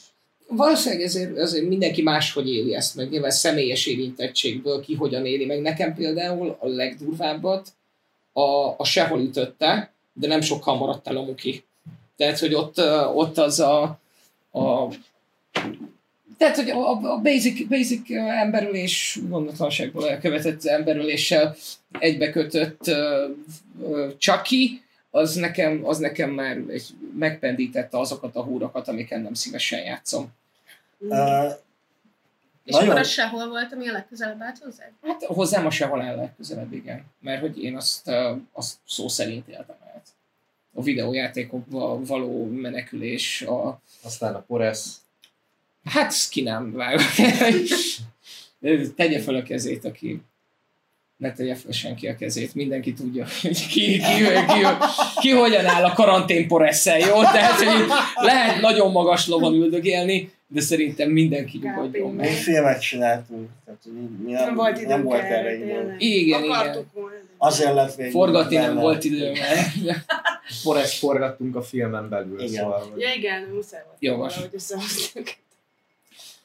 Valószínűleg 0.49 1.05
ezért, 1.05 1.37
ezért 1.37 1.69
mindenki 1.69 2.03
máshogy 2.03 2.49
éli 2.49 2.75
ezt 2.75 2.95
meg, 2.95 3.11
nyilván 3.11 3.31
személyes 3.31 3.87
érintettségből 3.87 4.81
ki 4.81 4.95
hogyan 4.95 5.27
éli 5.27 5.45
meg. 5.45 5.61
Nekem 5.61 5.95
például 5.95 6.57
a 6.61 6.67
legdurvábbat 6.67 7.73
a, 8.33 8.75
a 8.77 8.85
sehol 8.85 9.21
ütötte, 9.21 9.93
de 10.21 10.27
nem 10.27 10.41
sokkal 10.41 10.77
maradt 10.77 11.09
el 11.09 11.17
a 11.17 11.23
muki. 11.23 11.65
Tehát, 12.17 12.39
hogy 12.39 12.55
ott, 12.55 12.79
ott 13.15 13.39
az 13.39 13.61
a, 13.61 13.83
a 14.53 14.89
tehát, 16.39 16.57
hogy 16.57 16.71
a, 16.71 17.21
basic, 17.23 17.69
basic 17.69 18.11
emberülés, 18.11 19.19
gondotlanságból 19.29 20.09
elkövetett 20.09 20.65
emberüléssel 20.65 21.57
egybekötött 21.99 22.87
uh, 22.87 24.17
Chucky, 24.19 24.83
az 25.11 25.35
nekem, 25.35 25.81
az 25.85 25.99
nekem 25.99 26.31
már 26.31 26.57
egy, 26.69 26.87
megpendítette 27.19 27.99
azokat 27.99 28.37
a 28.37 28.43
húrokat, 28.43 28.89
amiken 28.89 29.21
nem 29.21 29.35
szívesen 29.35 29.83
játszom. 29.83 30.29
És 32.71 32.77
Nagyon. 32.77 32.91
akkor 32.91 33.01
az 33.01 33.09
sehol 33.09 33.49
volt, 33.49 33.73
ami 33.73 33.89
a 33.89 33.93
legközelebb 33.93 34.43
állt 34.43 34.59
hozzád? 34.59 34.91
Hát 35.03 35.25
hozzám 35.25 35.67
a 35.67 35.71
sehol 35.71 36.03
el 36.03 36.17
legközelebb, 36.17 36.73
igen. 36.73 37.05
Mert 37.21 37.41
hogy 37.41 37.63
én 37.63 37.77
azt, 37.77 38.11
azt 38.53 38.77
szó 38.87 39.09
szerint 39.09 39.49
éltem 39.49 39.77
át. 39.95 40.07
A 40.75 40.83
videójátékokba 40.83 42.05
való 42.05 42.47
menekülés, 42.47 43.43
a, 43.43 43.81
Aztán 44.03 44.35
a 44.35 44.41
Poresz. 44.41 45.01
hát 45.85 46.29
ki 46.29 46.43
nem 46.43 46.73
vágok. 46.73 47.03
Tegye 48.97 49.21
fel 49.21 49.35
a 49.35 49.43
kezét, 49.43 49.85
aki 49.85 50.23
ne 51.17 51.33
tegye 51.33 51.55
fel 51.55 51.73
senki 51.73 52.09
a 52.09 52.17
kezét, 52.17 52.55
mindenki 52.55 52.93
tudja, 52.93 53.27
hogy 53.41 53.67
ki, 53.67 53.85
ki, 53.85 53.99
ki, 53.99 54.25
ki, 54.47 54.67
ki 55.21 55.31
hogyan 55.31 55.67
áll 55.67 55.85
a 55.85 55.93
karantén 55.93 56.49
poresszel, 56.49 56.99
jó? 56.99 57.23
Tehát, 57.23 57.63
hogy 57.63 57.87
lehet 58.15 58.61
nagyon 58.61 58.91
magas 58.91 59.29
lovon 59.29 59.55
üldögélni, 59.55 60.33
de 60.53 60.61
szerintem 60.61 61.11
mindenki 61.11 61.59
nyugodjon 61.63 62.11
Mi 62.11 62.17
meg. 62.17 62.29
filmet 62.29 62.81
csináltunk, 62.81 63.49
tehát 63.65 63.81
mi 64.25 64.31
nem, 64.33 64.45
Nem 64.45 64.55
volt 64.55 64.73
nem 64.75 64.83
időnk 64.85 65.03
volt 65.05 65.23
erre, 65.23 65.55
idő. 65.55 65.95
Igen, 65.99 66.43
igen. 66.43 66.51
Akartuk 66.59 66.93
volna. 66.93 67.09
de- 67.17 67.23
Azért 67.39 67.75
lett 67.75 67.95
végül 67.95 68.13
Forgatni 68.13 68.57
nem 68.57 68.67
benne. 68.67 68.81
volt 68.81 69.05
idő, 69.05 69.33
mert 69.33 70.05
Poresz 70.63 70.99
forgattunk 70.99 71.57
a 71.57 71.63
filmen 71.63 72.09
belül. 72.09 72.41
Igen. 72.43 72.63
Szóval, 72.63 72.79
hogy- 72.93 73.01
Ja 73.01 73.15
igen, 73.15 73.43
muszáj 73.55 73.83
volt. 73.87 73.97
Jogos. 73.99 74.35
Valahogy 74.35 74.55
összehoztuk. 74.55 75.27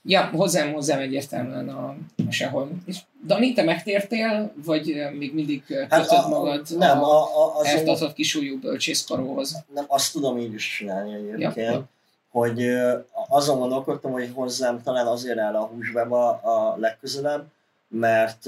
Ja, 0.07 0.29
hozzám, 0.33 0.73
hozzám 0.73 0.99
egyértelműen 0.99 1.69
a, 1.69 1.95
a 2.27 2.31
sehol. 2.31 2.69
És 2.85 2.97
Dani, 3.25 3.53
te 3.53 3.63
megtértél, 3.63 4.53
vagy 4.65 4.91
eh, 4.91 5.11
még 5.11 5.33
mindig 5.33 5.63
eh, 5.67 5.87
Hát 5.89 6.07
a, 6.09 6.27
magad 6.27 6.65
nem, 6.77 7.03
a, 7.03 7.21
a, 7.23 7.55
a, 7.55 7.59
az 7.59 7.65
eltartott 7.65 8.13
kisúlyú 8.13 8.59
bölcsészkaróhoz? 8.59 9.63
nem, 9.73 9.85
azt 9.87 10.11
tudom 10.13 10.37
így 10.37 10.53
is 10.53 10.75
csinálni 10.77 11.13
egyébként, 11.13 11.55
Ja, 11.55 11.61
ja. 11.63 11.89
Hogy 12.35 12.69
azon 13.27 13.59
gondolkodtam, 13.59 14.11
hogy 14.11 14.31
hozzám 14.33 14.81
talán 14.81 15.07
azért 15.07 15.39
áll 15.39 15.55
a 15.55 15.65
húsbeba 15.65 16.29
a 16.29 16.77
legközelebb, 16.77 17.45
mert 17.87 18.47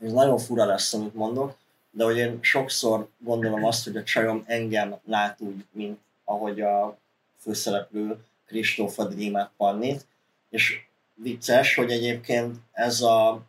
ez 0.00 0.12
nagyon 0.12 0.38
fura 0.38 0.64
lesz, 0.64 0.94
amit 0.94 1.14
mondok, 1.14 1.54
de 1.90 2.04
hogy 2.04 2.16
én 2.16 2.38
sokszor 2.40 3.08
gondolom 3.18 3.64
azt, 3.64 3.84
hogy 3.84 3.96
a 3.96 4.02
csajom 4.02 4.44
engem 4.46 4.94
lát 5.04 5.40
úgy, 5.40 5.64
mint 5.72 5.98
ahogy 6.24 6.60
a 6.60 6.96
főszereplő 7.40 8.16
Kristófa 8.46 9.04
Drímát 9.04 9.50
Pannit, 9.56 10.06
és 10.50 10.80
vicces, 11.14 11.74
hogy 11.74 11.90
egyébként 11.90 12.56
ez 12.72 13.00
a 13.00 13.42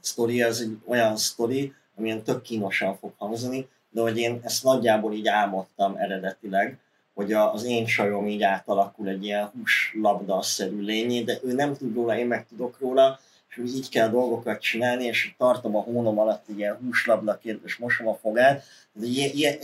sztori, 0.00 0.42
ez 0.42 0.60
egy 0.60 0.78
olyan 0.86 1.16
sztori, 1.16 1.74
amilyen 1.98 2.22
tök 2.22 2.42
kínosan 2.42 2.96
fog 2.96 3.12
hangzani, 3.18 3.68
de 3.90 4.00
hogy 4.00 4.18
én 4.18 4.40
ezt 4.44 4.64
nagyjából 4.64 5.12
így 5.12 5.28
álmodtam 5.28 5.96
eredetileg, 5.96 6.78
hogy 7.14 7.32
a, 7.32 7.52
az 7.52 7.64
én 7.64 7.84
csajom 7.84 8.26
így 8.28 8.42
átalakul 8.42 9.08
egy 9.08 9.24
ilyen 9.24 9.50
húslabda-szerű 9.58 10.80
lényé, 10.80 11.20
de 11.22 11.38
ő 11.44 11.52
nem 11.52 11.76
tud 11.76 11.94
róla, 11.94 12.18
én 12.18 12.26
meg 12.26 12.46
tudok 12.48 12.76
róla, 12.80 13.20
és 13.48 13.56
hogy 13.56 13.74
így 13.76 13.88
kell 13.88 14.08
dolgokat 14.08 14.60
csinálni, 14.60 15.04
és 15.04 15.32
tartom 15.38 15.76
a 15.76 15.80
hónom 15.80 16.18
alatt 16.18 16.44
egy 16.48 16.58
ilyen 16.58 16.78
húslabdaként, 16.84 17.60
és 17.64 17.76
mosom 17.76 18.08
a 18.08 18.18
fogát. 18.22 18.64
De 18.92 19.06
ilyen, 19.06 19.30
ilyen, 19.34 19.54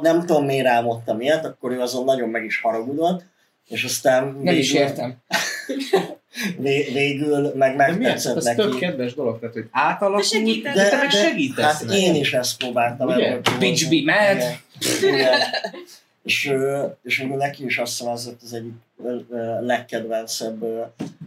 nem 0.00 0.20
tudom 0.26 0.44
miért 0.44 0.66
álmodtam 0.66 1.20
ilyet, 1.20 1.44
akkor 1.44 1.72
ő 1.72 1.80
azon 1.80 2.04
nagyon 2.04 2.28
meg 2.28 2.44
is 2.44 2.60
haragudott, 2.60 3.22
és 3.68 3.84
aztán 3.84 4.38
Nem 4.42 4.54
is 4.54 4.72
értem. 4.72 5.14
Vé, 6.58 6.90
végül 6.92 7.52
meg 7.54 7.76
De 7.76 7.84
miért? 7.86 7.98
megtetszett 8.00 8.36
Ez 8.36 8.44
neki. 8.44 8.60
tök 8.60 8.78
kedves 8.78 9.14
dolog, 9.14 9.38
tehát 9.38 9.54
hogy 9.54 9.68
átalakult, 9.70 10.22
De 10.30 10.36
segítesz. 10.36 10.74
de, 10.74 10.90
De- 10.90 10.96
meg 10.96 11.08
de- 11.08 11.16
segítesz 11.22 11.64
Hát 11.64 11.84
neki. 11.84 12.00
én 12.00 12.14
is 12.14 12.32
ezt 12.32 12.56
próbáltam 12.56 13.08
Ugye? 13.08 13.40
Bitch 13.58 13.88
be 13.88 14.12
mad. 14.12 14.36
Igen. 15.02 15.14
Igen. 15.14 15.38
És, 16.24 16.54
és 17.02 17.20
akkor 17.20 17.36
neki 17.36 17.64
is 17.64 17.78
azt 17.78 17.98
hiszem 17.98 18.12
ez 18.12 18.24
volt 18.24 18.42
az 18.42 18.52
egyik 18.52 18.74
legkedvencebb 19.60 20.64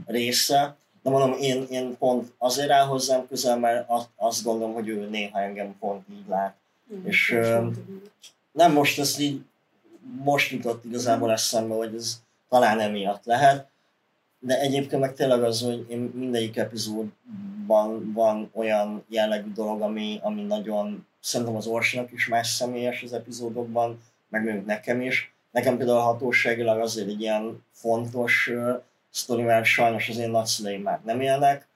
része. 0.06 0.76
De 1.04 1.10
mondom, 1.10 1.40
én, 1.40 1.66
én 1.70 1.98
pont 1.98 2.34
azért 2.38 2.70
áll 2.70 2.86
hozzám 2.86 3.28
közel, 3.28 3.60
mert 3.60 3.90
azt, 4.16 4.44
gondolom, 4.44 4.74
hogy 4.74 4.88
ő 4.88 5.10
néha 5.10 5.40
engem 5.40 5.76
pont 5.80 6.06
így 6.12 6.28
lát. 6.28 6.56
És, 7.04 7.32
ö, 7.32 7.68
Nem 8.52 8.72
most 8.72 9.00
ez 9.00 9.20
így, 9.20 9.42
most 10.24 10.52
jutott 10.52 10.86
igazából 10.86 11.32
eszembe, 11.32 11.76
hogy 11.76 11.96
ez 11.96 12.22
talán 12.50 12.80
emiatt 12.80 13.26
lehet, 13.26 13.68
de 14.40 14.60
egyébként 14.60 15.02
meg 15.02 15.14
tényleg 15.14 15.44
az, 15.44 15.62
hogy 15.62 15.86
én 15.90 16.12
mindegyik 16.14 16.58
epizódban 16.58 18.12
van 18.14 18.50
olyan 18.54 19.04
jellegű 19.10 19.52
dolog, 19.52 19.82
ami, 19.82 20.20
ami 20.22 20.42
nagyon, 20.42 21.08
szerintem 21.20 21.56
az 21.56 21.68
Orsinak 21.68 22.12
is 22.12 22.28
más 22.28 22.48
személyes 22.48 23.04
az 23.04 23.14
epizódokban, 23.14 24.00
meg 24.30 24.44
mondjuk 24.44 24.66
nekem 24.66 25.02
is. 25.02 25.34
Nekem 25.52 25.78
például 25.78 26.00
hatóságilag 26.00 26.80
azért 26.80 27.08
egy 27.08 27.22
ilyen 27.22 27.64
fontos 27.72 28.48
uh, 28.48 28.82
sztori, 29.10 29.42
mert 29.42 29.66
sajnos 29.66 30.10
az 30.10 30.18
én 30.18 30.30
nagyszüleim 30.30 30.82
már 30.82 31.00
nem 31.06 31.22
élnek. 31.22 31.68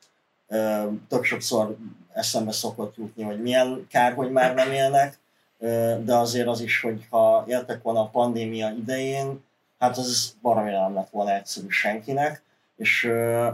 Uh, 0.47 0.93
tök 1.09 1.23
sokszor 1.23 1.77
eszembe 2.13 2.51
szokott 2.51 2.95
jutni, 2.97 3.23
hogy 3.23 3.41
milyen 3.41 3.87
kár, 3.89 4.13
hogy 4.13 4.31
már 4.31 4.53
nem 4.53 4.71
élnek, 4.71 5.19
uh, 5.57 6.03
de 6.03 6.15
azért 6.15 6.47
az 6.47 6.61
is, 6.61 6.81
hogy 6.81 7.07
ha 7.09 7.45
éltek 7.47 7.81
volna 7.81 8.01
a 8.01 8.09
pandémia 8.09 8.69
idején, 8.69 9.43
hát 9.79 9.97
az 9.97 10.35
baromi 10.41 10.71
nem 10.71 10.93
lett 10.93 11.09
volna 11.09 11.33
egyszerű 11.33 11.67
senkinek, 11.69 12.43
és 12.77 13.03
uh, 13.03 13.47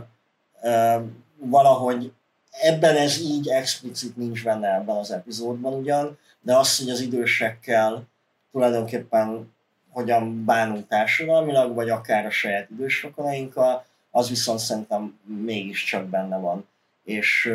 uh, 0.61 1.03
valahogy 1.39 2.13
ebben 2.61 2.95
ez 2.95 3.19
így 3.19 3.47
explicit 3.49 4.17
nincs 4.17 4.43
benne 4.43 4.75
ebben 4.75 4.95
az 4.95 5.11
epizódban 5.11 5.73
ugyan, 5.73 6.17
de 6.41 6.57
az, 6.57 6.77
hogy 6.77 6.89
az 6.89 6.99
idősekkel 6.99 8.07
tulajdonképpen 8.57 9.53
hogyan 9.89 10.45
bánunk 10.45 10.87
társadalmilag, 10.87 11.73
vagy 11.73 11.89
akár 11.89 12.25
a 12.25 12.29
saját 12.29 12.69
idősrokonainkkal, 12.69 13.85
az 14.11 14.29
viszont 14.29 14.59
szerintem 14.59 15.19
mégiscsak 15.23 16.05
benne 16.05 16.37
van. 16.37 16.67
És, 17.03 17.53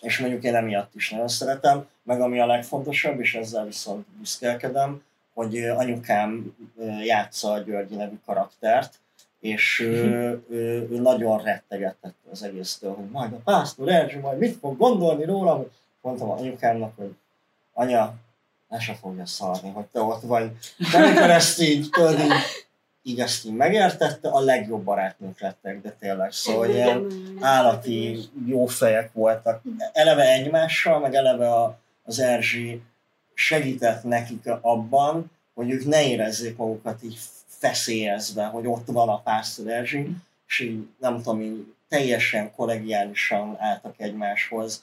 és 0.00 0.18
mondjuk 0.18 0.44
én 0.44 0.54
emiatt 0.54 0.94
is 0.94 1.10
nagyon 1.10 1.28
szeretem, 1.28 1.86
meg 2.02 2.20
ami 2.20 2.40
a 2.40 2.46
legfontosabb, 2.46 3.20
és 3.20 3.34
ezzel 3.34 3.64
viszont 3.64 4.06
büszkélkedem, 4.18 5.02
hogy 5.34 5.56
anyukám 5.56 6.56
játsza 7.04 7.52
a 7.52 7.58
Györgyi 7.58 7.94
nevű 7.94 8.18
karaktert, 8.26 8.98
és 9.40 9.80
ő, 9.80 10.42
ő, 10.48 10.88
ő 10.90 11.00
nagyon 11.00 11.42
rettegetett 11.42 12.16
az 12.30 12.42
egésztől, 12.42 12.94
hogy 12.94 13.10
majd 13.10 13.32
a 13.32 13.40
pásztor 13.44 13.88
Erzsi 13.88 14.18
majd 14.18 14.38
mit 14.38 14.58
fog 14.58 14.76
gondolni 14.78 15.24
rólam. 15.24 15.64
Mondtam 16.00 16.30
anyukámnak, 16.30 16.92
hogy 16.96 17.14
anya, 17.72 18.14
le 18.70 18.78
se 18.78 18.94
fogja 18.94 19.26
szarni, 19.26 19.70
hogy 19.70 19.84
te 19.84 20.00
ott 20.00 20.22
vagy. 20.22 20.52
De 20.92 20.98
amikor 20.98 21.30
ezt 21.30 21.60
így, 21.60 21.88
tudod, 21.90 22.18
így, 22.18 22.32
így 23.02 23.20
ezt 23.20 23.44
így 23.44 23.52
megértette, 23.52 24.28
a 24.28 24.40
legjobb 24.40 24.84
barátnők 24.84 25.40
lettek, 25.40 25.80
de 25.80 25.90
tényleg, 25.90 26.32
szóval 26.32 26.68
ilyen 26.68 27.06
állati 27.40 28.18
jó 28.46 28.66
fejek 28.66 29.12
voltak. 29.12 29.62
Eleve 29.92 30.32
egymással, 30.32 31.00
meg 31.00 31.14
eleve 31.14 31.54
a, 31.54 31.78
az 32.02 32.18
Erzsi 32.18 32.82
segített 33.34 34.02
nekik 34.02 34.48
abban, 34.60 35.30
hogy 35.54 35.70
ők 35.70 35.86
ne 35.86 36.06
érezzék 36.06 36.56
magukat 36.56 37.02
így 37.02 37.18
feszélyezve, 37.46 38.44
hogy 38.44 38.66
ott 38.66 38.86
van 38.86 39.08
a 39.08 39.20
pásztor 39.20 39.68
Erzsi, 39.68 40.16
és 40.46 40.60
így 40.60 40.86
nem 40.98 41.16
tudom, 41.16 41.40
így 41.40 41.74
teljesen 41.88 42.52
kollegiálisan 42.54 43.56
álltak 43.58 43.94
egymáshoz. 43.96 44.82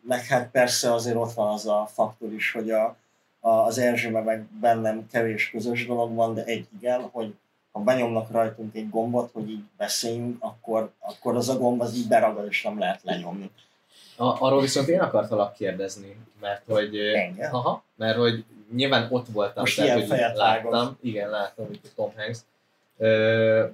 Meg 0.00 0.24
hát 0.24 0.50
persze 0.50 0.92
azért 0.92 1.16
ott 1.16 1.32
van 1.32 1.52
az 1.52 1.66
a 1.66 1.88
faktor 1.92 2.32
is, 2.32 2.52
hogy 2.52 2.70
a, 2.70 2.96
a, 3.40 3.50
az 3.50 3.78
Erzsime 3.78 4.20
meg 4.20 4.42
bennem 4.60 5.08
kevés 5.12 5.50
közös 5.50 5.86
dolog 5.86 6.14
van, 6.14 6.34
de 6.34 6.44
egy 6.44 6.66
igen, 6.78 7.00
hogy 7.00 7.34
ha 7.72 7.80
benyomnak 7.80 8.30
rajtunk 8.30 8.74
egy 8.74 8.90
gombot, 8.90 9.30
hogy 9.32 9.50
így 9.50 9.62
beszéljünk, 9.76 10.36
akkor, 10.40 10.92
akkor 10.98 11.36
az 11.36 11.48
a 11.48 11.58
gomb 11.58 11.80
az 11.80 11.94
így 11.94 12.08
beragad, 12.08 12.46
és 12.48 12.62
nem 12.62 12.78
lehet 12.78 13.00
lenyomni. 13.02 13.50
A, 14.16 14.24
arról 14.24 14.60
viszont 14.60 14.88
én 14.88 15.00
akartalak 15.00 15.52
kérdezni, 15.52 16.16
mert 16.40 16.62
hogy... 16.66 16.98
Engem? 16.98 17.54
Aha, 17.54 17.82
mert 17.96 18.16
hogy 18.16 18.44
nyilván 18.74 19.06
ott 19.10 19.26
voltam, 19.28 19.62
Most 19.62 19.76
tehát 19.76 19.98
hogy 20.08 20.18
láttam, 20.34 20.70
vágod. 20.70 20.96
igen, 21.00 21.30
láttam, 21.30 21.66
hogy 21.66 21.80
Tom 21.94 22.12
Hanks. 22.16 22.38
Ö, 22.96 23.66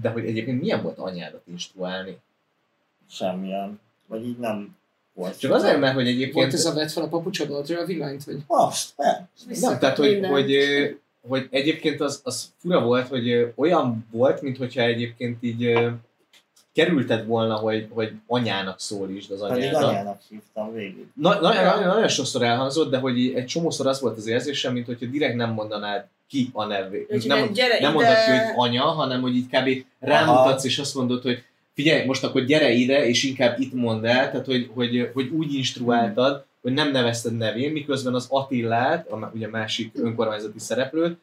de 0.00 0.08
hogy 0.08 0.26
egyébként 0.26 0.60
milyen 0.60 0.82
volt 0.82 0.98
anyádat 0.98 1.42
instruálni? 1.46 2.18
Semmilyen. 3.10 3.80
Vagy 4.06 4.26
így 4.26 4.38
nem 4.38 4.76
volt. 5.16 5.38
Csak 5.38 5.52
azért, 5.52 5.78
mert 5.78 5.94
hogy 5.94 6.06
egyébként... 6.06 6.34
Volt 6.34 6.52
ez 6.52 6.64
a 6.64 6.74
vett 6.74 6.90
fel 6.90 7.02
a 7.02 7.08
papucsodot, 7.08 7.70
a 7.70 7.84
villanyt, 7.84 8.24
vagy? 8.24 8.38
Azt, 8.46 8.96
be. 8.96 9.28
Nem, 9.60 9.78
tehát 9.78 9.96
hogy, 9.96 10.26
hogy, 10.26 10.56
hogy 11.28 11.48
egyébként 11.50 12.00
az, 12.00 12.20
az 12.24 12.52
fura 12.58 12.80
volt, 12.80 13.08
hogy 13.08 13.52
olyan 13.56 14.06
volt, 14.10 14.42
mintha 14.42 14.80
egyébként 14.80 15.38
így 15.40 15.78
kerülted 16.72 17.26
volna, 17.26 17.54
hogy, 17.54 17.88
hogy 17.90 18.12
anyának 18.26 18.80
szólítsd 18.80 19.30
az 19.30 19.40
Pedig 19.40 19.62
anyádat. 19.62 19.82
anyának 19.82 20.20
hívtam 20.28 20.72
végig. 20.72 21.06
Na, 21.14 21.40
nagyon, 21.40 21.64
nagyon, 21.64 21.86
nagyon 21.86 22.08
sokszor 22.08 22.42
elhangzott, 22.42 22.90
de 22.90 22.98
hogy 22.98 23.32
egy 23.34 23.46
csomószor 23.46 23.86
az 23.86 24.00
volt 24.00 24.16
az 24.16 24.26
érzésem, 24.26 24.72
mint 24.72 24.86
hogyha 24.86 25.06
direkt 25.06 25.34
nem 25.34 25.50
mondanád 25.50 26.06
ki 26.28 26.50
a 26.52 26.64
nevét. 26.64 27.26
Nem, 27.26 27.50
nem 27.80 27.92
mondod 27.92 28.14
ki, 28.14 28.30
hogy 28.30 28.68
anya, 28.68 28.82
hanem 28.82 29.20
hogy 29.20 29.36
így 29.36 29.46
kb. 29.46 29.84
rámutatsz, 29.98 30.64
és 30.64 30.78
azt 30.78 30.94
mondod, 30.94 31.22
hogy 31.22 31.44
figyelj, 31.76 32.06
most 32.06 32.24
akkor 32.24 32.44
gyere 32.44 32.70
ide, 32.70 33.06
és 33.06 33.22
inkább 33.22 33.60
itt 33.60 33.72
mondd 33.72 34.06
el, 34.06 34.30
tehát 34.30 34.46
hogy, 34.46 34.70
hogy, 34.74 35.10
hogy 35.14 35.28
úgy 35.28 35.54
instruáltad, 35.54 36.44
hogy 36.62 36.72
nem 36.72 36.90
nevezted 36.90 37.36
nevén, 37.36 37.72
miközben 37.72 38.14
az 38.14 38.26
Attillát, 38.28 39.08
a 39.10 39.30
ugye 39.34 39.48
másik 39.48 39.92
önkormányzati 39.94 40.58
szereplőt, 40.58 41.18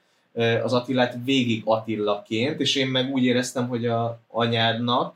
az 0.63 0.73
Attillát 0.73 1.17
végig 1.23 1.61
Attillaként, 1.65 2.59
és 2.59 2.75
én 2.75 2.87
meg 2.87 3.11
úgy 3.11 3.23
éreztem, 3.23 3.67
hogy 3.67 3.85
a 3.85 4.19
anyádnak 4.27 5.15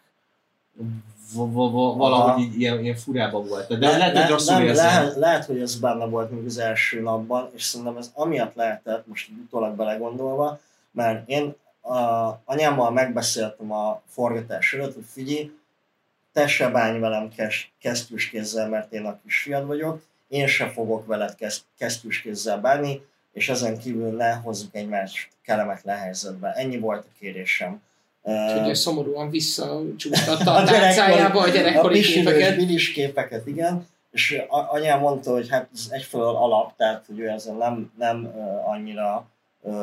valahogy 1.33 2.43
így 2.43 2.59
ilyen, 2.59 2.79
ilyen 2.79 2.95
furában 2.95 3.47
volt. 3.47 3.67
De 3.67 3.87
Le- 3.87 3.97
lehet, 3.97 4.13
le- 4.13 4.21
hogy 4.21 4.31
rosszul 4.31 4.55
nem, 4.55 4.73
lehet, 4.73 5.15
lehet, 5.15 5.45
hogy 5.45 5.59
ez 5.59 5.75
benne 5.75 6.05
volt 6.05 6.31
még 6.31 6.45
az 6.45 6.57
első 6.57 7.01
napban, 7.01 7.49
és 7.55 7.63
szerintem 7.63 7.97
ez 7.97 8.11
amiatt 8.13 8.55
lehetett, 8.55 9.07
most 9.07 9.29
utólag 9.43 9.75
belegondolva, 9.75 10.59
mert 10.91 11.29
én 11.29 11.55
a, 11.89 12.41
anyámmal 12.45 12.91
megbeszéltem 12.91 13.71
a 13.71 14.01
forgatás 14.07 14.73
előtt, 14.73 14.93
hogy 14.93 15.05
figyelj, 15.13 15.51
te 16.33 16.47
se 16.47 16.69
bánj 16.69 16.99
velem 16.99 17.29
kes, 17.29 17.71
kesztyűs 17.79 18.29
kézzel, 18.29 18.69
mert 18.69 18.91
én 18.93 19.05
a 19.05 19.19
kisfiad 19.25 19.65
vagyok, 19.65 20.01
én 20.27 20.47
se 20.47 20.69
fogok 20.69 21.05
veled 21.05 21.35
kesz, 21.35 21.63
kesztyűs 21.77 22.21
kézzel 22.21 22.57
bánni, 22.59 23.01
és 23.33 23.49
ezen 23.49 23.77
kívül 23.79 24.15
ne 24.15 24.33
hozzuk 24.33 24.75
egymást 24.75 25.29
kellemetlen 25.43 25.97
helyzetbe. 25.97 26.51
Ennyi 26.51 26.77
volt 26.77 27.03
a 27.05 27.15
kérésem. 27.19 27.81
Úgyhogy 28.21 28.69
Ö, 28.69 28.73
szomorúan 28.73 29.29
visszacsúsztatta 29.29 30.51
A 30.55 30.61
a 30.61 30.63
tárcájába 30.63 31.39
a 31.39 31.43
a 31.43 31.49
gyerekkori 31.49 31.97
pisilős 31.97 32.25
képeket. 32.33 32.55
bilis 32.55 32.91
képeket, 32.91 33.47
igen. 33.47 33.87
És 34.11 34.41
a- 34.47 34.71
anyám 34.73 34.99
mondta, 34.99 35.31
hogy 35.31 35.49
hát 35.49 35.67
ez 35.73 35.87
egyfelől 35.89 36.35
alap, 36.35 36.75
tehát 36.75 37.05
hogy 37.07 37.19
ő 37.19 37.27
ezen 37.29 37.55
nem, 37.55 37.91
nem 37.97 38.33
annyira 38.65 39.25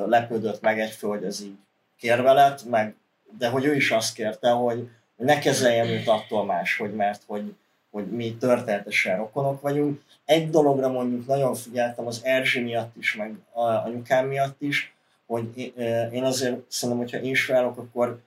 lepődött 0.06 0.60
meg 0.60 0.80
egyfelől, 0.80 1.16
hogy 1.16 1.24
ez 1.26 1.42
így 1.42 1.56
kérve 2.04 2.32
lett, 2.32 2.64
meg, 2.64 2.94
de 3.38 3.48
hogy 3.48 3.64
ő 3.64 3.74
is 3.74 3.90
azt 3.90 4.14
kérte, 4.14 4.50
hogy 4.50 4.88
ne 5.16 5.38
kezeljem 5.38 5.86
őt 5.86 6.08
attól 6.08 6.44
máshogy, 6.44 6.94
mert 6.94 7.22
hogy, 7.26 7.54
hogy 7.90 8.06
mi 8.10 8.36
történetesen 8.36 9.16
rokonok 9.16 9.60
vagyunk. 9.60 10.02
Egy 10.24 10.50
dologra 10.50 10.88
mondjuk 10.88 11.26
nagyon 11.26 11.54
figyeltem 11.54 12.06
az 12.06 12.20
Erzsi 12.24 12.60
miatt 12.60 12.96
is, 12.96 13.16
meg 13.16 13.34
a 13.52 13.60
anyukám 13.60 14.26
miatt 14.26 14.60
is, 14.60 14.94
hogy 15.26 15.56
én- 15.56 16.12
én 16.12 16.24
azért 16.24 16.60
szerintem, 16.68 17.04
hogyha 17.04 17.26
inspirálok, 17.26 17.78
akkor 17.78 18.20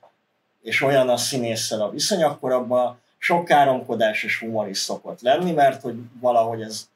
és 0.62 0.82
olyan 0.82 1.08
a 1.08 1.16
színésszel 1.16 1.80
a 1.80 1.90
viszony, 1.90 2.22
akkor 2.22 2.52
abban 2.52 3.00
sok 3.18 3.44
káromkodás 3.44 4.22
és 4.22 4.38
humor 4.38 4.68
is 4.68 4.78
szokott 4.78 5.20
lenni, 5.20 5.52
mert 5.52 5.82
hogy 5.82 5.96
valahogy 6.20 6.62
ez, 6.62 6.88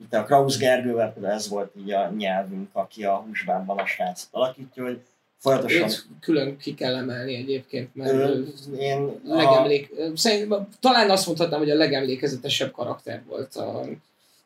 itt 0.00 0.14
a 0.14 0.24
Krausz 0.24 0.58
Gergővel 0.58 1.12
például 1.12 1.34
ez 1.34 1.48
volt 1.48 1.72
így 1.76 1.92
a 1.92 2.10
nyelvünk, 2.10 2.68
aki 2.72 3.04
a 3.04 3.16
húsbánban 3.16 3.78
a 3.78 3.86
srácot 3.86 4.28
alakítja, 4.30 4.82
hogy 4.82 5.00
folyamatosan 5.38 5.88
Őt 5.88 6.06
külön 6.20 6.56
ki 6.56 6.74
kell 6.74 6.94
emelni 6.94 7.34
egyébként, 7.34 7.94
mert 7.94 8.12
ő 8.12 8.54
én 8.78 9.20
a, 9.28 9.34
legemlék... 9.34 9.92
Szerintem, 10.14 10.68
talán 10.80 11.10
azt 11.10 11.26
mondhatnám, 11.26 11.58
hogy 11.58 11.70
a 11.70 11.74
legemlékezetesebb 11.74 12.72
karakter 12.72 13.22
volt 13.26 13.56
a, 13.56 13.84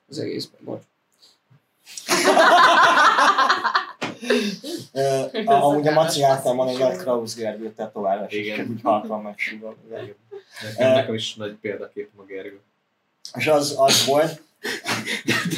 az 0.09 0.19
egészben. 0.19 0.60
Bocs. 0.65 0.82
a, 5.44 5.52
amúgy 5.52 5.89
a 5.89 5.93
Maci 5.93 6.23
által 6.23 6.55
van 6.55 6.69
egy 6.69 6.78
nagy 6.78 6.97
Krausz 6.97 7.35
Gergő 7.35 7.73
tetoválás, 7.73 8.32
és 8.32 8.59
úgy 8.59 8.81
halkan 8.82 9.23
megsúgom. 9.23 9.74
Nekem, 10.62 10.93
nekem 10.93 11.15
is 11.15 11.35
nagy 11.35 11.52
példaképem 11.60 12.20
a 12.20 12.24
Gergő. 12.24 12.60
És 13.35 13.47
az, 13.47 13.74
az 13.78 14.06
volt, 14.06 14.43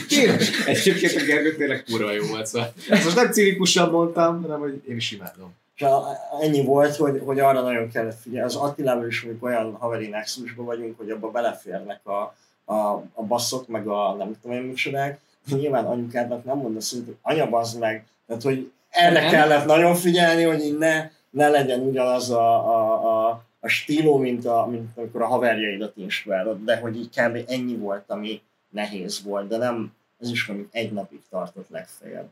Tényleg, 0.09 0.41
egyébként 0.67 1.15
a 1.15 1.25
Gergő 1.25 1.57
tényleg 1.57 1.85
kurva 1.85 2.13
jó 2.13 2.27
volt, 2.27 2.47
szóval 2.47 2.73
ezt 2.89 3.05
most 3.05 3.17
nem 3.17 3.31
cinikusan 3.31 3.91
mondtam, 3.91 4.43
hanem 4.43 4.61
hogy 4.61 4.83
én 4.89 4.97
is 4.97 5.13
imádom. 5.13 5.55
És 5.77 5.83
a, 5.83 6.17
ennyi 6.41 6.65
volt, 6.65 6.97
hogy, 6.97 7.23
hogy 7.25 7.41
arra 7.41 7.61
nagyon 7.61 7.91
kellett 7.91 8.21
figyelni. 8.23 8.47
Az 8.47 8.57
Attilával 8.57 9.07
is 9.07 9.23
mondjuk 9.23 9.45
olyan 9.45 9.77
haveri 9.79 10.07
nexusban 10.07 10.65
vagyunk, 10.65 10.99
hogy 10.99 11.11
abba 11.11 11.31
beleférnek 11.31 12.07
a, 12.07 12.35
a, 12.65 13.05
a 13.15 13.23
basszok, 13.23 13.69
meg 13.69 13.87
a 13.87 14.15
nem 14.15 14.37
tudom 14.43 14.57
én 14.57 14.63
micsodák. 14.63 15.21
Nyilván 15.51 15.85
anyukádnak 15.85 16.45
nem 16.45 16.57
mondasz, 16.57 16.93
hogy 16.93 17.17
anya 17.23 17.49
bazd 17.49 17.79
meg. 17.79 18.05
Tehát, 18.27 18.43
hogy 18.43 18.71
erre 18.91 19.21
Nem. 19.21 19.31
kellett 19.31 19.65
nagyon 19.65 19.95
figyelni, 19.95 20.43
hogy 20.43 20.77
ne, 20.79 21.11
ne 21.31 21.49
legyen 21.49 21.81
ugyanaz 21.81 22.31
a, 22.31 22.55
a, 22.77 23.29
a, 23.29 23.45
a 23.61 23.69
stíló, 23.69 24.17
mint, 24.17 24.45
a, 24.47 24.67
mint 24.71 24.89
amikor 24.97 25.23
a 25.23 25.27
haverjaidat 25.27 25.97
inspirálod, 25.97 26.65
de 26.65 26.77
hogy 26.77 26.97
így 26.97 27.09
kb. 27.09 27.39
ennyi 27.47 27.77
volt, 27.77 28.05
ami 28.07 28.43
nehéz 28.71 29.23
volt, 29.23 29.49
de 29.49 29.57
nem, 29.57 29.93
ez 30.21 30.31
is 30.31 30.47
mondjuk 30.47 30.69
egy 30.73 30.93
napig 30.93 31.21
tartott 31.31 31.69
legfeljebb. 31.69 32.29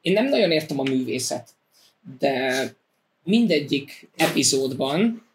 Én 0.00 0.12
nem 0.12 0.24
nagyon 0.28 0.50
értem 0.50 0.78
a 0.78 0.82
művészet, 0.82 1.48
de 2.18 2.64
mindegyik 3.24 4.08
epizódban 4.16 5.26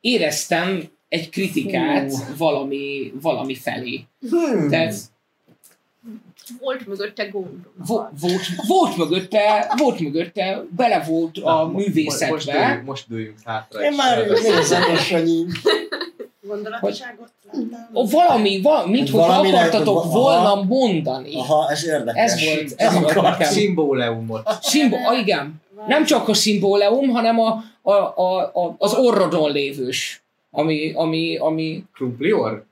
éreztem 0.00 0.88
egy 1.08 1.28
kritikát 1.30 2.12
valami, 2.36 3.12
valami 3.20 3.54
felé. 3.54 4.04
Hmm. 4.30 4.68
Tehát 4.68 4.94
Volt 6.60 6.86
mögötte 6.86 7.24
gondom. 7.28 7.66
vo- 7.76 8.08
volt, 8.20 8.42
volt, 8.66 8.96
mögötte, 8.96 9.72
volt 9.76 9.98
mögötte, 10.00 10.64
bele 10.76 11.02
volt 11.04 11.36
a 11.38 11.40
Na, 11.40 11.64
mo- 11.64 11.72
Most, 11.72 11.86
művészetbe. 11.86 12.52
dőljünk, 12.52 12.84
most 12.86 13.08
dőljünk 13.08 13.38
hátra. 13.44 13.82
Én 13.84 13.92
már 13.94 14.26
nézem, 14.26 14.82
hogy 15.10 15.28
így 15.28 15.50
Gondolatiságot. 16.46 17.28
Ó, 17.94 18.06
valami, 18.06 18.60
valami 18.62 18.90
mint 18.90 19.10
hogy 19.10 19.20
Valami 19.20 19.50
lehet, 19.50 19.66
akartatok 19.68 20.02
hogy- 20.02 20.12
volna 20.12 20.52
aha. 20.52 20.62
mondani. 20.62 21.34
Aha, 21.36 21.70
ez 21.70 21.84
érdekes. 21.86 22.32
Ez 22.32 22.44
volt, 22.44 22.72
ez 22.76 23.00
volt 23.00 23.14
nekem. 23.22 23.52
Szimbóleumot. 23.52 24.48
Szimbo, 24.62 24.96
ah, 24.96 25.18
igen. 25.18 25.62
Nem 25.86 26.04
csak 26.04 26.28
a 26.28 26.34
szimbóleum, 26.34 27.08
hanem 27.08 27.38
a, 27.40 27.62
a, 27.82 27.92
a, 27.92 28.38
a, 28.40 28.74
az 28.78 28.94
orrodon 28.94 29.52
lévős, 29.52 30.22
ami, 30.50 30.92
ami, 30.94 31.36
ami, 31.36 31.84
Krumplior? 31.94 32.64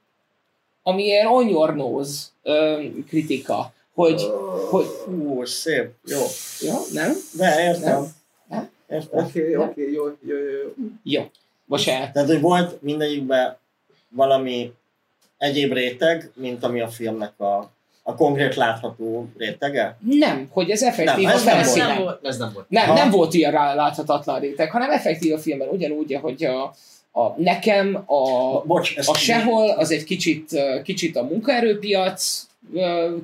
ami 0.82 1.02
ilyen 1.02 1.26
on 1.26 1.48
your 1.48 1.74
nose 1.74 2.20
ö, 2.42 2.82
kritika, 3.08 3.72
hogy, 3.94 4.22
hogy, 4.70 4.86
Ú, 5.06 5.44
szép, 5.44 5.90
jó. 6.06 6.20
ja, 6.60 6.74
nem? 6.92 7.12
De 7.36 7.62
értem. 7.64 8.06
Oké, 9.10 9.56
oké, 9.56 9.90
jó, 9.90 10.04
jó, 10.04 10.36
jó, 10.36 10.36
jó. 10.36 10.68
Jó, 11.02 11.22
most 11.64 11.88
el. 11.88 12.12
Tehát, 12.12 12.28
hogy 12.28 12.40
volt 12.40 12.82
mindegyikben 12.82 13.56
valami 14.14 14.72
egyéb 15.38 15.72
réteg, 15.72 16.30
mint 16.34 16.64
ami 16.64 16.80
a 16.80 16.88
filmnek 16.88 17.40
a, 17.40 17.70
a 18.02 18.14
konkrét 18.14 18.54
látható 18.54 19.28
rétege? 19.36 19.96
Nem, 20.00 20.48
hogy 20.50 20.70
ez 20.70 20.82
effektív 20.82 21.24
Nem, 21.26 21.34
a 21.34 21.38
ez 21.38 21.44
nem 21.44 21.64
volt. 21.64 21.76
Nem 21.76 22.02
volt. 22.02 22.26
Ez 22.26 22.38
nem 22.38 22.50
volt. 22.54 22.66
Nem, 22.68 22.86
Ha- 22.86 22.94
nem 22.94 23.10
volt 23.10 23.34
ilyen 23.34 23.52
rá 23.52 23.74
láthatatlan 23.74 24.40
réteg, 24.40 24.70
hanem 24.70 24.90
effektív 24.90 25.32
a 25.32 25.38
filmben, 25.38 25.68
ugyanúgy, 25.68 26.18
hogy 26.22 26.44
a, 26.44 26.74
a, 27.12 27.34
nekem 27.36 28.02
a, 28.06 28.60
Bocs, 28.66 28.94
a 29.06 29.14
sehol 29.14 29.70
az 29.70 29.90
egy 29.90 30.04
kicsit, 30.04 30.50
kicsit 30.84 31.16
a 31.16 31.22
munkaerőpiac 31.22 32.46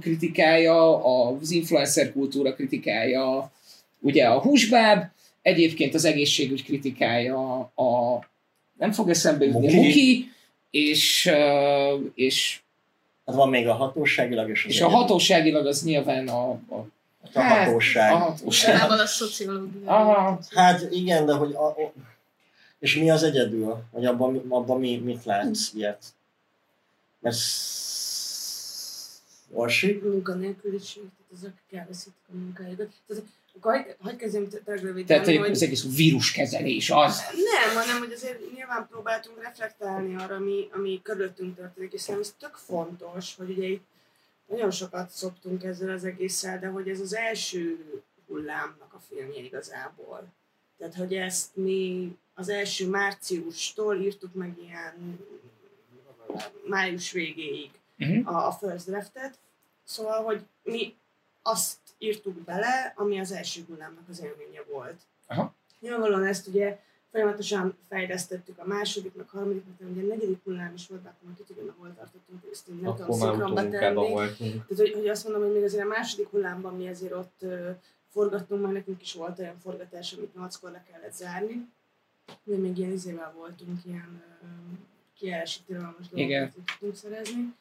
kritikája, 0.00 1.04
az 1.04 1.50
influencer 1.50 2.12
kultúra 2.12 2.54
kritikája, 2.54 3.50
ugye 4.00 4.24
a 4.24 4.40
húsbáb, 4.40 5.04
egyébként 5.42 5.94
az 5.94 6.04
egészségügy 6.04 6.64
kritikája 6.64 7.58
a 7.58 8.18
nem 8.78 8.92
fog 8.92 9.08
eszembe 9.08 9.44
jutni, 9.44 9.74
Muki. 9.74 9.76
Muki, 9.76 10.32
és, 10.70 11.30
és, 12.14 12.60
Hát 13.28 13.36
van 13.36 13.48
még 13.48 13.68
a 13.68 13.74
hatóságilag 13.74 14.48
és 14.48 14.64
az 14.64 14.70
és 14.70 14.80
a 14.80 14.88
hatóságilag 14.88 15.66
az 15.66 15.82
nyilván 15.82 16.28
a, 16.28 16.50
a, 16.50 16.86
a 17.32 17.40
hatóság. 17.40 18.12
a 18.12 18.16
hatóság. 18.16 18.70
Általában 18.70 18.98
a 18.98 19.06
szociológia. 19.06 19.90
Aha, 19.90 20.38
Hát 20.50 20.86
igen, 20.90 21.26
de 21.26 21.32
hogy... 21.32 21.52
A, 21.54 21.66
a, 21.66 21.92
és 22.78 22.96
mi 22.96 23.10
az 23.10 23.22
egyedül? 23.22 23.82
Hogy 23.90 24.06
abban, 24.06 24.44
abban 24.48 24.80
mi, 24.80 24.96
mit 24.96 25.24
látsz 25.24 25.72
ilyet? 25.74 26.04
Mert... 27.20 27.36
Orsi? 29.52 30.00
munkanélküliség, 30.02 31.02
tehát 31.02 31.32
azok 31.32 31.52
elveszítik 31.80 32.22
a 32.32 32.36
munkájukat. 32.36 32.88
Tehát, 33.06 33.22
hagyj, 33.60 33.88
hagyj 33.98 34.16
kezdjem 34.16 34.48
tényleg 34.48 34.84
röviden, 34.84 35.06
tehát 35.06 35.24
hogy 35.24 35.36
hogy... 35.36 35.50
az 35.50 35.62
egész 35.62 35.96
víruskezelés 35.96 36.90
az. 36.90 37.22
Nem, 37.32 37.76
hanem 37.76 37.98
hogy 37.98 38.12
azért 38.12 38.52
nyilván 38.54 38.86
próbáltunk 38.90 39.42
reflektálni 39.42 40.14
arra, 40.14 40.34
ami, 40.34 40.68
ami 40.72 41.00
körülöttünk 41.02 41.56
történik, 41.56 41.92
és 41.92 42.00
szerintem 42.00 42.30
ez 42.30 42.48
tök 42.48 42.54
fontos, 42.54 43.34
hogy 43.36 43.50
ugye 43.50 43.66
itt 43.66 43.86
nagyon 44.46 44.70
sokat 44.70 45.10
szoptunk 45.10 45.64
ezzel 45.64 45.90
az 45.90 46.04
egésszel, 46.04 46.58
de 46.58 46.66
hogy 46.66 46.88
ez 46.88 47.00
az 47.00 47.14
első 47.14 47.84
hullámnak 48.26 48.94
a 48.94 49.00
filmje 49.08 49.42
igazából. 49.42 50.26
Tehát, 50.78 50.94
hogy 50.94 51.14
ezt 51.14 51.56
mi 51.56 52.16
az 52.34 52.48
első 52.48 52.88
márciustól 52.88 53.96
írtuk 53.96 54.34
meg 54.34 54.54
ilyen 54.60 55.18
május 56.66 57.12
végéig 57.12 57.70
Uh-huh. 57.98 58.34
a, 58.34 58.46
a 58.46 58.52
first 58.52 58.86
draftet. 58.86 59.38
Szóval, 59.84 60.22
hogy 60.22 60.40
mi 60.62 60.94
azt 61.42 61.76
írtuk 61.98 62.34
bele, 62.34 62.92
ami 62.96 63.18
az 63.18 63.32
első 63.32 63.60
hullámnak 63.68 64.08
az 64.08 64.22
élménye 64.22 64.62
volt. 64.70 65.00
Aha. 65.26 65.54
Nyilvánvalóan 65.80 66.24
ezt 66.24 66.46
ugye 66.46 66.78
folyamatosan 67.10 67.76
fejlesztettük 67.88 68.58
a 68.58 68.66
második, 68.66 69.14
meg 69.14 69.28
harmadik, 69.28 69.64
meg 69.78 69.90
ugye 69.90 70.02
a 70.02 70.06
negyedik 70.06 70.44
hullám 70.44 70.74
is 70.74 70.86
volt, 70.86 71.00
akkor 71.00 71.28
már 71.28 71.34
ki 71.36 71.42
tudja, 71.42 71.74
hol 71.78 71.94
tartottunk, 71.94 72.42
ezt 72.52 72.68
így 72.68 72.80
nem 72.80 72.96
tudom 72.96 73.18
szinkronba 73.18 73.68
tenni. 73.68 73.94
voltunk. 73.94 74.38
Tehát, 74.38 74.76
hogy, 74.76 74.92
hogy 74.92 75.08
azt 75.08 75.24
mondom, 75.24 75.42
hogy 75.42 75.52
még 75.52 75.62
azért 75.62 75.84
a 75.84 75.88
második 75.88 76.28
hullámban 76.28 76.76
mi 76.76 76.88
azért 76.88 77.12
ott 77.12 77.42
ö, 77.42 77.70
forgattunk, 78.08 78.62
mert 78.62 78.74
nekünk 78.74 79.02
is 79.02 79.14
volt 79.14 79.38
olyan 79.38 79.58
forgatás, 79.58 80.12
amit 80.12 80.34
nyolckor 80.34 80.70
le 80.70 80.84
kellett 80.90 81.12
zárni. 81.12 81.68
Mi 82.42 82.56
még 82.56 82.78
ilyen 82.78 82.92
izével 82.92 83.32
voltunk, 83.36 83.84
ilyen 83.84 84.22
ö, 84.42 84.46
kiállási 85.18 85.60
tilalmas 85.66 86.08
dolgokat 86.08 86.54
tudtunk 86.54 86.94
szerezni. 86.94 87.54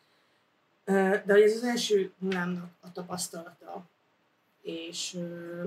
De 0.85 1.33
hogy 1.33 1.41
ez 1.41 1.55
az 1.55 1.63
első 1.63 2.11
hullámnak 2.19 2.71
a 2.81 2.91
tapasztalata, 2.91 3.85
és? 4.67 5.15
Ö, 5.15 5.63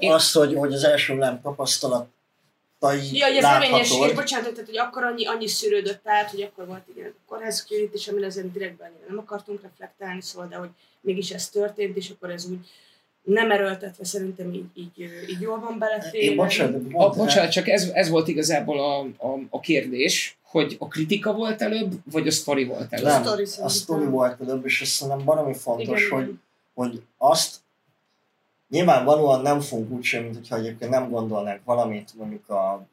azt, 0.00 0.34
hogy, 0.34 0.54
hogy 0.54 0.72
az 0.72 0.84
első 0.84 1.12
hullám 1.12 1.40
tapasztalatai 1.40 2.08
Ja, 3.12 3.26
hogy 3.26 3.36
az 3.36 3.42
reményesség, 3.42 3.98
látható. 3.98 4.20
bocsánat, 4.20 4.50
tehát 4.52 4.66
hogy 4.66 4.78
akkor 4.78 5.04
annyi, 5.04 5.26
annyi 5.26 5.48
szűrődött 5.48 6.08
át, 6.08 6.30
hogy 6.30 6.42
akkor 6.42 6.66
volt 6.66 6.88
igen 6.94 7.06
a 7.06 7.28
kórházkirítés, 7.28 8.08
amire 8.08 8.26
azért 8.26 8.52
direktben 8.52 8.92
nem 9.08 9.18
akartunk 9.18 9.62
reflektálni, 9.62 10.22
szóval, 10.22 10.48
de 10.48 10.56
hogy 10.56 10.68
mégis 11.00 11.30
ez 11.30 11.48
történt, 11.48 11.96
és 11.96 12.10
akkor 12.10 12.30
ez 12.30 12.44
úgy 12.44 12.66
nem 13.22 13.50
erőltetve 13.50 14.04
szerintem 14.04 14.52
így, 14.52 14.64
így, 14.74 15.10
így 15.28 15.40
jól 15.40 15.60
van 15.60 15.72
Én 15.72 15.78
beletéve. 15.78 16.34
bocsánat, 16.34 16.82
A, 16.92 17.10
bocsánat, 17.10 17.50
csak 17.50 17.68
ez, 17.68 17.90
ez 17.92 18.08
volt 18.08 18.28
igazából 18.28 18.78
a, 18.80 19.00
a, 19.00 19.38
a 19.50 19.60
kérdés, 19.60 20.38
hogy 20.42 20.76
a 20.78 20.88
kritika 20.88 21.32
volt 21.32 21.62
előbb, 21.62 21.92
vagy 22.04 22.26
a 22.26 22.30
sztori 22.30 22.64
volt 22.64 22.92
előbb. 22.92 23.06
Nem, 23.06 23.22
sztori 23.22 23.46
a 23.62 23.68
sztori 23.68 24.04
volt 24.04 24.40
előbb, 24.40 24.64
és 24.64 24.80
ez 24.80 24.88
szerintem 24.88 25.24
baromi 25.24 25.54
fontos, 25.54 26.06
Igen, 26.06 26.18
hogy, 26.18 26.38
hogy 26.74 27.02
azt 27.18 27.56
nyilvánvalóan 28.68 29.40
nem 29.40 29.60
fogunk 29.60 29.90
úgy 29.90 30.04
sem, 30.04 30.22
mint 30.22 30.34
hogyha 30.34 30.56
egyébként 30.56 30.90
nem 30.90 31.10
gondolnánk 31.10 31.64
valamit 31.64 32.10
mondjuk 32.16 32.48
a 32.48 32.86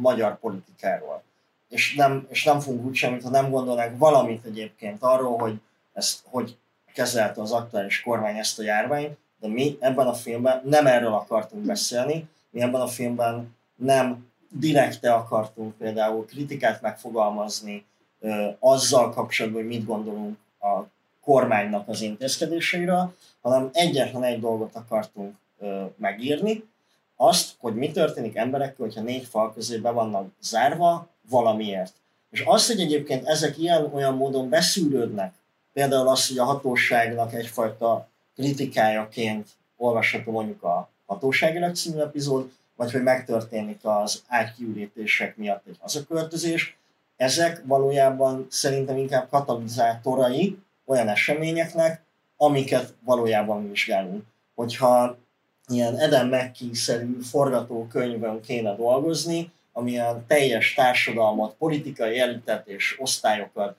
magyar 0.00 0.38
politikáról. 0.38 1.22
És 1.68 1.94
nem, 1.94 2.26
és 2.30 2.44
nem 2.44 2.60
fogunk 2.60 2.86
úgy 2.86 2.94
sem, 2.94 3.10
mintha 3.10 3.30
nem 3.30 3.50
gondolnánk 3.50 3.98
valamit 3.98 4.44
egyébként 4.44 5.02
arról, 5.02 5.38
hogy 5.38 5.60
ezt 5.92 6.20
hogy 6.24 6.56
kezelte 6.94 7.40
az 7.40 7.52
aktuális 7.52 8.00
kormány 8.00 8.36
ezt 8.36 8.58
a 8.58 8.62
járványt, 8.62 9.18
de 9.40 9.48
mi 9.48 9.76
ebben 9.80 10.06
a 10.06 10.14
filmben 10.14 10.62
nem 10.64 10.86
erről 10.86 11.12
akartunk 11.12 11.64
beszélni, 11.64 12.28
mi 12.50 12.60
ebben 12.60 12.80
a 12.80 12.86
filmben 12.86 13.56
nem 13.76 14.26
direkte 14.50 15.12
akartunk 15.12 15.76
például 15.76 16.26
kritikát 16.26 16.80
megfogalmazni 16.80 17.84
ö, 18.20 18.48
azzal 18.58 19.12
kapcsolatban, 19.12 19.60
hogy 19.60 19.70
mit 19.70 19.86
gondolunk 19.86 20.38
a 20.60 20.82
kormánynak 21.20 21.88
az 21.88 22.00
intézkedéseiről, 22.00 23.14
hanem 23.40 23.68
egyetlen 23.72 24.22
egy 24.22 24.40
dolgot 24.40 24.74
akartunk 24.74 25.34
ö, 25.58 25.84
megírni, 25.96 26.64
azt, 27.16 27.54
hogy 27.58 27.74
mi 27.74 27.90
történik 27.90 28.36
emberekkel, 28.36 28.86
hogyha 28.86 29.00
négy 29.00 29.24
fal 29.24 29.52
közé 29.52 29.76
be 29.76 29.90
vannak 29.90 30.30
zárva 30.40 31.08
valamiért. 31.30 31.92
És 32.30 32.40
azt, 32.40 32.66
hogy 32.66 32.80
egyébként 32.80 33.26
ezek 33.26 33.58
ilyen-olyan 33.58 34.14
módon 34.14 34.48
beszűrődnek, 34.48 35.34
például 35.72 36.08
az, 36.08 36.28
hogy 36.28 36.38
a 36.38 36.44
hatóságnak 36.44 37.34
egyfajta 37.34 38.08
kritikájaként 38.38 39.48
olvasható 39.76 40.32
mondjuk 40.32 40.62
a 40.62 40.88
hatóságilag 41.06 41.74
című 41.74 41.98
epizód, 41.98 42.50
vagy 42.76 42.92
hogy 42.92 43.02
megtörténik 43.02 43.78
az 43.82 44.22
ágykiürítések 44.26 45.36
miatt 45.36 45.66
egy 45.66 45.76
hazaköltözés, 45.80 46.76
ezek 47.16 47.62
valójában 47.64 48.46
szerintem 48.50 48.96
inkább 48.96 49.28
katalizátorai 49.28 50.58
olyan 50.86 51.08
eseményeknek, 51.08 52.02
amiket 52.36 52.94
valójában 53.04 53.68
vizsgálunk. 53.68 54.24
Hogyha 54.54 55.16
ilyen 55.68 55.98
Eden 55.98 56.26
McKee-szerű 56.26 57.20
forgatókönyvön 57.20 58.40
kéne 58.40 58.74
dolgozni, 58.74 59.52
ami 59.72 59.98
a 59.98 60.24
teljes 60.26 60.74
társadalmat, 60.74 61.54
politikai 61.54 62.18
elitet 62.18 62.66
és 62.66 62.96
osztályokat 63.00 63.76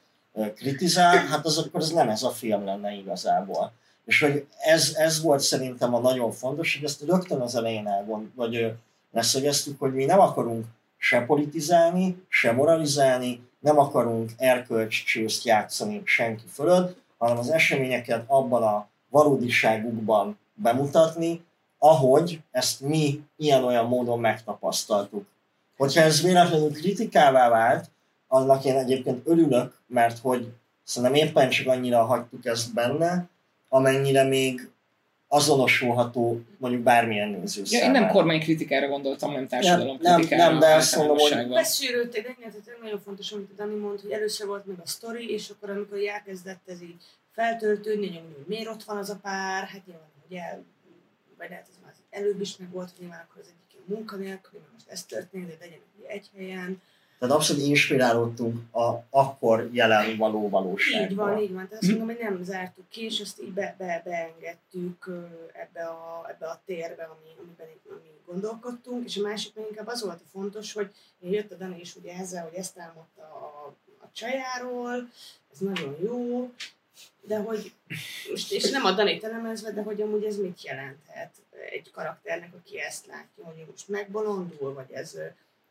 kritizál, 0.55 1.17
hát 1.17 1.45
az 1.45 1.57
akkor 1.57 1.79
az 1.79 1.91
nem 1.91 2.09
ez 2.09 2.23
a 2.23 2.29
film 2.29 2.65
lenne 2.65 2.93
igazából. 2.93 3.71
És 4.05 4.21
hogy 4.21 4.47
ez, 4.59 4.93
ez 4.95 5.21
volt 5.21 5.39
szerintem 5.39 5.93
a 5.93 5.99
nagyon 5.99 6.31
fontos, 6.31 6.75
hogy 6.75 6.83
ezt 6.83 7.01
rögtön 7.01 7.41
az 7.41 7.55
elején 7.55 7.87
elgond, 7.87 8.27
vagy 8.35 8.73
leszögeztük, 9.11 9.79
hogy 9.79 9.93
mi 9.93 10.05
nem 10.05 10.19
akarunk 10.19 10.65
se 10.97 11.25
politizálni, 11.25 12.23
se 12.27 12.51
moralizálni, 12.51 13.47
nem 13.59 13.79
akarunk 13.79 14.31
erkölcscsőzt 14.37 15.45
játszani 15.45 16.01
senki 16.05 16.45
fölött, 16.53 17.01
hanem 17.17 17.37
az 17.37 17.49
eseményeket 17.49 18.23
abban 18.27 18.63
a 18.63 18.87
valódiságukban 19.09 20.37
bemutatni, 20.53 21.43
ahogy 21.77 22.41
ezt 22.51 22.81
mi 22.81 23.23
ilyen-olyan 23.37 23.85
módon 23.85 24.19
megtapasztaltuk. 24.19 25.25
Hogyha 25.77 26.01
ez 26.01 26.21
véletlenül 26.21 26.71
kritikává 26.71 27.49
vált, 27.49 27.89
annak 28.27 28.65
én 28.65 28.75
egyébként 28.75 29.27
örülök, 29.27 29.81
mert 29.87 30.17
hogy 30.17 30.53
szerintem 30.83 31.27
éppen 31.27 31.49
csak 31.49 31.67
annyira 31.67 32.05
hagytuk 32.05 32.45
ezt 32.45 32.73
benne, 32.73 33.27
amennyire 33.69 34.23
még 34.23 34.69
azonosulható 35.27 36.41
mondjuk 36.57 36.83
bármilyen 36.83 37.29
néző 37.29 37.61
Ja, 37.65 37.83
én 37.83 37.91
nem 37.91 38.07
kormánykritikára 38.07 38.87
gondoltam, 38.87 39.31
nem 39.31 39.47
társadalomkritikára. 39.47 40.43
Nem, 40.43 40.51
nem, 40.51 40.59
de 40.59 40.75
azt 40.75 40.95
mondom, 40.95 41.17
hogy-. 41.17 41.47
Beszűrődtek, 41.47 42.23
de 42.23 42.35
tehát 42.39 42.81
nagyon 42.81 42.99
fontos, 42.99 43.31
amit 43.31 43.49
a 43.51 43.53
Dani 43.63 43.75
mond, 43.75 44.01
hogy 44.01 44.11
először 44.11 44.47
volt 44.47 44.65
meg 44.65 44.77
a 44.83 44.87
sztori, 44.87 45.29
és 45.31 45.49
akkor 45.49 45.69
amikor 45.69 45.97
elkezdett 45.97 46.61
ez 46.65 46.81
így 46.81 47.01
feltöltődni, 47.31 48.05
nyomni, 48.05 48.33
hogy 48.35 48.45
miért 48.47 48.69
ott 48.69 48.83
van 48.83 48.97
az 48.97 49.09
a 49.09 49.19
pár, 49.21 49.67
hát 49.67 49.85
nyilván, 49.85 50.07
ugye, 50.29 50.41
vagy 51.37 51.49
lehet 51.49 51.67
ez 51.69 51.79
már 51.83 51.93
előbb 52.09 52.41
is 52.41 52.57
meg 52.57 52.71
volt, 52.71 52.89
hogy 52.89 52.99
nyilván 52.99 53.25
akkor 53.29 53.41
az 53.41 53.47
egyik 53.47 53.81
munkanélkül, 53.85 54.59
most 54.73 54.89
ez 54.89 55.03
történik, 55.03 55.47
de 55.47 55.55
legyen 55.59 55.79
ugye 55.99 56.07
egy 56.07 56.29
helyen. 56.37 56.81
Tehát 57.19 57.35
abszolút 57.35 57.63
inspirálódtunk 57.63 58.75
a 58.75 59.03
akkor 59.09 59.69
jelen 59.71 60.17
való 60.17 60.49
valóságban. 60.49 61.09
Így 61.09 61.15
van, 61.15 61.41
így 61.41 61.53
van. 61.53 61.67
Tehát 61.67 61.83
azt 61.83 61.91
mondom, 61.91 62.07
hogy 62.07 62.17
nem 62.21 62.43
zártuk 62.43 62.89
ki, 62.89 63.03
és 63.03 63.19
ezt 63.19 63.41
így 63.41 63.53
be, 63.53 63.75
be, 63.77 64.01
beengedtük 64.05 65.05
ebbe 65.53 65.83
a, 65.83 66.25
ebbe 66.29 66.45
a 66.45 66.61
térbe, 66.65 67.03
ami, 67.03 67.35
amiben 67.41 67.67
ami 67.89 68.09
gondolkodtunk, 68.25 69.05
és 69.05 69.17
a 69.17 69.21
másik 69.21 69.55
meg 69.55 69.65
inkább 69.69 69.87
az 69.87 70.03
volt 70.03 70.21
a 70.25 70.29
fontos, 70.31 70.73
hogy 70.73 70.91
jött 71.19 71.51
a 71.51 71.55
Dani 71.55 71.79
is 71.79 71.95
ugye 71.95 72.13
ezzel, 72.13 72.43
hogy 72.43 72.57
ezt 72.57 72.79
álmodta 72.79 73.21
a, 73.21 73.75
a 73.99 74.09
csajáról, 74.13 75.09
ez 75.51 75.59
nagyon 75.59 75.95
jó, 76.01 76.51
de 77.21 77.37
hogy, 77.37 77.73
most, 78.29 78.51
és 78.51 78.69
nem 78.69 78.85
a 78.85 78.91
Danit 78.91 79.23
elemezve, 79.23 79.71
de 79.71 79.81
hogy 79.81 80.01
amúgy 80.01 80.23
ez 80.23 80.37
mit 80.37 80.63
jelenthet 80.63 81.31
egy 81.71 81.91
karakternek, 81.91 82.53
aki 82.53 82.79
ezt 82.79 83.05
látja, 83.05 83.43
hogy 83.43 83.65
most 83.69 83.87
megbolondul, 83.87 84.73
vagy 84.73 84.91
ez 84.91 85.17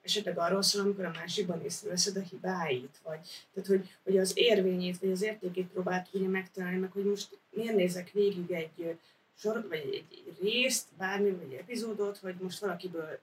esetleg 0.02 0.38
arról 0.38 0.62
szól, 0.62 0.82
amikor 0.82 1.04
a 1.04 1.12
másikban 1.14 1.64
észreveszed 1.64 2.16
a 2.16 2.20
hibáit, 2.20 3.00
vagy 3.02 3.46
tehát, 3.54 3.68
hogy, 3.68 3.88
hogy 4.04 4.18
az 4.18 4.32
érvényét, 4.34 4.98
vagy 4.98 5.10
az 5.10 5.22
értékét 5.22 5.66
próbáltuk 5.66 6.14
ugye 6.14 6.28
megtalálni, 6.28 6.78
meg 6.78 6.90
hogy 6.92 7.04
most 7.04 7.38
miért 7.50 7.76
nézek 7.76 8.10
végig 8.10 8.50
egy 8.50 8.98
sor, 9.38 9.68
vagy 9.68 9.78
egy, 9.78 10.24
egy 10.26 10.38
részt, 10.42 10.86
bármi, 10.96 11.30
vagy 11.30 11.52
egy 11.52 11.58
epizódot, 11.58 12.18
hogy 12.18 12.34
most 12.40 12.58
valakiből 12.58 13.18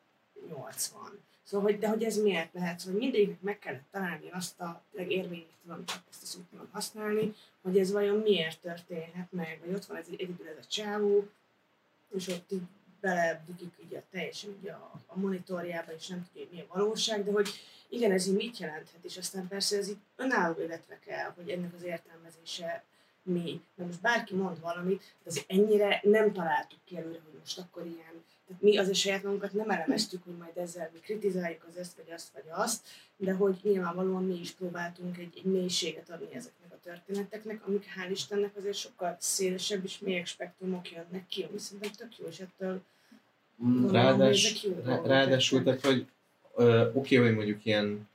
80. 0.48 1.02
Szóval, 1.44 1.72
hogy, 1.72 1.80
de 1.80 1.88
hogy 1.88 2.04
ez 2.04 2.18
miért 2.18 2.54
lehet? 2.54 2.80
Szóval 2.80 3.00
mindegyiknek 3.00 3.42
meg 3.42 3.60
kellett 3.60 3.86
találni 3.92 4.30
azt 4.32 4.60
a 4.60 4.84
érvénytelen, 4.96 5.86
csak 5.86 6.04
ezt 6.10 6.24
a 6.24 6.26
szót 6.26 6.44
tudom 6.50 6.70
használni, 6.72 7.34
hogy 7.62 7.78
ez 7.78 7.92
vajon 7.92 8.18
miért 8.18 8.60
történhet 8.62 9.32
meg, 9.32 9.60
vagy 9.66 9.76
ott 9.76 9.86
van 9.86 9.98
ez 9.98 10.08
egyedül 10.12 10.48
ez 10.48 10.66
a 10.66 10.68
csávó, 10.68 11.28
és 12.16 12.28
ott 12.28 12.52
így 12.52 12.62
belebukik 13.06 13.74
ugye 13.86 14.02
teljesen 14.12 14.56
ugye 14.60 14.72
a, 14.72 14.92
a 15.06 15.20
monitorjába, 15.20 15.92
és 15.92 16.08
nem 16.08 16.26
tudja, 16.26 16.48
hogy 16.48 16.58
mi 16.58 16.62
a 16.68 16.78
valóság, 16.78 17.24
de 17.24 17.32
hogy 17.32 17.50
igen, 17.90 18.12
ez 18.12 18.28
így 18.28 18.36
mit 18.36 18.58
jelenthet, 18.58 19.04
és 19.04 19.18
aztán 19.18 19.48
persze 19.48 19.78
ez 19.78 19.90
így 19.90 19.98
önálló 20.16 20.62
életre 20.62 21.00
kell, 21.06 21.34
hogy 21.36 21.50
ennek 21.50 21.74
az 21.74 21.84
értelmezése 21.84 22.84
mi. 23.24 23.62
Na 23.76 23.86
most 23.86 24.02
bárki 24.02 24.36
mond 24.36 24.60
valamit, 24.60 25.00
de 25.24 25.30
azért 25.30 25.52
ennyire 25.52 26.00
nem 26.04 26.34
találtuk 26.34 26.80
ki 26.86 26.98
előre, 26.98 27.20
hogy 27.24 27.40
most 27.40 27.60
akkor 27.60 27.86
ilyen 27.86 28.24
tehát 28.48 28.62
mi 28.62 28.78
azért 28.78 28.98
saját 28.98 29.24
magunkat 29.24 29.54
nem 29.54 29.70
elemeztük, 29.70 30.24
hogy 30.24 30.38
majd 30.38 30.58
ezzel 30.58 30.90
mi 30.94 31.00
kritizáljuk 31.00 31.66
az 31.70 31.78
ezt, 31.78 31.96
vagy 31.96 32.12
azt, 32.14 32.32
vagy 32.34 32.44
azt, 32.50 32.88
de 33.18 33.34
hogy 33.34 33.60
nyilvánvalóan 33.64 34.24
mi 34.24 34.40
is 34.40 34.52
próbáltunk 34.52 35.18
egy, 35.18 35.34
egy 35.38 35.44
mélységet 35.44 36.10
adni 36.10 36.34
ezeknek 36.34 36.72
a 36.72 36.80
történeteknek, 36.84 37.68
amik 37.68 37.86
hál' 37.96 38.12
Istennek 38.12 38.56
azért 38.56 38.76
sokkal 38.76 39.18
szélesebb 39.20 39.84
és 39.84 40.00
mélyek 40.00 40.26
spektrumok 40.26 40.92
jönnek 40.92 41.28
ki, 41.28 41.44
ami 41.44 41.58
szerintem 41.58 41.92
tök 41.92 42.18
jó, 42.18 42.26
és 42.26 42.40
ettől 42.40 42.82
Ráadás, 43.92 44.66
ráadásul, 45.04 45.64
tehát, 45.64 45.82
hogy 45.86 46.06
oké, 46.94 47.16
hogy 47.16 47.34
mondjuk 47.36 47.66
ilyen 47.66 48.08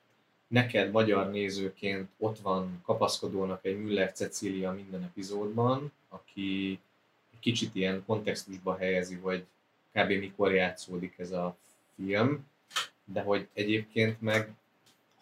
neked 0.49 0.91
magyar 0.91 1.31
nézőként 1.31 2.09
ott 2.19 2.39
van 2.39 2.81
kapaszkodónak 2.85 3.65
egy 3.65 3.79
Müller 3.79 4.13
Cecília 4.13 4.73
minden 4.73 5.03
epizódban, 5.03 5.93
aki 6.09 6.81
egy 7.33 7.39
kicsit 7.41 7.75
ilyen 7.75 8.03
kontextusba 8.07 8.77
helyezi, 8.77 9.15
hogy 9.15 9.45
kb. 9.93 10.09
mikor 10.09 10.55
játszódik 10.55 11.15
ez 11.19 11.31
a 11.33 11.57
film, 11.97 12.47
de 13.05 13.21
hogy 13.21 13.49
egyébként 13.53 14.21
meg, 14.21 14.49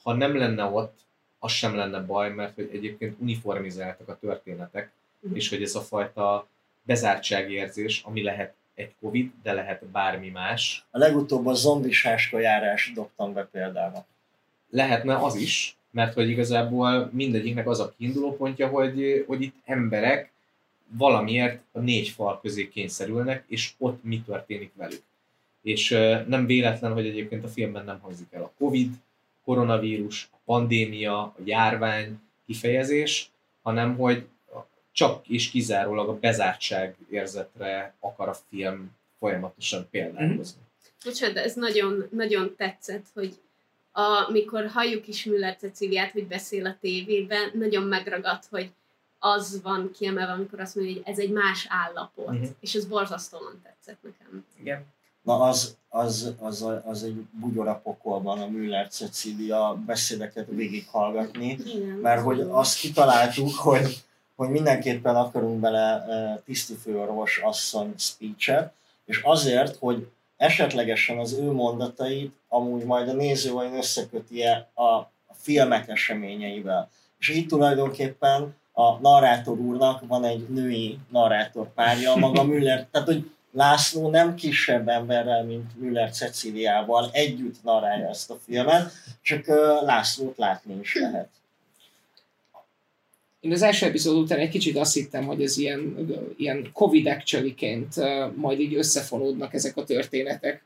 ha 0.02 0.12
nem 0.12 0.36
lenne 0.36 0.64
ott, 0.64 0.98
az 1.38 1.52
sem 1.52 1.74
lenne 1.76 2.00
baj, 2.00 2.30
mert 2.30 2.54
hogy 2.54 2.70
egyébként 2.72 3.16
uniformizáltak 3.20 4.08
a 4.08 4.18
történetek, 4.18 4.90
Mhm. 5.20 5.34
és 5.34 5.48
hogy 5.48 5.62
ez 5.62 5.74
a 5.74 5.80
fajta 5.80 6.46
bezártságérzés, 6.82 8.02
ami 8.02 8.22
lehet 8.22 8.54
egy 8.78 8.94
Covid, 9.00 9.32
de 9.42 9.52
lehet 9.52 9.86
bármi 9.86 10.28
más, 10.28 10.84
A 10.90 10.98
legutóbb 10.98 11.46
a 11.46 11.54
zombis 11.54 12.06
járás 12.32 12.92
dobtam 12.94 13.32
be 13.32 13.44
például. 13.44 14.04
lehetne 14.70 15.16
az 15.16 15.34
is, 15.34 15.76
mert 15.90 16.14
hogy 16.14 16.28
igazából 16.28 17.10
mindegyiknek 17.12 17.68
az 17.68 17.80
a 17.80 17.94
kiinduló 17.96 18.36
pontja, 18.36 18.68
hogy, 18.68 19.24
hogy 19.26 19.42
itt 19.42 19.54
emberek 19.64 20.32
valamiért 20.90 21.62
a 21.72 21.78
négy 21.78 22.08
fal 22.08 22.40
közé 22.40 22.68
kényszerülnek, 22.68 23.44
és 23.46 23.72
ott 23.78 24.04
mi 24.04 24.22
történik 24.22 24.72
velük. 24.74 25.02
És 25.62 25.90
nem 26.26 26.46
véletlen, 26.46 26.92
hogy 26.92 27.06
egyébként 27.06 27.44
a 27.44 27.48
filmben 27.48 27.84
nem 27.84 27.98
hangzik 28.00 28.26
el 28.30 28.42
a 28.42 28.52
Covid, 28.58 28.94
koronavírus, 29.44 30.28
a 30.32 30.36
pandémia, 30.44 31.22
a 31.22 31.36
járvány 31.44 32.20
kifejezés, 32.46 33.30
hanem 33.62 33.96
hogy 33.96 34.26
csak 34.98 35.28
és 35.28 35.50
kizárólag 35.50 36.08
a 36.08 36.18
bezártság 36.18 36.96
érzetre 37.10 37.94
akar 38.00 38.28
a 38.28 38.36
film 38.48 38.90
folyamatosan 39.18 39.88
példálkozni. 39.90 40.60
Bocsánat, 41.04 41.34
de 41.34 41.42
ez 41.42 41.54
nagyon, 41.54 42.08
nagyon 42.10 42.54
tetszett, 42.56 43.04
hogy 43.14 43.38
amikor 44.28 44.66
halljuk 44.66 45.08
is 45.08 45.24
Müller 45.24 45.56
Ceciliát, 45.56 46.10
hogy 46.10 46.26
beszél 46.26 46.66
a 46.66 46.76
tévében, 46.80 47.50
nagyon 47.54 47.82
megragad, 47.82 48.38
hogy 48.50 48.70
az 49.18 49.60
van 49.62 49.90
kiemelve, 49.98 50.32
amikor 50.32 50.60
azt 50.60 50.74
mondja, 50.74 50.94
hogy 50.94 51.02
ez 51.04 51.18
egy 51.18 51.30
más 51.30 51.66
állapot. 51.68 52.30
Mhm. 52.30 52.44
És 52.60 52.74
ez 52.74 52.84
borzasztóan 52.84 53.60
tetszett 53.62 53.98
nekem. 54.02 54.44
Igen. 54.60 54.84
Na 55.22 55.40
az, 55.40 55.76
az, 55.88 56.34
az, 56.38 56.66
az 56.84 57.02
egy 57.02 57.26
bugyor 57.40 57.68
a 57.68 57.80
pokolban 57.84 58.40
a 58.40 58.48
Müller 58.48 58.88
Cecília 58.88 59.82
beszédeket 59.86 60.46
végighallgatni, 60.50 61.58
Igen, 61.64 61.86
mert 61.86 62.22
hogy 62.22 62.40
azt 62.40 62.78
kitaláltuk, 62.78 63.54
hogy, 63.54 64.02
hogy 64.38 64.48
mindenképpen 64.48 65.16
akarunk 65.16 65.60
bele 65.60 66.04
tisztifőorvos 66.44 67.40
asszony 67.44 67.94
speech 67.96 68.52
és 69.04 69.20
azért, 69.22 69.76
hogy 69.76 70.08
esetlegesen 70.36 71.18
az 71.18 71.32
ő 71.32 71.52
mondatait 71.52 72.34
amúgy 72.48 72.84
majd 72.84 73.08
a 73.08 73.12
néző 73.12 73.52
vajon 73.52 73.76
összeköti 73.76 74.42
a, 74.74 75.10
filmek 75.32 75.88
eseményeivel. 75.88 76.90
És 77.18 77.28
így 77.28 77.46
tulajdonképpen 77.46 78.56
a 78.72 78.98
narrátor 78.98 79.58
úrnak 79.58 80.02
van 80.06 80.24
egy 80.24 80.48
női 80.48 80.98
narrátor 81.10 81.72
párja, 81.74 82.16
maga 82.16 82.42
Müller, 82.52 82.86
tehát 82.90 83.06
hogy 83.06 83.30
László 83.52 84.10
nem 84.10 84.34
kisebb 84.34 84.88
emberrel, 84.88 85.44
mint 85.44 85.80
Müller 85.80 86.10
Ceciliával 86.10 87.10
együtt 87.12 87.62
narrálja 87.62 88.08
ezt 88.08 88.30
a 88.30 88.38
filmet, 88.44 88.92
csak 89.22 89.46
Lászlót 89.84 90.36
látni 90.36 90.78
is 90.80 90.94
lehet. 90.94 91.28
Én 93.40 93.52
az 93.52 93.62
első 93.62 93.86
epizód 93.86 94.16
után 94.16 94.38
egy 94.38 94.48
kicsit 94.48 94.76
azt 94.76 94.94
hittem, 94.94 95.24
hogy 95.24 95.42
ez 95.42 95.56
ilyen, 95.58 95.96
ilyen 96.36 96.70
Covid 96.72 97.06
actually 97.06 97.54
majd 98.34 98.60
így 98.60 98.74
összefonódnak 98.74 99.54
ezek 99.54 99.76
a 99.76 99.84
történetek, 99.84 100.64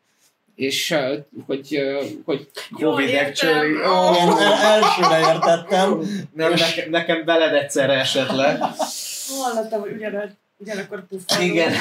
és 0.54 0.94
hogy, 1.46 1.80
hogy 2.24 2.50
Jól 2.78 2.90
Covid 2.92 3.08
értem. 3.08 3.28
actually. 3.30 3.68
Én 3.70 3.76
Oh, 3.76 4.42
el- 4.42 4.52
elsőre 4.52 5.32
értettem, 5.34 6.00
nem, 6.34 6.50
nekem, 6.52 6.90
nekem 6.90 7.24
veled 7.24 7.54
egyszerre 7.54 7.92
esett 7.92 8.30
le. 8.30 8.74
Hallottam, 9.42 9.80
hogy 9.80 9.92
ugyan, 9.92 10.38
ugyanakkor 10.56 11.06
puffadó. 11.06 11.42
Igen. 11.44 11.72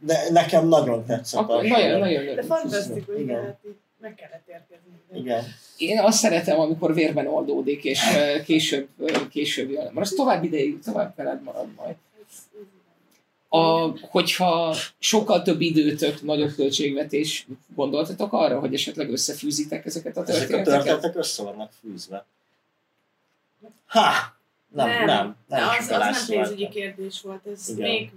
de 0.00 0.18
nekem 0.30 0.68
nagyon 0.68 1.06
tetszett. 1.06 1.40
akkor 1.40 1.62
nagyon, 1.62 1.78
film. 1.88 1.98
nagyon 1.98 2.34
De 2.34 2.42
fantasztikus, 2.42 3.18
Igen. 3.18 3.58
Meg 4.02 4.14
kellett 4.14 4.48
érkezni. 4.48 5.20
Igen. 5.22 5.44
Én 5.76 5.98
azt 5.98 6.18
szeretem, 6.18 6.60
amikor 6.60 6.94
vérben 6.94 7.26
oldódik, 7.26 7.84
és 7.84 8.00
később, 8.44 8.88
később 9.30 9.70
jön. 9.70 9.84
Mert 9.84 10.06
az 10.06 10.12
tovább 10.16 10.44
ideig, 10.44 10.78
tovább 10.78 11.16
veled 11.16 11.42
marad 11.42 11.68
majd. 11.76 11.94
A, 13.48 13.94
hogyha 14.00 14.74
sokkal 14.98 15.42
több 15.42 15.60
időtök, 15.60 16.22
nagyobb 16.22 16.54
költségvetés, 16.54 17.46
gondoltatok 17.74 18.32
arra, 18.32 18.58
hogy 18.60 18.74
esetleg 18.74 19.10
összefűzitek 19.10 19.86
ezeket 19.86 20.16
a 20.16 20.20
Ezek 20.20 20.34
a 20.34 20.38
történeteket? 20.38 20.84
történetek 20.84 21.16
össze 21.16 21.42
vannak 21.42 21.72
fűzve. 21.80 22.26
Ha! 23.86 24.10
Nem, 24.68 24.88
nem, 24.88 25.04
nem. 25.04 25.36
De 25.48 25.56
nem, 25.56 25.68
az, 25.68 25.88
az 25.88 25.90
a 25.90 25.98
nem 25.98 26.14
pénzügyi 26.26 26.68
kérdés 26.68 27.20
volt, 27.20 27.46
ez 27.46 27.68
Igen. 27.68 27.90
még 27.90 28.10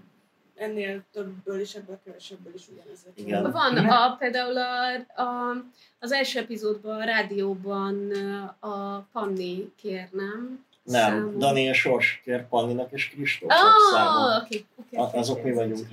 ennél 0.56 1.04
többből 1.14 1.60
és 1.60 1.74
ebből 1.74 2.00
kevesebből 2.06 2.54
is 2.56 2.64
ugyanez. 2.74 3.00
Igen. 3.16 3.52
Van 3.52 3.78
a, 3.78 4.16
például 4.20 4.58
a, 4.58 5.22
a, 5.22 5.56
az 6.00 6.12
első 6.12 6.40
epizódban, 6.40 7.02
a 7.02 7.04
rádióban 7.06 8.12
a 8.60 8.98
Panni 9.14 9.72
kér, 9.82 10.08
nem? 10.12 10.66
Nem, 10.84 11.02
Számon. 11.12 11.38
Dani 11.40 11.62
és 11.62 11.78
Sors 11.80 12.22
kér 12.24 12.48
Panninak 12.48 12.92
és 12.92 13.10
Kristófnak 13.10 13.58
Ah, 13.60 13.94
számon. 13.94 14.42
oké, 14.42 14.66
oké. 14.76 14.98
A- 14.98 15.20
Azok 15.20 15.44
mi 15.44 15.52
vagyunk. 15.52 15.88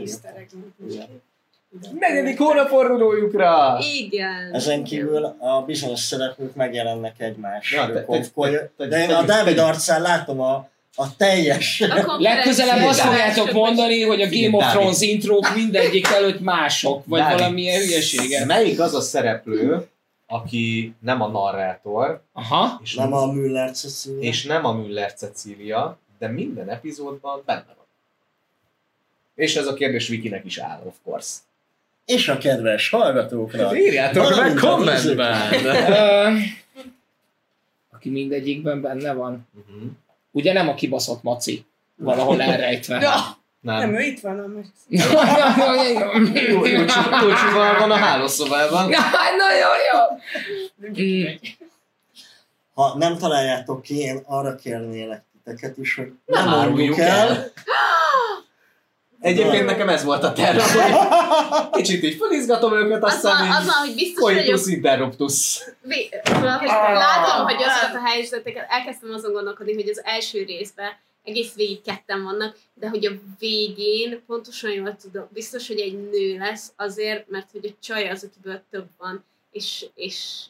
Negyedik 1.98 2.38
hónapfordulójukra! 2.38 3.78
Igen. 3.80 4.54
Ezen 4.54 4.84
kívül 4.84 5.24
a 5.24 5.62
bizonyos 5.66 6.00
szereplők 6.00 6.54
megjelennek 6.54 7.20
egymás 7.20 7.72
Ja, 7.72 7.86
te- 7.92 8.04
te- 8.04 8.70
te- 8.76 8.86
De 8.86 9.02
én 9.02 9.10
a 9.10 9.22
Dávid 9.24 9.58
arcán 9.58 10.02
látom 10.02 10.40
a, 10.40 10.68
a 10.94 11.16
teljes... 11.16 11.84
Legközelebb 12.18 12.86
azt 12.86 13.00
fogjátok 13.00 13.52
mondani, 13.52 14.02
hogy 14.02 14.20
a 14.22 14.28
Game 14.28 14.56
of. 14.56 14.70
Thrones 14.70 15.00
intrók 15.00 15.54
mindegyik 15.54 16.06
előtt 16.06 16.40
mások, 16.40 17.02
vagy 17.06 17.20
Dávid. 17.20 17.38
valamilyen 17.38 17.80
hülyeséget. 17.80 18.46
Melyik 18.46 18.80
az 18.80 18.94
a 18.94 19.00
szereplő, 19.00 19.86
aki 20.26 20.94
nem 21.00 21.22
a 21.22 21.28
narrátor, 21.28 22.22
Aha. 22.32 22.80
és 22.82 22.94
Nem 22.94 23.12
a 23.12 23.32
Müller 23.32 23.72
és 24.20 24.44
nem 24.44 24.64
a 24.64 24.72
Müller 24.72 25.12
Cecília, 25.14 25.98
de 26.18 26.28
minden 26.28 26.68
epizódban 26.70 27.42
benne 27.46 27.64
van. 27.76 27.86
És 29.34 29.56
ez 29.56 29.66
a 29.66 29.74
kérdés 29.74 30.08
Vikinek 30.08 30.44
is 30.44 30.58
áll, 30.58 30.80
of 30.86 30.94
course. 31.04 31.30
és 32.04 32.28
a 32.28 32.38
kedves 32.38 32.88
hallgatóknak. 32.88 33.78
Írjátok 33.78 34.36
meg 34.36 34.54
kommentben! 34.54 35.40
Aki 37.90 38.10
mindegyikben 38.10 38.80
benne 38.80 39.12
van. 39.12 39.48
Mhm. 39.52 39.86
Ugye 40.32 40.52
nem 40.52 40.68
a 40.68 40.74
kibaszott 40.74 41.22
maci, 41.22 41.66
valahol 41.96 42.42
elrejtve. 42.42 42.98
Nem, 43.60 43.76
Nem. 43.78 43.94
ő 43.94 44.00
itt 44.00 44.20
van, 44.20 44.38
a 44.38 44.44
Jócsi- 44.88 45.08
Jócsival 47.22 47.78
van 47.78 47.90
a 47.90 47.94
hálószobában. 47.96 48.88
Nagyon 48.88 49.76
jó. 49.92 49.98
Mm. 51.02 51.24
Ha 52.74 52.94
nem 52.98 53.16
találjátok 53.18 53.82
ki, 53.82 53.98
én 53.98 54.22
arra 54.26 54.54
kérnélek 54.54 55.24
titeket 55.44 55.78
is, 55.78 55.94
hogy 55.94 56.12
nem, 56.26 56.48
áruljuk 56.48 56.98
el. 56.98 57.28
el. 57.28 57.36
Egyébként 59.22 59.64
nekem 59.66 59.88
ez 59.88 60.04
volt 60.04 60.22
a 60.24 60.32
terv, 60.32 60.58
hogy 60.76 61.70
kicsit 61.70 62.02
így 62.02 62.16
felizgatom 62.20 62.72
őket, 62.72 63.04
Az 63.04 63.14
aztán 63.14 63.48
van, 63.48 63.56
az 63.56 63.66
van, 63.66 63.74
hogy 63.74 63.94
biztos 63.94 64.32
vagyok, 64.32 64.66
interruptus. 64.66 65.64
Vé- 65.80 66.20
Látom, 66.24 67.44
hogy 67.44 67.62
azokat 67.62 67.94
a 67.94 68.08
helyzeteket, 68.08 68.66
elkezdtem 68.68 69.10
azon 69.12 69.32
gondolkodni, 69.32 69.74
hogy 69.74 69.88
az 69.88 70.00
első 70.04 70.44
részben 70.44 70.90
egész 71.24 71.54
végig 71.54 71.82
ketten 71.82 72.22
vannak, 72.22 72.56
de 72.74 72.88
hogy 72.88 73.06
a 73.06 73.12
végén 73.38 74.22
pontosan 74.26 74.70
jól 74.70 74.96
tudom, 75.02 75.28
biztos, 75.32 75.66
hogy 75.66 75.80
egy 75.80 76.08
nő 76.10 76.38
lesz 76.38 76.72
azért, 76.76 77.30
mert 77.30 77.46
hogy 77.52 77.66
a 77.66 77.76
csaj 77.82 78.08
az, 78.08 78.28
akiből 78.30 78.62
több 78.70 78.86
van, 78.98 79.24
és, 79.50 79.86
és, 79.94 80.40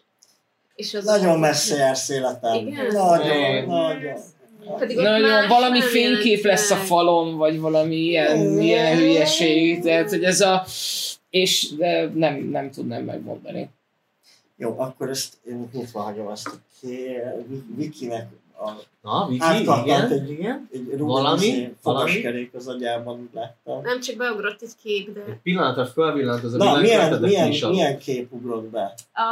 és 0.75 0.95
az 0.95 1.05
Nagyon 1.05 1.39
messze 1.39 1.77
jársz 1.77 2.09
életem. 2.09 2.55
Igen? 2.67 2.87
Nagyon, 2.87 3.37
Igen. 3.37 3.67
nagyon. 3.67 4.21
Pedig 4.79 4.97
ott 4.97 5.03
Nagyon, 5.03 5.31
más 5.31 5.47
valami 5.49 5.79
nem 5.79 5.89
fénykép 5.89 6.25
jelent 6.25 6.43
lesz 6.43 6.71
a 6.71 6.77
falon, 6.77 7.37
vagy 7.37 7.61
valami 7.61 7.97
ilyen, 7.97 8.39
Mm. 8.39 8.61
ilyen 8.61 8.97
hülyeség, 8.97 9.83
tehát 9.83 10.11
hogy 10.11 10.25
ez 10.25 10.41
a... 10.41 10.65
És 11.31 11.69
de 11.77 12.11
nem, 12.15 12.49
nem 12.51 12.71
tudnám 12.71 13.05
megmondani. 13.05 13.69
Jó, 14.57 14.75
akkor 14.79 15.09
ezt 15.09 15.35
én 15.47 15.69
nyitva 15.73 16.01
hagyom 16.01 16.29
ezt 16.29 16.47
a 16.47 16.53
Vikinek 17.77 18.27
a 18.59 18.71
Na, 19.03 19.27
Viki, 19.29 19.43
Átkattant 19.45 19.87
igen, 19.87 20.11
egy- 20.11 20.31
igen. 20.31 20.69
egy 20.73 20.99
Valami? 20.99 21.75
Valami? 21.83 22.51
az 22.55 22.69
agyában, 22.69 23.31
láttam. 23.35 23.83
Nem 23.83 24.01
csak 24.01 24.17
beugrott 24.17 24.63
egy 24.63 24.73
kép, 24.83 25.13
de 25.13 25.25
Egy 25.25 25.39
pillanatra 25.43 25.87
fölvillant 25.87 26.45
az 26.45 26.55
a 26.55 26.57
Na, 26.57 26.81
milyen, 26.81 27.21
milyen, 27.21 27.71
milyen 27.71 27.99
kép 27.99 28.33
ugrott 28.33 28.65
be? 28.65 28.95
a 29.13 29.29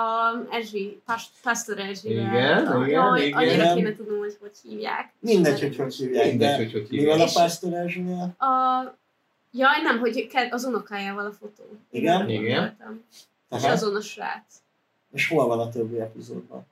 Ezsi, 0.51 1.01
Pas- 1.07 1.31
Pastor 1.43 1.79
Ezsivel. 1.79 2.23
Igen, 2.23 2.67
a, 2.67 2.77
igen, 2.87 2.89
jaj, 2.89 3.27
igen. 3.27 3.39
Annyira 3.39 3.75
kéne 3.75 3.97
tudnom, 3.97 4.19
hogy 4.19 4.37
hogy 4.41 4.51
hívják. 4.63 5.13
Mindegy, 5.21 5.61
hogy 5.61 5.77
hogy 5.77 5.95
hívják, 5.95 6.27
Mindegy, 6.27 6.49
de 6.49 6.57
hogy 6.57 6.73
hogy 6.73 6.89
hívják. 6.89 7.21
a 7.21 7.31
Pásztor 7.35 7.73
Erzsinél? 7.73 8.35
A, 8.39 8.47
jaj, 9.53 9.83
nem, 9.83 9.99
hogy 9.99 10.29
az 10.51 10.65
unokájával 10.65 11.27
a 11.27 11.33
fotó. 11.33 11.65
Igen? 11.91 12.29
Igen. 12.29 12.77
És 13.57 13.65
azon 13.65 13.97
a 13.97 14.01
srác. 14.01 14.45
És 15.13 15.29
hol 15.29 15.47
van 15.47 15.61
a 15.61 15.69
többi 15.69 15.99
epizódban? 16.01 16.67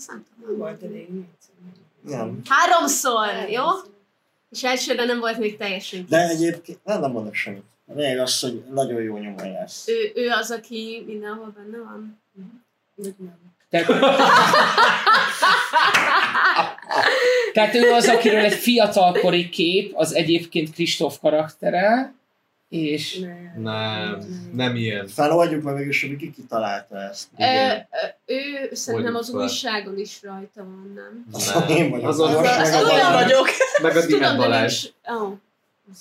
Azt 0.00 0.08
nem 0.08 0.24
tudom. 0.34 0.50
Nem 0.50 0.58
volt 0.58 0.82
elég. 0.82 1.08
Nem. 2.00 2.40
Háromszor, 2.48 3.48
jó? 3.48 3.64
És 4.50 4.64
elsőre 4.64 5.04
nem 5.04 5.18
volt 5.18 5.38
még 5.38 5.56
teljesen 5.56 6.06
De 6.08 6.28
kész. 6.28 6.38
egyébként, 6.40 6.84
nem, 6.84 7.00
nem 7.00 7.10
mondok 7.10 7.34
semmit. 7.34 7.62
A 7.86 7.92
lényeg 7.94 8.18
az, 8.18 8.40
hogy 8.40 8.62
nagyon 8.72 9.02
jó 9.02 9.16
nyomon 9.16 9.46
jársz. 9.46 9.88
Ő, 9.88 10.12
ő 10.14 10.28
az, 10.28 10.50
aki 10.50 11.02
mindenhol 11.06 11.54
benne 11.56 11.78
van. 11.78 12.20
Vagy 12.94 13.14
nem. 13.18 13.38
Tehát, 13.68 13.86
tehát 17.52 17.74
ő 17.74 17.92
az, 17.92 18.08
akiről 18.08 18.44
egy 18.44 18.52
fiatalkori 18.54 19.48
kép, 19.48 19.92
az 19.96 20.14
egyébként 20.14 20.72
Kristóf 20.72 21.18
karaktere, 21.20 22.14
és 22.70 23.18
Nem. 23.18 23.52
Nem, 23.62 24.18
nem 24.52 24.76
ilyen. 24.76 25.06
Feloldjuk 25.06 25.62
meg 25.62 25.74
mégis, 25.74 26.00
hogy 26.00 26.16
ki 26.16 26.30
kitalálta 26.30 26.96
ezt. 27.00 27.28
Ö, 27.38 27.44
ö, 27.44 28.32
ő 28.34 28.74
szerintem 28.74 29.14
az 29.14 29.30
fel. 29.30 29.40
újságon 29.40 29.98
is 29.98 30.22
rajta 30.22 30.64
van, 30.64 30.92
nem? 30.94 31.26
Az 31.32 31.54
én 31.76 31.90
vagyok. 31.90 32.08
Az, 32.08 32.20
az, 32.20 32.34
az, 32.34 32.42
meg 32.42 32.74
Az 32.74 32.90
olyan 32.90 33.12
vagyok. 33.12 33.46
meg 33.82 33.96
a 33.96 34.06
Dimet 34.06 34.08
tudom, 34.08 34.36
de 34.36 34.36
Balázs. 34.36 34.86
Oh, 35.04 35.32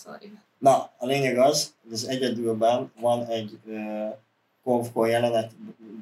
sorry. 0.04 0.32
Na, 0.58 0.90
a 0.98 1.06
lényeg 1.06 1.38
az, 1.38 1.74
hogy 1.84 1.94
az 1.94 2.08
egyedülben 2.08 2.92
van 3.00 3.26
egy 3.26 3.60
uh, 3.66 4.16
konfkon 4.64 5.08
jelenet, 5.08 5.52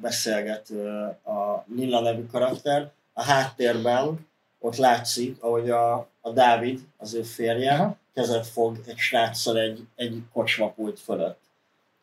beszélget 0.00 0.66
uh, 0.70 1.34
a 1.36 1.64
Lilla 1.76 2.00
nevű 2.00 2.26
karakter. 2.26 2.90
A 3.12 3.22
háttérben 3.22 4.26
ott 4.58 4.76
látszik, 4.76 5.36
ahogy 5.42 5.70
a, 5.70 6.08
a 6.28 6.32
Dávid, 6.32 6.80
az 6.96 7.14
ő 7.14 7.22
férje, 7.22 7.72
Aha. 7.72 7.96
kezet 8.14 8.46
fog 8.46 8.76
egy 8.86 8.96
sráccal 8.96 9.58
egy, 9.58 9.86
egy 9.96 10.22
kocsmapult 10.32 11.00
fölött. 11.00 11.40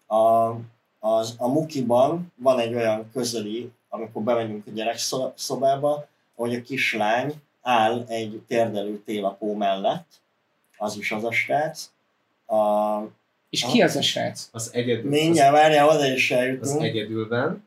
A, 0.07 0.51
az, 0.99 1.35
a 1.37 1.47
Mukiban 1.47 2.31
van 2.35 2.59
egy 2.59 2.73
olyan 2.73 3.09
közeli, 3.13 3.71
amikor 3.89 4.21
bemegyünk 4.23 4.67
a 4.67 4.71
gyerekszobába, 4.73 6.07
hogy 6.35 6.55
a 6.55 6.61
kislány 6.61 7.33
áll 7.61 8.03
egy 8.07 8.41
térdelő 8.47 9.01
télapó 9.05 9.53
mellett, 9.55 10.05
az 10.77 10.97
is 10.97 11.11
az 11.11 11.23
a 11.23 11.31
srác. 11.31 11.89
A, 12.45 12.55
és 13.49 13.65
ki 13.65 13.81
az 13.81 13.95
a 13.95 14.01
srác? 14.01 14.49
Az 14.51 14.69
egyedül. 14.73 15.09
mindjárt 15.09 15.53
várjál, 15.53 15.87
oda 15.89 16.05
is 16.07 16.31
Az, 16.31 16.37
az 16.37 16.43
eljutunk. 16.43 16.81
egyedülben. 16.83 17.63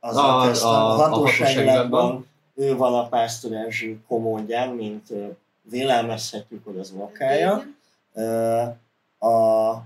Azzal 0.00 0.40
a- 0.40 0.46
kezdtem. 0.46 0.68
a- 0.68 0.72
A 0.72 0.92
a 0.92 1.08
hatóságban 1.08 2.26
ő 2.54 2.76
van 2.76 2.94
a 2.94 3.08
Pásztor 3.08 3.52
Erzsi 3.52 3.98
komódján, 4.08 4.68
mint 4.68 5.08
vélelmezhetjük, 5.70 6.64
hogy 6.64 6.78
az 6.78 6.90
unokája. 6.94 7.66
Ö, 8.14 8.62
A 9.18 9.26
A, 9.28 9.84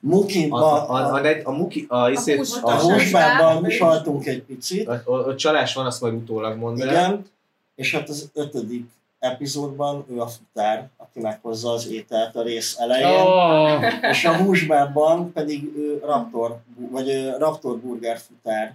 Mukiban, 0.00 0.62
a, 0.62 0.90
a, 0.90 1.14
a, 1.14 1.24
a, 1.24 1.40
a, 1.44 1.50
muki, 1.50 1.86
a, 1.88 1.94
a, 1.96 2.08
hús- 2.08 2.62
a 2.62 3.56
a 3.56 3.68
csaltunk 3.68 4.26
egy 4.26 4.42
picit, 4.42 4.88
a, 4.88 5.02
a, 5.04 5.12
a, 5.12 5.34
csalás 5.34 5.74
van, 5.74 5.86
azt 5.86 6.00
majd 6.00 6.14
utólag 6.14 6.56
mondd 6.56 6.76
igen, 6.76 7.26
és 7.74 7.94
hát 7.94 8.08
az 8.08 8.30
ötödik 8.34 8.90
epizódban 9.18 10.04
ő 10.10 10.20
a 10.20 10.26
futár, 10.26 10.88
aki 10.96 11.20
meghozza 11.20 11.70
az 11.70 11.88
ételt 11.88 12.36
a 12.36 12.42
rész 12.42 12.76
elején, 12.78 13.20
Oh, 13.20 14.10
és 14.10 14.24
a 14.24 14.36
húsbában 14.36 15.32
pedig 15.32 15.72
ő 15.76 16.02
Raptor, 16.04 16.58
vagy 16.90 17.08
ő 17.08 17.36
Raptor 17.38 17.78
Burger 17.78 18.18
futár 18.18 18.74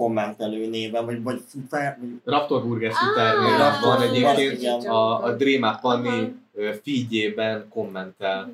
kommentelő 0.00 0.68
néven, 0.68 1.04
vagy, 1.04 1.22
vagy 1.22 1.42
futár, 1.46 1.98
vagy 2.00 2.08
Raptor 2.24 2.66
Burger 2.66 2.90
Ah, 2.90 3.58
Raptor 3.58 3.98
van 3.98 4.36
egyébként 4.36 4.86
a, 4.86 5.24
a 5.24 5.32
Dream 5.32 5.62
Up 5.62 5.68
Aha. 5.68 5.80
Panni 5.80 6.34
feedjében 6.54 7.68
kommentel. 7.68 8.50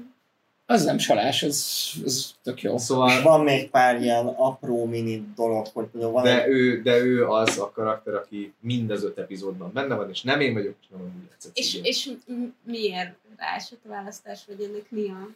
az 0.66 0.84
nem 0.84 0.96
csalás, 0.96 1.42
az, 1.42 1.92
az 2.04 2.34
tök 2.42 2.62
jó. 2.62 2.78
Szóval, 2.78 3.22
van 3.22 3.40
még 3.40 3.70
pár 3.70 4.00
ilyen 4.00 4.26
apró 4.26 4.84
mini 4.84 5.26
dolog, 5.36 5.66
hogy 5.72 5.88
van 5.92 6.22
de 6.22 6.44
egy, 6.44 6.50
ő, 6.50 6.82
de 6.82 6.96
ő 6.96 7.26
az 7.26 7.58
a 7.58 7.70
karakter, 7.70 8.14
aki 8.14 8.52
mind 8.60 8.90
az 8.90 9.04
öt 9.04 9.18
epizódban 9.18 9.70
benne 9.72 9.94
van, 9.94 10.10
és 10.10 10.22
nem 10.22 10.40
én 10.40 10.52
vagyok, 10.52 10.74
és 10.80 10.86
nem 10.90 11.00
úgy 11.00 11.50
És, 11.52 11.80
és 11.82 12.10
miért 12.62 13.14
ráesett 13.36 13.80
a 13.84 13.88
választás, 13.88 14.40
vagy 14.46 14.62
ennek 14.62 14.86
mi 14.88 15.08
a... 15.08 15.28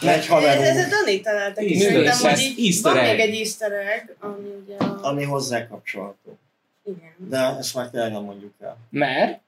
egy 0.00 0.26
Ez, 0.44 0.60
ez 0.60 0.86
a 0.86 0.88
Dani 0.88 1.20
találta 1.20 1.60
ki. 1.60 1.78
Szerintem, 1.78 2.18
hogy 2.18 2.38
így 2.38 2.66
Easter 2.66 2.92
van 2.94 3.04
egg. 3.04 3.16
még 3.16 3.28
egy 3.28 3.38
easter 3.38 3.72
egg, 3.72 4.16
ami 4.18 4.48
ugye 4.64 4.76
a... 4.76 4.98
ami 5.02 5.24
hozzá 5.24 5.66
kapcsolható. 5.66 6.38
Igen. 6.84 7.12
De 7.16 7.56
ezt 7.58 7.74
már 7.74 7.90
tényleg 7.90 8.12
nem 8.12 8.22
mondjuk 8.22 8.52
el. 8.60 8.76
Mert? 8.90 9.40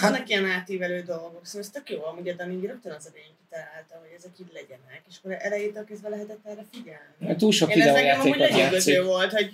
Vannak 0.00 0.28
ilyen 0.28 0.44
átívelő 0.44 1.02
dolgok, 1.02 1.40
szóval 1.42 1.60
ez 1.60 1.70
tök 1.70 1.90
jó, 1.90 2.04
amúgy 2.04 2.28
a 2.28 2.34
Dani 2.34 2.66
rögtön 2.66 2.92
az 2.92 3.08
elején 3.10 3.34
kitalálta, 3.42 3.94
hogy 4.00 4.08
ezek 4.16 4.30
így 4.40 4.52
legyenek, 4.52 5.02
és 5.08 5.14
akkor 5.18 5.36
elejétől 5.38 5.84
kezdve 5.84 6.08
lehetett 6.08 6.40
erre 6.44 6.64
figyelni. 6.72 7.36
túl 7.36 7.52
sok 7.52 7.74
Én 7.74 7.82
ez 7.82 7.94
nekem 7.94 8.20
amúgy 8.20 8.38
lenyűgöző 8.38 9.02
volt, 9.02 9.32
hogy 9.32 9.52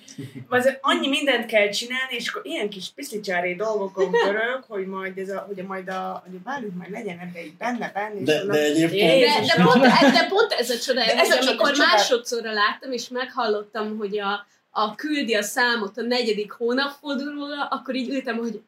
azért 0.49 0.79
annyi 0.81 1.09
mindent 1.09 1.47
kell 1.47 1.69
csinálni, 1.69 2.15
és 2.15 2.29
akkor 2.29 2.47
ilyen 2.47 2.69
kis 2.69 2.91
piszlicsári 2.95 3.55
dolgokon 3.55 4.11
török, 4.25 4.65
hogy 4.69 4.87
majd 4.87 5.19
ez 5.19 5.29
a, 5.29 5.39
hogy 5.39 5.65
majd 5.67 5.89
a, 5.89 6.23
hogy 6.27 6.35
a 6.37 6.41
báluk 6.45 6.75
majd 6.75 6.91
legyen 6.91 7.19
ebbe 7.19 7.45
így 7.45 7.57
benne, 7.57 7.91
benne, 7.95 8.21
De, 8.21 8.45
de 8.45 8.63
egyébként, 8.63 9.21
De, 9.21 9.55
de, 9.57 9.63
pont, 9.63 9.83
de 10.13 10.27
pont 10.29 10.53
ez 10.53 10.71
a 10.71 10.79
csoda, 10.79 11.05
De 11.05 11.13
ez 11.13 11.31
ez 11.31 11.47
a 11.47 11.49
amikor 11.49 11.77
másodszorra 11.77 12.53
láttam, 12.53 12.93
és 12.93 13.09
meghallottam, 13.09 13.97
hogy 13.97 14.19
a, 14.19 14.47
a 14.85 14.95
küldi 14.95 15.35
a 15.35 15.43
számot 15.43 15.97
a 15.99 16.03
negyedik 16.03 16.53
hónapfordulóra, 16.53 17.65
akkor 17.71 17.95
így 17.95 18.09
ültem, 18.09 18.37
hogy 18.37 18.63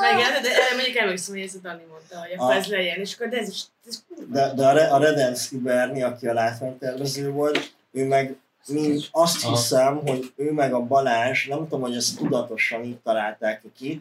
Meg, 0.00 0.14
ah! 0.14 0.32
de, 0.32 0.40
de, 0.40 0.48
de 0.48 0.74
mondjuk 0.74 0.96
emlékszem, 0.96 1.34
hogy 1.34 1.44
ez 1.44 1.54
a 1.54 1.58
Dani 1.62 1.82
mondta, 1.90 2.18
hogy 2.20 2.32
akkor 2.36 2.50
Ah. 2.50 2.56
ez 2.56 2.66
legyen, 2.66 2.98
és 3.00 3.14
akkor 3.14 3.28
de 3.28 3.36
ez 3.36 3.48
is, 3.48 3.62
ez 3.88 4.02
kurva. 4.08 4.32
de, 4.32 4.52
de 4.54 4.66
a, 4.66 4.72
Re- 4.72 4.90
a 4.92 4.98
Redensky 4.98 5.56
Berni, 5.58 6.02
aki 6.02 6.26
a 6.26 6.32
látványtervező 6.32 7.30
volt, 7.30 7.72
ő 7.92 8.06
meg 8.06 8.36
mind 8.66 9.04
azt 9.10 9.44
Aha. 9.44 9.56
hiszem, 9.56 10.00
hogy 10.06 10.32
ő 10.36 10.52
meg 10.52 10.72
a 10.74 10.80
Balázs, 10.80 11.46
nem 11.46 11.58
tudom, 11.58 11.80
hogy 11.80 11.96
ezt 11.96 12.16
tudatosan 12.16 12.84
így 12.84 12.98
találták 12.98 13.62
ki, 13.76 14.00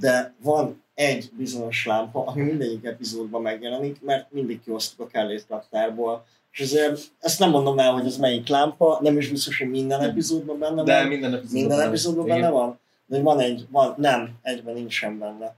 de 0.00 0.32
van 0.42 0.84
egy 0.94 1.30
bizonyos 1.32 1.86
lámpa, 1.86 2.24
ami 2.26 2.42
mindegyik 2.42 2.84
epizódban 2.84 3.42
megjelenik, 3.42 4.02
mert 4.02 4.32
mindig 4.32 4.62
kiosztuk 4.62 5.00
a 5.00 5.06
kellétraktárból. 5.06 6.24
És 6.56 6.62
ezért 6.62 7.00
ezt 7.20 7.38
nem 7.38 7.50
mondom 7.50 7.78
el, 7.78 7.92
hogy 7.92 8.06
ez 8.06 8.16
melyik 8.16 8.48
lámpa, 8.48 8.98
nem 9.02 9.18
is 9.18 9.28
biztos, 9.28 9.58
hogy 9.58 9.70
minden 9.70 10.00
epizódban 10.00 10.58
benne 10.58 10.82
De 10.82 10.98
van. 10.98 11.06
minden 11.06 11.34
epizódban, 11.34 11.60
Minden 11.60 11.80
epizódban 11.86 12.26
Igen. 12.26 12.40
benne 12.40 12.52
van? 12.52 12.78
De 13.06 13.20
van 13.20 13.40
egy, 13.40 13.66
van, 13.70 13.94
nem, 13.96 14.30
egyben 14.42 14.74
nincsen 14.74 15.18
benne. 15.18 15.54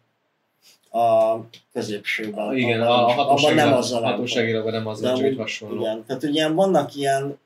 A 1.03 1.37
középsőben. 1.73 2.47
Ah, 2.47 2.59
Igen, 2.59 2.81
abban 2.83 3.19
a, 3.19 3.23
a 3.23 3.27
nincs- 3.27 3.43
abban 3.45 3.55
nem 3.55 3.73
az 3.73 3.93
a 3.93 4.01
hatóságilag 4.01 4.71
nem 4.71 4.87
az, 4.87 5.01
De 5.01 5.13
csak 5.13 5.37
hasonló. 5.37 5.81
Igen, 5.81 6.05
tehát 6.07 6.23
ugye 6.23 6.49
vannak 6.49 6.95
ilyen 6.95 7.39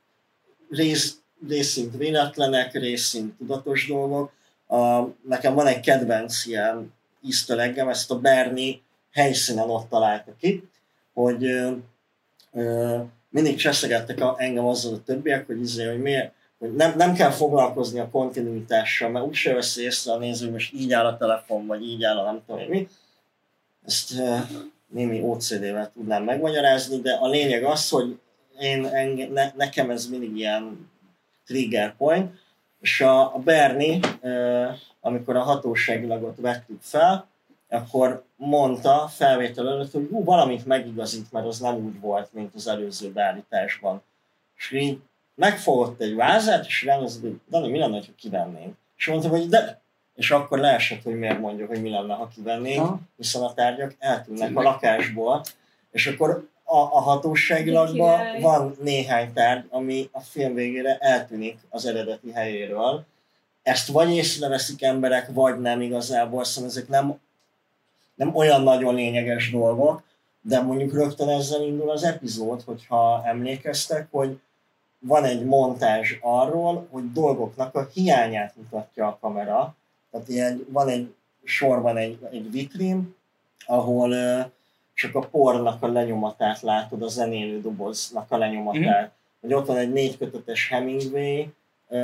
rész, 0.71 1.17
részint 1.49 1.97
véletlenek, 1.97 2.73
részint 2.73 3.37
tudatos 3.39 3.87
dolgok. 3.89 4.33
A, 4.69 5.03
nekem 5.29 5.55
van 5.55 5.67
egy 5.67 5.81
kedvenc 5.81 6.47
ilyen 6.47 6.93
easter 7.25 7.59
eggem, 7.59 7.89
ezt 7.89 8.11
a 8.11 8.19
Bernie 8.19 8.75
helyszínen 9.13 9.71
ott 9.71 9.89
találta 9.89 10.33
ki, 10.41 10.69
hogy 11.15 11.45
ö, 11.45 11.71
ö, 12.53 12.97
mindig 13.33 13.57
cseszegettek 13.57 14.21
a, 14.21 14.35
engem 14.39 14.67
azzal 14.67 14.95
a 14.95 15.03
többiek, 15.05 15.47
hogy, 15.47 15.61
izé, 15.61 15.85
hogy 15.85 16.01
miért, 16.01 16.33
hogy 16.59 16.75
nem, 16.75 16.95
nem 16.97 17.15
kell 17.15 17.31
foglalkozni 17.31 17.99
a 17.99 18.09
kontinuitással, 18.11 19.09
mert 19.09 19.27
úgyse 19.27 19.55
veszi 19.55 19.83
észre 19.83 20.13
a 20.13 20.19
néző, 20.19 20.51
most 20.51 20.73
így 20.75 20.93
áll 20.93 21.07
a 21.07 21.17
telefon, 21.17 21.67
vagy 21.67 21.83
így 21.83 22.05
áll 22.05 22.17
a 22.17 22.25
nem 22.25 22.43
tudom 22.47 22.63
mi. 22.63 22.89
Ezt 23.87 24.19
ö, 24.19 24.37
némi 24.87 25.21
OCD-vel 25.21 25.91
tudnám 25.95 26.25
megmagyarázni, 26.25 27.01
de 27.01 27.13
a 27.13 27.29
lényeg 27.29 27.65
az, 27.65 27.89
hogy 27.89 28.19
én, 28.61 28.87
enge, 28.87 29.29
ne, 29.29 29.53
nekem 29.57 29.91
ez 29.91 30.07
mindig 30.07 30.37
ilyen 30.37 30.91
trigger 31.47 31.97
point, 31.97 32.31
és 32.81 33.01
a, 33.01 33.35
a 33.35 33.39
Bernie, 33.39 33.99
ö, 34.21 34.65
amikor 35.01 35.37
a 35.37 35.43
hatóságilagot 35.43 36.37
vettük 36.41 36.81
fel, 36.81 37.27
akkor 37.69 38.25
mondta 38.45 39.09
felvétel 39.09 39.69
előtt, 39.69 39.93
hogy 39.93 40.09
hú, 40.11 40.25
valamit 40.25 40.67
megigazít, 40.67 41.33
mert 41.33 41.47
az 41.47 41.59
nem 41.59 41.75
úgy 41.75 42.01
volt, 42.01 42.33
mint 42.33 42.55
az 42.55 42.67
előző 42.69 43.11
beállításban. 43.11 44.03
És 44.57 44.71
így 44.71 44.99
megfogott 45.35 46.01
egy 46.01 46.15
vázát, 46.15 46.67
és 46.67 46.85
ránézett, 46.85 47.21
hogy 47.21 47.41
Dani, 47.51 47.69
mi 47.69 47.79
lenne, 47.79 47.97
ha 47.97 48.13
kivennénk? 48.17 48.75
És 48.97 49.07
mondtam, 49.07 49.31
hogy 49.31 49.49
de, 49.49 49.81
és 50.15 50.31
akkor 50.31 50.59
leesett, 50.59 51.03
hogy 51.03 51.19
miért 51.19 51.39
mondjuk, 51.39 51.69
hogy 51.69 51.83
mi 51.83 51.91
lenne, 51.91 52.15
ha 52.15 52.29
kivennénk, 52.35 52.99
hiszen 53.17 53.43
a 53.43 53.55
tárgyak 53.55 53.95
eltűnnek 53.99 54.57
a 54.57 54.63
lakásból, 54.63 55.43
és 55.91 56.07
akkor 56.07 56.49
a, 56.65 56.77
a 56.77 57.01
hatóságilagban 57.01 58.41
van 58.41 58.77
néhány 58.81 59.33
tárgy, 59.33 59.65
ami 59.71 60.09
a 60.13 60.21
film 60.21 60.55
végére 60.55 60.97
eltűnik 60.99 61.59
az 61.69 61.87
eredeti 61.87 62.33
helyéről. 62.33 63.05
Ezt 63.63 63.89
vagy 63.89 64.11
észreveszik 64.11 64.83
emberek, 64.83 65.29
vagy 65.33 65.61
nem 65.61 65.81
igazából, 65.81 66.45
szóval 66.45 66.71
ezek 66.71 66.89
nem, 66.89 67.21
nem 68.15 68.35
olyan 68.35 68.63
nagyon 68.63 68.95
lényeges 68.95 69.51
dolgok, 69.51 70.03
de 70.41 70.61
mondjuk 70.61 70.93
rögtön 70.93 71.29
ezzel 71.29 71.63
indul 71.63 71.91
az 71.91 72.03
epizód, 72.03 72.63
hogyha 72.63 73.23
emlékeztek, 73.25 74.07
hogy 74.11 74.41
van 74.99 75.25
egy 75.25 75.45
montázs 75.45 76.15
arról, 76.21 76.87
hogy 76.91 77.13
dolgoknak 77.13 77.75
a 77.75 77.89
hiányát 77.93 78.57
mutatja 78.57 79.07
a 79.07 79.19
kamera. 79.21 79.77
Tehát 80.11 80.29
ilyen, 80.29 80.67
van 80.69 80.89
egy 80.89 81.15
sorban 81.45 81.97
egy, 81.97 82.19
egy 82.31 82.51
vitrin, 82.51 83.15
ahol 83.67 84.15
csak 84.95 85.15
a 85.15 85.21
pornak 85.21 85.83
a 85.83 85.93
lenyomatát 85.93 86.61
látod, 86.61 87.03
a 87.03 87.09
zenélő 87.09 87.61
doboznak 87.61 88.31
a 88.31 88.37
lenyomatát. 88.37 89.07
Mm. 89.07 89.41
Hogy 89.41 89.55
ott 89.55 89.67
van 89.67 89.77
egy 89.77 89.93
négy 89.93 90.19
kötetes 90.19 90.69
Hemingway 90.69 91.45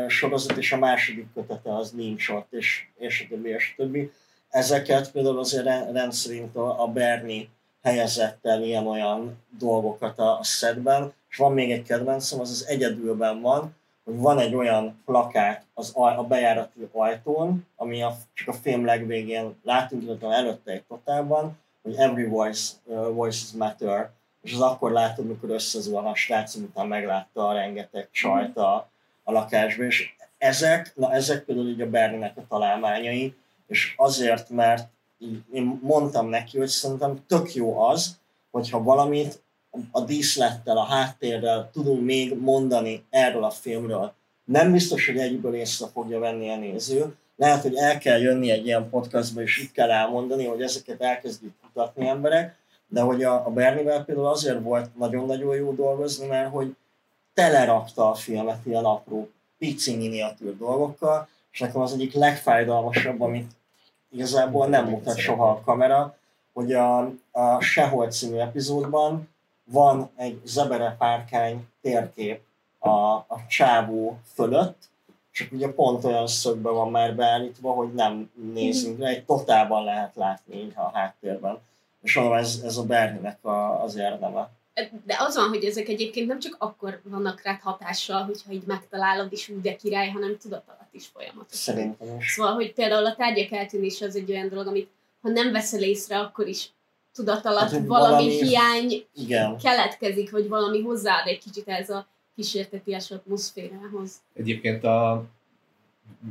sorozat, 0.08 0.56
és 0.56 0.72
a 0.72 0.78
második 0.78 1.26
kötete 1.34 1.76
az 1.76 1.90
nincs 1.90 2.28
ott, 2.28 2.52
és, 2.52 2.86
és 2.96 3.24
a 3.24 3.28
többi, 3.28 3.48
és 3.48 3.74
a 3.76 3.82
többi. 3.82 4.12
Ezeket 4.48 5.10
például 5.10 5.38
azért 5.38 5.64
re- 5.64 5.90
rendszerint 5.92 6.56
a, 6.56 6.86
Bernie 6.86 7.46
helyezett 7.82 8.46
el 8.46 8.62
ilyen-olyan 8.62 9.44
dolgokat 9.58 10.18
a, 10.18 10.40
setben, 10.42 11.12
és 11.30 11.36
van 11.36 11.52
még 11.52 11.72
egy 11.72 11.82
kedvencem, 11.82 12.40
az 12.40 12.50
az 12.50 12.66
egyedülben 12.66 13.40
van, 13.40 13.76
hogy 14.04 14.16
van 14.16 14.38
egy 14.38 14.54
olyan 14.54 15.02
plakát 15.04 15.64
az 15.74 15.92
aj, 15.94 16.16
a 16.16 16.22
bejárati 16.22 16.88
ajtón, 16.92 17.66
ami 17.76 18.02
a, 18.02 18.16
csak 18.34 18.48
a 18.48 18.52
film 18.52 18.84
legvégén 18.84 19.54
látunk, 19.64 20.02
illetve 20.02 20.32
előtte 20.32 20.72
egy 20.72 20.82
totálban, 20.82 21.58
hogy 21.82 21.94
every 21.94 22.26
voice, 22.26 22.72
uh, 22.84 23.14
voices 23.14 23.50
matter, 23.50 24.10
és 24.42 24.52
az 24.52 24.60
akkor 24.60 24.92
látod, 24.92 25.26
mikor 25.26 25.50
összezuhan 25.50 26.06
a 26.06 26.14
srác, 26.14 26.54
után 26.54 26.86
meglátta 26.86 27.48
a 27.48 27.52
rengeteg 27.52 28.08
csajt 28.10 28.56
a, 28.56 28.88
a 29.24 29.32
lakásban, 29.32 29.86
és 29.86 30.14
ezek, 30.38 30.92
na 30.94 31.12
ezek 31.12 31.44
például 31.44 31.68
így 31.68 31.80
a 31.80 31.90
Berninek 31.90 32.36
a 32.36 32.46
találmányai, 32.48 33.36
és 33.68 33.94
azért, 33.96 34.50
mert 34.50 34.88
én 35.52 35.78
mondtam 35.82 36.28
neki, 36.28 36.58
hogy 36.58 36.68
szerintem 36.68 37.24
tök 37.26 37.54
jó 37.54 37.80
az, 37.80 38.16
hogyha 38.50 38.82
valamit 38.82 39.42
a 39.90 40.00
díszlettel, 40.00 40.76
a 40.76 40.84
háttérrel 40.84 41.70
tudunk 41.72 42.04
még 42.04 42.38
mondani 42.40 43.04
erről 43.10 43.44
a 43.44 43.50
filmről. 43.50 44.12
Nem 44.44 44.72
biztos, 44.72 45.06
hogy 45.06 45.18
egyből 45.18 45.54
észre 45.54 45.86
fogja 45.86 46.18
venni 46.18 46.50
a 46.50 46.56
néző. 46.56 47.14
Lehet, 47.36 47.62
hogy 47.62 47.74
el 47.74 47.98
kell 47.98 48.18
jönni 48.18 48.50
egy 48.50 48.66
ilyen 48.66 48.90
podcastba, 48.90 49.42
és 49.42 49.58
itt 49.58 49.72
kell 49.72 49.90
elmondani, 49.90 50.46
hogy 50.46 50.62
ezeket 50.62 51.00
elkezdjük 51.00 51.52
kutatni 51.62 52.06
emberek, 52.06 52.56
de 52.86 53.00
hogy 53.00 53.22
a, 53.22 53.46
a 53.46 53.50
Bernivel 53.50 54.04
például 54.04 54.26
azért 54.26 54.62
volt 54.62 54.96
nagyon-nagyon 54.98 55.56
jó 55.56 55.72
dolgozni, 55.72 56.26
mert 56.26 56.50
hogy 56.50 56.76
telerakta 57.34 58.10
a 58.10 58.14
filmet 58.14 58.66
ilyen 58.66 58.84
apró, 58.84 59.30
pici 59.58 59.96
miniatűr 59.96 60.56
dolgokkal, 60.56 61.28
és 61.52 61.60
nekem 61.60 61.80
az 61.80 61.92
egyik 61.92 62.14
legfájdalmasabb, 62.14 63.20
amit 63.20 63.50
igazából 64.10 64.66
nem 64.66 64.88
mutat 64.88 65.16
soha 65.16 65.50
a 65.50 65.60
kamera, 65.60 66.16
hogy 66.52 66.72
a, 66.72 66.98
a 67.30 67.60
Sehol 67.60 68.08
című 68.08 68.36
epizódban 68.36 69.28
van 69.64 70.10
egy 70.16 70.40
zebere 70.44 70.94
párkány 70.98 71.66
térkép 71.80 72.42
a, 72.78 72.88
a 72.88 73.46
csábú 73.48 74.18
fölött, 74.34 74.88
csak 75.30 75.52
ugye 75.52 75.72
pont 75.72 76.04
olyan 76.04 76.26
szögben 76.26 76.74
van 76.74 76.90
már 76.90 77.14
beállítva, 77.14 77.72
hogy 77.72 77.94
nem 77.94 78.30
nézünk 78.52 79.00
rá, 79.00 79.08
egy 79.08 79.24
totálban 79.24 79.84
lehet 79.84 80.14
látni 80.14 80.56
így 80.56 80.72
a 80.76 80.90
háttérben. 80.92 81.58
És 82.02 82.14
mondom, 82.16 82.34
ez, 82.34 82.60
ez 82.64 82.76
a 82.76 82.84
Berninek 82.84 83.44
a, 83.44 83.82
az 83.82 83.96
érdeme. 83.96 84.48
De 85.04 85.16
az 85.18 85.34
van, 85.36 85.48
hogy 85.48 85.64
ezek 85.64 85.88
egyébként 85.88 86.26
nem 86.26 86.38
csak 86.38 86.56
akkor 86.58 87.00
vannak 87.04 87.42
rád 87.42 87.60
hatással, 87.60 88.22
hogyha 88.24 88.52
így 88.52 88.62
megtalálod, 88.66 89.32
és 89.32 89.48
úgy 89.48 89.60
de 89.60 89.76
király, 89.76 90.10
hanem 90.10 90.36
tudat 90.38 90.64
alatt 90.66 90.94
is 90.94 91.06
folyamatosan. 91.06 91.74
Szerintem 91.74 92.16
is. 92.18 92.32
Szóval, 92.32 92.54
hogy 92.54 92.72
például 92.72 93.06
a 93.06 93.14
tárgyak 93.14 93.52
eltűnése 93.52 94.06
az 94.06 94.16
egy 94.16 94.30
olyan 94.30 94.48
dolog, 94.48 94.66
amit 94.66 94.88
ha 95.22 95.28
nem 95.28 95.52
veszel 95.52 95.82
észre, 95.82 96.18
akkor 96.18 96.46
is 96.46 96.70
tudat 97.12 97.44
alatt 97.44 97.70
Hát, 97.70 97.86
valami, 97.86 97.86
valami- 97.86 98.42
hiány 98.46 99.06
Igen. 99.14 99.56
keletkezik, 99.58 100.30
vagy 100.30 100.48
valami 100.48 100.82
hozzáad 100.82 101.26
egy 101.26 101.38
kicsit 101.38 101.68
ez 101.68 101.90
a 101.90 102.06
kísérteties 102.36 103.10
atmoszférához. 103.10 104.12
Egyébként 104.34 104.84
a 104.84 105.24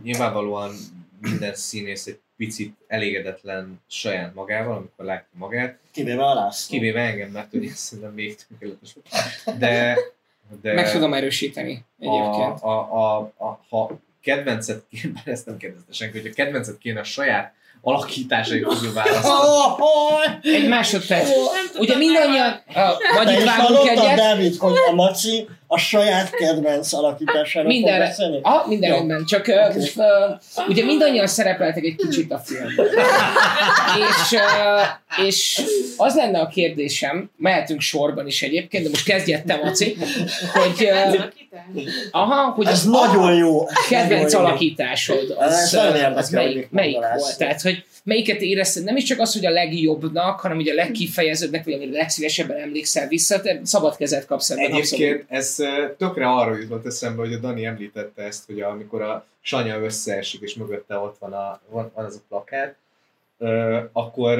nyilvánvalóan 0.03 0.75
minden 1.21 1.55
színész 1.55 2.05
egy 2.07 2.19
picit 2.37 2.75
elégedetlen 2.87 3.81
saját 3.87 4.33
magával, 4.33 4.75
amikor 4.75 5.05
látja 5.05 5.27
magát, 5.31 5.77
Kivéve 5.91 6.25
a 6.25 6.33
László. 6.33 6.77
kivéve 6.77 7.01
engem, 7.01 7.29
mert 7.29 7.53
ugye 7.53 7.69
szerintem 7.73 8.13
még 8.13 8.35
tökéletes. 8.49 8.95
De, 9.57 9.97
de 10.61 10.73
Meg 10.73 10.91
tudom 10.91 11.13
erősíteni 11.13 11.85
egyébként. 11.99 12.61
a, 12.61 12.67
a, 12.67 13.17
a, 13.17 13.33
a, 13.37 13.59
ha 13.69 13.99
kedvencet 14.21 14.83
kéne, 14.89 15.21
ezt 15.33 15.45
nem 15.45 15.57
kérdezte 15.57 15.93
senki, 15.93 16.19
hogy 16.19 16.29
a 16.29 16.33
kedvencet 16.33 16.77
kéne 16.77 16.99
a 16.99 17.03
saját 17.03 17.53
alakításai 17.81 18.59
közül 18.59 18.93
választani. 18.93 19.33
Egy 20.41 20.67
másodperc. 20.67 21.29
Ugye 21.79 21.97
mindannyian, 21.97 22.61
vagy 23.15 23.31
itt 23.31 23.43
vágunk 23.43 23.87
egyet, 23.89 24.15
Dávid, 24.15 24.55
hogy 24.55 24.73
a 24.89 24.93
Maci 24.93 25.47
a 25.67 25.77
saját 25.77 26.29
kedvenc 26.29 26.93
alakításáról 26.93 27.71
fog 27.71 27.79
Mindenre. 27.81 28.05
beszélni? 28.05 28.39
Ah, 28.41 28.67
minden 28.67 28.91
rendben, 28.91 29.25
csak 29.25 29.47
most, 29.75 29.97
uh, 29.97 30.05
ugye 30.67 30.85
mindannyian 30.85 31.27
szerepeltek 31.27 31.83
egy 31.83 31.95
kicsit 31.95 32.31
a 32.31 32.37
filmben. 32.45 32.85
és, 34.09 34.31
uh, 34.31 35.25
és 35.27 35.61
az 35.97 36.15
lenne 36.15 36.39
a 36.39 36.47
kérdésem, 36.47 37.29
mehetünk 37.37 37.81
sorban 37.81 38.27
is 38.27 38.41
egyébként, 38.41 38.83
de 38.83 38.89
most 38.89 39.05
kezdj 39.05 39.35
te, 39.45 39.59
Maci, 39.63 39.97
hogy, 40.53 40.89
uh, 40.89 41.23
aha, 42.11 42.51
hogy 42.51 42.65
Ez 42.67 42.71
az 42.73 42.83
nagyon 42.83 43.35
jó. 43.35 43.67
ez 43.67 43.85
kedvenc 43.89 44.23
nagyon 44.31 44.41
jó. 44.41 44.47
alakításod, 44.47 45.35
Ez 45.39 45.53
az, 45.53 45.71
nagyon 45.71 45.95
érdekel, 45.95 46.17
az 46.17 46.25
hogy 46.29 46.37
melyik, 46.37 46.67
melyik 46.71 46.93
mondanász. 46.93 47.19
volt? 47.21 47.37
Tehát, 47.37 47.61
hogy 47.61 47.83
melyiket 48.03 48.41
érezted, 48.41 48.83
nem 48.83 48.95
is 48.95 49.03
csak 49.03 49.19
az, 49.19 49.33
hogy 49.33 49.45
a 49.45 49.49
legjobbnak, 49.49 50.39
hanem 50.39 50.57
ugye 50.57 50.71
a 50.71 50.75
legkifejezőbbnek, 50.75 51.63
vagy 51.63 51.73
amire 51.73 51.91
legszívesebben 51.91 52.57
emlékszel 52.57 53.07
vissza, 53.07 53.41
te 53.41 53.59
szabad 53.63 53.95
kezet 53.97 54.25
kapsz 54.25 54.49
ebben 54.49 54.71
abszolút. 54.71 55.05
Egyébként 55.05 55.25
ez 55.59 55.95
tökre 55.97 56.29
arról 56.29 56.57
jutott 56.57 56.85
eszembe, 56.85 57.21
hogy 57.21 57.33
a 57.33 57.37
Dani 57.37 57.65
említette 57.65 58.23
ezt, 58.23 58.45
hogy 58.45 58.61
amikor 58.61 59.01
a 59.01 59.25
Sanya 59.41 59.81
összeesik, 59.81 60.41
és 60.41 60.55
mögötte 60.55 60.97
ott 60.97 61.17
van, 61.17 61.33
a, 61.33 61.59
van, 61.69 61.91
van 61.95 62.05
az 62.05 62.15
a 62.15 62.25
plakát, 62.27 62.75
akkor 63.91 64.39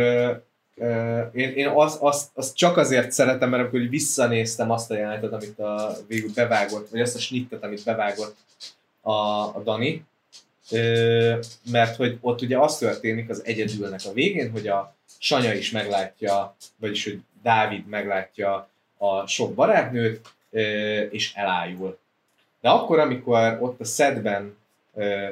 én, 1.34 1.53
én 1.53 1.68
azt, 1.68 2.02
azt, 2.02 2.30
azt, 2.34 2.56
csak 2.56 2.77
azért 2.77 3.11
szeretem, 3.11 3.49
mert 3.49 3.61
amikor 3.61 3.89
visszanéztem 3.89 4.72
azt 4.72 4.91
a 4.91 4.95
jelenetet, 4.95 5.34
amit 5.34 5.60
a 5.60 5.98
végül 6.07 6.30
bevágott, 6.34 6.89
vagy 6.89 7.02
azt 7.02 7.15
a 7.15 7.19
snittet, 7.19 7.64
amit 7.64 7.84
bevágott 7.84 8.35
a, 9.02 9.11
a 9.11 9.61
Dani, 9.64 10.06
mert 11.72 11.95
hogy 11.95 12.18
ott 12.22 12.41
ugye 12.41 12.57
az 12.57 12.77
történik 12.77 13.30
az 13.30 13.41
egyedülnek 13.45 13.99
a 14.06 14.14
végén, 14.14 14.52
hogy 14.52 14.68
a 14.68 14.95
Sanya 15.19 15.53
is 15.53 15.72
meglátja, 15.72 16.56
vagyis 16.76 17.03
hogy 17.03 17.22
Dávid 17.44 17.88
meglátja 17.88 18.69
a 18.98 19.27
sok 19.27 19.53
barátnőt, 19.53 20.35
és 21.09 21.33
elájul. 21.35 21.97
De 22.61 22.69
akkor, 22.69 22.99
amikor 22.99 23.57
ott 23.61 23.79
a 23.79 23.85
szedben 23.85 24.57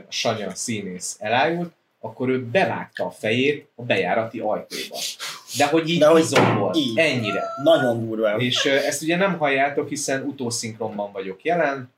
a 0.08 0.12
Sanya 0.12 0.56
színész 0.56 1.18
elájult, 1.20 1.74
akkor 2.00 2.30
ő 2.30 2.46
bevágta 2.46 3.06
a 3.06 3.12
fejét 3.12 3.68
a 3.76 3.84
bejárati 3.84 4.40
ajtóba. 4.40 4.98
De 5.58 5.68
hogy 5.68 5.90
így 5.90 6.04
hogy 6.04 6.22
izomból, 6.22 6.76
így. 6.76 6.98
ennyire. 6.98 7.44
Nagyon 7.64 8.06
durva. 8.06 8.38
És 8.38 8.66
ezt 8.66 9.02
ugye 9.02 9.18
nem 9.18 9.38
halljátok, 9.38 9.90
hiszen 9.90 10.24
utószinkronban 10.24 11.12
vagyok 11.12 11.44
jelen, 11.44 11.94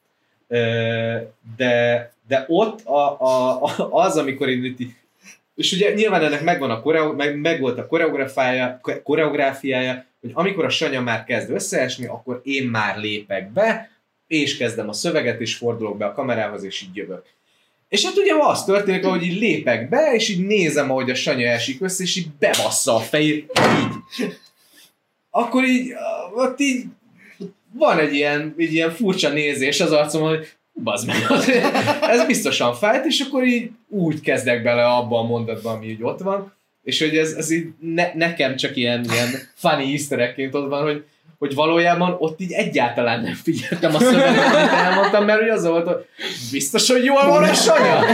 de, 1.57 2.11
de 2.27 2.45
ott 2.47 2.85
a, 2.85 3.21
a, 3.21 3.63
a, 3.63 3.87
az, 3.91 4.17
amikor 4.17 4.49
én 4.49 4.63
itt 4.63 4.79
és 5.57 5.71
ugye 5.71 5.93
nyilván 5.93 6.23
ennek 6.23 6.43
megvan 6.43 6.71
a 6.71 6.81
koreo, 6.81 7.13
meg, 7.13 7.39
meg 7.39 7.59
volt 7.59 7.77
a 7.77 7.87
koreográfiája, 7.87 8.79
koreográfiája, 9.03 10.05
hogy 10.21 10.31
amikor 10.33 10.65
a 10.65 10.69
Sanya 10.69 11.01
már 11.01 11.23
kezd 11.23 11.49
összeesni, 11.49 12.05
akkor 12.05 12.41
én 12.43 12.67
már 12.67 12.97
lépek 12.97 13.51
be, 13.51 13.91
és 14.27 14.57
kezdem 14.57 14.89
a 14.89 14.93
szöveget, 14.93 15.41
és 15.41 15.55
fordulok 15.55 15.97
be 15.97 16.05
a 16.05 16.13
kamerához, 16.13 16.63
és 16.63 16.81
így 16.81 16.95
jövök. 16.95 17.23
És 17.89 18.05
hát 18.05 18.17
ugye 18.17 18.33
az 18.39 18.63
történik, 18.63 19.05
ahogy 19.05 19.23
így 19.23 19.39
lépek 19.39 19.89
be, 19.89 20.13
és 20.13 20.29
így 20.29 20.45
nézem, 20.45 20.91
ahogy 20.91 21.09
a 21.09 21.15
Sanya 21.15 21.47
esik 21.47 21.81
össze, 21.81 22.03
és 22.03 22.15
így 22.15 22.27
bebassza 22.39 22.95
a 22.95 22.99
fejét, 22.99 23.51
így. 24.19 24.37
Akkor 25.29 25.63
így, 25.63 25.91
ott 26.35 26.59
így 26.59 26.83
van 27.73 27.99
egy 27.99 28.13
ilyen, 28.13 28.53
egy 28.57 28.73
ilyen 28.73 28.91
furcsa 28.91 29.29
nézés 29.29 29.79
az 29.81 29.91
arcomon, 29.91 30.29
hogy 30.29 30.47
bazd 30.73 31.07
meg, 31.07 31.17
ez 32.11 32.25
biztosan 32.25 32.73
fájt, 32.73 33.05
és 33.05 33.19
akkor 33.19 33.43
így 33.43 33.71
úgy 33.87 34.21
kezdek 34.21 34.63
bele 34.63 34.85
abba 34.85 35.19
a 35.19 35.23
mondatba, 35.23 35.71
ami 35.71 35.87
így 35.87 36.03
ott 36.03 36.19
van, 36.19 36.56
és 36.87 36.99
hogy 36.99 37.17
ez, 37.17 37.31
ez 37.31 37.51
így 37.51 37.67
ne, 37.79 38.11
nekem 38.13 38.55
csak 38.55 38.75
ilyen, 38.75 39.05
ilyen 39.11 39.29
funny 39.55 39.91
easter 39.91 40.19
eggként 40.19 40.55
ott 40.55 40.69
van, 40.69 40.83
hogy 40.83 41.03
hogy 41.39 41.53
valójában 41.53 42.15
ott 42.19 42.39
így 42.39 42.51
egyáltalán 42.51 43.21
nem 43.21 43.33
figyeltem 43.43 43.95
a 43.95 43.99
szöveget, 43.99 44.55
amit 44.55 44.71
elmondtam, 44.71 45.25
mert 45.25 45.39
hogy 45.39 45.49
az 45.49 45.65
volt, 45.67 45.87
hogy 45.87 46.05
biztos, 46.51 46.89
hogy 46.89 47.03
jól 47.03 47.27
van 47.27 47.43
a 47.43 47.53
sanya? 47.53 48.05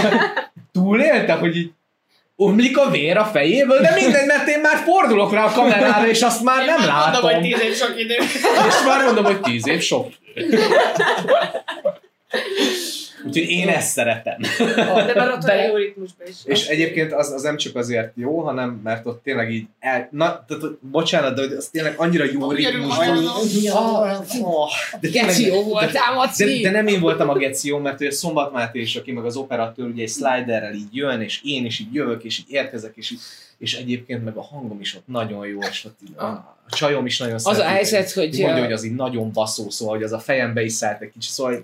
Túlélte, 0.72 1.34
hogy 1.34 1.56
így 1.56 1.72
omlik 2.36 2.78
a 2.78 2.90
vér 2.90 3.18
a 3.18 3.26
fejéből, 3.26 3.82
de 3.82 3.94
mindegy, 3.96 4.26
mert 4.26 4.48
én 4.48 4.60
már 4.60 4.78
fordulok 4.78 5.34
rá 5.34 5.46
a 5.46 5.52
kamerára, 5.52 6.08
és 6.08 6.22
azt 6.22 6.44
már 6.44 6.66
nem 6.66 6.86
látom. 6.86 7.22
Mondom, 7.22 7.42
hogy 7.42 7.52
tíz 7.52 7.62
év 7.62 7.76
sok 7.76 8.00
idő. 8.00 8.16
És 8.68 8.84
már 8.86 9.04
mondom, 9.06 9.24
hogy 9.24 9.40
tíz 9.40 9.68
év 9.68 9.82
sok. 9.82 10.12
Úgyhogy 13.26 13.50
én 13.50 13.68
ezt 13.68 13.92
szeretem. 13.92 14.38
De 15.08 15.14
már 15.16 15.30
ott 15.30 15.42
De- 15.42 15.54
a 15.54 15.68
jó 15.68 15.76
ritmusban 15.76 16.28
is. 16.28 16.36
És 16.46 16.68
egyébként 16.68 17.14
az, 17.14 17.32
az 17.32 17.42
nem 17.42 17.58
csak 17.58 17.76
azért 17.76 18.12
jó, 18.16 18.40
hanem 18.40 18.80
mert 18.84 19.06
ott 19.06 19.24
tényleg 19.24 19.52
így 19.52 19.66
el, 19.80 20.08
na, 20.12 20.46
tehát, 20.48 20.64
bocsánat, 20.80 21.36
de 21.36 21.56
az 21.56 21.68
tényleg 21.72 21.94
annyira 21.98 22.24
jó 22.34 22.50
Annyi 22.50 22.56
ritmus. 22.66 22.98
örülök, 23.08 23.28
hogy- 23.30 23.64
Ja, 23.64 24.68
De 25.00 25.10
Geci, 25.10 25.46
jó 25.48 25.64
voltál, 25.64 25.92
de, 25.92 26.16
Maci! 26.16 26.62
de, 26.62 26.72
nem 26.72 26.88
én 26.88 27.00
voltam 27.00 27.30
a 27.30 27.38
Geció, 27.38 27.78
mert 27.78 28.00
ugye 28.02 28.12
Szombat 28.12 28.54
Máté 28.54 28.80
is, 28.80 28.96
aki 28.96 29.12
meg 29.12 29.26
az 29.26 29.36
operatőr, 29.36 29.88
ugye 29.88 30.04
egy 30.04 30.10
sliderrel 30.10 30.74
így 30.74 30.88
jön, 30.96 31.22
és 31.22 31.40
én 31.44 31.66
is 31.66 31.80
így 31.80 31.94
jövök, 31.94 32.24
és 32.24 32.40
így 32.40 32.46
érkezek, 32.50 32.92
és 32.96 33.12
így, 33.12 33.20
és 33.64 33.76
egyébként 33.78 34.24
meg 34.24 34.36
a 34.36 34.42
hangom 34.42 34.80
is 34.80 34.96
ott 34.96 35.08
nagyon 35.08 35.48
jó, 35.48 35.60
és 35.60 35.86
ott 35.86 36.18
a, 36.18 36.26
a 36.26 36.58
csajom 36.70 37.06
is 37.06 37.18
nagyon 37.18 37.36
Az 37.36 37.46
a 37.48 37.54
szereti, 37.54 37.74
helyzet, 37.74 38.12
hogy... 38.12 38.40
Mondja, 38.40 38.64
hogy 38.64 38.72
az 38.72 38.84
így 38.84 38.96
nagyon 38.96 39.32
baszó, 39.32 39.70
szóval, 39.70 39.96
hogy 39.96 40.04
az 40.04 40.12
a 40.12 40.20
fejembe 40.20 40.64
is 40.64 40.74
szállt 40.74 41.02
egy 41.02 41.12
kicsit, 41.12 41.32
szóval 41.32 41.62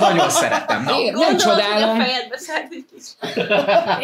nagyon 0.00 0.30
szeretem. 0.30 0.82
Na, 0.84 0.98
Igen, 0.98 1.12
nem 1.12 1.22
Gondolod, 1.22 1.42
hogy 1.42 1.64
csodálom. 1.64 2.00
a 2.00 2.04
fejedbe 2.04 2.38
szállt 2.38 2.68
egy 2.70 2.84
kis... 2.94 3.04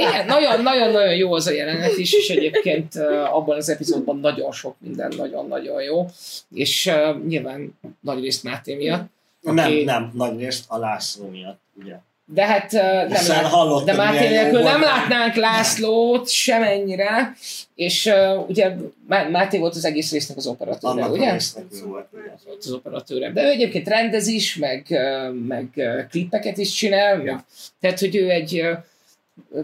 Igen, 0.06 0.27
nagyon, 0.27 0.62
nagyon-nagyon 0.62 1.14
jó 1.14 1.32
az 1.32 1.47
a 1.47 1.51
jelenet 1.51 1.97
is, 1.97 2.12
és 2.12 2.28
egyébként 2.28 2.97
abban 3.32 3.56
az 3.56 3.69
epizódban 3.69 4.19
nagyon 4.19 4.52
sok 4.52 4.77
minden 4.78 5.12
nagyon-nagyon 5.16 5.82
jó, 5.82 6.06
és 6.55 6.86
uh, 6.86 7.24
nyilván 7.27 7.78
nagy 8.01 8.23
részt 8.23 8.43
Máté 8.43 8.74
miatt. 8.74 9.10
Nem, 9.40 9.59
Aki- 9.59 9.85
nem, 9.85 10.10
nagy 10.14 10.39
részt 10.39 10.64
a 10.69 10.78
László 10.78 11.28
miatt, 11.28 11.60
ugye. 11.74 11.94
De 12.34 12.46
hát 12.46 12.72
uh, 12.72 12.80
nem 12.82 13.09
Hiszen 13.09 13.42
lát, 13.42 13.84
de 13.84 13.92
Máté 13.92 14.28
nélkül 14.28 14.60
nem 14.62 14.80
látnánk 14.80 15.34
Lászlót 15.34 16.28
semennyire, 16.28 17.34
és 17.74 18.06
uh, 18.06 18.48
ugye 18.48 18.76
Má- 19.09 19.30
Máté 19.30 19.59
volt 19.59 19.74
az 19.74 19.84
egész 19.84 20.12
résznek 20.12 20.36
az 20.36 20.46
operatőre, 20.46 20.92
Annak 20.92 21.09
a 21.09 21.12
ugye? 21.12 21.38
volt, 21.84 22.09
az 22.59 22.72
operatőre. 22.72 23.32
De 23.32 23.42
ő 23.42 23.46
egyébként 23.48 23.88
rendez 23.88 24.26
is, 24.26 24.56
meg, 24.56 24.86
meg 25.48 25.68
klippeket 26.10 26.59
is 26.59 26.70
csinál, 26.70 27.22
Ja. 27.22 27.44
tehát 27.80 27.98
hogy 27.98 28.16
ő 28.16 28.30
egy 28.30 28.59
ö, 28.59 29.60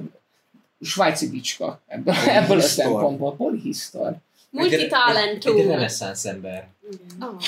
svájci 0.80 1.30
bicska 1.30 1.80
ebből, 1.86 2.14
ebből 2.28 2.58
a 2.58 2.60
szempontból. 2.60 3.36
Polihisztor. 3.36 4.14
Multitalentú. 4.50 5.58
Egy 5.58 5.66
reneszánsz 5.66 6.24
ember. 6.24 6.66
Igen. 6.90 7.38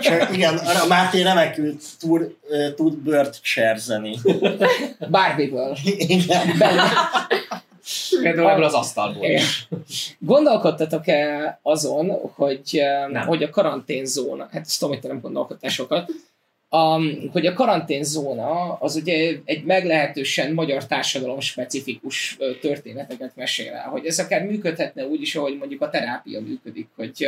Csak 0.00 0.32
igen, 0.32 0.56
a 0.56 0.86
Máté 0.86 1.22
remekül 1.22 1.76
tud, 1.98 2.36
ö, 2.48 2.74
tud 2.74 2.94
bört 2.94 3.42
cserzeni. 3.42 4.18
Barbie-ből. 5.10 5.76
Igen. 5.84 6.58
Belül. 6.58 6.82
Például 8.22 8.50
ebből 8.50 8.64
az 8.64 8.74
asztalból 8.74 9.26
is. 9.26 9.68
Gondolkodtatok-e 10.18 11.58
azon, 11.62 12.10
hogy, 12.34 12.82
Nem. 13.10 13.26
hogy 13.26 13.42
a 13.42 13.50
karanténzóna, 13.50 14.48
hát 14.52 14.62
ezt 14.62 14.78
tudom, 14.78 14.94
hogy 14.94 15.02
te 15.02 15.08
nem 15.08 15.20
gondolkodtál 15.20 15.70
sokat, 15.70 16.10
um, 16.70 17.30
hogy 17.32 17.46
a 17.46 17.52
karanténzóna 17.52 18.72
az 18.72 18.96
ugye 18.96 19.36
egy 19.44 19.64
meglehetősen 19.64 20.52
magyar 20.52 20.86
társadalom 20.86 21.40
specifikus 21.40 22.38
történeteket 22.60 23.36
mesél 23.36 23.72
el, 23.72 23.88
hogy 23.88 24.06
ez 24.06 24.18
akár 24.18 24.42
működhetne 24.42 25.06
úgy 25.06 25.22
is, 25.22 25.36
ahogy 25.36 25.56
mondjuk 25.58 25.82
a 25.82 25.90
terápia 25.90 26.40
működik, 26.40 26.88
hogy, 26.96 27.26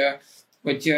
hogy, 0.66 0.94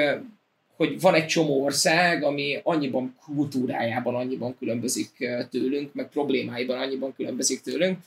hogy 0.76 1.00
van 1.00 1.14
egy 1.14 1.26
csomó 1.26 1.62
ország, 1.64 2.22
ami 2.22 2.60
annyiban 2.62 3.16
kultúrájában 3.24 4.14
annyiban 4.14 4.56
különbözik 4.58 5.28
tőlünk, 5.50 5.94
meg 5.94 6.08
problémáiban 6.08 6.78
annyiban 6.78 7.14
különbözik 7.14 7.60
tőlünk, 7.60 7.98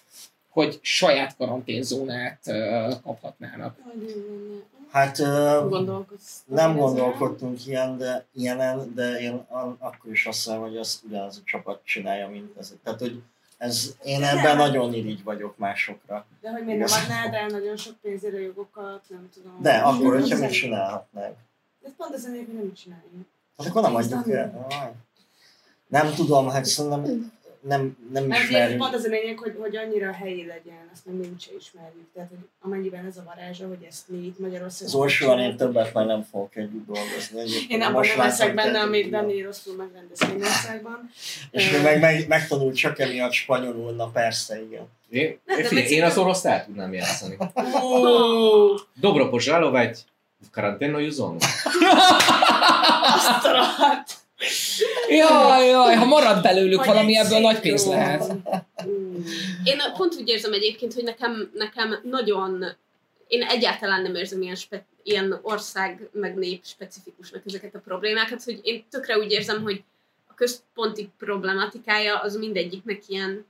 hogy 0.49 0.79
saját 0.81 1.35
karanténzónát 1.37 2.39
kaphatnának. 3.03 3.77
Hát 4.91 5.17
nem 6.45 6.75
gondolkodtunk 6.77 7.65
ilyen, 7.67 7.97
de, 7.97 8.25
ilyenen, 8.33 8.91
de 8.95 9.19
én 9.19 9.45
akkor 9.79 10.11
is 10.11 10.25
azt 10.25 10.47
mondom, 10.47 10.67
hogy 10.67 10.77
azt 10.77 11.03
ugyanaz 11.03 11.37
a 11.37 11.41
csapat 11.45 11.81
csinálja, 11.83 12.27
mint 12.27 12.57
ez. 12.57 12.73
Tehát, 12.83 12.99
hogy 12.99 13.21
ez, 13.57 13.95
én 14.03 14.23
ebben 14.23 14.57
nagyon 14.57 14.93
irigy 14.93 15.23
vagyok 15.23 15.57
másokra. 15.57 16.25
De 16.41 16.49
hogy 16.49 16.65
miért 16.65 16.89
nem 16.89 17.01
adnád 17.03 17.33
el 17.33 17.47
nagyon 17.47 17.77
sok 17.77 17.95
pénzért 18.01 18.33
a 18.33 18.39
jogokat, 18.39 19.01
nem 19.07 19.29
tudom. 19.33 19.57
De 19.61 19.73
akkor, 19.73 20.19
hogyha 20.19 20.45
az- 20.45 20.51
csinálhatnánk? 20.51 21.35
De 21.83 21.89
pont 21.97 22.13
az 22.13 22.23
hogy 22.25 22.47
nem 22.53 22.73
csináljuk. 22.73 23.25
Hát 23.57 23.67
akkor 23.67 23.81
nem 23.81 23.95
adjuk 23.95 24.29
el. 24.29 24.95
Nem 25.87 26.13
tudom, 26.13 26.49
hát 26.49 26.65
szerintem 26.65 27.31
nem, 27.61 27.97
nem 28.11 28.31
ismerjük. 28.31 28.77
pont 28.77 28.93
az 28.93 29.03
a 29.03 29.07
lényeg, 29.07 29.37
hogy, 29.37 29.55
hogy 29.59 29.75
annyira 29.75 30.11
helyi 30.11 30.45
legyen, 30.45 30.89
azt 30.93 31.05
nem 31.05 31.15
mi 31.15 31.27
úgyse 31.33 31.49
ismerjük. 31.59 32.07
Tehát, 32.13 32.29
hogy 32.29 32.39
amennyiben 32.61 33.05
ez 33.05 33.17
a 33.17 33.23
varázsa, 33.23 33.67
hogy 33.67 33.83
ezt 33.87 34.09
mi 34.09 34.17
itt 34.17 34.39
Magyarországon... 34.39 34.93
Az 34.93 34.99
Orsival 34.99 35.39
én 35.39 35.57
többet 35.57 35.93
már 35.93 36.05
nem 36.05 36.23
fogok 36.31 36.55
együtt 36.55 36.85
dolgozni. 36.85 37.39
Egyébként 37.39 37.71
Én 37.71 37.81
abban 37.81 38.07
nem 38.07 38.17
leszek 38.17 38.53
benne, 38.53 38.83
tudom. 38.83 39.09
Dani 39.09 39.41
rosszul 39.41 39.75
megrendez 39.75 40.19
Finországban. 40.19 41.09
És 41.51 41.73
ő 41.73 41.81
meg, 41.81 41.99
meg, 41.99 42.27
megtanult 42.27 42.75
csak 42.75 42.99
emiatt 42.99 43.31
spanyolul, 43.31 43.91
na 43.91 44.09
persze, 44.09 44.61
igen. 44.61 44.87
Én, 45.09 45.39
Nem, 45.45 45.57
de 45.57 45.63
figyelj, 45.63 45.83
meg- 45.83 45.91
én 45.91 46.03
az 46.03 46.17
oroszt 46.17 46.45
el 46.45 46.65
tudnám 46.65 46.93
játszani. 46.93 47.37
Dobro 48.99 49.29
požalovať 49.29 50.05
v 50.41 50.49
karanténnu 50.51 51.09
zónu. 51.09 51.37
azt 53.15 53.45
a 53.45 53.51
rohadt. 53.51 54.19
Jaj, 55.09 55.67
jaj, 55.67 55.95
ha 55.95 56.05
marad 56.05 56.41
belőlük 56.41 56.77
Vagy 56.77 56.87
valami, 56.87 57.17
ebből 57.17 57.39
nagy 57.39 57.59
pénz 57.59 57.85
lehet. 57.85 58.33
Mm. 58.87 59.15
Én 59.63 59.77
pont 59.97 60.15
úgy 60.15 60.29
érzem 60.29 60.53
egyébként, 60.53 60.93
hogy 60.93 61.03
nekem, 61.03 61.51
nekem 61.53 61.99
nagyon... 62.03 62.65
Én 63.27 63.43
egyáltalán 63.43 64.01
nem 64.01 64.15
érzem 64.15 64.41
ilyen, 64.41 64.55
spe, 64.55 64.85
ilyen 65.03 65.39
ország 65.41 66.09
meg 66.13 66.35
nép 66.35 66.65
specifikusnak 66.65 67.41
ezeket 67.45 67.75
a 67.75 67.79
problémákat, 67.79 68.43
hogy 68.43 68.59
én 68.63 68.83
tökre 68.89 69.17
úgy 69.17 69.31
érzem, 69.31 69.61
hogy 69.61 69.83
a 70.27 70.33
központi 70.33 71.09
problematikája 71.17 72.17
az 72.17 72.35
mindegyiknek 72.35 73.01
ilyen 73.07 73.45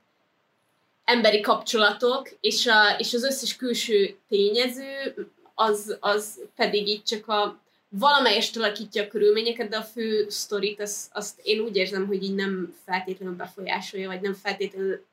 emberi 1.05 1.39
kapcsolatok, 1.39 2.29
és, 2.41 2.67
a, 2.67 2.95
és 2.97 3.13
az 3.13 3.23
összes 3.23 3.55
külső 3.55 4.15
tényező 4.29 5.13
az, 5.55 5.97
az 5.99 6.39
pedig 6.55 6.87
itt 6.87 7.05
csak 7.05 7.27
a 7.27 7.59
valamelyest 7.89 8.57
alakítja 8.57 9.03
a 9.03 9.07
körülményeket, 9.07 9.69
de 9.69 9.77
a 9.77 9.81
fő 9.81 10.29
sztorit 10.29 10.81
az, 10.81 11.09
azt 11.13 11.39
én 11.43 11.59
úgy 11.59 11.75
érzem, 11.75 12.07
hogy 12.07 12.23
így 12.23 12.35
nem 12.35 12.75
feltétlenül 12.85 13.35
befolyásolja, 13.35 14.07
vagy 14.07 14.21
nem 14.21 14.33
feltétlenül 14.33 15.05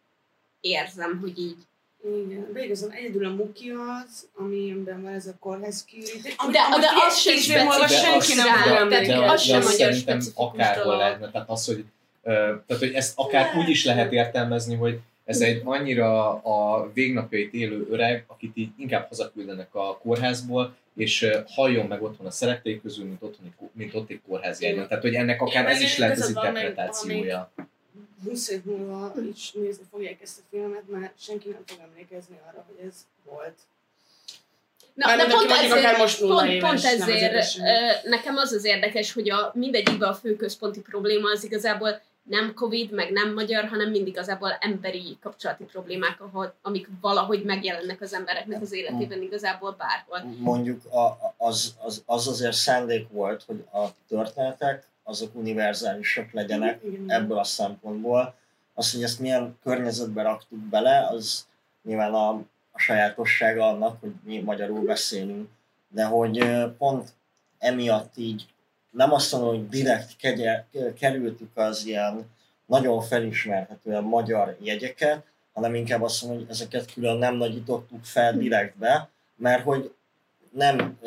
érzem, 0.61 1.19
hogy 1.21 1.39
így. 1.39 1.57
Igen, 2.05 2.53
de 2.53 2.65
igazán 2.65 2.91
egyedül 2.91 3.25
a 3.25 3.31
muki 3.31 3.71
az, 3.71 4.29
amiben 4.35 5.03
van 5.03 5.13
ez 5.13 5.27
a 5.27 5.33
kórház 5.41 5.85
kiürítés. 5.85 6.37
De, 6.37 6.51
de 6.53 6.89
az 7.09 7.19
sem 7.19 7.37
specifikus 7.37 7.99
senki 7.99 8.35
nem 8.35 8.47
tehát 8.47 8.77
emlékezni. 8.77 9.15
hogy 9.15 9.29
az 9.29 9.43
sem 9.43 9.63
magyar 9.63 9.95
specifikus 9.95 10.33
akárhol 10.35 10.97
lehetne. 10.97 11.31
Tehát 11.31 11.51
az, 11.51 11.67
hogy, 11.67 11.85
tehát, 12.23 12.79
hogy 12.79 12.93
ezt 12.93 13.13
akár 13.17 13.57
úgy 13.57 13.69
is 13.69 13.85
lehet 13.85 14.13
értelmezni, 14.13 14.75
hogy 14.75 14.99
ez 15.29 15.41
egy 15.41 15.63
annyira 15.65 16.35
a 16.35 16.91
végnapjait 16.93 17.55
élő 17.55 17.87
öreg, 17.91 18.25
akit 18.27 18.57
így 18.57 18.71
inkább 18.77 19.09
hazaküldenek 19.09 19.75
a 19.75 19.99
kórházból, 19.99 20.77
és 20.97 21.31
halljon 21.47 21.87
meg 21.87 22.03
otthon 22.03 22.27
a 22.27 22.31
szerettei 22.31 22.81
közül, 22.81 23.05
mint, 23.05 23.23
otthoni, 23.23 23.53
mint 23.73 23.95
ott 23.95 24.11
egy 24.11 24.21
kórház 24.27 24.61
járjon. 24.61 24.89
Tehát, 24.89 25.03
hogy 25.03 25.15
ennek 25.15 25.41
akár 25.41 25.67
ez 25.67 25.81
is 25.81 25.99
lehet 25.99 26.19
az 26.19 26.29
interpretációja. 26.29 27.51
20 28.25 28.49
év 28.49 28.65
múlva 28.65 29.13
is 29.37 29.53
nézni 29.53 29.85
fogják 29.91 30.23
ezt 30.23 30.39
a 30.39 30.43
filmet, 30.51 30.83
mert 30.91 31.13
senki 31.21 31.49
nem 31.49 31.63
fog 31.67 31.79
emlékezni 31.91 32.37
arra, 32.49 32.65
hogy 32.69 32.87
ez 32.87 32.95
volt. 33.25 33.59
Na, 34.95 35.07
Már 35.07 35.17
de 35.17 35.35
pont 35.35 35.51
ezért, 35.51 35.99
most 35.99 36.21
pont, 36.21 36.49
éves, 36.49 36.63
pont 36.63 36.79
az 36.79 36.85
ezért 36.85 37.57
nekem 38.05 38.37
az 38.37 38.53
az 38.53 38.65
érdekes, 38.65 39.13
hogy 39.13 39.31
a 39.31 39.53
mindegyikben 39.55 40.09
a 40.09 40.15
fő 40.15 40.37
központi 40.37 40.81
probléma 40.81 41.31
az 41.31 41.45
igazából 41.45 42.01
nem 42.29 42.55
Covid, 42.55 42.91
meg 42.91 43.13
nem 43.13 43.35
magyar, 43.35 43.65
hanem 43.65 43.91
mindig 43.91 44.13
igazából 44.13 44.51
emberi 44.61 45.19
kapcsolati 45.21 45.65
problémák, 45.65 46.23
amik 46.63 46.89
valahogy 47.01 47.45
megjelennek 47.45 48.01
az 48.01 48.15
embereknek 48.15 48.63
az 48.63 48.73
életében 48.73 49.23
igazából 49.23 49.77
bárhol. 49.79 50.35
Mondjuk 50.39 50.85
a, 50.85 51.35
az, 51.37 51.75
az, 51.79 52.03
az 52.07 52.29
azért 52.29 52.53
szándék 52.53 53.09
volt, 53.09 53.43
hogy 53.47 53.65
a 53.73 53.87
történetek 54.09 54.87
azok 55.03 55.35
univerzálisak 55.35 56.33
legyenek 56.33 56.81
Igen, 56.85 57.11
ebből 57.11 57.39
a 57.39 57.45
szempontból. 57.45 58.35
Az, 58.75 58.93
hogy 58.93 59.03
ezt 59.03 59.21
milyen 59.21 59.59
környezetbe 59.63 60.23
raktuk 60.23 60.59
bele, 60.59 61.07
az 61.11 61.47
nyilván 61.83 62.15
a, 62.15 62.29
a 62.71 62.79
sajátossága 62.79 63.69
annak, 63.69 64.01
hogy 64.01 64.13
mi 64.25 64.39
magyarul 64.39 64.85
beszélünk. 64.85 65.49
De 65.89 66.05
hogy 66.05 66.45
pont 66.79 67.09
emiatt 67.59 68.13
így 68.17 68.47
nem 68.91 69.13
azt 69.13 69.33
mondom, 69.33 69.49
hogy 69.51 69.69
direkt 69.69 70.17
kegye, 70.17 70.65
kerültük 70.99 71.57
az 71.57 71.87
ilyen 71.87 72.31
nagyon 72.67 73.03
felismerhetően 73.03 74.05
magyar 74.05 74.57
jegyeket, 74.61 75.25
hanem 75.53 75.75
inkább 75.75 76.03
azt 76.03 76.23
mondom, 76.23 76.41
hogy 76.41 76.51
ezeket 76.51 76.93
külön 76.93 77.17
nem 77.17 77.35
nagyítottuk 77.35 78.05
fel 78.05 78.39
direktbe, 78.39 79.09
mert 79.37 79.63
hogy 79.63 79.95
nem, 80.51 80.99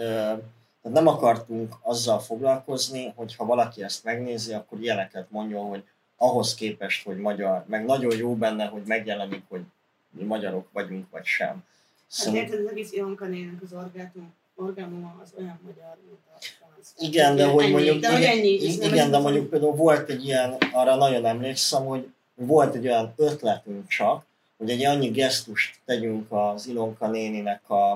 nem 0.81 1.07
akartunk 1.07 1.75
azzal 1.81 2.19
foglalkozni, 2.19 3.13
hogy 3.15 3.35
ha 3.35 3.45
valaki 3.45 3.83
ezt 3.83 4.03
megnézi, 4.03 4.53
akkor 4.53 4.79
ilyeneket 4.79 5.31
mondjon, 5.31 5.67
hogy 5.67 5.83
ahhoz 6.17 6.53
képest, 6.53 7.05
hogy 7.05 7.17
magyar, 7.17 7.63
meg 7.67 7.85
nagyon 7.85 8.17
jó 8.17 8.35
benne, 8.35 8.65
hogy 8.65 8.83
megjelenik, 8.85 9.43
hogy 9.49 9.61
mi 10.09 10.23
magyarok 10.23 10.67
vagyunk, 10.71 11.09
vagy 11.11 11.25
sem. 11.25 11.49
Hát 11.49 11.63
Szóval, 12.07 12.41
érted, 12.41 12.59
az 12.59 12.71
egész 12.71 12.91
Ilonka 12.91 13.25
nének 13.25 13.61
az 13.61 13.73
orgátum, 13.73 14.33
orgánuma 14.55 15.15
az 15.23 15.33
olyan 15.37 15.59
magyar, 15.63 15.97
mint 16.07 16.19
a. 16.60 16.60
igen, 16.97 17.35
de 17.35 17.45
hogy 17.45 17.63
Ennyi, 17.63 17.71
mondjuk, 17.71 17.99
de 17.99 18.11
hogy 18.11 18.21
igen, 18.21 18.37
ennyi, 18.37 18.75
nem 18.77 18.93
igen, 18.93 19.05
ez 19.05 19.11
de 19.11 19.17
mondjuk 19.17 19.49
például 19.49 19.75
volt 19.75 20.09
egy 20.09 20.25
ilyen, 20.25 20.57
arra 20.73 20.95
nagyon 20.95 21.25
emlékszem, 21.25 21.85
hogy 21.85 22.07
volt 22.35 22.75
egy 22.75 22.87
olyan 22.87 23.13
ötletünk 23.17 23.87
csak, 23.87 24.25
hogy 24.57 24.69
egy 24.69 24.85
annyi 24.85 25.07
gesztust 25.07 25.79
tegyünk 25.85 26.25
az 26.29 26.67
Ilonka 26.67 27.07
néninek 27.07 27.69
a, 27.69 27.91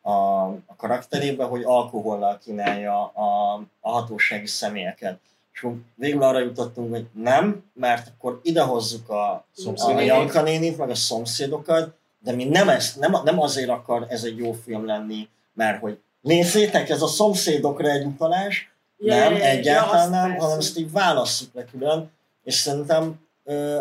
a, 0.00 0.44
a 0.66 0.76
karakterébe, 0.76 1.44
hogy 1.44 1.62
alkohollal 1.62 2.38
kínálja 2.44 3.04
a, 3.04 3.54
a 3.80 3.90
hatósági 3.90 4.46
személyeket. 4.46 5.18
És 5.52 5.66
végül 5.94 6.22
arra 6.22 6.38
jutottunk, 6.38 6.90
hogy 6.90 7.06
nem, 7.12 7.64
mert 7.74 8.08
akkor 8.08 8.40
idehozzuk 8.42 9.08
a, 9.08 9.30
a 9.30 9.46
Szomszédokat. 9.52 10.06
Janka 10.06 10.42
nénit, 10.42 10.78
meg 10.78 10.90
a 10.90 10.94
szomszédokat, 10.94 11.94
de 12.18 12.32
mi 12.32 12.44
nem, 12.44 12.68
ezt, 12.68 12.98
nem, 12.98 13.16
nem 13.24 13.40
azért 13.40 13.68
akar 13.68 14.06
ez 14.08 14.24
egy 14.24 14.36
jó 14.36 14.52
film 14.52 14.86
lenni, 14.86 15.28
mert 15.52 15.80
hogy 15.80 15.98
nézzétek, 16.24 16.88
ez 16.88 17.02
a 17.02 17.06
szomszédokra 17.06 17.90
egy 17.90 18.04
utalás, 18.04 18.72
Ja, 18.98 19.14
nem, 19.14 19.32
ja, 19.32 19.38
ja, 19.38 19.44
ja, 19.44 19.50
egyáltalán 19.50 20.00
azt 20.00 20.10
nem, 20.10 20.30
persze. 20.30 20.44
hanem 20.44 20.58
ezt 20.58 20.78
így 20.78 20.92
válasszuk 20.92 21.54
le 21.54 21.64
külön, 21.64 22.10
és 22.44 22.54
szerintem 22.54 23.20
ö, 23.44 23.80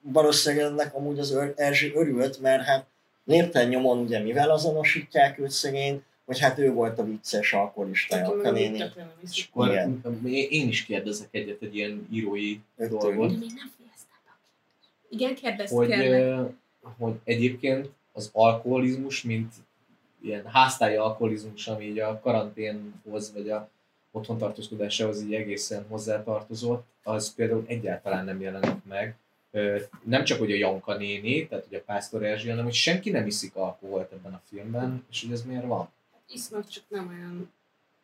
valószínűleg 0.00 0.64
ennek 0.64 0.94
amúgy 0.94 1.18
az 1.18 1.30
Ör- 1.32 1.58
Erzsi 1.58 1.92
örült, 1.94 2.40
mert 2.40 2.62
hát 2.64 2.86
lépten 3.24 3.68
nyomon 3.68 3.98
ugye 3.98 4.18
mivel 4.18 4.50
azonosítják 4.50 5.38
őt 5.38 5.50
szegény, 5.50 6.02
hogy 6.24 6.38
hát 6.38 6.58
ő 6.58 6.72
volt 6.72 6.98
a 6.98 7.04
vicces 7.04 7.52
alkoholista 7.52 8.16
a 8.16 8.50
néni. 8.50 8.84
És 9.30 9.48
akkor 9.52 9.68
Igen. 9.68 10.02
én 10.50 10.68
is 10.68 10.84
kérdezek 10.84 11.28
egyet 11.30 11.62
egy 11.62 11.76
ilyen 11.76 12.08
írói 12.12 12.58
Öt 12.76 12.88
dolgot. 12.90 13.30
De 13.30 13.36
még 13.36 13.52
nem 13.54 13.72
fejeztem 13.78 14.18
be. 14.24 14.32
Igen, 15.08 15.34
kérdezd, 15.34 15.72
hogy, 15.72 15.94
hogy 16.98 17.14
egyébként 17.24 17.88
az 18.12 18.30
alkoholizmus, 18.32 19.22
mint 19.22 19.52
ilyen 20.26 20.46
háztáji 20.46 20.96
alkoholizmus, 20.96 21.68
ami 21.68 21.84
így 21.84 21.98
a 21.98 22.20
karanténhoz, 22.20 23.32
vagy 23.32 23.50
a 23.50 23.68
otthontartózkodásához 24.10 25.22
így 25.22 25.34
egészen 25.34 25.84
hozzátartozott, 25.88 26.84
az 27.02 27.34
például 27.34 27.64
egyáltalán 27.66 28.24
nem 28.24 28.40
jelenik 28.40 28.84
meg. 28.88 29.16
Nem 30.04 30.24
csak, 30.24 30.38
hogy 30.38 30.52
a 30.52 30.56
Janka 30.56 30.96
néni, 30.96 31.46
tehát 31.46 31.64
hogy 31.68 31.78
a 31.78 31.82
Pásztor 31.82 32.24
Erzsi, 32.24 32.48
hanem 32.48 32.64
hogy 32.64 32.72
senki 32.74 33.10
nem 33.10 33.26
iszik 33.26 33.54
alkoholt 33.56 34.12
ebben 34.12 34.32
a 34.32 34.40
filmben, 34.48 35.04
és 35.10 35.22
hogy 35.22 35.32
ez 35.32 35.42
miért 35.42 35.64
van? 35.66 35.88
Isznak, 36.28 36.68
csak 36.68 36.84
nem 36.88 37.08
olyan... 37.08 37.52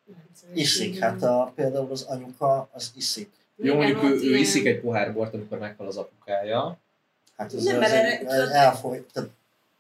nem 0.07 0.57
Iszik, 0.57 0.99
hát 0.99 1.23
a, 1.23 1.53
például 1.55 1.91
az 1.91 2.03
anyuka 2.03 2.69
az 2.73 2.93
iszik. 2.97 3.31
Jó, 3.57 3.75
mondjuk 3.75 4.03
ő, 4.03 4.07
ott 4.07 4.23
ő 4.23 4.29
ilyen- 4.29 4.41
iszik 4.41 4.67
egy 4.67 4.81
pohár 4.81 5.13
bort, 5.13 5.35
amikor 5.35 5.59
meghal 5.59 5.87
az 5.87 5.97
apukája, 5.97 6.79
Hát 7.37 7.53
ez, 7.55 7.65
Nem, 7.65 7.75
ez, 7.75 7.81
mert 7.81 8.05
erre- 8.05 8.31
ez 8.31 8.49
elfoly, 8.49 9.07
tehát 9.13 9.31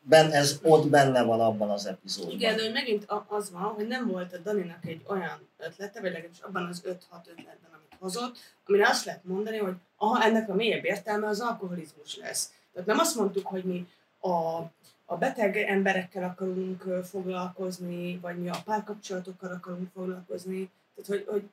ben, 0.02 0.30
ez 0.30 0.58
ott 0.62 0.88
benne 0.88 1.22
van 1.22 1.40
abban 1.40 1.70
az 1.70 1.86
epizódban. 1.86 2.34
Igen, 2.34 2.56
de 2.56 2.62
hogy 2.62 2.72
megint 2.72 3.06
az 3.26 3.50
van, 3.50 3.62
hogy 3.62 3.86
nem 3.86 4.06
volt 4.06 4.32
a 4.32 4.38
Daninak 4.38 4.86
egy 4.86 5.02
olyan 5.06 5.48
ötlete, 5.58 6.00
vagy 6.00 6.12
legalábbis 6.12 6.40
abban 6.40 6.66
az 6.66 6.82
5-6 6.84 6.88
ötletben, 7.26 7.70
amit 7.72 7.96
hozott, 7.98 8.36
amire 8.66 8.88
azt 8.88 9.04
lehet 9.04 9.24
mondani, 9.24 9.56
hogy 9.56 9.74
aha, 9.96 10.24
ennek 10.24 10.48
a 10.48 10.54
mélyebb 10.54 10.84
értelme 10.84 11.26
az 11.26 11.40
alkoholizmus 11.40 12.16
lesz. 12.16 12.52
Tehát 12.72 12.88
nem 12.88 12.98
azt 12.98 13.16
mondtuk, 13.16 13.46
hogy 13.46 13.64
mi 13.64 13.86
a, 14.20 14.56
a 15.04 15.16
beteg 15.18 15.56
emberekkel 15.56 16.24
akarunk 16.24 17.04
foglalkozni, 17.04 18.18
vagy 18.18 18.38
mi 18.38 18.48
a 18.48 18.62
párkapcsolatokkal 18.64 19.50
akarunk 19.50 19.90
foglalkozni, 19.94 20.70
tehát 20.94 21.24
hogy, 21.24 21.32
hogy 21.32 21.50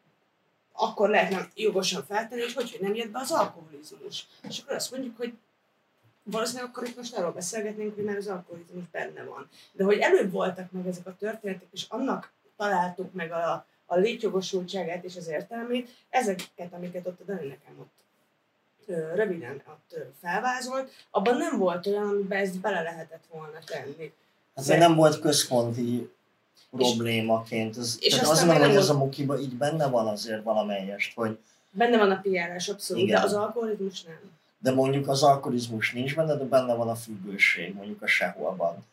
akkor 0.74 1.10
lehetne 1.10 1.48
jogosan 1.56 2.04
feltenni, 2.04 2.42
hogy, 2.42 2.54
hogy 2.54 2.78
nem 2.82 2.96
jött 2.96 3.12
be 3.12 3.20
az 3.20 3.32
alkoholizmus. 3.32 4.28
És 4.50 4.60
akkor 4.60 4.76
azt 4.76 4.92
mondjuk, 4.92 5.18
hogy 5.18 5.34
valószínűleg 6.24 6.70
akkor 6.70 6.88
itt 6.88 6.96
most 6.96 7.16
arról 7.16 7.32
beszélgetnénk, 7.32 7.96
hogy 7.96 8.04
már 8.04 8.18
az 8.18 8.28
alkoholizmus 8.28 8.84
benne 8.92 9.24
van. 9.24 9.50
De 9.72 9.84
hogy 9.84 9.98
előbb 9.98 10.32
voltak 10.32 10.72
meg 10.72 10.88
ezek 10.88 11.08
a 11.08 11.16
történetek, 11.20 11.68
és 11.72 11.86
annak 11.90 12.32
találtuk 12.58 13.14
meg 13.14 13.32
a, 13.32 13.66
a 13.86 13.96
létjogosultságát 13.96 15.04
és 15.04 15.16
az 15.16 15.28
értelmét, 15.28 15.90
ezeket, 16.10 16.74
amiket 16.74 17.08
ott 17.08 17.20
a 17.20 17.24
Dani 17.24 17.48
nekem 17.48 17.74
ott 17.80 17.98
röviden 19.16 19.62
ott 19.68 19.96
felvázolt, 20.22 20.92
abban 21.10 21.38
nem 21.38 21.58
volt 21.58 21.88
olyan, 21.88 22.08
amiben 22.08 22.40
ezt 22.40 22.60
bele 22.60 22.82
lehetett 22.82 23.24
volna 23.32 23.60
tenni. 23.66 24.14
Ez 24.54 24.68
nem 24.68 24.96
volt 24.96 25.20
központi 25.20 26.12
problémaként. 26.72 27.78
Ez, 27.78 27.98
és 28.00 28.14
tehát 28.14 28.30
azt 28.30 28.46
mondom, 28.46 28.68
hogy 28.68 28.76
ez 28.76 28.90
a 28.90 28.98
mukiba 28.98 29.40
így 29.40 29.54
benne 29.54 29.88
van 29.88 30.08
azért 30.08 30.44
valamelyest, 30.44 31.14
hogy 31.16 31.38
Benne 31.72 31.98
van 31.98 32.12
a 32.12 32.20
piárás 32.22 32.70
abszolút, 32.70 33.04
Igen. 33.04 33.20
de 33.20 33.26
az 33.26 33.34
alkoholizmus 33.34 34.04
nem. 34.04 34.20
De 34.60 34.72
mondjuk 34.72 35.08
az 35.08 35.24
alkoholizmus 35.24 35.92
nincs 35.92 36.16
benne, 36.16 36.36
de 36.36 36.44
benne 36.44 36.74
van 36.74 36.90
a 36.90 36.96
függőség, 36.96 37.74
mondjuk 37.74 38.02
a 38.02 38.08
seholban. 38.08 38.86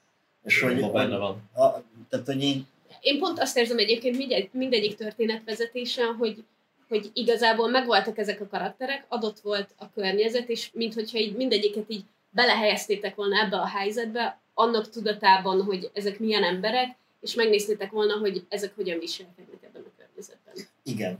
És 0.44 0.60
hogy, 0.60 0.82
ha 0.82 0.90
benne 0.90 1.16
van. 1.16 1.50
A, 1.54 1.82
tehát, 2.08 2.26
hogy 2.26 2.42
így, 2.42 2.64
Én 3.00 3.18
pont 3.18 3.38
azt 3.38 3.56
érzem 3.56 3.78
egyébként 3.78 4.16
mindegy, 4.16 4.48
mindegyik 4.52 4.96
történetvezetésen, 4.96 6.14
hogy, 6.14 6.44
hogy 6.88 7.10
igazából 7.12 7.68
megvoltak 7.68 8.18
ezek 8.18 8.40
a 8.40 8.46
karakterek, 8.46 9.04
adott 9.08 9.40
volt 9.40 9.74
a 9.78 9.90
környezet, 9.90 10.48
és 10.48 10.70
minthogyha 10.72 11.18
így 11.18 11.36
mindegyiket 11.36 11.84
így 11.88 12.04
belehelyeztétek 12.30 13.14
volna 13.14 13.40
ebbe 13.40 13.56
a 13.56 13.66
helyzetbe, 13.66 14.40
annak 14.54 14.90
tudatában, 14.90 15.62
hogy 15.62 15.90
ezek 15.92 16.18
milyen 16.18 16.44
emberek, 16.44 16.96
és 17.20 17.34
megnéztétek 17.34 17.90
volna, 17.90 18.18
hogy 18.18 18.44
ezek 18.48 18.74
hogyan 18.74 18.98
viselkednek 18.98 19.62
ebben 19.62 19.82
a 19.86 19.90
környezetben. 19.98 20.54
igen. 20.82 21.18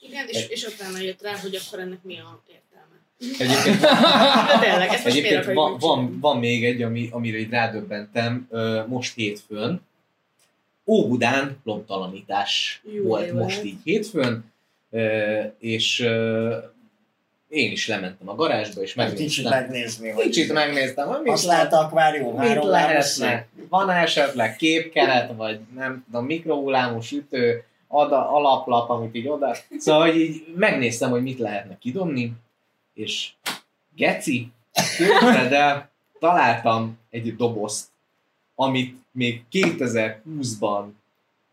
Igen, 0.00 0.28
és, 0.28 0.48
és 0.48 0.66
utána 0.66 0.98
jött 0.98 1.22
rá, 1.22 1.38
hogy 1.38 1.54
akkor 1.54 1.78
ennek 1.78 2.02
mi 2.02 2.18
a 2.18 2.42
értelme. 2.46 2.63
Egyébként 3.18 3.80
De 4.48 4.58
tényleg, 4.60 4.88
ezt 4.88 5.04
most 5.04 5.16
Egyébként 5.16 5.44
van, 5.44 5.76
van, 5.78 6.18
van 6.20 6.38
még 6.38 6.64
egy, 6.64 6.82
ami, 6.82 7.08
amire 7.12 7.38
így 7.38 7.50
rádöbbentem 7.50 8.48
most 8.86 9.14
hétfőn. 9.14 9.80
Óbudán 10.86 11.60
lomtalanítás 11.64 12.82
Jó, 12.94 13.02
volt 13.02 13.28
jó, 13.28 13.34
most 13.34 13.56
hát. 13.56 13.64
így 13.64 13.78
hétfőn, 13.84 14.52
és 15.58 16.00
én 17.48 17.72
is 17.72 17.88
lementem 17.88 18.28
a 18.28 18.34
garázsba, 18.34 18.82
és 18.82 18.94
Meg 18.94 19.12
kicsit 19.12 19.44
megnéztem. 19.44 19.60
megnézni, 19.60 20.10
hogy 20.10 20.24
Kicsit 20.24 20.52
megnéztem, 20.52 21.08
hogy 21.08 21.20
mit 21.22 21.30
használt 21.30 21.70
lehet, 21.70 21.84
akvárium, 21.84 22.38
mit 22.38 22.48
három 22.48 22.68
lehetne. 22.68 23.46
Van 23.68 23.90
esetleg 23.90 24.56
képkeret, 24.56 25.32
vagy 25.36 25.58
nem 25.74 26.04
tudom, 26.06 26.24
mikrohullámú 26.26 27.00
sütő, 27.00 27.64
ada, 27.88 28.30
alaplap, 28.30 28.90
amit 28.90 29.14
így 29.14 29.28
oda. 29.28 29.56
Szóval, 29.78 30.06
hogy 30.06 30.20
így 30.20 30.44
megnéztem, 30.56 31.10
hogy 31.10 31.22
mit 31.22 31.38
lehetne 31.38 31.78
kidobni, 31.80 32.32
és 32.94 33.32
geci, 33.94 34.50
el, 35.50 35.90
találtam 36.18 36.98
egy 37.10 37.36
dobozt, 37.36 37.88
amit 38.54 38.96
még 39.10 39.44
2020-ban 39.52 40.84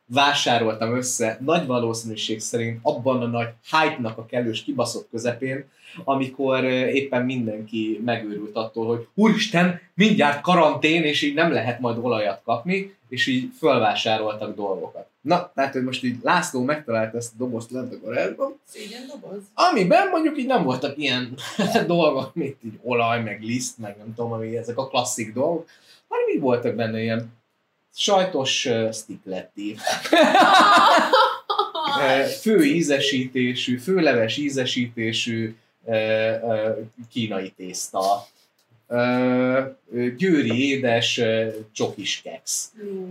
vásároltam 0.05 0.95
össze, 0.95 1.38
nagy 1.41 1.65
valószínűség 1.65 2.39
szerint 2.39 2.80
abban 2.81 3.22
a 3.22 3.26
nagy 3.26 3.49
hype-nak 3.72 4.18
a 4.18 4.26
kellős 4.26 4.63
kibaszott 4.63 5.07
közepén, 5.09 5.65
amikor 6.03 6.63
éppen 6.63 7.26
mindenki 7.26 8.01
megőrült 8.05 8.55
attól, 8.55 8.88
hogy 8.88 9.07
úristen, 9.13 9.80
mindjárt 9.93 10.41
karantén, 10.41 11.03
és 11.03 11.22
így 11.22 11.34
nem 11.34 11.51
lehet 11.51 11.80
majd 11.80 11.97
olajat 11.97 12.41
kapni, 12.43 12.95
és 13.11 13.27
így 13.27 13.49
fölvásároltak 13.57 14.55
dolgokat. 14.55 15.07
Na, 15.21 15.51
tehát, 15.55 15.73
hogy 15.73 15.83
most 15.83 16.03
így 16.03 16.17
László 16.21 16.63
megtalálta 16.63 17.17
ezt 17.17 17.31
a 17.33 17.38
dobozt 17.38 17.71
lent 17.71 17.93
a 17.93 17.99
garázsban, 17.99 18.59
Szégyen 18.63 19.07
doboz? 19.07 19.41
amiben 19.53 20.09
mondjuk 20.09 20.38
így 20.38 20.45
nem 20.45 20.63
voltak 20.63 20.97
ilyen 20.97 21.35
dolgok, 21.88 22.35
mint 22.35 22.57
így 22.63 22.79
olaj, 22.83 23.21
meg 23.21 23.43
liszt, 23.43 23.77
meg 23.77 23.97
nem 23.97 24.15
tudom, 24.15 24.31
ami 24.31 24.57
ezek 24.57 24.77
a 24.77 24.88
klasszik 24.88 25.33
dolgok, 25.33 25.69
hanem 26.07 26.27
így 26.33 26.39
voltak 26.39 26.75
benne 26.75 27.01
ilyen 27.01 27.33
sajtos 27.95 28.65
uh, 28.65 28.93
stikletti, 28.93 29.75
fő 32.41 32.63
ízesítésű, 32.63 33.77
főleves 33.77 34.38
ízesítésű 34.38 35.55
uh, 35.83 35.95
uh, 36.41 36.77
kínai 37.09 37.49
tészta, 37.49 38.27
győri 40.18 40.69
édes 40.69 41.22
csokis 41.72 42.22
keks. 42.22 42.63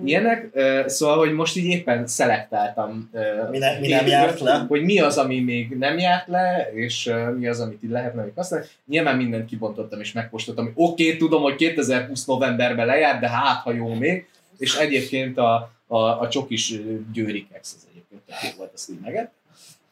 Ilyenek, 0.05 0.51
uh, 0.55 0.87
szóval, 0.87 1.19
hogy 1.19 1.33
most 1.33 1.57
így 1.57 1.65
éppen 1.65 2.07
szelektáltam 2.07 3.11
Mi 3.51 3.59
ne- 3.59 3.79
mi 3.81 3.89
nem 3.89 4.07
járt 4.07 4.41
le? 4.41 4.65
hogy 4.69 4.83
mi 4.83 5.01
az, 5.01 5.19
ami 5.19 5.41
még 5.41 5.69
nem 5.79 5.99
járt 5.99 6.29
le, 6.29 6.71
és 6.75 7.11
mi 7.39 7.49
az, 7.49 7.61
amit 7.61 7.83
így 7.83 7.91
lehetne 7.91 8.23
még 8.23 8.33
használni. 8.35 8.67
Nyilván 8.87 9.17
mindent 9.17 9.49
kibontottam 9.49 10.01
és 10.01 10.13
megkóstoltam, 10.13 10.65
hogy 10.65 10.75
oké, 10.77 11.07
okay, 11.07 11.17
tudom, 11.17 11.43
hogy 11.43 11.55
2020 11.55 12.25
novemberben 12.25 12.87
lejárt, 12.87 13.21
de 13.21 13.29
hát, 13.29 13.63
ha 13.63 13.73
jó 13.73 13.95
még. 13.95 14.29
És 14.59 14.77
egyébként 14.77 15.39
a, 15.39 15.73
a, 15.87 15.99
a 15.99 16.29
csokis 16.29 16.75
győri 17.13 17.47
keks, 17.53 17.69
az 17.77 17.87
egyébként 17.91 18.23
jó 18.43 18.49
volt, 18.57 18.73
azt 18.75 18.91
így 18.91 19.01
meget. 19.01 19.31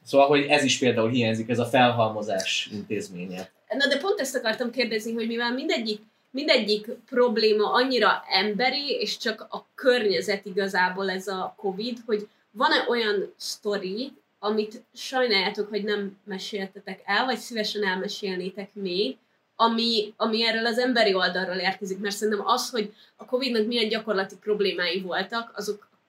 Szóval, 0.04 0.26
hogy 0.26 0.46
ez 0.48 0.64
is 0.64 0.78
például 0.78 1.10
hiányzik, 1.10 1.48
ez 1.48 1.58
a 1.58 1.64
felhalmozás 1.64 2.68
intézménye. 2.72 3.50
Na 3.76 3.86
de 3.86 3.98
pont 3.98 4.20
ezt 4.20 4.36
akartam 4.36 4.70
kérdezni, 4.70 5.12
hogy 5.12 5.26
mivel 5.26 5.52
mindegyik, 5.52 6.00
mindegyik 6.30 6.86
probléma 7.06 7.72
annyira 7.72 8.24
emberi, 8.28 8.90
és 8.90 9.16
csak 9.16 9.46
a 9.50 9.66
környezet 9.74 10.44
igazából 10.44 11.10
ez 11.10 11.26
a 11.26 11.54
Covid, 11.56 11.98
hogy 12.06 12.28
van-e 12.50 12.84
olyan 12.88 13.32
sztori, 13.36 14.12
amit 14.38 14.82
sajnáljátok, 14.94 15.68
hogy 15.68 15.84
nem 15.84 16.18
meséltetek 16.24 17.00
el, 17.04 17.24
vagy 17.24 17.36
szívesen 17.36 17.84
elmesélnétek 17.84 18.70
még, 18.72 19.16
ami, 19.56 20.14
ami 20.16 20.46
erről 20.46 20.66
az 20.66 20.78
emberi 20.78 21.14
oldalról 21.14 21.56
érkezik, 21.56 21.98
mert 21.98 22.14
szerintem 22.14 22.46
az, 22.46 22.70
hogy 22.70 22.94
a 23.16 23.24
Covid-nak 23.24 23.66
milyen 23.66 23.88
gyakorlati 23.88 24.36
problémái 24.36 25.00
voltak, 25.00 25.50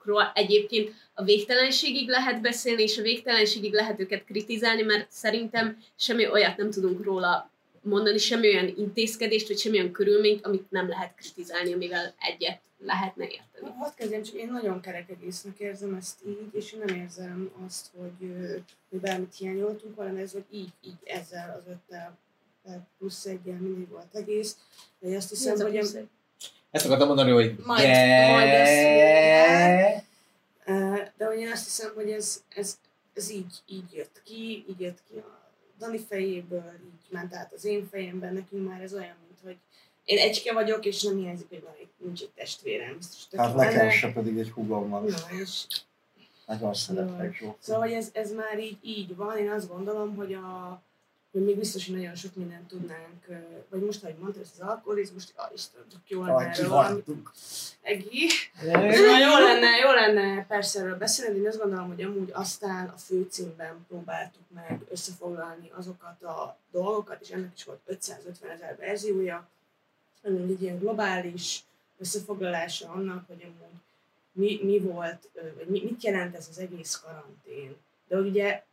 azokról 0.09 0.31
egyébként 0.33 0.93
a 1.13 1.23
végtelenségig 1.23 2.07
lehet 2.07 2.41
beszélni, 2.41 2.81
és 2.81 2.97
a 2.97 3.01
végtelenségig 3.01 3.73
lehet 3.73 3.99
őket 3.99 4.25
kritizálni, 4.25 4.81
mert 4.81 5.11
szerintem 5.11 5.77
semmi 5.95 6.27
olyat 6.27 6.57
nem 6.57 6.71
tudunk 6.71 7.03
róla 7.03 7.51
mondani, 7.81 8.17
semmi 8.17 8.47
olyan 8.47 8.73
intézkedést, 8.77 9.47
vagy 9.47 9.57
semmi 9.57 9.79
olyan 9.79 9.91
körülményt, 9.91 10.45
amit 10.45 10.71
nem 10.71 10.87
lehet 10.87 11.15
kritizálni, 11.15 11.73
amivel 11.73 12.13
egyet 12.19 12.59
lehetne 12.85 13.23
érteni. 13.23 13.75
Hadd 13.77 13.95
kezdjem, 13.95 14.23
csak 14.23 14.35
én 14.35 14.51
nagyon 14.51 14.81
kerek 14.81 15.09
egésznek 15.09 15.59
érzem 15.59 15.93
ezt 15.93 16.19
így, 16.27 16.49
és 16.51 16.73
én 16.73 16.81
nem 16.85 16.95
érzem 16.95 17.51
azt, 17.65 17.87
hogy, 17.97 18.33
hogy 18.89 18.99
bármit 18.99 19.35
hiányoltunk, 19.35 19.97
hanem 19.97 20.15
ez, 20.15 20.31
hogy 20.31 20.45
így, 20.51 20.71
így 20.85 20.97
ezzel 21.03 21.55
az 21.57 21.71
öttel 21.71 22.17
plusz 22.97 23.25
egyel 23.25 23.57
mindig 23.59 23.89
volt 23.89 24.15
egész. 24.15 24.57
De 24.99 25.15
azt 25.15 25.29
hiszem, 25.29 25.59
a 25.59 25.63
hogy 25.63 25.77
plusz 25.77 25.93
a, 25.93 25.97
egy. 25.97 26.07
Ezt 26.71 26.85
akartam 26.85 27.07
mondani, 27.07 27.31
hogy 27.31 27.55
Majd- 27.65 27.83
de... 27.83 28.31
majd 28.31 28.49
ezt 28.49 30.03
Ö, 30.65 30.95
de 31.17 31.25
hogy 31.25 31.39
én 31.39 31.51
azt 31.51 31.63
hiszem, 31.63 31.91
hogy 31.95 32.09
ez, 32.09 32.43
ez, 32.55 32.77
ez 33.13 33.31
így, 33.31 33.53
így 33.67 33.93
jött 33.93 34.21
ki, 34.23 34.65
így 34.69 34.79
jött 34.79 34.99
ki 35.09 35.17
a 35.17 35.51
Dani 35.79 35.99
fejéből, 36.09 36.73
így 36.85 37.09
ment 37.09 37.33
át 37.33 37.53
az 37.53 37.65
én 37.65 37.87
fejemben, 37.91 38.33
nekünk 38.33 38.69
már 38.69 38.81
ez 38.81 38.93
olyan, 38.93 39.15
mint 39.27 39.39
hogy 39.43 39.57
én 40.03 40.17
egyke 40.17 40.53
vagyok, 40.53 40.85
és 40.85 41.01
nem 41.01 41.17
hiányzik, 41.17 41.49
hogy 41.49 41.61
van 41.61 41.73
egy, 41.79 41.87
nincs 41.97 42.21
egy 42.21 42.31
testvérem. 42.35 42.97
Biztos 42.97 43.39
Hát 43.39 43.51
jó 43.51 43.55
nekem 43.55 43.89
se 43.89 44.11
pedig 44.11 44.37
egy 44.37 44.49
húgom 44.49 44.89
van. 44.89 45.03
Na, 45.03 45.41
és 45.41 45.65
Nagyon 46.45 46.73
szeretlek. 46.73 47.43
Szóval 47.59 47.81
hogy 47.81 47.91
ez, 47.91 48.09
ez 48.13 48.31
már 48.31 48.59
így, 48.59 48.77
így 48.81 49.15
van, 49.15 49.37
én 49.37 49.49
azt 49.49 49.69
gondolom, 49.69 50.15
hogy 50.15 50.33
a 50.33 50.81
hogy 51.31 51.43
még 51.43 51.57
biztos, 51.57 51.85
hogy 51.85 51.95
nagyon 51.95 52.15
sok 52.15 52.35
mindent 52.35 52.67
tudnánk, 52.67 53.25
vagy 53.69 53.81
most, 53.81 54.03
ahogy 54.03 54.15
mondtad, 54.17 54.41
ez 54.41 54.49
az 54.59 54.67
alkoholizmus, 54.67 55.23
ja, 55.35 55.51
Isten, 55.53 55.81
tök 55.89 55.99
jó 56.07 56.23
lenne 56.23 56.49
erről 56.49 56.65
kihagytuk. 56.65 57.33
Egi. 57.81 58.27
Jó 59.19 59.37
lenne, 59.37 59.77
jó 59.77 59.91
lenne 59.91 60.45
persze 60.45 60.79
erről 60.79 60.97
beszélni, 60.97 61.33
de 61.33 61.39
én 61.39 61.47
azt 61.47 61.59
gondolom, 61.59 61.87
hogy 61.87 62.01
amúgy 62.01 62.29
aztán 62.33 62.87
a 62.87 62.97
főcímben 62.97 63.85
próbáltuk 63.87 64.43
meg 64.53 64.81
összefoglalni 64.91 65.71
azokat 65.75 66.23
a 66.23 66.57
dolgokat, 66.71 67.21
és 67.21 67.29
ennek 67.29 67.51
is 67.55 67.63
volt 67.63 67.79
550 67.85 68.49
ezer 68.49 68.77
verziója, 68.77 69.47
ami 70.23 70.51
egy 70.51 70.61
ilyen 70.61 70.79
globális 70.79 71.63
összefoglalása 71.97 72.89
annak, 72.89 73.27
hogy 73.27 73.41
amúgy 73.43 73.79
mi, 74.31 74.59
mi 74.63 74.79
volt, 74.79 75.29
vagy 75.55 75.67
mi, 75.67 75.81
mit 75.83 76.03
jelent 76.03 76.35
ez 76.35 76.47
az 76.49 76.59
egész 76.59 77.01
karantén. 77.03 77.75
De 78.07 78.15
hogy 78.15 78.27
ugye, 78.27 78.63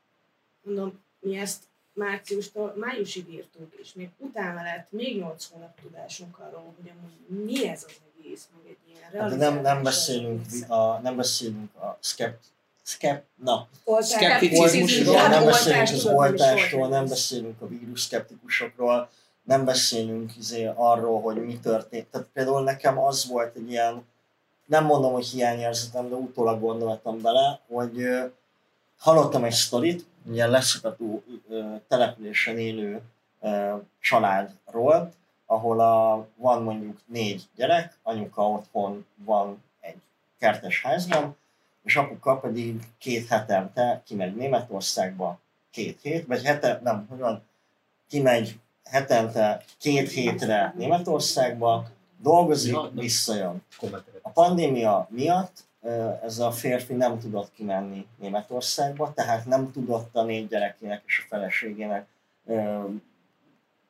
mondom, 0.62 1.02
mi 1.18 1.36
ezt 1.36 1.62
márciustól 1.96 2.74
májusig 2.76 3.32
írtuk, 3.32 3.74
és 3.82 3.92
még 3.94 4.08
utána 4.18 4.62
lett 4.62 4.86
még 4.90 5.18
8 5.18 5.48
hónap 5.52 5.80
tudásunk 5.80 6.38
arról, 6.38 6.74
hogy 6.76 6.90
amúgy 6.90 7.44
mi 7.44 7.68
ez 7.68 7.84
az 7.86 7.94
egész, 8.18 8.48
meg 8.56 8.72
egy 8.72 8.76
ilyen 8.88 9.22
Hát 9.22 9.38
de 9.38 9.50
nem, 9.50 9.60
nem 9.60 9.82
beszélünk, 9.82 10.44
a, 10.68 10.98
nem 10.98 11.16
beszélünk 11.16 11.74
a 11.74 11.98
skept, 12.00 12.44
skept, 12.82 13.26
na, 13.44 13.68
Szkepticizmusról, 13.98 15.28
nem 15.28 15.44
beszélünk 15.44 15.88
az 15.88 16.02
tudod, 16.70 16.90
nem 16.90 17.06
beszélünk 17.06 17.60
a 17.60 17.68
vírus 17.68 18.00
szkeptikusokról, 18.00 19.08
nem 19.42 19.64
beszélünk 19.64 20.36
izé 20.36 20.70
arról, 20.74 21.20
hogy 21.20 21.36
mi 21.36 21.58
történt. 21.58 22.06
Tehát 22.06 22.26
például 22.32 22.62
nekem 22.62 22.98
az 22.98 23.28
volt 23.28 23.56
egy 23.56 23.70
ilyen, 23.70 24.04
nem 24.66 24.84
mondom, 24.84 25.12
hogy 25.12 25.26
hiányérzetem, 25.26 26.08
de 26.08 26.14
utólag 26.14 26.60
gondoltam 26.60 27.20
bele, 27.20 27.60
hogy 27.68 28.06
hallottam 28.98 29.44
egy 29.44 29.52
sztorit, 29.52 30.06
ilyen 30.32 30.50
leszakadó 30.50 31.22
ö, 31.48 31.74
településen 31.88 32.58
élő 32.58 33.02
családról, 34.00 35.12
ahol 35.46 35.80
a, 35.80 36.26
van 36.36 36.62
mondjuk 36.62 37.00
négy 37.06 37.42
gyerek, 37.56 37.98
anyuka 38.02 38.50
otthon 38.50 39.06
van 39.14 39.62
egy 39.80 39.96
kertes 40.38 40.82
házban, 40.82 41.36
és 41.82 41.96
apuka 41.96 42.36
pedig 42.36 42.82
két 42.98 43.28
hetente 43.28 44.02
kimegy 44.04 44.36
Németországba 44.36 45.38
két 45.70 45.98
hét, 46.02 46.26
vagy 46.26 46.42
hete, 46.42 46.80
nem, 46.82 47.06
hogy 47.08 47.18
van, 47.18 47.42
kimegy 48.08 48.58
hetente 48.84 49.64
két 49.78 50.10
hétre 50.10 50.74
Németországba, 50.76 51.86
dolgozik, 52.22 52.76
visszajön. 52.92 53.62
A 54.22 54.30
pandémia 54.30 55.06
miatt 55.10 55.64
ez 56.22 56.38
a 56.38 56.50
férfi 56.50 56.94
nem 56.94 57.18
tudott 57.18 57.52
kimenni 57.52 58.06
Németországba, 58.16 59.12
tehát 59.14 59.46
nem 59.46 59.72
tudott 59.72 60.16
a 60.16 60.22
négy 60.22 60.48
gyerekének 60.48 61.02
és 61.06 61.22
a 61.24 61.26
feleségének 61.28 62.06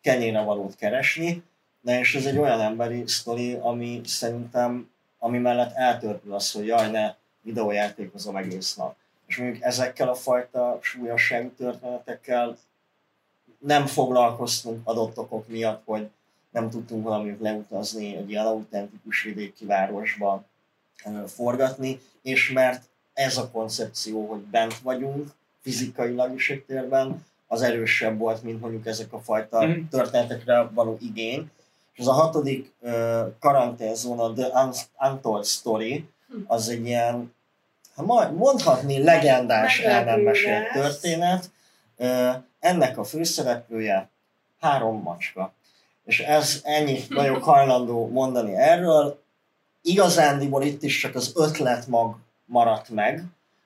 kenyére 0.01 0.43
valót 0.43 0.77
keresni, 0.77 1.43
de 1.81 1.99
és 1.99 2.15
ez 2.15 2.27
egy 2.27 2.39
olyan 2.39 2.61
emberi 2.61 3.07
sztori, 3.07 3.55
ami 3.55 4.01
szerintem, 4.05 4.91
ami 5.19 5.39
mellett 5.39 5.75
eltörpül 5.75 6.35
az, 6.35 6.53
hogy 6.53 6.67
jaj, 6.67 6.91
ne 6.91 7.15
videójátékozom 7.43 8.37
egész 8.37 8.75
nap. 8.75 8.95
És 9.27 9.37
mondjuk 9.37 9.63
ezekkel 9.63 10.09
a 10.09 10.15
fajta 10.15 10.79
súlyosságú 10.83 11.49
történetekkel 11.49 12.57
nem 13.59 13.87
foglalkoztunk 13.87 14.81
adott 14.85 15.19
okok 15.19 15.49
miatt, 15.49 15.83
hogy 15.85 16.11
nem 16.51 16.71
tudtunk 16.71 17.05
valamit 17.05 17.41
leutazni 17.41 18.17
egy 18.17 18.31
ilyen 18.31 18.47
autentikus 18.47 19.23
vidéki 19.23 19.65
városba 19.65 20.45
forgatni, 21.27 22.01
és 22.23 22.51
mert 22.51 22.83
ez 23.15 23.37
a 23.37 23.51
koncepció, 23.51 24.27
hogy 24.27 24.41
bent 24.41 24.79
vagyunk, 24.79 25.29
fizikailag 25.63 26.35
is 26.35 26.51
egy 26.51 26.63
térben, 26.65 27.25
az 27.47 27.63
erősebb 27.63 28.19
volt, 28.19 28.43
mint 28.43 28.61
mondjuk 28.61 28.87
ezek 28.87 29.13
a 29.13 29.21
fajta 29.21 29.67
Mhm. 29.67 29.79
történetekre 29.91 30.63
való 30.63 30.97
igény. 31.01 31.51
És 31.93 31.99
ez 32.01 32.07
a 32.07 32.13
hatodik 32.13 32.73
ö, 32.83 33.23
karanténzóna, 33.41 34.33
The 34.33 34.63
Un- 34.65 34.89
Untold 35.01 35.45
Story, 35.47 36.09
az 36.47 36.69
egy 36.69 36.87
ilyen, 36.87 37.35
ha 37.95 38.03
majd 38.03 38.35
mondhatni, 38.35 39.03
legendás 39.03 39.79
el 39.81 40.05
nem 40.05 40.21
mesélt 40.21 40.73
történet. 40.73 41.51
Ennek 42.61 42.99
a 42.99 43.05
főszereplője 43.05 44.09
három 44.61 45.03
macska. 45.03 45.53
És 46.05 46.21
ez 46.21 46.61
ennyit 46.65 47.15
vagyok 47.15 47.43
hajlandó 47.53 48.09
mondani 48.09 48.55
erről. 48.57 49.23
Igazándiból 49.87 50.63
itt 50.63 50.83
is 50.83 50.99
csak 50.99 51.15
az 51.15 51.33
ötlet 51.35 51.87
mag 51.87 52.17
maradt 52.45 52.89
meg, 52.89 53.25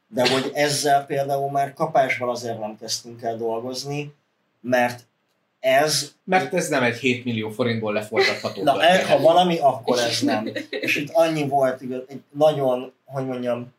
de 0.09 0.31
hogy 0.31 0.51
ezzel 0.55 1.07
például 1.07 1.51
már 1.51 1.73
kapásban 1.73 2.29
azért 2.29 2.61
nem 2.61 2.77
kezdtünk 2.81 3.23
el 3.23 3.37
dolgozni, 3.37 4.15
mert 4.61 5.07
ez 5.61 6.13
Mert 6.25 6.55
ez 6.55 6.69
nem 6.69 6.83
egy 6.83 6.97
7 6.97 7.25
millió 7.25 7.51
forintból 7.51 7.93
leforgatható. 7.93 8.63
Na, 8.63 8.73
történet. 8.73 9.03
e, 9.03 9.07
ha 9.07 9.21
valami, 9.21 9.59
akkor 9.59 9.99
ez 9.99 10.21
nem. 10.21 10.49
És 10.71 10.97
itt 10.97 11.11
annyi 11.13 11.49
volt, 11.49 11.81
igaz, 11.81 12.03
egy 12.09 12.23
nagyon, 12.31 12.93
hogy 13.05 13.27
mondjam, 13.27 13.75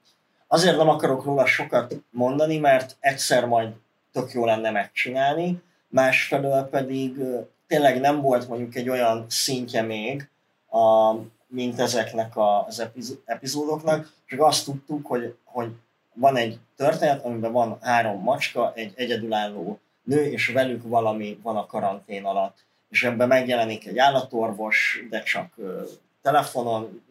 azért 0.48 0.78
nem 0.78 0.90
akarok 0.90 1.24
róla 1.24 1.46
sokat 1.46 1.96
mondani, 2.10 2.58
mert 2.58 2.98
egyszer 3.00 3.46
majd 3.46 3.70
tök 4.12 4.32
jó 4.32 4.46
lenne 4.46 4.72
megcsinálni, 4.72 5.62
másfelől 5.88 6.64
pedig 6.64 7.16
tényleg 7.68 8.00
nem 8.00 8.22
volt 8.22 8.48
mondjuk 8.48 8.76
egy 8.76 8.90
olyan 8.90 9.26
szintje 9.30 9.82
még, 9.82 10.30
a, 10.70 11.16
mint 11.52 11.80
ezeknek 11.80 12.32
az 12.68 12.80
epiz- 12.80 13.22
epizódoknak, 13.26 14.14
csak 14.26 14.42
azt 14.42 14.66
tudtuk, 14.66 15.06
hogy, 15.06 15.36
hogy 15.44 15.72
van 16.14 16.36
egy 16.36 16.60
történet, 16.76 17.26
amiben 17.26 17.52
van 17.52 17.78
három 17.82 18.22
macska, 18.22 18.72
egy 18.76 18.94
egyedülálló 18.96 19.80
nő, 20.04 20.26
és 20.26 20.48
velük 20.48 20.84
valami 20.84 21.40
van 21.44 21.58
a 21.58 21.66
karantén 21.66 22.26
alatt. 22.26 22.58
És 22.90 23.04
ebben 23.04 23.28
megjelenik 23.28 23.88
egy 23.88 23.98
állatorvos, 23.98 25.06
de 25.10 25.24
csak 25.24 25.54
telefonon. 26.22 27.02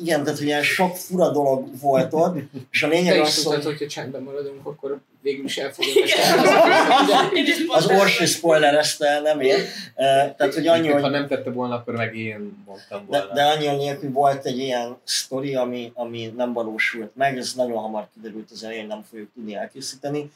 Igen, 0.00 0.24
tehát 0.24 0.40
ugye 0.40 0.62
sok 0.62 0.96
fura 0.96 1.30
dolog 1.30 1.80
volt 1.80 2.12
ott, 2.12 2.36
és 2.70 2.82
a 2.82 2.88
lényeg 2.88 3.20
az, 3.20 3.34
tudtad, 3.34 3.52
hogy 3.54 3.64
hogyha 3.64 3.86
csendben 3.86 4.22
maradunk, 4.22 4.66
akkor 4.66 5.00
végül 5.20 5.44
is 5.44 5.56
el 5.58 5.72
fogja 5.72 5.92
mesélni. 6.00 7.50
az 7.68 7.86
Orsi 7.86 8.26
spoilerezte 8.26 9.20
nem 9.20 9.40
ér. 9.40 9.54
Ö, 9.58 9.62
Tehát, 9.96 10.54
hogy 10.54 10.66
annyi, 10.66 10.78
Egyébként, 10.78 10.94
Ha 10.94 11.00
hogy 11.00 11.10
nem 11.10 11.26
tette 11.28 11.50
volna, 11.50 11.74
akkor 11.74 11.94
meg 11.94 12.16
én 12.16 12.62
mondtam 12.66 13.06
de, 13.08 13.18
volna. 13.18 13.34
de 13.34 13.44
annyi 13.44 13.66
a 13.66 13.76
nélkül 13.76 14.12
volt 14.12 14.44
egy 14.46 14.58
ilyen 14.58 14.96
sztori, 15.04 15.54
ami, 15.54 15.92
ami 15.94 16.32
nem 16.36 16.52
valósult 16.52 17.16
meg, 17.16 17.36
ez 17.38 17.52
nagyon 17.54 17.78
hamar 17.78 18.08
kiderült 18.14 18.50
az 18.50 18.64
elején, 18.64 18.86
nem 18.86 19.04
fogjuk 19.10 19.30
tudni 19.34 19.54
elkészíteni. 19.54 20.32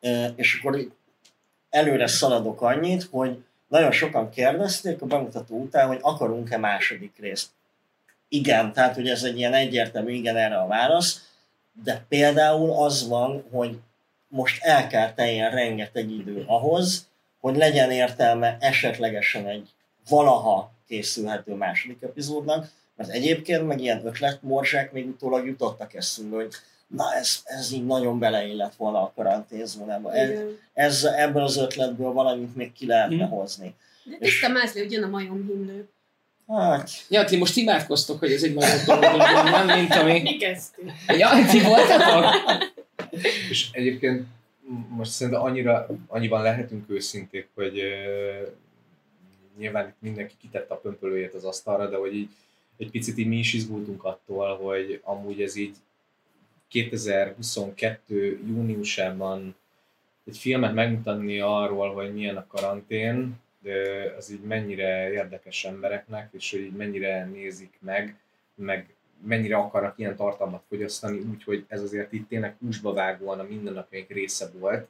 Ö, 0.00 0.24
És 0.36 0.58
akkor 0.60 0.86
előre 1.70 2.06
szaladok 2.06 2.60
annyit, 2.62 3.06
hogy 3.10 3.36
nagyon 3.68 3.92
sokan 3.92 4.30
kérdezték 4.30 5.02
a 5.02 5.06
bemutató 5.06 5.56
után, 5.60 5.86
hogy 5.86 5.98
akarunk-e 6.00 6.56
második 6.58 7.12
részt. 7.18 7.48
Igen, 8.28 8.72
tehát 8.72 8.94
hogy 8.94 9.08
ez 9.08 9.22
egy 9.22 9.38
ilyen 9.38 9.52
egyértelmű 9.52 10.12
igen 10.12 10.36
erre 10.36 10.58
a 10.58 10.66
válasz, 10.66 11.30
de 11.84 12.04
például 12.08 12.70
az 12.70 13.08
van, 13.08 13.44
hogy 13.50 13.78
most 14.28 14.64
el 14.64 14.86
kell 14.86 15.12
teljen 15.12 15.50
rengeteg 15.50 16.10
idő 16.10 16.44
ahhoz, 16.46 17.08
hogy 17.40 17.56
legyen 17.56 17.90
értelme 17.90 18.56
esetlegesen 18.60 19.46
egy 19.46 19.68
valaha 20.08 20.72
készülhető 20.86 21.54
második 21.54 22.02
epizódnak, 22.02 22.70
mert 22.96 23.10
egyébként 23.10 23.66
meg 23.66 23.80
ilyen 23.80 24.06
ötletmorzsák 24.06 24.92
még 24.92 25.06
utólag 25.06 25.46
jutottak 25.46 25.94
eszünkbe, 25.94 26.36
hogy 26.36 26.54
na 26.86 27.14
ez, 27.14 27.40
ez 27.44 27.72
így 27.72 27.86
nagyon 27.86 28.18
beleillett 28.18 28.74
volna 28.74 29.02
a 29.02 29.12
karanténzónába. 29.14 30.14
Ez, 30.14 30.30
ez, 30.72 31.04
ebből 31.04 31.42
az 31.42 31.56
ötletből 31.56 32.12
valamit 32.12 32.56
még 32.56 32.72
ki 32.72 32.86
lehetne 32.86 33.24
Mhm. 33.24 33.34
hozni. 33.34 33.74
De 34.04 34.16
tiszta 34.20 34.48
mázli, 34.48 34.80
hogy 34.80 34.92
jön 34.92 35.02
a 35.02 35.08
majom 35.08 35.46
himnő. 35.46 35.88
Hát, 36.48 36.90
Ja, 37.08 37.24
ti 37.24 37.36
most 37.36 37.56
imádkoztok, 37.56 38.18
hogy 38.18 38.32
ez 38.32 38.42
egy 38.42 38.54
nagyon 38.54 38.84
dolog 38.86 39.16
nem, 39.66 39.78
mint 39.78 39.94
ami... 39.94 40.20
Mi 40.22 40.36
kezdtünk? 40.36 40.90
Ja, 41.06 41.28
ti 41.50 41.60
voltatok? 41.60 42.24
És 43.50 43.68
egyébként 43.72 44.26
most 44.88 45.10
szerintem 45.10 45.42
annyira, 45.42 45.86
annyiban 46.06 46.42
lehetünk 46.42 46.90
őszinték, 46.90 47.48
hogy 47.54 47.78
uh, 47.78 48.48
nyilván 49.58 49.94
mindenki 49.98 50.34
kitette 50.40 50.74
a 50.74 50.76
pömpölőjét 50.76 51.34
az 51.34 51.44
asztalra, 51.44 51.88
de 51.88 51.96
hogy 51.96 52.14
így 52.14 52.28
egy 52.76 52.90
picit 52.90 53.18
így 53.18 53.26
mi 53.26 53.36
is 53.36 53.52
izgultunk 53.52 54.04
attól, 54.04 54.56
hogy 54.56 55.00
amúgy 55.04 55.42
ez 55.42 55.56
így 55.56 55.76
2022 56.68 58.40
júniusában 58.46 59.56
egy 60.24 60.38
filmet 60.38 60.74
megmutatni 60.74 61.40
arról, 61.40 61.94
hogy 61.94 62.14
milyen 62.14 62.36
a 62.36 62.46
karantén, 62.46 63.34
de 63.60 64.14
az 64.16 64.30
így 64.30 64.40
mennyire 64.40 65.10
érdekes 65.12 65.64
embereknek, 65.64 66.28
és 66.32 66.50
hogy 66.50 66.60
így 66.60 66.76
mennyire 66.76 67.24
nézik 67.24 67.78
meg, 67.80 68.18
meg 68.54 68.94
mennyire 69.24 69.56
akarnak 69.56 69.98
ilyen 69.98 70.16
tartalmat 70.16 70.62
fogyasztani, 70.68 71.18
úgyhogy 71.18 71.64
ez 71.68 71.82
azért 71.82 72.12
itt 72.12 72.28
tényleg 72.28 72.56
húsba 72.60 72.92
vágóan 72.92 73.38
a 73.38 73.46
mindennapjaink 73.48 74.08
része 74.08 74.50
volt. 74.58 74.88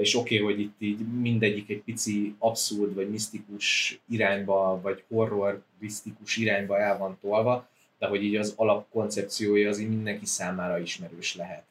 És 0.00 0.14
oké, 0.14 0.40
okay, 0.40 0.52
hogy 0.52 0.60
itt 0.60 0.76
így 0.78 0.98
mindegyik 1.20 1.70
egy 1.70 1.82
pici 1.82 2.34
abszurd, 2.38 2.94
vagy 2.94 3.10
misztikus 3.10 3.98
irányba, 4.08 4.80
vagy 4.82 5.04
horrorisztikus 5.08 6.36
irányba 6.36 6.78
el 6.78 6.98
van 6.98 7.18
tolva, 7.20 7.68
de 7.98 8.06
hogy 8.06 8.22
így 8.24 8.36
az 8.36 8.52
alapkoncepciója 8.56 9.68
az 9.68 9.78
így 9.78 9.88
mindenki 9.88 10.26
számára 10.26 10.78
ismerős 10.78 11.36
lehet. 11.36 11.62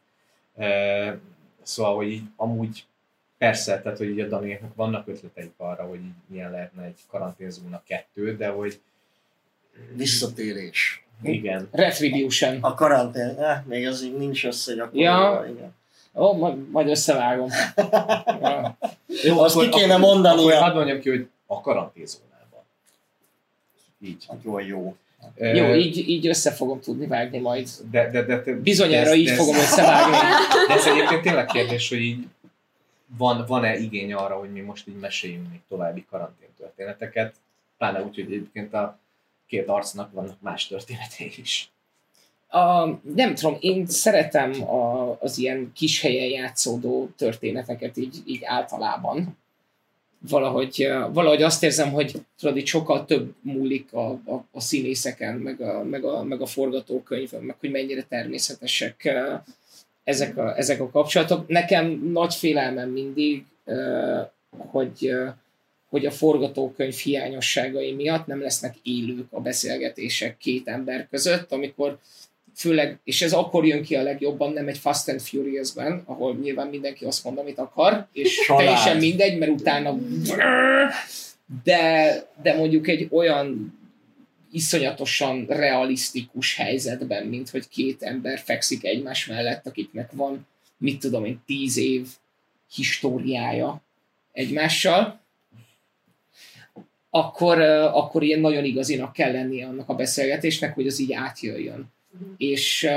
E, 0.56 1.20
Szóval, 1.68 1.96
hogy 1.96 2.12
így 2.12 2.24
amúgy 2.36 2.86
persze, 3.38 3.82
tehát 3.82 3.98
hogy 3.98 4.10
így 4.10 4.20
a 4.20 4.28
Daniéknak 4.28 4.76
vannak 4.76 5.08
ötleteik 5.08 5.54
arra, 5.58 5.84
hogy 5.84 6.00
így 6.00 6.12
milyen 6.28 6.52
lehetne 6.52 6.84
egy 6.84 7.00
karanténzóna 7.08 7.82
kettő, 7.88 8.36
de 8.36 8.48
hogy 8.48 8.80
visszatérés. 9.96 11.04
igen, 11.24 11.68
Retribution. 11.72 12.58
A 12.62 12.74
karantén, 12.74 13.36
eh, 13.40 13.62
még 13.66 13.88
az 13.88 14.04
így 14.04 14.18
nincs 14.18 14.46
össze 14.46 14.90
Ja. 14.94 15.46
igen. 15.50 15.76
Ó, 16.16 16.34
majd, 16.34 16.70
majd 16.70 16.88
összevágom. 16.88 17.50
Ja. 18.26 18.78
Jó, 19.24 19.40
Azt 19.40 19.60
ki 19.60 19.70
kéne 19.70 19.98
mondani, 19.98 20.42
Akkor 20.42 20.54
hadd 20.54 20.74
mondjam 20.74 21.00
ki, 21.00 21.10
hogy 21.10 21.30
a 21.46 21.62
karanténzónában. 21.62 22.62
Így. 24.02 24.26
Nagyon 24.28 24.64
jó. 24.64 24.96
Jó, 25.36 25.74
így, 25.74 26.10
így 26.10 26.28
össze 26.28 26.52
fogom 26.52 26.80
tudni 26.80 27.08
vágni 27.08 27.38
majd. 27.38 27.70
De, 27.92 28.10
de, 28.10 28.24
de, 28.24 28.42
de, 28.42 28.54
Bizonyára 28.54 29.10
de 29.10 29.16
így 29.16 29.28
de 29.28 29.36
fogom 29.36 29.56
összevágni. 29.56 30.18
De 30.68 30.74
ez 30.74 30.86
egyébként 30.86 31.22
tényleg 31.22 31.46
kérdés, 31.46 31.90
hogy 31.90 32.02
így 32.02 32.28
van, 33.18 33.46
van-e 33.48 33.78
igény 33.78 34.14
arra, 34.14 34.36
hogy 34.36 34.52
mi 34.52 34.60
most 34.60 34.88
így 34.88 35.00
meséljünk 35.00 35.50
még 35.50 35.60
további 35.70 36.06
karantén 36.10 36.50
történeteket, 36.58 37.36
pláne 37.78 38.04
úgy, 38.04 38.16
hogy 38.16 38.24
egyébként 38.24 38.74
a 38.74 39.00
két 39.48 39.68
arcnak 39.68 40.12
vannak 40.12 40.42
más 40.42 40.68
történetei 40.68 41.34
is. 41.36 41.72
A, 42.48 42.86
nem 43.16 43.36
tudom, 43.36 43.58
én 43.60 43.86
szeretem 43.86 44.70
a, 44.70 45.18
az 45.20 45.38
ilyen 45.38 45.72
kis 45.76 46.02
helyen 46.02 46.30
játszódó 46.42 47.10
történeteket 47.18 47.98
így, 47.98 48.22
így 48.26 48.44
általában. 48.44 49.38
Valahogy, 50.20 50.88
valahogy 51.14 51.42
azt 51.42 51.64
érzem, 51.64 51.92
hogy 51.92 52.16
tudod, 52.40 52.58
itt 52.58 52.66
sokkal 52.66 53.06
több 53.06 53.34
múlik 53.42 53.94
a, 53.94 54.10
a, 54.10 54.46
a 54.52 54.62
színészeken, 54.62 55.36
meg 55.36 55.62
a, 55.62 55.84
meg, 55.84 56.04
a, 56.04 56.24
meg 56.24 56.42
a 56.42 56.46
forgatókönyvön, 56.46 57.44
meg 57.44 57.56
hogy 57.60 57.72
mennyire 57.72 58.04
természetesek 58.04 59.14
ezek 60.04 60.38
a, 60.38 60.58
ezek 60.58 60.82
a 60.82 60.90
kapcsolatok. 60.90 61.48
Nekem 61.48 62.10
nagy 62.12 62.34
félelmem 62.34 62.90
mindig, 62.90 63.46
hogy, 64.58 65.12
hogy 65.90 66.06
a 66.06 66.12
forgatókönyv 66.12 66.96
hiányosságai 66.96 67.92
miatt 67.92 68.26
nem 68.26 68.42
lesznek 68.42 68.76
élők 68.84 69.28
a 69.30 69.42
beszélgetések 69.42 70.38
két 70.38 70.68
ember 70.68 71.08
között, 71.10 71.52
amikor 71.52 71.98
főleg, 72.58 73.00
és 73.04 73.22
ez 73.22 73.34
akkor 73.34 73.66
jön 73.66 73.84
ki 73.84 73.96
a 73.96 74.02
legjobban, 74.02 74.54
nem 74.54 74.68
egy 74.68 74.78
Fast 74.78 75.10
and 75.10 75.22
Furious-ben, 75.22 76.02
ahol 76.06 76.36
nyilván 76.36 76.68
mindenki 76.68 77.06
azt 77.06 77.24
mond, 77.24 77.38
amit 77.38 77.58
akar, 77.58 78.08
és 78.12 78.44
Család. 78.46 78.64
teljesen 78.64 78.98
mindegy, 78.98 79.38
mert 79.38 79.52
utána 79.52 79.98
de, 81.64 82.14
de 82.42 82.56
mondjuk 82.56 82.88
egy 82.88 83.08
olyan 83.12 83.78
iszonyatosan 84.52 85.46
realisztikus 85.46 86.56
helyzetben, 86.56 87.26
mint 87.26 87.50
hogy 87.50 87.68
két 87.68 88.04
ember 88.04 88.40
fekszik 88.40 88.84
egymás 88.84 89.26
mellett, 89.26 89.68
akiknek 89.68 90.12
van, 90.14 90.48
mit 90.78 91.00
tudom 91.00 91.26
én, 91.26 91.42
tíz 91.46 91.78
év 91.78 92.08
históriája 92.74 93.82
egymással, 94.32 95.20
akkor, 97.10 97.60
akkor 97.62 98.24
ilyen 98.24 98.40
nagyon 98.40 98.64
igazinak 98.64 99.14
kell 99.14 99.32
lennie 99.32 99.68
annak 99.68 99.90
a 99.90 99.96
beszélgetésnek, 99.96 100.74
hogy 100.74 100.88
az 100.88 101.00
így 101.00 101.14
átjöjjön. 101.14 101.96
És, 102.38 102.88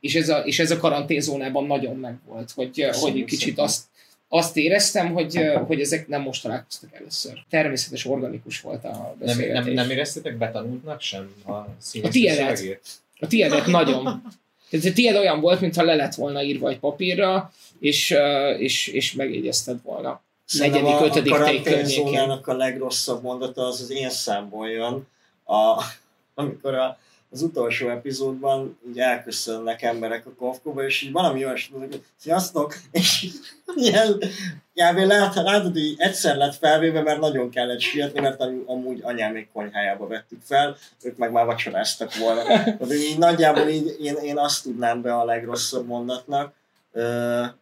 és, 0.00 0.14
ez 0.14 0.28
a, 0.28 0.38
és 0.38 0.58
ez 0.58 0.70
a 0.70 0.76
karanténzónában 0.76 1.66
nagyon 1.66 1.96
megvolt, 1.96 2.50
hogy, 2.50 2.80
ö, 2.80 2.90
hogy 2.92 3.24
kicsit 3.24 3.58
azt, 3.58 3.84
azt 4.28 4.56
éreztem, 4.56 5.12
hogy, 5.12 5.40
hogy 5.66 5.80
ezek 5.80 6.08
nem 6.08 6.22
most 6.22 6.42
találkoztak 6.42 6.94
először. 6.94 7.44
Természetes, 7.50 8.04
organikus 8.04 8.60
volt 8.60 8.84
a 8.84 8.88
Nem, 8.90 9.14
beszélgetés. 9.18 9.64
nem, 9.64 9.72
nem 9.72 9.90
éreztétek 9.90 10.36
betanultnak 10.36 11.00
sem 11.00 11.34
a 11.46 11.52
színész 11.78 12.08
A 12.08 12.10
tiédet. 12.10 12.80
A 13.20 13.26
tiédet 13.26 13.66
nagyon. 13.80 14.02
Tehát 14.70 14.86
a 14.86 14.92
tiéd 14.92 15.14
olyan 15.14 15.40
volt, 15.40 15.60
mintha 15.60 15.82
le 15.82 15.94
lett 15.94 16.14
volna 16.14 16.42
írva 16.42 16.68
egy 16.68 16.78
papírra, 16.78 17.52
és, 17.78 18.14
és, 18.58 18.86
és 18.86 19.12
megjegyezted 19.12 19.78
volna. 19.82 20.20
Szerintem 20.44 20.82
Negyedik, 20.82 21.00
a, 21.00 21.06
ötödik 21.06 21.32
a 21.32 21.36
karanténzónának 21.36 22.46
a 22.46 22.54
legrosszabb 22.56 23.22
mondata 23.22 23.66
az 23.66 23.80
az 23.80 23.90
én 23.90 24.10
számból 24.10 24.68
jön, 24.68 25.06
a, 25.44 25.82
amikor 26.34 26.74
a, 26.74 26.98
az 27.36 27.42
utolsó 27.42 27.88
epizódban 27.88 28.78
így 28.88 28.98
elköszönnek 28.98 29.82
emberek 29.82 30.26
a 30.26 30.34
kofkóba, 30.34 30.84
és 30.84 31.02
így 31.02 31.12
valami 31.12 31.44
olyasmi, 31.44 31.78
hogy 31.78 32.04
sziasztok, 32.16 32.74
és 32.90 33.26
ilyen, 33.74 34.18
kb. 34.74 34.98
lát, 34.98 35.34
látod, 35.34 35.72
hogy 35.72 35.84
így 35.84 36.00
egyszer 36.00 36.36
lett 36.36 36.54
felvéve, 36.54 37.02
mert 37.02 37.20
nagyon 37.20 37.50
kellett 37.50 37.80
sietni, 37.80 38.20
mert 38.20 38.40
am- 38.40 38.62
amúgy 38.66 39.00
anyám 39.02 39.32
még 39.32 39.48
konyhájába 39.52 40.06
vettük 40.06 40.40
fel, 40.42 40.76
ők 41.02 41.16
meg 41.16 41.30
már 41.30 41.44
vacsoráztak 41.44 42.14
volna. 42.14 42.62
Hogy 42.78 42.92
így 42.92 43.18
nagyjából 43.18 43.68
így 43.68 43.96
én, 44.00 44.14
én 44.14 44.38
azt 44.38 44.62
tudnám 44.62 45.02
be 45.02 45.14
a 45.14 45.24
legrosszabb 45.24 45.86
mondatnak. 45.86 46.54
Hát 46.94 47.54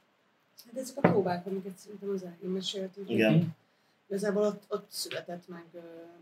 ezek 0.76 0.96
a 0.96 1.08
próbák, 1.08 1.46
amiket 1.46 1.72
szerintem 1.76 2.08
az 2.14 2.22
elején 2.22 2.50
meséltünk. 2.50 3.10
igen. 3.10 3.56
Igazából 4.08 4.42
ott, 4.42 4.62
ott 4.68 4.86
született 4.90 5.48
meg 5.48 5.64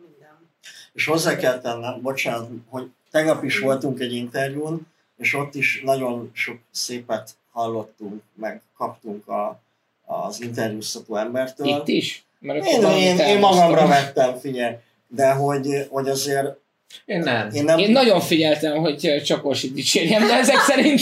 minden. 0.03 0.49
És 0.93 1.07
hozzá 1.07 1.37
kell 1.37 1.61
tennem, 1.61 2.03
bocsánat, 2.03 2.49
hogy 2.69 2.91
tegnap 3.13 3.45
is 3.45 3.59
voltunk 3.59 4.01
egy 4.01 4.13
interjún, 4.13 4.87
és 5.17 5.35
ott 5.35 5.55
is 5.55 5.83
nagyon 5.85 6.31
sok 6.33 6.59
szépet 6.71 7.31
hallottunk, 7.53 8.23
meg 8.35 8.63
kaptunk 8.77 9.29
a, 9.29 9.61
az 10.05 10.41
interjúztató 10.41 11.17
embertől. 11.17 11.67
Itt 11.67 11.89
is? 11.89 12.25
Mert 12.39 12.65
Én, 12.67 12.83
én, 12.83 13.19
én 13.19 13.39
magamra 13.39 13.87
vettem, 13.87 14.39
figyelj. 14.39 14.75
De 15.07 15.33
hogy, 15.33 15.87
hogy 15.91 16.09
azért 16.09 16.57
Én 17.05 17.19
nem. 17.19 17.51
én 17.51 17.65
nem... 17.65 17.79
Én 17.79 17.91
nagyon 17.91 18.21
figyeltem, 18.21 18.77
hogy 18.77 19.23
csak 19.25 19.45
Orsit 19.45 19.73
dicsérjem, 19.73 20.27
de 20.27 20.35
ezek 20.35 20.59
szerint 20.59 21.01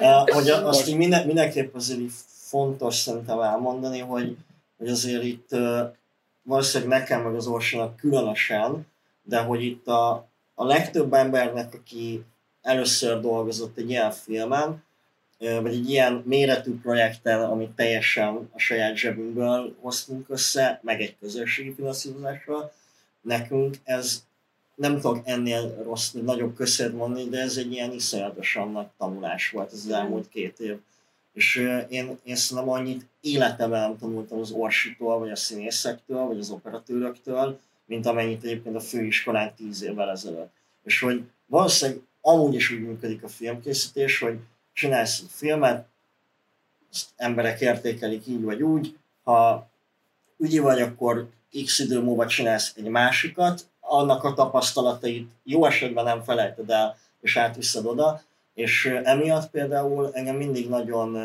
Uh, 0.00 0.28
hogy 0.34 0.48
a- 0.48 0.68
azt 0.68 0.88
így 0.88 0.96
minden, 0.96 1.26
mindenképp 1.26 1.74
azért 1.74 2.00
így 2.00 2.12
fontos 2.26 2.94
szerintem 2.94 3.40
elmondani, 3.40 3.98
hogy, 3.98 4.36
hogy 4.78 4.88
azért 4.88 5.24
itt 5.24 5.48
uh, 5.50 5.80
valószínűleg 6.42 6.98
nekem 6.98 7.22
meg 7.22 7.34
az 7.34 7.46
Orsonak 7.46 7.96
különösen, 7.96 8.86
de 9.22 9.38
hogy 9.38 9.64
itt 9.64 9.86
a, 9.86 10.28
a 10.60 10.64
legtöbb 10.64 11.12
embernek, 11.12 11.74
aki 11.74 12.24
először 12.62 13.20
dolgozott 13.20 13.76
egy 13.76 13.90
ilyen 13.90 14.10
filmen, 14.10 14.82
vagy 15.38 15.74
egy 15.74 15.90
ilyen 15.90 16.22
méretű 16.26 16.80
projekten, 16.80 17.40
amit 17.40 17.70
teljesen 17.70 18.48
a 18.52 18.58
saját 18.58 18.96
zsebünkből 18.96 19.76
hoztunk 19.80 20.26
össze, 20.28 20.80
meg 20.82 21.00
egy 21.00 21.16
közösségi 21.20 21.74
finanszírozással, 21.74 22.72
nekünk 23.20 23.76
ez 23.84 24.24
nem 24.74 25.00
tudok 25.00 25.22
ennél 25.24 25.82
rossz, 25.82 26.10
nagyobb 26.10 26.54
köszönet 26.54 26.92
mondani, 26.92 27.28
de 27.28 27.40
ez 27.40 27.56
egy 27.56 27.72
ilyen 27.72 27.92
iszonyatosan 27.92 28.72
nagy 28.72 28.88
tanulás 28.98 29.50
volt 29.50 29.72
az 29.72 29.90
elmúlt 29.90 30.28
két 30.28 30.58
év. 30.58 30.76
És 31.32 31.56
én, 31.88 32.18
én 32.24 32.36
szerintem 32.36 32.72
annyit 32.72 33.06
életemben 33.20 33.80
nem 33.80 33.98
tanultam 33.98 34.38
az 34.38 34.50
orsitól, 34.50 35.18
vagy 35.18 35.30
a 35.30 35.36
színészektől, 35.36 36.24
vagy 36.24 36.38
az 36.38 36.50
operatőröktől, 36.50 37.60
mint 37.90 38.06
amennyit 38.06 38.44
egyébként 38.44 38.76
a 38.76 38.80
főiskolán 38.80 39.54
tíz 39.54 39.82
évvel 39.82 40.10
ezelőtt. 40.10 40.52
És 40.84 41.00
hogy 41.00 41.22
valószínűleg 41.46 42.00
amúgy 42.20 42.54
is 42.54 42.70
úgy 42.70 42.80
működik 42.80 43.22
a 43.22 43.28
filmkészítés, 43.28 44.18
hogy 44.18 44.38
csinálsz 44.72 45.20
egy 45.20 45.30
filmet, 45.30 45.88
azt 46.90 47.08
emberek 47.16 47.60
értékelik 47.60 48.26
így 48.26 48.42
vagy 48.42 48.62
úgy, 48.62 48.96
ha 49.22 49.68
ügyi 50.38 50.58
vagy, 50.58 50.80
akkor 50.80 51.28
x 51.64 51.78
idő 51.78 52.00
múlva 52.00 52.26
csinálsz 52.26 52.72
egy 52.76 52.84
másikat, 52.84 53.66
annak 53.80 54.24
a 54.24 54.34
tapasztalatait 54.34 55.30
jó 55.44 55.64
esetben 55.64 56.04
nem 56.04 56.22
felejted 56.22 56.70
el, 56.70 56.96
és 57.20 57.36
átviszed 57.36 57.86
oda, 57.86 58.22
És 58.54 59.00
emiatt 59.04 59.50
például 59.50 60.10
engem 60.12 60.36
mindig 60.36 60.68
nagyon 60.68 61.18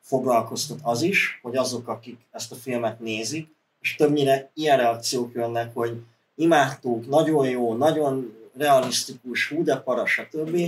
foglalkoztat 0.00 0.78
az 0.82 1.02
is, 1.02 1.38
hogy 1.42 1.56
azok, 1.56 1.88
akik 1.88 2.26
ezt 2.30 2.52
a 2.52 2.54
filmet 2.54 3.00
nézik, 3.00 3.56
és 3.80 3.94
többnyire 3.94 4.50
ilyen 4.54 4.76
reakciók 4.76 5.34
jönnek, 5.34 5.74
hogy 5.74 5.92
imádtuk, 6.34 7.08
nagyon 7.08 7.48
jó, 7.48 7.74
nagyon 7.74 8.36
realisztikus, 8.56 9.48
hú 9.48 9.64
de 9.64 9.76
para, 9.76 10.06
stb. 10.06 10.58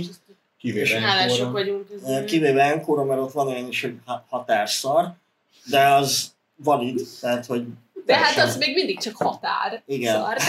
Kivéve 0.59 0.99
Hálások 0.99 1.29
Enkoron. 1.37 1.51
vagyunk. 1.51 1.87
Ezért. 2.03 2.25
Kivéve 2.25 2.63
Enkoron, 2.63 3.07
mert 3.07 3.19
ott 3.19 3.31
van 3.31 3.47
olyan 3.47 3.67
is, 3.67 3.81
hogy 3.81 3.95
ha- 4.05 4.25
határszar, 4.29 5.13
de 5.65 5.87
az 5.87 6.33
valid, 6.55 7.01
tehát 7.21 7.45
hogy 7.45 7.65
De 8.05 8.15
hát 8.17 8.37
az 8.37 8.57
még 8.57 8.73
mindig 8.73 8.99
csak 8.99 9.15
határ. 9.15 9.81
Igen. 9.85 10.15
Szar. 10.15 10.37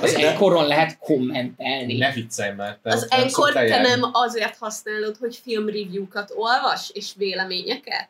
Az 0.00 0.14
ekkoron 0.14 0.66
lehet 0.66 0.98
kommentelni. 0.98 1.96
Ne 1.96 2.12
viccelj 2.12 2.54
már, 2.54 2.78
te 2.82 2.90
Az 2.92 3.06
szoktál 3.26 3.66
te 3.68 3.80
nem 3.80 4.00
azért 4.12 4.56
használod, 4.56 5.16
hogy 5.16 5.36
filmreview-kat 5.36 6.32
olvas, 6.36 6.90
és 6.92 7.12
véleményeket? 7.16 8.08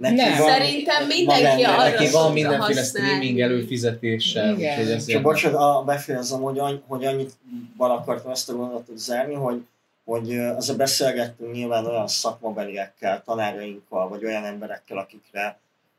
Neki 0.00 0.14
Nem. 0.14 0.38
van- 0.38 0.48
Szerintem 0.50 0.98
van 0.98 1.06
mindenki 1.06 1.62
benne- 1.62 1.66
arra 1.78 1.90
Neki 1.90 2.10
van 2.10 2.32
mindenféle 2.32 2.80
használni. 2.80 3.08
streaming 3.08 3.40
előfizetése, 3.40 4.40
Igen. 4.40 4.54
úgyhogy 4.54 4.86
Csak 4.86 4.96
ezért... 4.96 5.22
bocsánat, 5.22 5.60
a, 5.60 5.82
befejezem, 5.86 6.40
hogy, 6.40 6.58
any, 6.58 6.82
hogy 6.86 7.04
annyit 7.04 7.32
bal 7.76 7.90
akartam 7.90 8.30
ezt 8.30 8.48
a 8.50 8.52
gondolatot 8.54 8.98
zárni, 8.98 9.34
hogy, 9.34 9.64
hogy 10.04 10.38
azért 10.38 10.78
beszélgettünk 10.78 11.52
nyilván 11.52 11.86
olyan 11.86 12.08
szakmabeliekkel, 12.08 13.22
tanárainkkal, 13.24 14.08
vagy 14.08 14.24
olyan 14.24 14.44
emberekkel, 14.44 14.98
akikre 14.98 15.58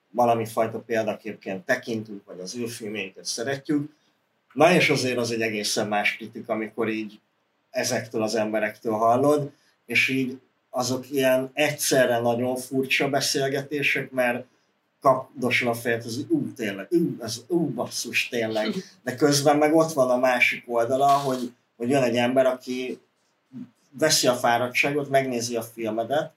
valami 0.10 0.46
fajta 0.46 0.80
példaképként 0.80 1.66
tekintünk, 1.66 2.26
vagy 2.26 2.40
az 2.40 2.56
ő 2.56 2.66
filmjeiket 2.66 3.26
szeretjük. 3.26 3.92
Na 4.54 4.74
és 4.74 4.90
azért 4.90 5.18
az 5.18 5.32
egy 5.32 5.42
egészen 5.42 5.88
más 5.88 6.16
kritika, 6.18 6.54
amikor 6.54 6.90
így 6.90 7.20
ezektől 7.70 8.24
az 8.24 8.36
emberektől 8.36 8.94
hallod, 8.94 9.52
és 9.86 10.08
így 10.10 10.40
azok 10.74 11.12
ilyen 11.12 11.50
egyszerre 11.54 12.20
nagyon 12.20 12.56
furcsa 12.56 13.10
beszélgetések, 13.10 14.12
mert 14.12 14.46
kapdosul 15.02 15.70
a 15.70 15.74
fejet, 15.74 16.06
az 16.06 16.26
ú, 16.30 16.54
tényleg, 16.54 16.88
ú, 16.90 17.16
ez, 17.22 17.42
ú, 17.48 17.68
basszus, 17.68 18.28
tényleg. 18.28 18.76
De 19.04 19.16
közben 19.16 19.58
meg 19.58 19.76
ott 19.76 19.94
van 19.94 20.10
a 20.10 20.18
másik 20.18 20.64
oldala, 20.68 21.08
hogy, 21.08 21.54
hogy 21.78 21.90
jön 21.90 22.04
egy 22.04 22.16
ember, 22.16 22.46
aki 22.46 23.00
veszi 23.92 24.28
a 24.28 24.34
fáradtságot, 24.34 25.10
megnézi 25.10 25.56
a 25.56 25.62
filmedet, 25.62 26.32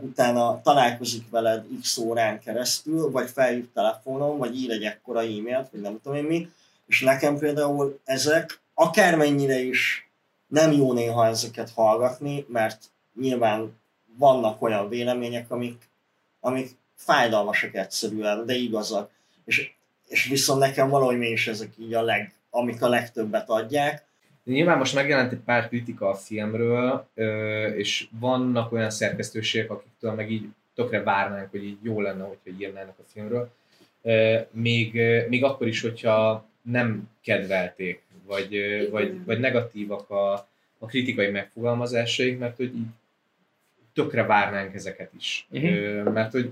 utána 0.00 0.60
találkozik 0.62 1.30
veled 1.30 1.64
x 1.82 1.96
órán 1.96 2.40
keresztül, 2.40 3.10
vagy 3.10 3.30
felhív 3.30 3.66
telefonon, 3.74 4.38
vagy 4.38 4.56
ír 4.56 4.70
egy 4.70 4.82
ekkora 4.82 5.20
e-mailt, 5.20 5.68
vagy 5.70 5.80
nem 5.80 6.00
tudom 6.02 6.18
én 6.18 6.24
mi, 6.24 6.48
és 6.86 7.00
nekem 7.00 7.38
például 7.38 8.00
ezek 8.04 8.60
akármennyire 8.74 9.58
is 9.58 10.10
nem 10.46 10.72
jó 10.72 10.92
néha 10.92 11.26
ezeket 11.26 11.70
hallgatni, 11.74 12.46
mert 12.48 12.78
nyilván 13.20 13.78
vannak 14.16 14.62
olyan 14.62 14.88
vélemények, 14.88 15.50
amik, 15.50 15.88
amik 16.40 16.68
fájdalmasak 16.94 17.74
egyszerűen, 17.74 18.46
de 18.46 18.54
igazak. 18.54 19.10
És, 19.44 19.70
és 20.06 20.24
viszont 20.24 20.60
nekem 20.60 20.88
valahogy 20.88 21.18
mégis 21.18 21.46
ezek 21.46 21.72
így 21.78 21.94
a 21.94 22.02
leg, 22.02 22.32
amik 22.50 22.82
a 22.82 22.88
legtöbbet 22.88 23.48
adják. 23.48 24.06
Nyilván 24.44 24.78
most 24.78 24.94
megjelent 24.94 25.32
egy 25.32 25.38
pár 25.38 25.68
kritika 25.68 26.08
a 26.08 26.14
filmről, 26.14 27.08
és 27.76 28.08
vannak 28.20 28.72
olyan 28.72 28.90
szerkesztőségek, 28.90 29.70
akiktől 29.70 30.12
meg 30.12 30.30
így 30.30 30.48
tökre 30.74 31.02
várnánk, 31.02 31.50
hogy 31.50 31.64
így 31.64 31.78
jó 31.82 32.00
lenne, 32.00 32.24
hogyha 32.24 32.50
írnának 32.60 32.98
a 32.98 33.02
filmről. 33.12 33.50
Még, 34.50 35.00
még 35.28 35.44
akkor 35.44 35.66
is, 35.66 35.80
hogyha 35.80 36.46
nem 36.62 37.10
kedvelték, 37.22 38.02
vagy, 38.26 38.58
vagy, 38.90 39.24
vagy 39.24 39.38
negatívak 39.38 40.10
a, 40.10 40.32
a 40.78 40.86
kritikai 40.86 41.30
megfogalmazásaik, 41.30 42.38
mert 42.38 42.56
hogy 42.56 42.74
így 42.76 42.86
tökre 44.02 44.22
várnánk 44.22 44.74
ezeket 44.74 45.10
is. 45.16 45.46
Ö, 45.68 46.02
Mert 46.10 46.32
hogy 46.32 46.50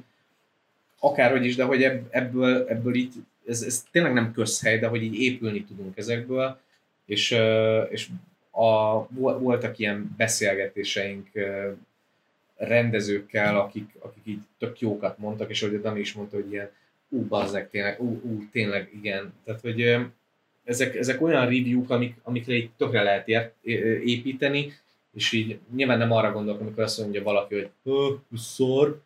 akárhogy 0.99 1.45
is, 1.45 1.57
de 1.57 1.65
hogy 1.65 1.83
ebb- 1.83 2.07
ebből, 2.11 2.67
ebből 2.69 2.95
így, 2.95 3.13
ez, 3.49 3.63
ez 3.63 3.85
tényleg 3.91 4.13
nem 4.13 4.33
közhely, 4.33 4.79
de 4.79 4.87
hogy 4.87 5.03
így 5.03 5.21
épülni 5.21 5.65
tudunk 5.65 5.97
ezekből, 5.97 6.59
és, 7.05 7.31
és 7.91 8.09
a, 8.51 9.07
vo- 9.09 9.41
voltak 9.41 9.79
ilyen 9.79 10.15
beszélgetéseink 10.17 11.29
rendezőkkel, 12.57 13.59
akik, 13.61 13.91
akik 13.99 14.23
így 14.25 14.41
tök 14.59 14.81
jókat 14.81 15.19
mondtak, 15.19 15.51
és 15.51 15.63
ahogy 15.63 15.75
a 15.75 15.81
Dani 15.81 16.01
is 16.01 16.13
mondta, 16.13 16.37
hogy 16.37 16.53
ilyen 16.53 16.71
ú, 17.09 17.27
bazzeg, 17.27 17.71
tényleg, 17.71 18.01
ú, 18.01 18.21
ú, 18.25 18.45
tényleg, 18.53 18.91
igen. 18.95 19.33
Tehát, 19.45 19.61
hogy 19.61 19.97
ezek, 20.65 20.95
ezek 20.97 21.23
olyan 21.23 21.43
review-k, 21.45 21.91
amik, 21.91 22.15
amikre 22.23 22.55
így 22.55 22.71
tökre 22.77 23.03
lehet 23.03 23.53
építeni, 24.05 24.73
és 25.17 25.33
így 25.33 25.59
nyilván 25.75 25.99
nem 25.99 26.13
arra 26.13 26.33
gondolok, 26.33 26.61
amikor 26.61 26.83
azt 26.83 26.99
mondja 26.99 27.23
valaki, 27.23 27.55
hogy 27.55 27.69
"Ö, 27.85 28.09
szor, 28.39 29.01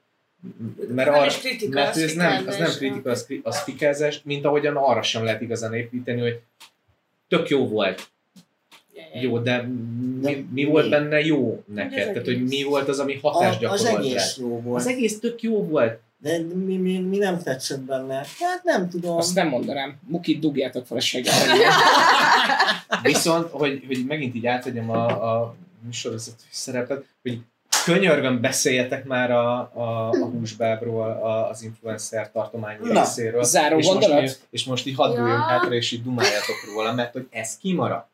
mert, 0.89 1.11
Nem 1.11 1.19
arra, 1.19 1.27
is 1.27 1.39
kritika, 1.39 1.75
mert 1.75 1.95
az 1.97 2.03
ez 2.03 2.15
nem, 2.15 2.47
az 2.47 2.57
nem 2.57 2.71
kritika, 2.71 3.11
az, 3.11 3.27
az 3.43 3.63
fikázás, 3.63 4.21
mint 4.25 4.45
ahogyan 4.45 4.77
arra 4.77 5.03
sem 5.03 5.25
lehet 5.25 5.41
igazán 5.41 5.75
építeni, 5.75 6.21
hogy 6.21 6.41
tök 7.29 7.49
jó 7.49 7.69
volt, 7.69 8.11
jó, 9.21 9.39
de 9.39 9.63
mi, 9.63 10.35
mi 10.35 10.47
mi? 10.53 10.65
volt 10.65 10.91
benne 10.91 11.21
jó 11.21 11.63
neked? 11.75 11.99
az 11.99 12.05
Tehát, 12.07 12.25
hogy 12.25 12.45
mi 12.45 12.63
volt 12.63 12.89
az, 12.89 12.99
ami 12.99 13.19
A, 13.23 13.31
hatást 13.31 13.55
az 13.55 13.61
gyakorolt 13.61 14.05
rád? 14.05 14.05
egész 14.05 14.37
jó 14.39 14.61
volt. 14.61 14.81
Az 14.81 14.87
egész 14.87 15.19
tök 15.21 15.43
jó 15.43 15.65
volt. 15.65 16.01
De 16.19 16.39
mi, 16.55 16.77
mi, 16.77 16.99
mi 16.99 17.17
nem 17.17 17.43
tetszett 17.43 17.81
benne? 17.81 18.15
Hát 18.15 18.63
nem 18.63 18.89
tudom. 18.89 19.17
Azt 19.17 19.35
nem 19.35 19.49
mondanám. 19.49 19.99
Mukit 20.07 20.39
dugjátok 20.41 20.87
fel 20.87 20.97
a. 20.99 21.31
Viszont, 23.03 23.49
hogy, 23.51 23.85
hogy 23.87 24.05
megint 24.07 24.35
így 24.35 24.47
átadjam 24.47 24.91
a, 24.91 25.07
a 25.07 25.55
műsorvezető 25.85 26.43
szerepet, 26.51 27.05
hogy 27.23 27.39
könyörgöm 27.85 28.41
beszéljetek 28.41 29.05
már 29.05 29.31
a, 29.31 29.59
a, 29.59 30.09
a 30.11 30.25
húsbábról, 30.25 31.11
a, 31.11 31.49
az 31.49 31.63
influencer 31.63 32.31
tartományi 32.31 32.79
Na, 32.89 33.01
részéről. 33.01 33.43
záró 33.43 33.79
és 33.79 33.87
most, 33.87 33.99
gondolat? 33.99 34.23
mi- 34.23 34.31
és 34.51 34.65
most 34.65 34.87
így 34.87 34.95
hadd 34.95 35.17
Ja. 35.17 35.37
hátra, 35.37 35.75
és 35.75 35.93
így 35.93 36.03
dumáljatok 36.03 36.57
róla, 36.75 36.93
mert 36.93 37.13
hogy 37.13 37.27
ez 37.31 37.57
kimaradt. 37.57 38.09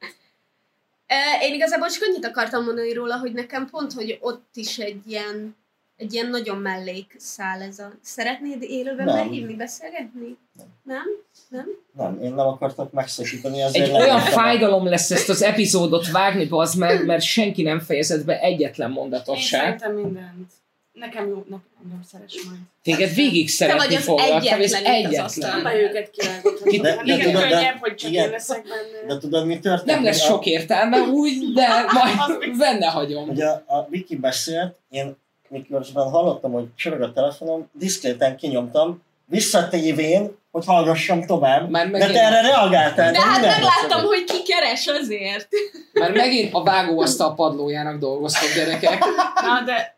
Én 1.43 1.55
igazából 1.55 1.89
csak 1.89 2.03
annyit 2.09 2.25
akartam 2.27 2.65
mondani 2.65 2.93
róla, 2.93 3.19
hogy 3.19 3.33
nekem 3.33 3.69
pont, 3.71 3.93
hogy 3.93 4.19
ott 4.21 4.49
is 4.55 4.79
egy 4.79 5.01
ilyen, 5.07 5.57
egy 5.97 6.13
ilyen 6.13 6.29
nagyon 6.29 6.57
mellék 6.57 7.15
szál 7.19 7.61
ez 7.63 7.79
a... 7.79 7.93
Szeretnéd 8.03 8.63
élőben 8.63 9.07
Nem. 9.07 9.15
behívni, 9.17 9.55
beszélgetni? 9.55 10.37
Nem. 10.57 10.67
Nem? 10.83 11.05
Nem? 11.49 11.67
Nem, 11.97 12.23
én 12.23 12.35
nem 12.35 12.47
akartak 12.47 12.93
megszakítani, 12.93 13.61
ezért 13.63 13.85
Egy 13.87 13.93
nem 13.93 14.01
olyan 14.01 14.21
fájdalom 14.21 14.87
lesz 14.87 15.11
ezt 15.11 15.29
az 15.29 15.43
epizódot 15.43 16.11
vágni, 16.11 16.47
az 16.51 16.75
meg, 16.75 17.05
mert 17.07 17.23
senki 17.23 17.63
nem 17.63 17.81
fejezett 17.81 18.25
be 18.25 18.41
egyetlen 18.41 18.91
mondatot 18.91 19.37
Én 19.37 19.41
se. 19.43 19.57
szerintem 19.59 19.95
mindent. 19.95 20.51
Nekem 20.93 21.29
jó, 21.29 21.35
nekem 21.35 21.63
engem 21.85 22.01
szeres 22.11 22.35
majd. 22.49 22.59
Téged 22.83 23.15
végig 23.15 23.47
Te 23.47 23.53
szeretni 23.53 23.87
vagy 23.87 23.95
az 23.95 24.03
foglak, 24.05 24.43
te 24.45 24.57
vagy 24.57 24.65
az 24.65 24.73
egyetlen. 24.73 25.61
Nem 25.63 25.75
őket 25.75 26.11
kirágoltam. 26.11 26.69
Ki- 26.69 26.81
de- 26.81 27.01
Igen, 27.05 27.19
tudod, 27.21 27.43
de- 27.43 27.49
könnyebb, 27.49 27.77
hogy 27.81 27.95
csak 27.95 28.11
igen. 28.11 28.25
én 28.25 28.31
leszek 28.31 28.63
benne. 28.63 29.15
De 29.15 29.21
tudod, 29.21 29.47
mi 29.47 29.59
történt? 29.59 29.87
Nem 29.87 30.05
lesz 30.05 30.23
a- 30.23 30.25
sok 30.25 30.47
értelme 30.47 30.99
úgy, 31.01 31.53
de 31.55 31.67
majd 31.93 32.57
benne 32.59 32.87
hagyom. 32.87 33.27
Hogy 33.27 33.41
a, 33.41 33.65
a 33.67 33.87
Viki 33.89 34.17
beszélt, 34.17 34.77
én 34.91 35.17
miközben 35.59 36.11
hallottam, 36.11 36.53
hogy 36.53 36.67
csorog 36.75 37.01
a 37.01 37.13
telefonom, 37.13 37.69
diszkréten 37.73 38.37
kinyomtam, 38.37 39.03
visszatévén, 39.25 40.37
hogy 40.51 40.65
hallgassam 40.65 41.27
tovább. 41.27 41.71
Már 41.71 41.85
De 41.85 41.91
megint, 41.91 42.13
te 42.13 42.23
erre 42.25 42.41
reagáltál. 42.41 43.13
De 43.13 43.21
hát 43.21 43.41
megláttam, 43.41 44.05
hogy 44.05 44.25
ki 44.25 44.43
keres 44.43 44.87
azért. 44.87 45.49
már 45.93 46.13
megint 46.13 46.55
a 46.55 46.63
vágóasztal 46.63 47.35
padlójának 47.35 47.99
dolgoztok 47.99 48.55
gyerekek. 48.55 49.05
Na, 49.43 49.61
de 49.65 49.97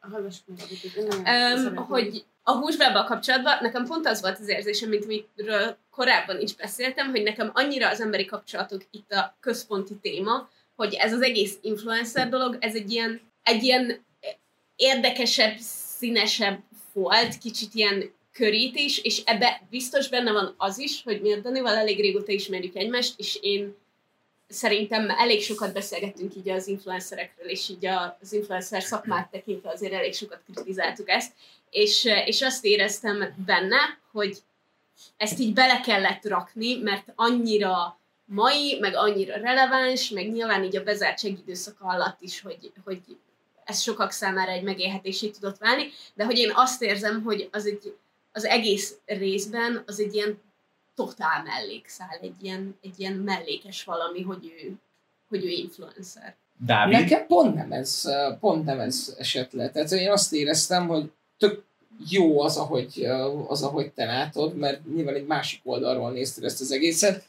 Um, 0.96 1.76
hogy 1.76 2.24
a 2.42 2.52
húsbábbal 2.52 3.04
kapcsolatban 3.04 3.58
nekem 3.60 3.84
pont 3.84 4.06
az 4.06 4.20
volt 4.20 4.38
az 4.38 4.48
érzésem, 4.48 4.88
mint 4.88 5.04
amiről 5.04 5.76
korábban 5.90 6.40
is 6.40 6.54
beszéltem, 6.54 7.10
hogy 7.10 7.22
nekem 7.22 7.50
annyira 7.54 7.88
az 7.88 8.00
emberi 8.00 8.24
kapcsolatok 8.24 8.82
itt 8.90 9.12
a 9.12 9.36
központi 9.40 9.94
téma, 10.02 10.48
hogy 10.76 10.94
ez 10.94 11.12
az 11.12 11.22
egész 11.22 11.58
influencer 11.60 12.28
dolog, 12.28 12.56
ez 12.60 12.74
egy 12.74 12.90
ilyen, 12.90 13.20
egy 13.42 13.62
ilyen 13.62 14.04
érdekesebb, 14.78 15.56
színesebb 15.98 16.58
volt, 16.92 17.38
kicsit 17.38 17.74
ilyen 17.74 18.12
körítés, 18.32 18.98
és 18.98 19.22
ebbe 19.24 19.62
biztos 19.70 20.08
benne 20.08 20.32
van 20.32 20.54
az 20.56 20.78
is, 20.78 21.02
hogy 21.02 21.20
mi 21.20 21.32
a 21.32 21.40
Danival 21.40 21.76
elég 21.76 22.00
régóta 22.00 22.32
ismerjük 22.32 22.76
egymást, 22.76 23.14
és 23.16 23.38
én 23.42 23.76
szerintem 24.48 25.10
elég 25.10 25.42
sokat 25.42 25.72
beszélgettünk 25.72 26.36
így 26.36 26.48
az 26.48 26.66
influencerekről, 26.66 27.48
és 27.48 27.68
így 27.68 27.86
az 27.86 28.32
influencer 28.32 28.82
szakmát 28.82 29.30
tekintve 29.30 29.70
azért 29.70 29.92
elég 29.92 30.14
sokat 30.14 30.40
kritizáltuk 30.52 31.08
ezt, 31.08 31.32
és, 31.70 32.04
és 32.24 32.42
azt 32.42 32.64
éreztem 32.64 33.34
benne, 33.46 33.98
hogy 34.12 34.38
ezt 35.16 35.38
így 35.38 35.52
bele 35.52 35.80
kellett 35.80 36.24
rakni, 36.24 36.76
mert 36.76 37.12
annyira 37.14 37.98
mai, 38.24 38.78
meg 38.80 38.96
annyira 38.96 39.36
releváns, 39.36 40.08
meg 40.08 40.32
nyilván 40.32 40.64
így 40.64 40.76
a 40.76 40.82
bezártság 40.82 41.30
időszaka 41.30 41.86
alatt 41.86 42.20
is, 42.20 42.40
hogy, 42.40 42.72
hogy 42.84 43.00
ez 43.68 43.80
sokak 43.80 44.10
számára 44.10 44.50
egy 44.50 44.62
megélhetésé 44.62 45.28
tudott 45.28 45.58
válni, 45.58 45.82
de 46.14 46.24
hogy 46.24 46.38
én 46.38 46.52
azt 46.54 46.82
érzem, 46.82 47.22
hogy 47.22 47.48
az, 47.52 47.66
egy, 47.66 47.94
az 48.32 48.44
egész 48.44 48.96
részben 49.06 49.82
az 49.86 50.00
egy 50.00 50.14
ilyen 50.14 50.40
totál 50.94 51.42
mellékszál, 51.42 52.18
egy 52.20 52.34
ilyen, 52.42 52.78
egy 52.82 53.00
ilyen 53.00 53.12
mellékes 53.12 53.84
valami, 53.84 54.22
hogy 54.22 54.52
ő, 54.62 54.72
hogy 55.28 55.44
ő 55.44 55.48
influencer. 55.48 56.36
Dávid? 56.66 56.98
Nekem 56.98 57.26
pont 57.26 57.54
nem 57.54 57.72
ez, 57.72 58.04
pont 58.40 58.64
nem 58.64 58.80
ez 58.80 59.14
esett 59.18 59.52
le. 59.52 59.70
Tehát 59.70 59.90
én 59.90 60.10
azt 60.10 60.32
éreztem, 60.32 60.86
hogy 60.86 61.10
tök 61.38 61.64
jó 62.08 62.40
az, 62.40 62.56
ahogy, 62.56 63.04
az, 63.48 63.62
ahogy 63.62 63.90
te 63.90 64.04
látod, 64.04 64.56
mert 64.56 64.80
nyilván 64.94 65.14
egy 65.14 65.26
másik 65.26 65.60
oldalról 65.64 66.10
nézted 66.10 66.44
ezt 66.44 66.60
az 66.60 66.72
egészet. 66.72 67.24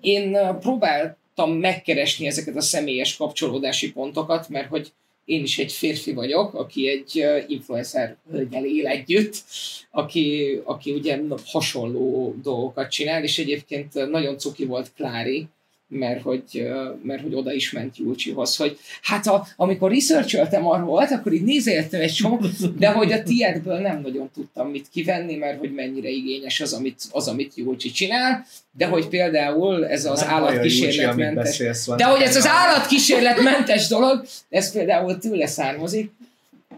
Én 0.00 0.38
próbáltam 0.60 1.52
megkeresni 1.52 2.26
ezeket 2.26 2.56
a 2.56 2.60
személyes 2.60 3.16
kapcsolódási 3.16 3.92
pontokat, 3.92 4.48
mert 4.48 4.68
hogy 4.68 4.92
én 5.28 5.42
is 5.42 5.58
egy 5.58 5.72
férfi 5.72 6.12
vagyok, 6.12 6.54
aki 6.54 6.88
egy 6.88 7.24
influencer 7.48 8.16
hölgyel 8.30 8.64
él 8.64 8.86
együtt, 8.86 9.44
aki, 9.90 10.60
aki 10.64 10.92
ugye 10.92 11.20
hasonló 11.44 12.34
dolgokat 12.42 12.90
csinál, 12.90 13.22
és 13.22 13.38
egyébként 13.38 14.10
nagyon 14.10 14.38
cuki 14.38 14.64
volt 14.64 14.92
Klári, 14.96 15.48
mert 15.88 16.22
hogy, 16.22 16.68
mert 17.02 17.22
hogy 17.22 17.34
oda 17.34 17.52
is 17.52 17.72
ment 17.72 17.96
Julcsihoz, 17.96 18.56
hogy 18.56 18.78
hát 19.02 19.26
a, 19.26 19.46
amikor 19.56 19.90
researcholtam 19.90 20.66
arról 20.66 20.86
volt, 20.86 21.10
akkor 21.10 21.32
így 21.32 21.42
nézeltem 21.42 22.00
egy 22.00 22.12
csomó, 22.12 22.40
de 22.78 22.88
hogy 22.88 23.12
a 23.12 23.22
tiédből 23.22 23.78
nem 23.78 24.00
nagyon 24.00 24.30
tudtam 24.34 24.70
mit 24.70 24.88
kivenni, 24.92 25.34
mert 25.34 25.58
hogy 25.58 25.74
mennyire 25.74 26.08
igényes 26.08 26.60
az, 26.60 26.72
amit, 26.72 27.02
az, 27.10 27.28
amit 27.28 27.54
Julcsi 27.54 27.90
csinál, 27.90 28.46
de 28.76 28.86
hogy 28.86 29.08
például 29.08 29.86
ez 29.86 30.04
az 30.04 30.20
Nem 30.20 30.28
Júlcsi, 30.28 30.46
állatkísérletmentes 30.46 31.44
beszélsz, 31.44 31.86
van 31.86 31.96
de 31.96 32.04
hogy 32.04 32.20
ez 32.20 32.36
az 32.36 32.46
állatkísérletmentes 32.46 33.88
dolog, 33.88 34.24
ez 34.48 34.72
például 34.72 35.18
tőle 35.18 35.46
származik, 35.46 36.10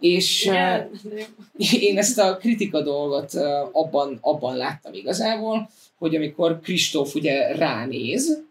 és 0.00 0.44
de- 0.44 0.88
én 1.80 1.98
ezt 1.98 2.18
a 2.18 2.36
kritika 2.36 2.82
dolgot 2.82 3.34
abban, 3.72 4.18
abban 4.20 4.56
láttam 4.56 4.94
igazából, 4.94 5.70
hogy 5.98 6.16
amikor 6.16 6.60
Kristóf 6.60 7.14
ugye 7.14 7.56
ránéz, 7.56 8.42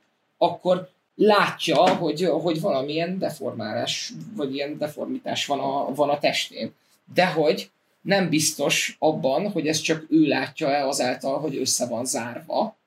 akkor 0.42 0.90
látja, 1.16 1.96
hogy, 1.96 2.24
hogy 2.24 2.62
valamilyen 2.62 3.18
deformálás, 3.18 4.14
vagy 4.36 4.56
ilyen 4.56 4.78
deformitás 4.78 5.46
van 5.46 5.60
a, 5.60 5.94
van 5.94 6.10
a 6.10 6.20
testén. 6.20 6.74
De 7.14 7.26
hogy 7.26 7.70
nem 8.02 8.30
biztos 8.30 8.96
abban, 9.00 9.52
hogy 9.52 9.68
ez 9.68 9.80
csak 9.80 10.06
ő 10.10 10.26
látja-e 10.26 10.88
azáltal, 10.88 11.40
hogy 11.40 11.58
össze 11.58 11.88
van 11.88 12.06
zárva, 12.06 12.78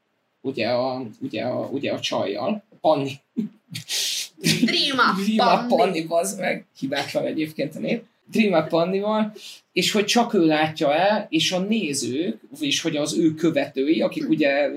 ugye 0.41 0.69
a, 0.69 1.03
ugye 1.21 1.43
a, 1.43 1.69
ugye 1.73 1.93
a 1.93 2.01
csajjal. 2.01 2.63
Panni. 2.81 3.13
Up 3.33 5.37
Panni. 5.37 5.69
Panni, 5.69 6.07
bazd 6.07 6.41
meg. 6.41 6.67
Hibátlan 6.79 7.27
egyébként 7.27 7.77
a 7.77 7.79
név. 7.79 8.03
Up 8.35 8.69
Pannival, 8.69 9.33
és 9.73 9.93
hogy 9.93 10.05
csak 10.05 10.35
ő 10.35 10.47
látja 10.47 10.95
el, 10.95 11.27
és 11.29 11.53
a 11.53 11.59
nézők, 11.59 12.41
és 12.61 12.81
hogy 12.81 12.97
az 12.97 13.19
ő 13.19 13.35
követői, 13.35 14.01
akik 14.01 14.29
ugye 14.29 14.71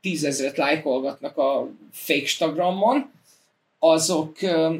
tízezret 0.00 0.56
lájkolgatnak 0.56 1.36
a 1.36 1.68
fake 1.92 2.20
Instagramon, 2.20 3.10
azok, 3.78 4.36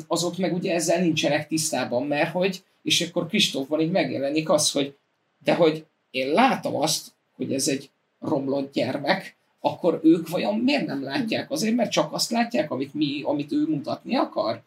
azok 0.07 0.37
meg 0.37 0.55
ugye 0.55 0.75
ezzel 0.75 1.01
nincsenek 1.01 1.49
tisztában, 1.49 2.07
mert 2.07 2.31
hogy, 2.31 2.63
és 2.83 3.01
akkor 3.01 3.27
Kristófban 3.27 3.81
így 3.81 3.91
megjelenik 3.91 4.51
az, 4.51 4.71
hogy 4.71 4.97
de 5.45 5.55
hogy 5.55 5.85
én 6.11 6.33
látom 6.33 6.77
azt, 6.77 7.13
hogy 7.37 7.53
ez 7.53 7.69
egy 7.69 7.91
romlott 8.21 8.73
gyermek, 8.73 9.37
akkor 9.61 10.01
ők 10.03 10.29
vajon 10.29 10.59
miért 10.59 10.87
nem 10.87 11.03
látják? 11.03 11.51
Azért, 11.51 11.77
mert 11.77 11.91
csak 11.91 12.13
azt 12.13 12.31
látják, 12.31 12.71
amit, 12.71 12.95
mi, 12.95 13.23
amit 13.25 13.53
ő 13.53 13.67
mutatni 13.67 14.17
akar? 14.17 14.63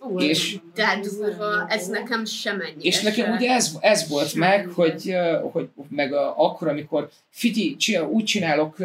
Ú, 0.00 0.20
És- 0.20 0.56
De 0.74 0.84
ez 0.84 1.16
durva, 1.16 1.66
ez 1.68 1.86
nekem 1.86 2.24
sem 2.24 2.60
ennyi. 2.60 2.84
És 2.84 3.00
nekem 3.00 3.32
ugye 3.32 3.50
ez, 3.50 3.70
ez 3.80 4.08
volt 4.08 4.34
meg, 4.34 4.68
hogy, 4.74 5.14
hogy 5.52 5.68
meg 5.88 6.12
a, 6.12 6.34
akkor, 6.36 6.68
amikor 6.68 7.08
figyelj, 7.30 7.76
csinál, 7.76 8.04
úgy 8.04 8.24
csinálok, 8.24 8.76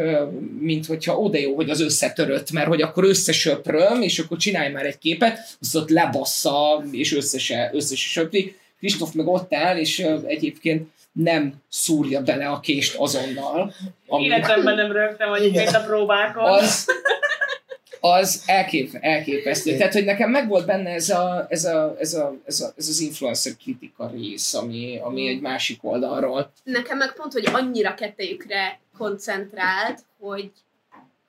mint 0.59 0.85
hogyha 0.85 1.17
oda 1.17 1.37
jó, 1.37 1.55
hogy 1.55 1.69
az 1.69 1.81
összetörött, 1.81 2.51
mert 2.51 2.67
hogy 2.67 2.81
akkor 2.81 3.03
összesöpröm, 3.03 4.01
és 4.01 4.19
akkor 4.19 4.37
csinálj 4.37 4.71
már 4.71 4.85
egy 4.85 4.97
képet, 4.97 5.39
azt 5.61 5.75
ott 5.75 5.89
lebassza, 5.89 6.83
és 6.91 7.13
összese, 7.15 7.69
összese 7.73 8.07
söpri. 8.07 8.55
Kristóf 8.79 9.11
meg 9.13 9.27
ott 9.27 9.53
áll, 9.53 9.77
és 9.77 9.99
egyébként 10.25 10.87
nem 11.11 11.53
szúrja 11.69 12.21
bele 12.21 12.47
a 12.47 12.59
kést 12.59 12.95
azonnal. 12.95 13.73
Ami, 14.07 14.23
Életemben 14.23 14.75
nem 14.75 14.91
rögtem, 14.91 15.29
hogy 15.29 15.45
itt 15.45 15.67
a 15.67 15.83
próbákon. 15.87 16.43
az, 16.51 16.85
az 18.05 18.43
elkép, 18.45 18.97
elképesztő. 18.99 19.77
Tehát, 19.77 19.93
hogy 19.93 20.05
nekem 20.05 20.29
megvolt 20.29 20.65
benne 20.65 20.89
ez, 20.89 21.09
a, 21.09 21.45
ez, 21.49 21.65
a, 21.65 21.95
ez, 21.99 22.13
a, 22.13 22.35
ez, 22.45 22.59
a, 22.59 22.73
ez 22.77 22.87
az 22.87 22.99
influencer 22.99 23.55
kritika 23.55 24.09
rész, 24.09 24.53
ami, 24.53 24.99
ami 25.03 25.27
egy 25.27 25.41
másik 25.41 25.83
oldalról. 25.83 26.51
Nekem 26.63 26.97
meg 26.97 27.13
pont, 27.13 27.33
hogy 27.33 27.45
annyira 27.45 27.93
kettejükre 27.93 28.79
koncentrált, 28.97 29.99
hogy, 30.19 30.51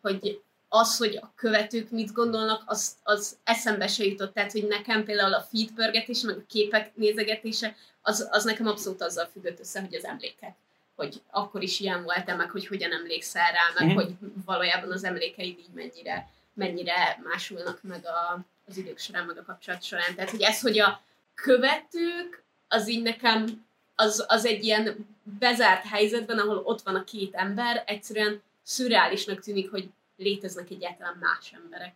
hogy 0.02 0.40
az, 0.68 0.96
hogy 0.96 1.18
a 1.22 1.32
követők 1.36 1.90
mit 1.90 2.12
gondolnak, 2.12 2.62
az, 2.66 2.92
az 3.02 3.36
eszembe 3.44 3.86
se 3.86 4.04
jutott. 4.04 4.34
Tehát, 4.34 4.52
hogy 4.52 4.66
nekem 4.66 5.04
például 5.04 5.34
a 5.34 5.46
feed 5.52 5.70
pörgetése, 5.74 6.26
meg 6.26 6.36
a 6.36 6.44
képek 6.48 6.90
nézegetése, 6.94 7.76
az, 8.02 8.28
az 8.30 8.44
nekem 8.44 8.66
abszolút 8.66 9.02
azzal 9.02 9.28
függött 9.32 9.60
össze, 9.60 9.80
hogy 9.80 9.94
az 9.94 10.04
emlékek. 10.04 10.54
Hogy 10.96 11.20
akkor 11.30 11.62
is 11.62 11.80
ilyen 11.80 12.02
volt 12.02 12.36
meg 12.36 12.50
hogy 12.50 12.66
hogyan 12.66 12.92
emlékszel 12.92 13.50
rá, 13.52 13.84
meg 13.84 13.88
Mhm. 13.88 14.04
hogy 14.04 14.14
valójában 14.44 14.92
az 14.92 15.04
emlékeid 15.04 15.58
így 15.58 15.74
mennyire, 15.74 16.28
mennyire 16.54 17.20
másulnak 17.32 17.82
meg 17.82 18.06
a, 18.06 18.44
az 18.68 18.76
idők 18.76 18.98
során, 18.98 19.24
meg 19.24 19.38
a 19.38 19.44
kapcsolat 19.44 19.82
során. 19.82 20.14
Tehát, 20.14 20.30
hogy 20.30 20.42
ez, 20.42 20.60
hogy 20.60 20.78
a 20.78 21.00
követők, 21.34 22.42
az 22.68 22.88
így 22.88 23.02
nekem 23.02 23.64
az, 23.94 24.24
az 24.28 24.44
egy 24.46 24.64
ilyen 24.64 25.06
bezárt 25.38 25.86
helyzetben, 25.86 26.38
ahol 26.38 26.56
ott 26.56 26.82
van 26.82 26.94
a 26.94 27.04
két 27.04 27.34
ember, 27.34 27.82
egyszerűen 27.86 28.42
szürreálisnak 28.62 29.40
tűnik, 29.40 29.70
hogy 29.70 29.90
léteznek 30.16 30.70
egyáltalán 30.70 31.16
más 31.20 31.54
emberek. 31.64 31.94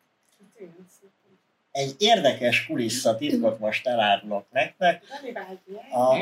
Egy 1.70 1.94
érdekes 1.98 2.66
kulisszatitkot 2.66 3.58
most 3.58 3.86
elárulok 3.86 4.46
nektek. 4.50 5.02
A, 5.90 5.98
a, 5.98 6.14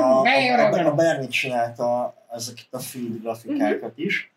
a, 0.00 0.20
a, 0.60 0.86
a 0.86 0.94
Bernie 0.94 1.28
csinálta 1.28 2.14
ezeket 2.32 2.66
a 2.70 2.78
feed 2.78 3.20
grafikákat 3.20 3.98
is, 3.98 4.32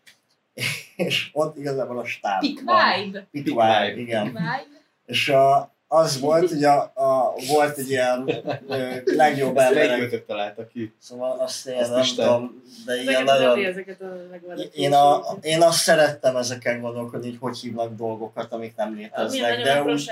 és 0.96 1.30
ott 1.34 1.58
igazából 1.58 2.00
a 2.00 2.06
stáb 2.06 2.40
Pick 2.40 2.60
vibe. 2.60 3.28
Pick 3.32 3.44
Pick 3.44 3.46
vibe, 3.46 3.94
igen. 3.96 4.26
vibe. 4.26 4.64
És 5.06 5.30
a, 5.30 5.74
az 5.92 6.20
volt, 6.20 6.50
hogy 6.50 6.64
a, 6.64 6.82
a, 6.96 7.34
volt 7.48 7.78
egy 7.78 7.90
ilyen 7.90 8.30
ö, 8.68 8.96
legjobb 9.06 9.58
Ezt 9.58 9.68
emberek, 9.68 9.98
melyik 9.98 10.26
találta 10.26 10.68
ki? 10.68 10.94
szóval 11.00 11.40
azt 11.40 11.68
én 11.68 11.78
Ezt 11.78 11.92
nem 11.92 12.00
is 12.00 12.14
te. 12.16 12.24
tudom, 12.24 12.64
de 12.86 12.94
ilyen 13.02 13.08
Ezeket 13.08 13.26
nagyon... 13.26 13.50
nagyon... 13.50 13.66
ezeket 13.66 14.02
a. 14.02 14.62
Én, 14.74 14.94
a, 14.94 15.22
én 15.42 15.62
azt 15.62 15.78
szerettem 15.78 16.36
ezeken 16.36 16.82
gondolkodni, 16.82 17.28
hogy 17.30 17.38
hogy 17.40 17.58
hívnak 17.58 17.96
dolgokat, 17.96 18.54
amik 18.54 18.76
nem 18.76 18.96
léteznek, 18.96 19.64
de, 19.64 19.84
úgy, 19.84 20.12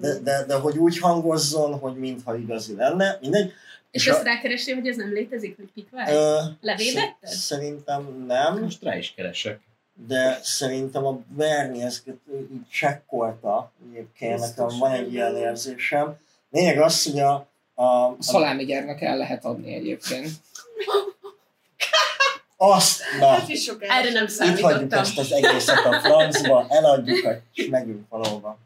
de, 0.00 0.18
de, 0.22 0.44
de 0.46 0.54
hogy 0.54 0.76
úgy 0.78 0.98
hangozzon, 0.98 1.78
hogy 1.78 1.94
mintha 1.96 2.36
igazi 2.36 2.74
lenne, 2.74 3.18
mindegy. 3.20 3.52
És 3.90 4.08
a- 4.08 4.10
ezt 4.14 4.22
rákerestél, 4.24 4.74
hogy 4.74 4.86
ez 4.88 4.96
nem 4.96 5.12
létezik, 5.12 5.56
hogy 5.56 5.68
pick 5.74 5.90
vibe? 5.90 6.12
Ö, 6.12 6.38
Levédetted? 6.60 7.14
sz- 7.30 7.34
Szerintem 7.40 8.24
nem, 8.26 8.58
Most 8.62 8.82
rá 8.82 8.96
is 8.96 9.12
keresek. 9.16 9.60
De 9.94 10.38
szerintem 10.42 11.06
a 11.06 11.20
Bernie 11.28 11.84
ezeket 11.84 12.16
így 12.50 12.68
csekkolta 12.70 13.72
egyébként, 13.90 14.38
nekem 14.40 14.78
van 14.78 14.90
egy 14.90 15.12
ilyen 15.12 15.36
érzésem. 15.36 16.16
Lényeg 16.50 16.80
az, 16.80 17.04
hogy 17.04 17.18
a, 17.20 17.46
a, 17.74 17.84
a 17.84 18.16
Szalámi 18.18 18.64
gyermek 18.64 19.00
el 19.02 19.16
lehet 19.16 19.44
adni 19.44 19.74
egyébként. 19.74 20.28
azt, 22.56 23.02
na, 23.20 23.26
Hát 23.26 23.48
is 23.48 23.62
sok 23.62 23.82
Erre 23.82 24.10
nem 24.12 24.24
itt 24.24 24.38
hagyjuk 24.38 24.56
számítottam. 24.58 24.98
ezt 24.98 25.18
az 25.18 25.32
egészet 25.32 25.84
a 25.84 26.00
francba, 26.00 26.66
eladjuk, 26.68 27.28
és 27.54 27.66
megyünk 27.66 28.08
valahova. 28.08 28.58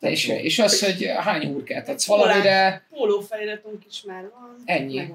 De 0.00 0.10
és, 0.10 0.26
és 0.26 0.58
az, 0.58 0.84
hogy 0.84 1.04
hány 1.18 1.46
hurkát 1.52 1.88
adsz 1.88 2.06
valamire, 2.06 2.82
Pólófeliratunk 2.90 3.82
is 3.88 4.02
már 4.06 4.22
van. 4.22 4.62
Ennyi. 4.64 5.14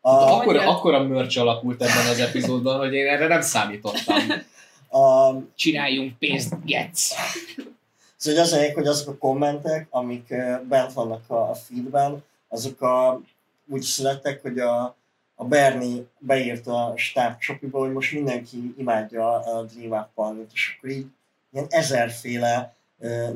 A, 0.00 0.10
Akkor, 0.10 0.56
akkor 0.56 0.94
a 0.94 1.02
merch 1.02 1.38
alakult 1.40 1.82
ebben 1.82 2.06
az 2.06 2.18
epizódban, 2.18 2.78
hogy 2.78 2.92
én 2.94 3.06
erre 3.06 3.26
nem 3.26 3.40
számítottam. 3.40 4.16
A, 4.92 5.42
csináljunk 5.54 6.18
pénzt, 6.18 6.64
getsz. 6.64 7.14
Szóval 8.16 8.40
az 8.40 8.52
lényeg, 8.52 8.74
hogy 8.74 8.86
azok 8.86 9.08
a 9.08 9.16
kommentek, 9.16 9.86
amik 9.90 10.34
bent 10.68 10.92
vannak 10.92 11.30
a, 11.30 11.50
a 11.50 11.54
feedben, 11.54 12.24
azok 12.48 12.80
a, 12.80 13.20
úgy 13.66 13.82
születtek, 13.82 14.42
hogy 14.42 14.58
a, 14.58 14.96
a 15.34 15.44
Bernie 15.44 16.02
beírta 16.18 16.84
a 16.84 16.96
stáb 16.96 17.38
csopiba, 17.38 17.78
hogy 17.78 17.92
most 17.92 18.12
mindenki 18.12 18.74
imádja 18.78 19.32
a 19.32 19.62
Dream 19.62 20.08
Up 20.16 20.36
és 20.52 20.74
akkor 20.76 20.90
így 20.90 21.06
ilyen 21.52 21.66
ezerféle 21.68 22.74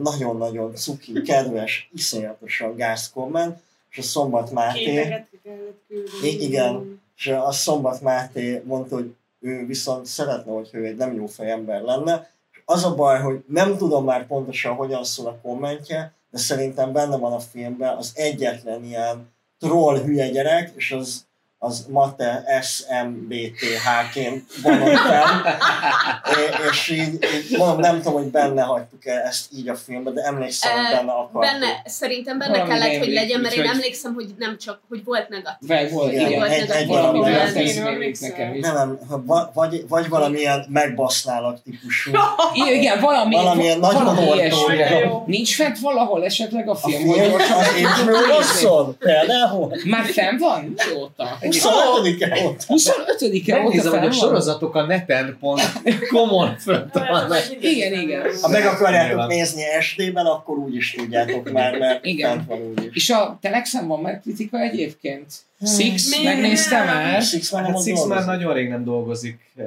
nagyon-nagyon 0.03 0.75
cuki, 0.75 1.23
kedves, 1.23 1.91
iszonyatosan 1.93 2.77
gáz 2.77 3.11
komment, 3.11 3.59
és 3.91 3.99
a 3.99 4.03
Szombat 4.03 4.51
Máté, 4.51 4.85
Képeket 4.85 5.29
kellett 5.43 5.81
küldeni. 5.89 6.29
Igen. 6.29 7.01
és 7.17 7.27
a 7.27 7.53
Szombat 7.53 8.01
Máté 8.01 8.63
mondta, 8.65 8.95
hogy 8.95 9.15
ő 9.41 9.67
viszont 9.67 10.07
szeretne, 10.07 10.53
hogy 10.53 10.69
ő 10.73 10.85
egy 10.85 10.97
nem 10.97 11.15
jó 11.15 11.27
fejember 11.27 11.83
lenne, 11.83 12.31
az 12.65 12.85
a 12.85 12.95
baj, 12.95 13.21
hogy 13.21 13.45
nem 13.49 13.77
tudom 13.77 14.05
már 14.05 14.27
pontosan, 14.27 14.75
hogyan 14.75 15.05
szól 15.05 15.27
a 15.27 15.39
kommentje, 15.43 16.13
de 16.31 16.39
szerintem 16.39 16.93
benne 16.93 17.17
van 17.17 17.33
a 17.33 17.39
filmben 17.39 17.97
az 17.97 18.13
egyetlen 18.15 18.85
ilyen 18.85 19.35
troll 19.59 19.99
hülye 19.99 20.29
gyerek, 20.29 20.73
és 20.77 20.93
az 20.93 21.26
az 21.67 21.87
Mate 21.91 22.45
SMBTH-ként 22.63 24.45
fenn. 24.63 25.45
É- 26.39 26.71
és 26.71 26.89
így, 26.89 27.19
így 27.51 27.59
mondom, 27.59 27.79
nem 27.81 27.97
tudom, 27.97 28.13
hogy 28.13 28.31
benne 28.31 28.63
hagytuk-e 28.63 29.13
ezt 29.27 29.47
így 29.57 29.69
a 29.69 29.75
filmben, 29.75 30.15
de 30.15 30.23
emlékszem, 30.23 30.73
hogy 30.73 30.97
benne 30.97 31.13
akartuk. 31.13 31.41
Benne, 31.41 31.83
szerintem 31.85 32.39
benne 32.39 32.53
Valami 32.59 32.71
kellett, 32.71 32.99
hogy 32.99 33.13
legyen, 33.13 33.41
mert 33.41 33.55
én 33.55 33.67
emlékszem, 33.67 34.15
hogy 34.15 34.27
nem 34.39 34.59
csak, 34.59 34.81
hogy 34.89 35.05
volt 35.05 35.29
negatív. 35.29 35.69
Vagy 35.69 35.91
volt, 35.91 36.13
Igen, 36.13 36.27
igen, 36.31 36.45
egy- 36.45 36.71
egy 36.71 36.87
valami 36.87 37.19
valami 37.19 37.61
Én 37.61 37.87
emlékszem. 37.87 38.29
nekem 38.31 38.55
is. 38.55 38.61
Nem, 38.63 38.75
nem, 38.75 38.99
vagy, 39.55 39.85
vagy 39.89 40.09
valamilyen 40.09 40.67
megbasználak 40.69 41.63
típusú. 41.63 42.11
Igen, 42.75 43.01
valami, 43.01 43.35
Valamilyen 43.35 43.79
nagy 43.79 43.95
valami. 43.95 44.31
Nincs 45.27 45.55
fent 45.55 45.79
valahol 45.79 46.25
esetleg 46.25 46.69
a 46.69 46.73
A 46.73 46.75
film, 46.75 47.01
film 47.01 47.09
hogy 47.09 48.27
gyorsan 48.27 48.87
az 48.89 48.95
például. 48.99 49.73
Már 49.85 50.05
fenn 50.05 50.37
van? 50.39 50.75
Mióta? 50.87 51.39
25-e 51.61 52.45
óta. 52.45 52.65
25-e 52.69 53.55
óta 53.55 53.63
Megnézem, 53.63 53.99
hogy 53.99 54.09
a 54.09 54.13
sorozatok 54.13 54.75
a 54.75 54.83
neten 54.87 55.37
pont 55.41 55.63
komon 56.09 56.57
fönt 56.57 56.93
vannak. 56.93 57.43
Igen, 57.61 57.93
igen. 57.93 58.23
Ha 58.43 58.49
meg 58.49 58.67
akarjátok 58.67 59.27
nézni 59.27 59.63
SD-ben, 59.81 60.27
akkor 60.27 60.59
úgy 60.59 60.75
is 60.75 60.91
tudjátok 60.91 61.51
már, 61.53 61.79
mert 61.79 62.05
Igen. 62.13 62.45
van 62.49 62.61
úgy 62.61 62.85
is. 62.85 62.95
És 62.95 63.11
a 63.11 63.39
Telexen 63.41 63.87
van 63.87 64.01
már 64.01 64.21
kritika 64.21 64.59
egyébként? 64.61 65.25
Hmm. 65.59 65.69
Six, 65.69 66.23
megnéztem 66.23 66.87
már. 66.87 67.23
Six 67.23 67.51
már 67.51 67.65
Hát 67.65 67.83
Six 67.83 68.05
már 68.05 68.25
nagyon 68.25 68.55
rég 68.55 68.69
nem 68.69 68.85
dolgozik, 68.85 69.39
eh, 69.57 69.65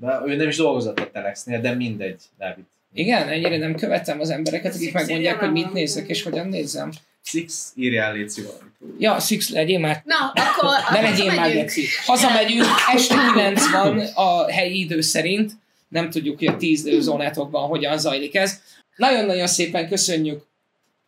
de 0.00 0.20
ő 0.26 0.36
nem 0.36 0.48
is 0.48 0.56
dolgozott 0.56 0.98
a 0.98 1.10
Telexnél, 1.12 1.60
de 1.60 1.74
mindegy, 1.74 2.20
Dávid. 2.38 2.64
Igen, 2.94 3.28
ennyire 3.28 3.56
nem 3.56 3.74
követem 3.74 4.20
az 4.20 4.30
embereket, 4.30 4.74
akik 4.74 4.92
megmondják, 4.92 5.38
hogy 5.38 5.52
mit 5.52 5.72
nézek 5.72 6.08
és 6.08 6.22
hogyan 6.22 6.48
nézzem. 6.48 6.90
Six, 7.28 7.72
írjál 7.74 8.12
légy 8.12 8.32
valamit. 8.36 8.74
Ja, 8.98 9.20
Six, 9.20 9.50
legyél 9.50 9.78
már 9.78 10.02
Na, 10.04 10.32
akkor, 10.34 10.70
Ne 10.90 11.00
legyél 11.00 11.34
már 11.34 11.52
geci. 11.52 11.86
Hazamegyünk, 12.04 12.66
este 12.94 13.14
9 13.32 13.70
van 13.70 13.98
a 14.14 14.50
helyi 14.50 14.78
idő 14.80 15.00
szerint. 15.00 15.52
Nem 15.88 16.10
tudjuk, 16.10 16.38
hogy 16.38 16.46
a 16.48 16.56
10 16.56 16.86
időzónátokban 16.86 17.68
hogyan 17.68 17.98
zajlik 17.98 18.34
ez. 18.34 18.60
Nagyon-nagyon 18.96 19.46
szépen 19.46 19.88
köszönjük 19.88 20.46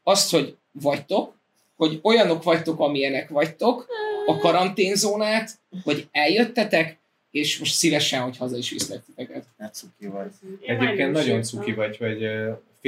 azt, 0.02 0.30
hogy 0.30 0.56
vagytok, 0.72 1.34
hogy 1.76 2.00
olyanok 2.02 2.42
vagytok, 2.42 2.80
amilyenek 2.80 3.28
vagytok, 3.28 3.86
a 4.26 4.36
karanténzónát, 4.38 5.50
hogy 5.84 6.08
eljöttetek, 6.12 6.98
és 7.30 7.58
most 7.58 7.74
szívesen, 7.74 8.22
hogy 8.22 8.36
haza 8.36 8.56
is 8.56 8.70
viszlek 8.70 9.02
titeket. 9.04 9.44
Hát 9.58 9.74
cuki 9.74 10.06
vagy. 10.06 10.30
Egyébként 10.66 11.12
nagyon 11.12 11.42
cuki 11.42 11.72
vagy, 11.72 11.96
hogy 11.96 12.22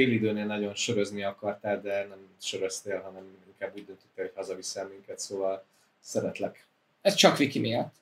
eh, 0.01 0.07
fél 0.07 0.13
időnél 0.13 0.45
nagyon 0.45 0.75
sörözni 0.75 1.23
akartál, 1.23 1.81
de 1.81 2.05
nem 2.09 2.27
söröztél, 2.41 3.01
hanem 3.01 3.23
inkább 3.47 3.75
úgy 3.75 3.85
döntöttél, 3.85 4.25
hogy 4.25 4.33
hazaviszel 4.35 4.87
minket, 4.87 5.19
szóval 5.19 5.63
szeretlek. 5.99 6.65
Ez 7.01 7.13
csak 7.13 7.37
Viki 7.37 7.59
miatt. 7.59 7.93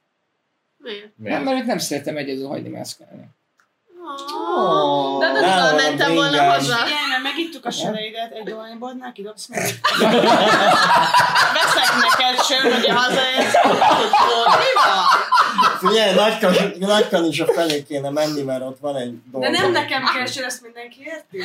Miért? 0.78 1.12
Nem, 1.16 1.44
mert 1.44 1.62
őt 1.62 1.66
nem 1.66 1.78
szeretem 1.78 2.18
egyedül 2.18 2.48
hagyni 2.48 2.70
mászkálni. 2.70 3.28
Oh. 4.02 5.20
De 5.20 5.28
Nálam 5.32 5.42
Danival 5.42 5.70
a 5.70 5.76
mentem 5.76 6.14
volna 6.14 6.44
haza. 6.44 6.76
Figyelj, 6.76 7.08
mert 7.10 7.24
megittuk 7.24 7.66
a 7.66 7.72
söreidet, 7.72 8.32
egy 8.32 8.44
dohányból, 8.44 9.12
kidobsz 9.14 9.48
meg. 9.48 9.60
Veszek 11.56 11.92
neked 12.02 12.44
sör, 12.44 12.74
hogy 12.74 12.88
hazaérsz. 12.88 13.54
Figyelj, 15.80 16.14
Nagykan, 16.14 16.54
Nagykan 16.80 17.26
is 17.26 17.40
a 17.40 17.46
felé 17.54 17.84
kéne 17.84 18.10
menni, 18.10 18.42
mert 18.42 18.62
ott 18.62 18.78
van 18.82 18.96
egy 18.96 19.14
dolog. 19.32 19.52
De 19.52 19.60
nem 19.62 19.72
nekem 19.72 20.04
kell 20.14 20.26
sör, 20.26 20.44
ezt 20.46 20.62
mindenki 20.62 21.00
érti? 21.06 21.38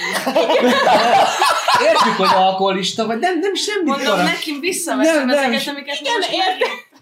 Értjük, 1.84 2.16
hogy 2.16 2.31
alkoholista 2.34 3.07
vagy, 3.07 3.18
nem, 3.18 3.39
nem 3.39 3.55
semmit 3.55 3.84
Mondom, 3.84 4.16
nekem 4.16 4.60
visszaveszem 4.60 5.15
Nem, 5.15 5.26
nem. 5.26 5.52
ezeket, 5.52 5.74
amiket 5.74 6.00
Igen, 6.00 6.15
most 6.16 6.31
értem. 6.33 6.92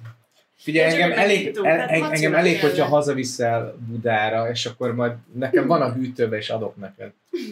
Figyelj, 0.63 0.93
engem 0.93 1.19
elég, 1.19 1.59
el, 1.63 1.99
Maci 1.99 2.15
engem 2.15 2.35
elég, 2.35 2.61
hogyha 2.61 2.85
hazaviszel 2.87 3.75
Budára, 3.89 4.51
és 4.51 4.67
akkor 4.67 4.95
majd 4.95 5.13
nekem 5.35 5.67
van 5.67 5.83
a 5.83 5.93
hűtőbe, 5.93 6.37
és 6.37 6.49
adok 6.51 6.77
neked. 6.77 7.11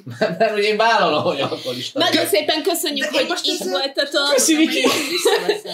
Mert 0.39 0.51
hogy 0.53 0.63
én 0.63 0.77
vállalom, 0.77 1.23
hogy 1.23 1.41
alkoholista. 1.41 1.99
Nagyon 1.99 2.27
szépen 2.27 2.63
köszönjük, 2.63 3.11
De 3.11 3.19
hogy 3.19 3.29
most 3.29 3.47
itt 3.47 3.69
voltatok. 3.69 4.35
Köszi, 4.35 4.57
Viki! 4.57 4.87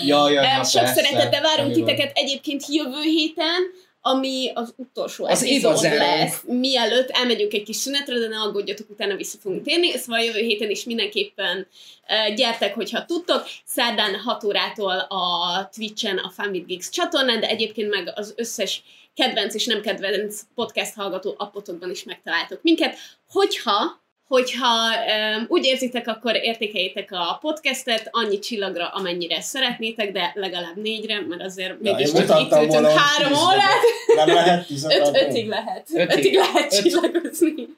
Ja, 0.07 0.31
ja, 0.31 0.43
Em, 0.43 0.57
ja, 0.59 0.65
Sok 0.65 0.83
persze. 0.83 1.03
szeretettel 1.03 1.43
várunk 1.43 1.75
titeket 1.75 2.11
egyébként 2.15 2.65
jövő 2.69 3.01
héten, 3.03 3.61
ami 4.07 4.51
az 4.55 4.75
utolsó 4.77 5.25
Az 5.25 5.43
epizód 5.43 5.83
lesz. 5.83 6.43
Mielőtt 6.47 7.11
elmegyünk 7.11 7.53
egy 7.53 7.63
kis 7.63 7.77
szünetre, 7.77 8.19
de 8.19 8.29
ne 8.29 8.41
aggódjatok, 8.41 8.91
utána 8.91 9.17
vissza 9.17 9.39
fogunk 9.43 9.63
térni. 9.63 9.91
Szóval 9.91 10.21
jövő 10.21 10.39
héten 10.39 10.71
is 10.71 10.85
mindenképpen 10.85 11.67
uh, 12.09 12.35
gyertek, 12.35 12.75
hogyha 12.75 13.05
tudtok. 13.05 13.47
Szerdán 13.65 14.15
6 14.15 14.45
órától 14.45 14.99
a 14.99 15.69
Twitch-en, 15.77 16.19
a 16.19 16.49
with 16.51 16.67
Geeks 16.67 16.89
csatornán, 16.89 17.41
de 17.41 17.49
egyébként 17.49 17.95
meg 17.95 18.13
az 18.15 18.35
összes 18.37 18.83
kedvenc 19.15 19.55
és 19.55 19.67
nem 19.67 19.81
kedvenc 19.81 20.41
podcast 20.55 20.95
hallgató 20.95 21.35
appotokban 21.39 21.91
is 21.91 22.05
megtaláltok 22.05 22.63
minket. 22.63 22.97
Hogyha 23.31 24.06
Hogyha 24.29 24.89
um, 25.37 25.47
úgy 25.49 25.65
érzitek, 25.65 26.09
akkor 26.09 26.35
értékeljétek 26.35 27.13
a 27.13 27.39
podcastet 27.41 28.09
annyi 28.11 28.39
csillagra, 28.39 28.89
amennyire 28.89 29.41
szeretnétek, 29.41 30.13
de 30.13 30.33
legalább 30.35 30.77
négyre, 30.77 31.21
mert 31.29 31.43
azért 31.43 31.75
Ja, 31.83 31.95
mégis 31.95 32.13
én 32.13 32.27
csak 32.27 32.41
itt 32.41 32.53
ültünk 32.53 32.87
három 32.87 33.33
órát, 33.33 33.83
Nem 34.17 34.29
lehet 34.35 34.67
tizet 34.67 34.93
öt, 34.93 35.23
ötig 35.23 35.49
lehet. 35.49 35.87
Ötig. 35.95 36.19
Ötig 36.19 36.35
lehet 36.35 36.73
Öt. 36.73 36.83
csillagozni. 36.83 37.69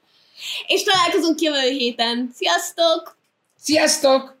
És 0.67 0.83
találkozunk 0.83 1.41
jövő 1.41 1.69
héten. 1.69 2.29
Sziasztok! 2.33 3.17
Sziasztok! 3.61 4.38